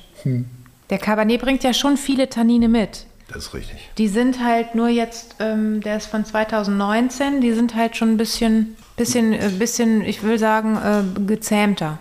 Der 0.90 0.98
Cabernet 0.98 1.40
bringt 1.40 1.64
ja 1.64 1.74
schon 1.74 1.96
viele 1.96 2.28
Tannine 2.28 2.68
mit. 2.68 3.06
Das 3.33 3.45
ist 3.47 3.55
richtig. 3.55 3.89
Die 3.99 4.09
sind 4.09 4.45
halt 4.45 4.74
nur 4.74 4.89
jetzt, 4.89 5.37
ähm, 5.41 5.80
der 5.80 5.97
ist 5.97 6.07
von 6.07 6.24
2019, 6.24 7.41
die 7.41 7.53
sind 7.53 7.74
halt 7.74 7.97
schon 7.97 8.11
ein 8.11 8.16
bisschen, 8.16 8.76
bisschen, 8.97 9.33
äh, 9.33 9.49
bisschen, 9.59 10.03
ich 10.03 10.22
will 10.22 10.39
sagen, 10.39 10.76
äh, 10.76 11.20
gezähmter. 11.26 11.99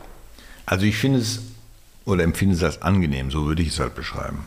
Also 0.66 0.86
ich 0.86 0.98
finde 0.98 1.20
es 1.20 1.42
oder 2.06 2.24
empfinde 2.24 2.56
es 2.56 2.64
als 2.64 2.82
angenehm, 2.82 3.32
so 3.32 3.46
würde 3.46 3.62
ich 3.62 3.70
es 3.70 3.80
halt 3.80 3.96
beschreiben, 3.96 4.46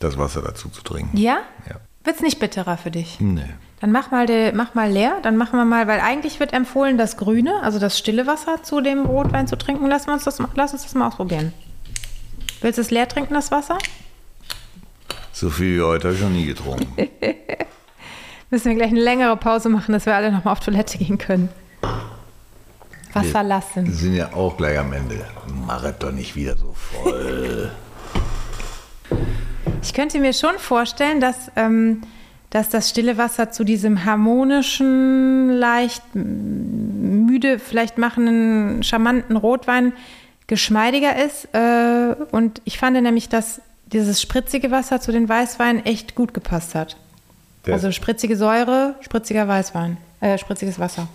das 0.00 0.16
Wasser 0.18 0.42
dazu 0.42 0.68
zu 0.68 0.82
trinken. 0.82 1.16
Ja? 1.16 1.38
Ja. 1.68 1.76
Wird's 2.04 2.22
nicht 2.22 2.38
bitterer 2.38 2.76
für 2.76 2.90
dich? 2.90 3.18
Nee. 3.20 3.42
Dann 3.80 3.92
mach 3.92 4.10
mal, 4.10 4.26
de, 4.26 4.52
mach 4.52 4.74
mal 4.74 4.90
leer, 4.90 5.18
dann 5.22 5.36
machen 5.36 5.58
wir 5.58 5.64
mal, 5.66 5.86
weil 5.86 6.00
eigentlich 6.00 6.40
wird 6.40 6.52
empfohlen, 6.54 6.96
das 6.96 7.16
Grüne, 7.18 7.52
also 7.62 7.78
das 7.78 7.98
stille 7.98 8.26
Wasser 8.26 8.62
zu 8.62 8.80
dem 8.80 9.04
Rotwein 9.04 9.46
zu 9.46 9.56
trinken. 9.58 9.86
Lass 9.86 10.08
uns 10.08 10.24
das, 10.24 10.38
mal- 10.38 10.48
lass 10.54 10.72
uns 10.72 10.82
das 10.84 10.94
mal 10.94 11.06
ausprobieren. 11.08 11.52
Willst 12.62 12.78
du 12.78 12.82
es 12.82 12.90
leer 12.90 13.06
trinken, 13.06 13.34
das 13.34 13.50
Wasser? 13.50 13.76
So 15.38 15.50
viel 15.50 15.76
wie 15.76 15.82
heute 15.82 16.08
habe 16.08 16.16
ich 16.16 16.22
noch 16.22 16.30
nie 16.30 16.46
getrunken. 16.46 16.86
Müssen 18.50 18.70
wir 18.70 18.74
gleich 18.74 18.88
eine 18.88 19.02
längere 19.02 19.36
Pause 19.36 19.68
machen, 19.68 19.92
dass 19.92 20.06
wir 20.06 20.14
alle 20.14 20.32
nochmal 20.32 20.52
auf 20.52 20.60
Toilette 20.60 20.96
gehen 20.96 21.18
können. 21.18 21.50
Wasser 23.12 23.34
Wir 23.34 23.42
lassen. 23.42 23.92
sind 23.92 24.14
ja 24.14 24.32
auch 24.32 24.56
gleich 24.56 24.78
am 24.78 24.94
Ende. 24.94 25.26
Mach 25.66 25.84
es 25.84 25.98
doch 25.98 26.10
nicht 26.10 26.36
wieder 26.36 26.56
so 26.56 26.72
voll. 26.74 27.70
Ich 29.82 29.92
könnte 29.92 30.18
mir 30.18 30.32
schon 30.32 30.58
vorstellen, 30.58 31.20
dass, 31.20 31.50
ähm, 31.54 32.00
dass 32.50 32.70
das 32.70 32.88
stille 32.88 33.18
Wasser 33.18 33.52
zu 33.52 33.62
diesem 33.62 34.04
harmonischen, 34.04 35.50
leicht 35.50 36.02
müde, 36.14 37.58
vielleicht 37.58 37.98
machenden, 37.98 38.82
charmanten 38.82 39.36
Rotwein 39.36 39.92
geschmeidiger 40.46 41.22
ist. 41.22 41.54
Äh, 41.54 42.16
und 42.32 42.62
ich 42.64 42.78
fand 42.78 43.00
nämlich, 43.00 43.28
dass 43.28 43.60
dieses 43.86 44.20
spritzige 44.20 44.70
Wasser 44.70 45.00
zu 45.00 45.12
den 45.12 45.28
Weißweinen 45.28 45.84
echt 45.86 46.14
gut 46.14 46.34
gepasst 46.34 46.74
hat. 46.74 46.96
Der- 47.66 47.74
Also 47.74 47.90
spritzige 47.92 48.36
Säure, 48.36 48.94
spritziger 49.00 49.46
Weißwein, 49.48 49.96
äh, 50.20 50.38
spritziges 50.38 50.78
Wasser. 50.78 51.08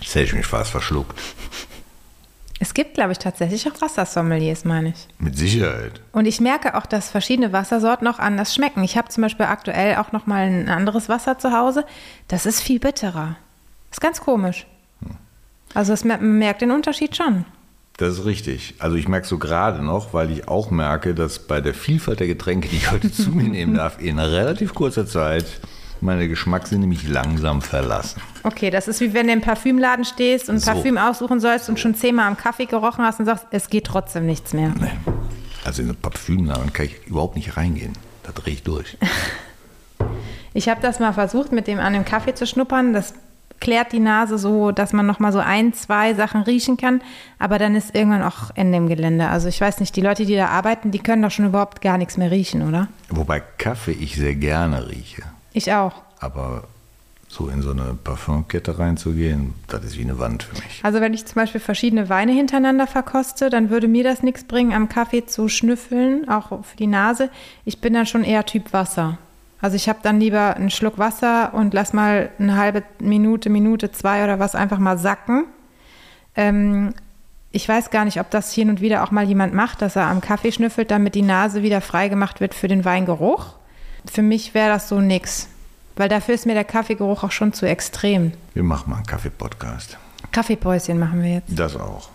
Jetzt 0.00 0.14
hätte 0.14 0.24
ich 0.26 0.34
mich 0.34 0.46
fast 0.46 0.70
verschluckt. 0.70 1.18
Es 2.60 2.72
gibt, 2.72 2.94
glaube 2.94 3.12
ich, 3.12 3.18
tatsächlich 3.18 3.66
auch 3.70 3.80
Wassersommeliers, 3.80 4.64
meine 4.64 4.90
ich. 4.90 5.08
Mit 5.18 5.36
Sicherheit. 5.36 6.00
Und 6.12 6.24
ich 6.26 6.40
merke 6.40 6.76
auch, 6.76 6.86
dass 6.86 7.10
verschiedene 7.10 7.52
Wassersorten 7.52 8.06
auch 8.06 8.18
anders 8.18 8.54
schmecken. 8.54 8.84
Ich 8.84 8.96
habe 8.96 9.08
zum 9.08 9.22
Beispiel 9.22 9.46
aktuell 9.46 9.96
auch 9.96 10.12
noch 10.12 10.26
mal 10.26 10.46
ein 10.46 10.68
anderes 10.68 11.08
Wasser 11.08 11.36
zu 11.38 11.52
Hause. 11.52 11.84
Das 12.28 12.46
ist 12.46 12.60
viel 12.62 12.78
bitterer. 12.78 13.36
Ist 13.90 14.00
ganz 14.00 14.20
komisch. 14.20 14.66
Also 15.74 15.92
es, 15.92 16.04
man 16.04 16.38
merkt 16.38 16.62
den 16.62 16.70
Unterschied 16.70 17.16
schon. 17.16 17.44
Das 17.96 18.18
ist 18.18 18.24
richtig. 18.24 18.74
Also 18.80 18.96
ich 18.96 19.06
merke 19.06 19.26
so 19.26 19.38
gerade 19.38 19.82
noch, 19.82 20.12
weil 20.12 20.30
ich 20.32 20.48
auch 20.48 20.70
merke, 20.70 21.14
dass 21.14 21.38
bei 21.38 21.60
der 21.60 21.74
Vielfalt 21.74 22.18
der 22.20 22.26
Getränke, 22.26 22.68
die 22.68 22.76
ich 22.76 22.90
heute 22.90 23.12
zu 23.12 23.30
mir 23.30 23.48
nehmen 23.48 23.74
darf, 23.76 24.00
in 24.00 24.18
relativ 24.18 24.74
kurzer 24.74 25.06
Zeit 25.06 25.44
meine 26.00 26.28
Geschmackssinne 26.28 26.86
mich 26.86 27.08
langsam 27.08 27.62
verlassen. 27.62 28.20
Okay, 28.42 28.70
das 28.70 28.88
ist 28.88 29.00
wie 29.00 29.14
wenn 29.14 29.28
du 29.28 29.32
im 29.32 29.40
Parfümladen 29.40 30.04
stehst 30.04 30.50
und 30.50 30.58
So. 30.58 30.72
Parfüm 30.72 30.98
aussuchen 30.98 31.40
sollst 31.40 31.68
und 31.68 31.78
schon 31.78 31.94
zehnmal 31.94 32.26
am 32.26 32.36
Kaffee 32.36 32.66
gerochen 32.66 33.04
hast 33.04 33.20
und 33.20 33.26
sagst, 33.26 33.46
es 33.52 33.70
geht 33.70 33.86
trotzdem 33.86 34.26
nichts 34.26 34.52
mehr. 34.52 34.72
Nee. 34.78 34.90
Also 35.64 35.82
in 35.82 35.88
einen 35.88 35.96
Parfümladen 35.96 36.72
kann 36.72 36.86
ich 36.86 37.06
überhaupt 37.06 37.36
nicht 37.36 37.56
reingehen. 37.56 37.92
Da 38.24 38.32
drehe 38.32 38.54
ich 38.54 38.62
durch. 38.64 38.98
Ich 40.56 40.68
habe 40.68 40.80
das 40.80 41.00
mal 41.00 41.12
versucht, 41.12 41.50
mit 41.50 41.66
dem 41.66 41.80
an 41.80 41.94
dem 41.94 42.04
Kaffee 42.04 42.32
zu 42.32 42.46
schnuppern. 42.46 42.92
Das 42.92 43.14
klärt 43.60 43.92
die 43.92 44.00
Nase 44.00 44.38
so, 44.38 44.72
dass 44.72 44.92
man 44.92 45.06
noch 45.06 45.20
mal 45.20 45.32
so 45.32 45.38
ein, 45.38 45.72
zwei 45.72 46.14
Sachen 46.14 46.42
riechen 46.42 46.76
kann. 46.76 47.00
Aber 47.38 47.58
dann 47.58 47.74
ist 47.74 47.94
irgendwann 47.94 48.22
auch 48.22 48.50
Ende 48.54 48.78
im 48.78 48.88
Gelände. 48.88 49.28
Also 49.28 49.48
ich 49.48 49.60
weiß 49.60 49.80
nicht, 49.80 49.96
die 49.96 50.00
Leute, 50.00 50.26
die 50.26 50.36
da 50.36 50.48
arbeiten, 50.48 50.90
die 50.90 50.98
können 50.98 51.22
doch 51.22 51.30
schon 51.30 51.46
überhaupt 51.46 51.80
gar 51.80 51.98
nichts 51.98 52.16
mehr 52.16 52.30
riechen, 52.30 52.66
oder? 52.68 52.88
Wobei 53.08 53.40
Kaffee 53.40 53.92
ich 53.92 54.16
sehr 54.16 54.34
gerne 54.34 54.88
rieche. 54.88 55.22
Ich 55.52 55.72
auch. 55.72 55.94
Aber 56.20 56.64
so 57.28 57.48
in 57.48 57.62
so 57.62 57.72
eine 57.72 57.94
Parfumkette 57.94 58.78
reinzugehen, 58.78 59.54
das 59.66 59.84
ist 59.84 59.98
wie 59.98 60.02
eine 60.02 60.18
Wand 60.18 60.44
für 60.44 60.54
mich. 60.54 60.80
Also 60.82 61.00
wenn 61.00 61.14
ich 61.14 61.26
zum 61.26 61.34
Beispiel 61.34 61.60
verschiedene 61.60 62.08
Weine 62.08 62.32
hintereinander 62.32 62.86
verkoste, 62.86 63.50
dann 63.50 63.70
würde 63.70 63.88
mir 63.88 64.04
das 64.04 64.22
nichts 64.22 64.44
bringen, 64.44 64.72
am 64.72 64.88
Kaffee 64.88 65.26
zu 65.26 65.48
schnüffeln, 65.48 66.28
auch 66.28 66.64
für 66.64 66.76
die 66.76 66.86
Nase. 66.86 67.30
Ich 67.64 67.80
bin 67.80 67.92
dann 67.92 68.06
schon 68.06 68.22
eher 68.24 68.46
Typ 68.46 68.72
Wasser. 68.72 69.18
Also 69.64 69.76
ich 69.76 69.88
habe 69.88 70.00
dann 70.02 70.20
lieber 70.20 70.56
einen 70.56 70.68
Schluck 70.68 70.98
Wasser 70.98 71.54
und 71.54 71.72
lass 71.72 71.94
mal 71.94 72.28
eine 72.38 72.58
halbe 72.58 72.82
Minute, 72.98 73.48
Minute, 73.48 73.90
zwei 73.90 74.22
oder 74.22 74.38
was 74.38 74.54
einfach 74.54 74.78
mal 74.78 74.98
sacken. 74.98 75.46
Ähm, 76.36 76.92
ich 77.50 77.66
weiß 77.66 77.88
gar 77.88 78.04
nicht, 78.04 78.20
ob 78.20 78.30
das 78.30 78.52
hin 78.52 78.68
und 78.68 78.82
wieder 78.82 79.02
auch 79.02 79.10
mal 79.10 79.24
jemand 79.24 79.54
macht, 79.54 79.80
dass 79.80 79.96
er 79.96 80.08
am 80.08 80.20
Kaffee 80.20 80.52
schnüffelt, 80.52 80.90
damit 80.90 81.14
die 81.14 81.22
Nase 81.22 81.62
wieder 81.62 81.80
freigemacht 81.80 82.42
wird 82.42 82.52
für 82.52 82.68
den 82.68 82.84
Weingeruch. 82.84 83.54
Für 84.04 84.20
mich 84.20 84.52
wäre 84.52 84.68
das 84.68 84.90
so 84.90 85.00
nix. 85.00 85.48
Weil 85.96 86.10
dafür 86.10 86.34
ist 86.34 86.44
mir 86.44 86.52
der 86.52 86.64
Kaffeegeruch 86.64 87.24
auch 87.24 87.32
schon 87.32 87.54
zu 87.54 87.66
extrem. 87.66 88.32
Wir 88.52 88.64
machen 88.64 88.90
mal 88.90 88.96
einen 88.96 89.06
Kaffee-Podcast. 89.06 89.96
Kaffeepäuschen 90.30 90.98
machen 90.98 91.22
wir 91.22 91.36
jetzt. 91.36 91.58
Das 91.58 91.74
auch. 91.74 92.10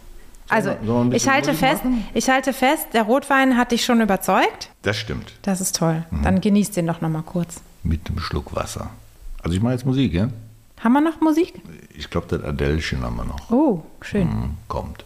Also, 0.50 0.76
ich 1.12 1.30
halte 1.30 1.54
fest, 1.54 1.86
machen? 1.86 2.06
ich 2.14 2.30
halte 2.30 2.54
fest, 2.54 2.88
der 2.94 3.04
Rotwein 3.04 3.58
hat 3.58 3.72
dich 3.72 3.86
schon 3.86 4.02
überzeugt. 4.02 4.70
Das 4.82 4.98
stimmt. 4.98 5.34
Das 5.44 5.62
ist 5.62 5.76
toll. 5.76 6.06
Dann 6.24 6.42
genießt 6.42 6.76
den 6.76 6.88
doch 6.88 7.02
noch 7.02 7.10
mal 7.10 7.22
kurz. 7.22 7.62
Mit 7.84 8.10
einem 8.10 8.20
Schluck 8.20 8.56
Wasser. 8.56 8.90
Also 9.44 9.56
ich 9.56 9.62
mache 9.62 9.74
jetzt 9.74 9.86
Musik, 9.86 10.14
ja? 10.14 10.30
Haben 10.84 10.94
wir 10.94 11.02
noch 11.02 11.22
Musik? 11.22 11.62
Ich 11.96 12.10
glaube, 12.10 12.28
das 12.30 12.44
Adelchen 12.44 13.04
haben 13.04 13.18
wir 13.18 13.26
noch. 13.26 13.50
Oh, 13.52 13.84
schön. 14.02 14.30
Hm, 14.32 14.58
kommt. 14.68 15.04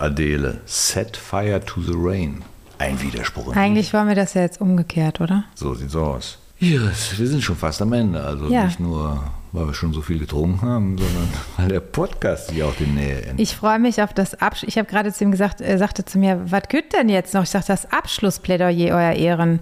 Adele. 0.00 0.60
Set 0.66 1.16
fire 1.16 1.60
to 1.64 1.80
the 1.82 1.94
rain. 1.94 2.42
Ein 2.78 3.00
Widerspruch. 3.02 3.52
in 3.52 3.58
Eigentlich 3.58 3.92
wollen 3.92 4.08
wir 4.08 4.14
das 4.14 4.34
ja 4.34 4.42
jetzt 4.42 4.60
umgekehrt, 4.60 5.20
oder? 5.20 5.44
So 5.54 5.74
sieht's 5.74 5.94
aus. 5.96 6.38
Yes, 6.58 7.18
wir 7.18 7.26
sind 7.26 7.42
schon 7.42 7.56
fast 7.56 7.80
am 7.82 7.92
Ende. 7.92 8.22
Also 8.22 8.48
Ja. 8.48 8.64
nicht 8.66 8.80
nur, 8.80 9.22
weil 9.52 9.66
wir 9.66 9.74
schon 9.74 9.92
so 9.92 10.02
viel 10.02 10.18
getrunken 10.18 10.60
haben, 10.62 10.98
sondern 10.98 11.28
weil 11.56 11.68
der 11.68 11.80
Podcast 11.80 12.48
sich 12.48 12.62
auch 12.62 12.74
dem 12.74 12.94
Nähe 12.94 13.22
endet. 13.22 13.40
Ich 13.40 13.56
freue 13.56 13.78
mich 13.78 14.02
auf 14.02 14.12
das 14.14 14.34
Abschluss. 14.40 14.68
Ich 14.68 14.78
habe 14.78 14.88
gerade 14.88 15.12
zu 15.12 15.24
ihm 15.24 15.30
gesagt, 15.30 15.60
er 15.60 15.78
sagte 15.78 16.04
zu 16.04 16.18
mir, 16.18 16.40
was 16.50 16.64
geht 16.68 16.92
denn 16.92 17.08
jetzt 17.08 17.32
noch? 17.34 17.42
Ich 17.44 17.50
sagte, 17.50 17.68
das 17.68 17.90
Abschlussplädoyer, 17.92 18.94
euer 18.94 19.12
Ehren. 19.12 19.60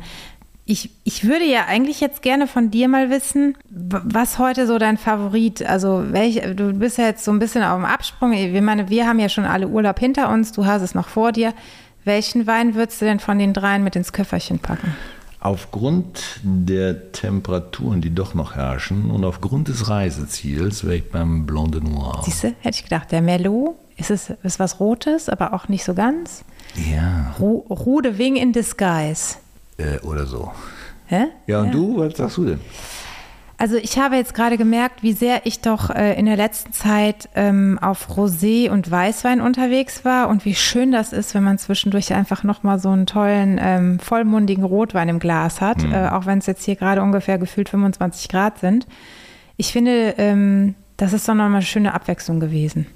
Ich, 0.71 0.91
ich 1.05 1.27
würde 1.27 1.47
ja 1.47 1.65
eigentlich 1.67 1.99
jetzt 1.99 2.21
gerne 2.21 2.47
von 2.47 2.71
dir 2.71 2.89
mal 2.89 3.09
wissen, 3.09 3.57
was 3.71 4.39
heute 4.39 4.67
so 4.67 4.77
dein 4.77 4.99
Favorit, 4.99 5.65
also 5.65 6.13
welch, 6.13 6.43
du 6.57 6.75
bist 6.75 6.99
ja 6.99 7.07
jetzt 7.07 7.25
so 7.25 7.31
ein 7.31 7.39
bisschen 7.39 7.63
auf 7.63 7.79
dem 7.79 7.87
Absprung. 7.87 8.35
Ich 8.35 8.61
meine, 8.61 8.91
wir 8.91 9.07
haben 9.07 9.19
ja 9.19 9.31
schon 9.31 9.47
alle 9.47 9.67
Urlaub 9.67 9.99
hinter 9.99 10.29
uns, 10.29 10.53
du 10.53 10.67
hast 10.67 10.83
es 10.83 10.95
noch 10.95 11.09
vor 11.09 11.33
dir. 11.33 11.55
Welchen 12.05 12.47
Wein 12.47 12.75
würdest 12.75 13.01
du 13.01 13.07
denn 13.07 13.19
von 13.19 13.39
den 13.39 13.55
dreien 13.55 13.83
mit 13.83 13.97
ins 13.97 14.13
Köfferchen 14.13 14.59
packen? 14.59 14.95
Aufgrund 15.41 16.41
der 16.43 17.13
Temperaturen, 17.13 18.03
die 18.03 18.15
doch 18.15 18.35
noch 18.35 18.55
herrschen 18.55 19.11
und 19.11 19.25
aufgrund 19.25 19.69
des 19.69 19.89
Reiseziels 19.89 20.85
wäre 20.85 20.97
ich 20.97 21.11
beim 21.11 21.47
Blanc 21.47 21.73
de 21.73 21.81
Noir. 21.81 22.21
Siehst 22.27 22.45
du, 22.45 22.49
hätte 22.61 22.77
ich 22.77 22.83
gedacht, 22.83 23.11
der 23.11 23.23
Merlot, 23.23 23.75
ist 23.97 24.11
es 24.11 24.35
ist 24.43 24.61
was 24.61 24.81
Rotes, 24.81 25.31
aber 25.31 25.55
auch 25.55 25.69
nicht 25.69 25.85
so 25.85 25.95
ganz. 25.95 26.45
Ja, 26.75 27.35
Ru 27.41 27.65
Rude 27.71 28.19
Wing 28.19 28.37
in 28.37 28.53
Disguise. 28.53 29.37
Äh, 29.79 29.99
oder 30.01 30.27
so. 30.27 30.53
Hä? 31.07 31.29
Ja, 31.47 31.63
und 31.63 31.73
du, 31.73 31.99
was 31.99 32.17
sagst 32.17 32.37
du 32.37 32.45
denn? 32.45 32.61
Also 33.61 33.75
ich 33.75 33.99
habe 33.99 34.15
jetzt 34.15 34.35
gerade 34.35 34.57
gemerkt, 34.57 35.03
wie 35.03 35.13
sehr 35.13 35.45
ich 35.45 35.61
doch 35.61 35.91
äh, 35.91 36.17
in 36.17 36.27
der 36.27 36.37
letzten 36.37 36.73
Zeit 36.73 37.29
ähm, 37.35 37.77
auf 37.83 38.09
Rosé 38.17 38.71
und 38.71 38.89
Weißwein 38.89 39.41
unterwegs 39.41 40.05
war 40.05 40.29
und 40.29 40.45
wie 40.45 40.55
schön 40.55 40.93
das 40.93 41.13
ist, 41.13 41.35
wenn 41.35 41.43
man 41.43 41.59
zwischendurch 41.59 42.15
einfach 42.15 42.45
nochmal 42.45 42.79
so 42.79 42.91
einen 42.91 43.07
tollen, 43.07 43.59
ähm, 43.61 43.99
vollmundigen 43.99 44.63
Rotwein 44.63 45.09
im 45.09 45.19
Glas 45.19 45.61
hat, 45.61 45.83
äh, 45.93 46.09
auch 46.09 46.25
wenn 46.25 46.39
es 46.39 46.47
jetzt 46.47 46.65
hier 46.65 46.77
gerade 46.77 47.03
ungefähr 47.03 47.39
gefühlt 47.39 47.69
25 47.69 48.29
Grad 48.29 48.61
sind. 48.61 48.87
Ich 49.57 49.73
finde, 49.73 50.15
ähm, 50.19 50.77
das 50.97 51.13
ist 51.13 51.29
doch 51.29 51.35
nochmal 51.35 51.55
eine 51.55 51.63
schöne 51.63 51.95
Abwechslung 51.95 52.39
gewesen. 52.39 52.87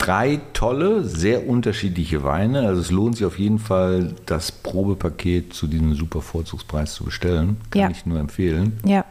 Drei 0.00 0.40
tolle, 0.54 1.04
sehr 1.04 1.46
unterschiedliche 1.46 2.24
Weine. 2.24 2.66
Also 2.66 2.80
es 2.80 2.90
lohnt 2.90 3.16
sich 3.16 3.26
auf 3.26 3.38
jeden 3.38 3.58
Fall, 3.58 4.14
das 4.24 4.50
Probepaket 4.50 5.52
zu 5.52 5.66
diesem 5.66 5.94
super 5.94 6.22
Vorzugspreis 6.22 6.94
zu 6.94 7.04
bestellen. 7.04 7.58
Kann 7.70 7.82
Ja. 7.82 7.90
ich 7.90 8.06
nur 8.06 8.18
empfehlen. 8.18 8.78
Ja. 8.84 9.04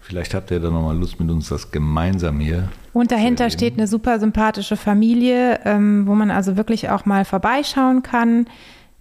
Vielleicht 0.00 0.34
habt 0.34 0.50
ihr 0.50 0.58
dann 0.58 0.72
nochmal 0.74 0.98
Lust 0.98 1.20
mit 1.20 1.30
uns 1.30 1.48
das 1.48 1.70
gemeinsam 1.70 2.40
hier. 2.40 2.68
Und 2.92 3.12
dahinter 3.12 3.48
steht 3.48 3.74
eine 3.74 3.86
super 3.86 4.18
sympathische 4.18 4.76
Familie, 4.76 5.60
ähm, 5.64 6.06
wo 6.08 6.14
man 6.16 6.32
also 6.32 6.56
wirklich 6.56 6.90
auch 6.90 7.06
mal 7.06 7.24
vorbeischauen 7.24 8.02
kann. 8.02 8.46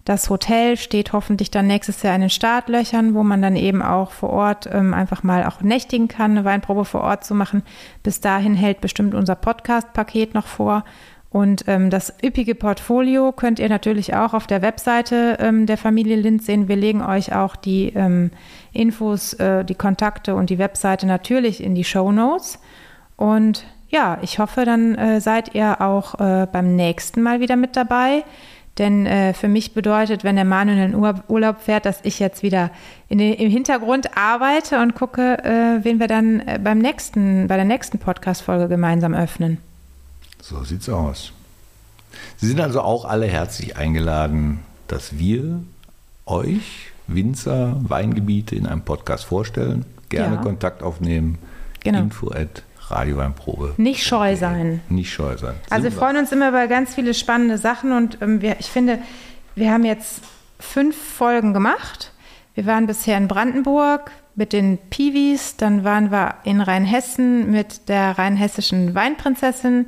Das 0.06 0.30
Hotel 0.30 0.78
steht 0.78 1.14
hoffentlich 1.14 1.50
dann 1.50 1.66
nächstes 1.66 2.04
Jahr 2.04 2.14
in 2.14 2.22
den 2.22 2.30
Startlöchern, 2.30 3.16
wo 3.16 3.24
man 3.24 3.42
dann 3.42 3.56
eben 3.56 3.82
auch 3.82 4.12
vor 4.12 4.30
Ort 4.32 4.70
ähm, 4.72 4.94
einfach 4.94 5.24
mal 5.24 5.46
auch 5.46 5.62
nächtigen 5.62 6.10
kann, 6.10 6.32
eine 6.32 6.44
Weinprobe 6.46 6.86
vor 6.86 7.02
Ort 7.02 7.24
zu 7.26 7.34
machen. 7.34 7.64
Bis 8.04 8.20
dahin 8.22 8.54
hält 8.54 8.82
bestimmt 8.82 9.16
unser 9.16 9.36
Podcast-Paket 9.36 10.34
noch 10.34 10.46
vor. 10.48 10.84
Und 11.34 11.64
ähm, 11.66 11.90
das 11.90 12.14
üppige 12.24 12.54
Portfolio 12.54 13.32
könnt 13.32 13.58
ihr 13.58 13.68
natürlich 13.68 14.14
auch 14.14 14.36
auf 14.36 14.46
der 14.46 14.62
Webseite 14.62 15.38
ähm, 15.40 15.66
der 15.66 15.78
Familie 15.78 16.16
Lind 16.16 16.44
sehen. 16.44 16.68
Wir 16.68 16.76
legen 16.76 17.02
euch 17.02 17.34
auch 17.34 17.56
die 17.56 17.88
ähm, 17.96 18.30
Infos, 18.72 19.34
äh, 19.34 19.66
die 19.66 19.74
Kontakte 19.74 20.36
und 20.36 20.52
die 20.52 20.60
Webseite 20.60 21.08
natürlich 21.08 21.64
in 21.64 21.74
die 21.74 21.84
Show 21.84 22.12
Notes. 22.12 22.60
Und 23.18 23.66
ja, 23.90 24.20
ich 24.22 24.38
hoffe, 24.38 24.64
dann 24.64 24.94
äh, 24.94 25.22
seid 25.22 25.56
ihr 25.56 25.82
auch 25.82 26.20
äh, 26.20 26.46
beim 26.46 26.76
nächsten 26.76 27.24
Mal 27.24 27.40
wieder 27.40 27.56
mit 27.56 27.76
dabei. 27.76 28.24
Denn 28.78 29.08
äh, 29.08 29.34
für 29.34 29.48
mich 29.48 29.74
bedeutet, 29.74 30.24
wenn 30.24 30.36
der 30.36 30.46
Manuel 30.46 30.78
in 30.78 30.92
den 30.92 30.96
Ur 30.96 31.16
Urlaub 31.30 31.62
fährt, 31.62 31.88
dass 31.88 32.00
ich 32.04 32.20
jetzt 32.20 32.44
wieder 32.44 32.70
den, 33.10 33.20
im 33.20 33.50
Hintergrund 33.50 34.16
arbeite 34.16 34.80
und 34.84 34.94
gucke, 34.94 35.44
äh, 35.44 35.84
wen 35.84 36.00
wir 36.00 36.08
dann 36.08 36.42
äh, 36.42 36.60
beim 36.64 36.78
nächsten, 36.78 37.48
bei 37.48 37.56
der 37.56 37.66
nächsten 37.66 37.98
Podcast-Folge 37.98 38.68
gemeinsam 38.68 39.16
öffnen. 39.16 39.73
So 40.44 40.62
sieht's 40.66 40.90
aus. 40.90 41.32
Sie 42.36 42.48
sind 42.48 42.60
also 42.60 42.82
auch 42.82 43.06
alle 43.06 43.28
herzlich 43.28 43.78
eingeladen, 43.78 44.60
dass 44.90 45.18
wir 45.18 45.64
euch 46.26 46.92
Winzer, 47.08 47.78
Weingebiete 47.80 48.54
in 48.54 48.68
einem 48.68 48.82
Podcast 48.82 49.24
vorstellen. 49.24 49.86
Gerne 50.10 50.36
Ja. 50.36 50.42
Kontakt 50.42 50.84
aufnehmen. 50.84 51.38
Genau. 51.82 52.00
Info 52.00 52.30
at 52.30 52.64
Radioweinprobe. 52.90 53.76
Nicht 53.78 54.06
scheu 54.06 54.36
sein. 54.36 54.82
Nicht 54.90 55.14
scheu 55.14 55.38
sein. 55.38 55.56
Also 55.70 55.86
wir 55.86 55.94
freuen 55.94 56.18
uns 56.18 56.34
immer 56.34 56.50
über 56.50 56.68
ganz 56.68 56.94
viele 56.94 57.14
spannende 57.14 57.58
Sachen 57.58 57.94
und 57.94 58.18
ähm, 58.22 58.42
wir, 58.42 58.60
ich 58.60 58.68
finde, 58.68 59.00
wir 59.56 59.72
haben 59.72 59.86
jetzt 59.86 60.24
fünf 60.60 60.98
Folgen 60.98 61.54
gemacht. 61.54 62.12
Wir 62.54 62.66
waren 62.66 62.86
bisher 62.86 63.16
in 63.16 63.30
Brandenburg 63.30 64.12
mit 64.36 64.52
den 64.52 64.78
Piwis, 64.90 65.56
dann 65.56 65.86
waren 65.86 66.12
wir 66.12 66.36
in 66.44 66.60
Rheinhessen 66.60 67.50
mit 67.50 67.88
der 67.88 68.18
rheinhessischen 68.18 68.94
Weinprinzessin, 68.94 69.88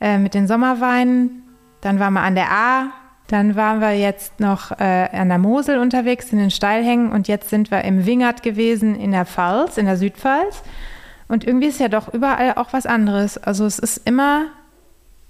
äh, 0.00 0.18
mit 0.18 0.34
den 0.34 0.46
Sommerweinen, 0.46 1.42
dann 1.80 1.98
waren 2.00 2.12
wir 2.12 2.22
an 2.22 2.34
der 2.34 2.50
A, 2.50 2.90
dann 3.28 3.56
waren 3.56 3.80
wir 3.80 3.92
jetzt 3.92 4.40
noch 4.40 4.72
äh, 4.72 5.08
an 5.12 5.28
der 5.28 5.38
Mosel 5.38 5.78
unterwegs 5.78 6.32
in 6.32 6.38
den 6.38 6.50
Steilhängen 6.50 7.12
und 7.12 7.28
jetzt 7.28 7.50
sind 7.50 7.70
wir 7.70 7.84
im 7.84 8.06
Wingert 8.06 8.42
gewesen 8.42 8.94
in 8.94 9.12
der 9.12 9.26
Pfalz, 9.26 9.76
in 9.76 9.86
der 9.86 9.96
Südpfalz. 9.96 10.62
Und 11.28 11.46
irgendwie 11.46 11.66
ist 11.66 11.78
ja 11.78 11.88
doch 11.88 12.12
überall 12.12 12.54
auch 12.54 12.72
was 12.72 12.86
anderes. 12.86 13.36
Also 13.36 13.66
es 13.66 13.78
ist 13.78 13.98
immer, 14.06 14.46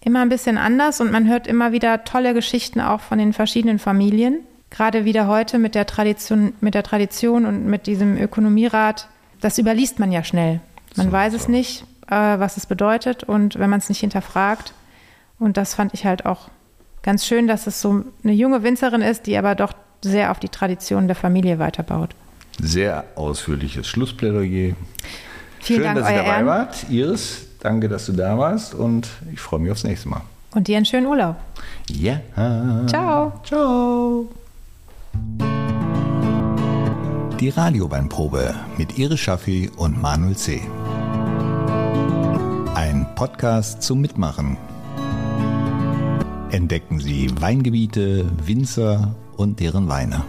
immer 0.01 0.21
ein 0.23 0.29
bisschen 0.29 0.59
anders 0.59 1.01
und 1.01 1.11
man 1.11 1.27
hört 1.29 1.49
immer 1.49 1.73
wieder 1.73 2.05
tolle 2.05 2.35
Geschichten 2.35 2.81
auch 2.81 3.01
von 3.01 3.19
den 3.19 3.33
verschiedenen 3.33 3.81
Familien. 3.81 4.41
Gerade 4.71 5.05
wieder 5.05 5.27
heute 5.27 5.59
mit 5.59 5.75
der 5.75 5.87
Tradition, 5.87 6.53
mit 6.61 6.75
der 6.75 6.85
Tradition 6.85 7.47
und 7.47 7.67
mit 7.67 7.89
diesem 7.89 8.17
Ökonomierat. 8.17 9.09
Das 9.41 9.59
überliest 9.59 9.99
man 9.99 10.13
ja 10.13 10.23
schnell. 10.23 10.61
Man 10.95 11.07
So, 11.07 11.13
weiß 11.13 11.35
es 11.35 11.45
so. 11.45 11.51
nicht, 11.51 11.85
äh, 12.11 12.39
was 12.39 12.57
es 12.57 12.67
bedeutet 12.67 13.25
und 13.25 13.59
wenn 13.59 13.71
man 13.71 13.81
es 13.81 13.89
nicht 13.89 14.01
hinterfragt. 14.01 14.73
Und 15.39 15.57
das 15.57 15.75
fand 15.75 15.95
ich 15.95 16.05
halt 16.05 16.27
auch 16.27 16.49
ganz 17.03 17.27
schön, 17.27 17.47
dass 17.47 17.67
es 17.67 17.81
so 17.81 18.05
eine 18.25 18.33
junge 18.33 18.63
Winzerin 18.63 19.03
ist, 19.03 19.27
die 19.27 19.37
aber 19.37 19.55
doch 19.55 19.73
sehr 20.03 20.31
auf 20.31 20.39
die 20.39 20.49
Tradition 20.49 21.07
der 21.07 21.17
Familie 21.17 21.59
weiterbaut. 21.59 22.11
Sehr 22.61 23.05
ausführliches 23.15 23.87
Schlussplädoyer. 23.87 24.75
Vielen 25.61 25.83
Schön, 25.83 25.83
Dank, 25.83 25.99
dass 25.99 26.11
ihr 26.11 26.17
dabei 26.17 26.29
Ehren. 26.29 26.47
wart. 26.47 26.87
Iris, 26.91 27.47
danke, 27.61 27.89
dass 27.89 28.07
du 28.07 28.13
da 28.13 28.37
warst 28.39 28.75
und 28.75 29.09
ich 29.33 29.41
freue 29.41 29.61
mich 29.61 29.71
aufs 29.71 29.85
nächste 29.85 30.09
Mal. 30.09 30.23
Und 30.55 30.67
dir 30.67 30.77
einen 30.77 30.87
schönen 30.87 31.07
Urlaub. 31.07 31.37
Ja. 31.91 32.21
Ciao. 32.87 33.33
Ciao. 33.45 34.29
Die 37.39 37.51
Radioweinprobe 37.51 38.55
mit 38.77 38.99
Iris 38.99 39.21
Schaffi 39.21 39.71
und 39.77 40.01
Manuel 40.01 40.37
C. 40.37 40.63
Ein 42.79 43.13
Podcast 43.17 43.83
zum 43.83 44.01
Mitmachen. 44.01 44.57
Entdecken 46.53 47.01
Sie 47.01 47.29
Weingebiete, 47.41 48.25
Winzer 48.47 49.17
und 49.37 49.59
deren 49.59 49.89
Weine. 49.89 50.23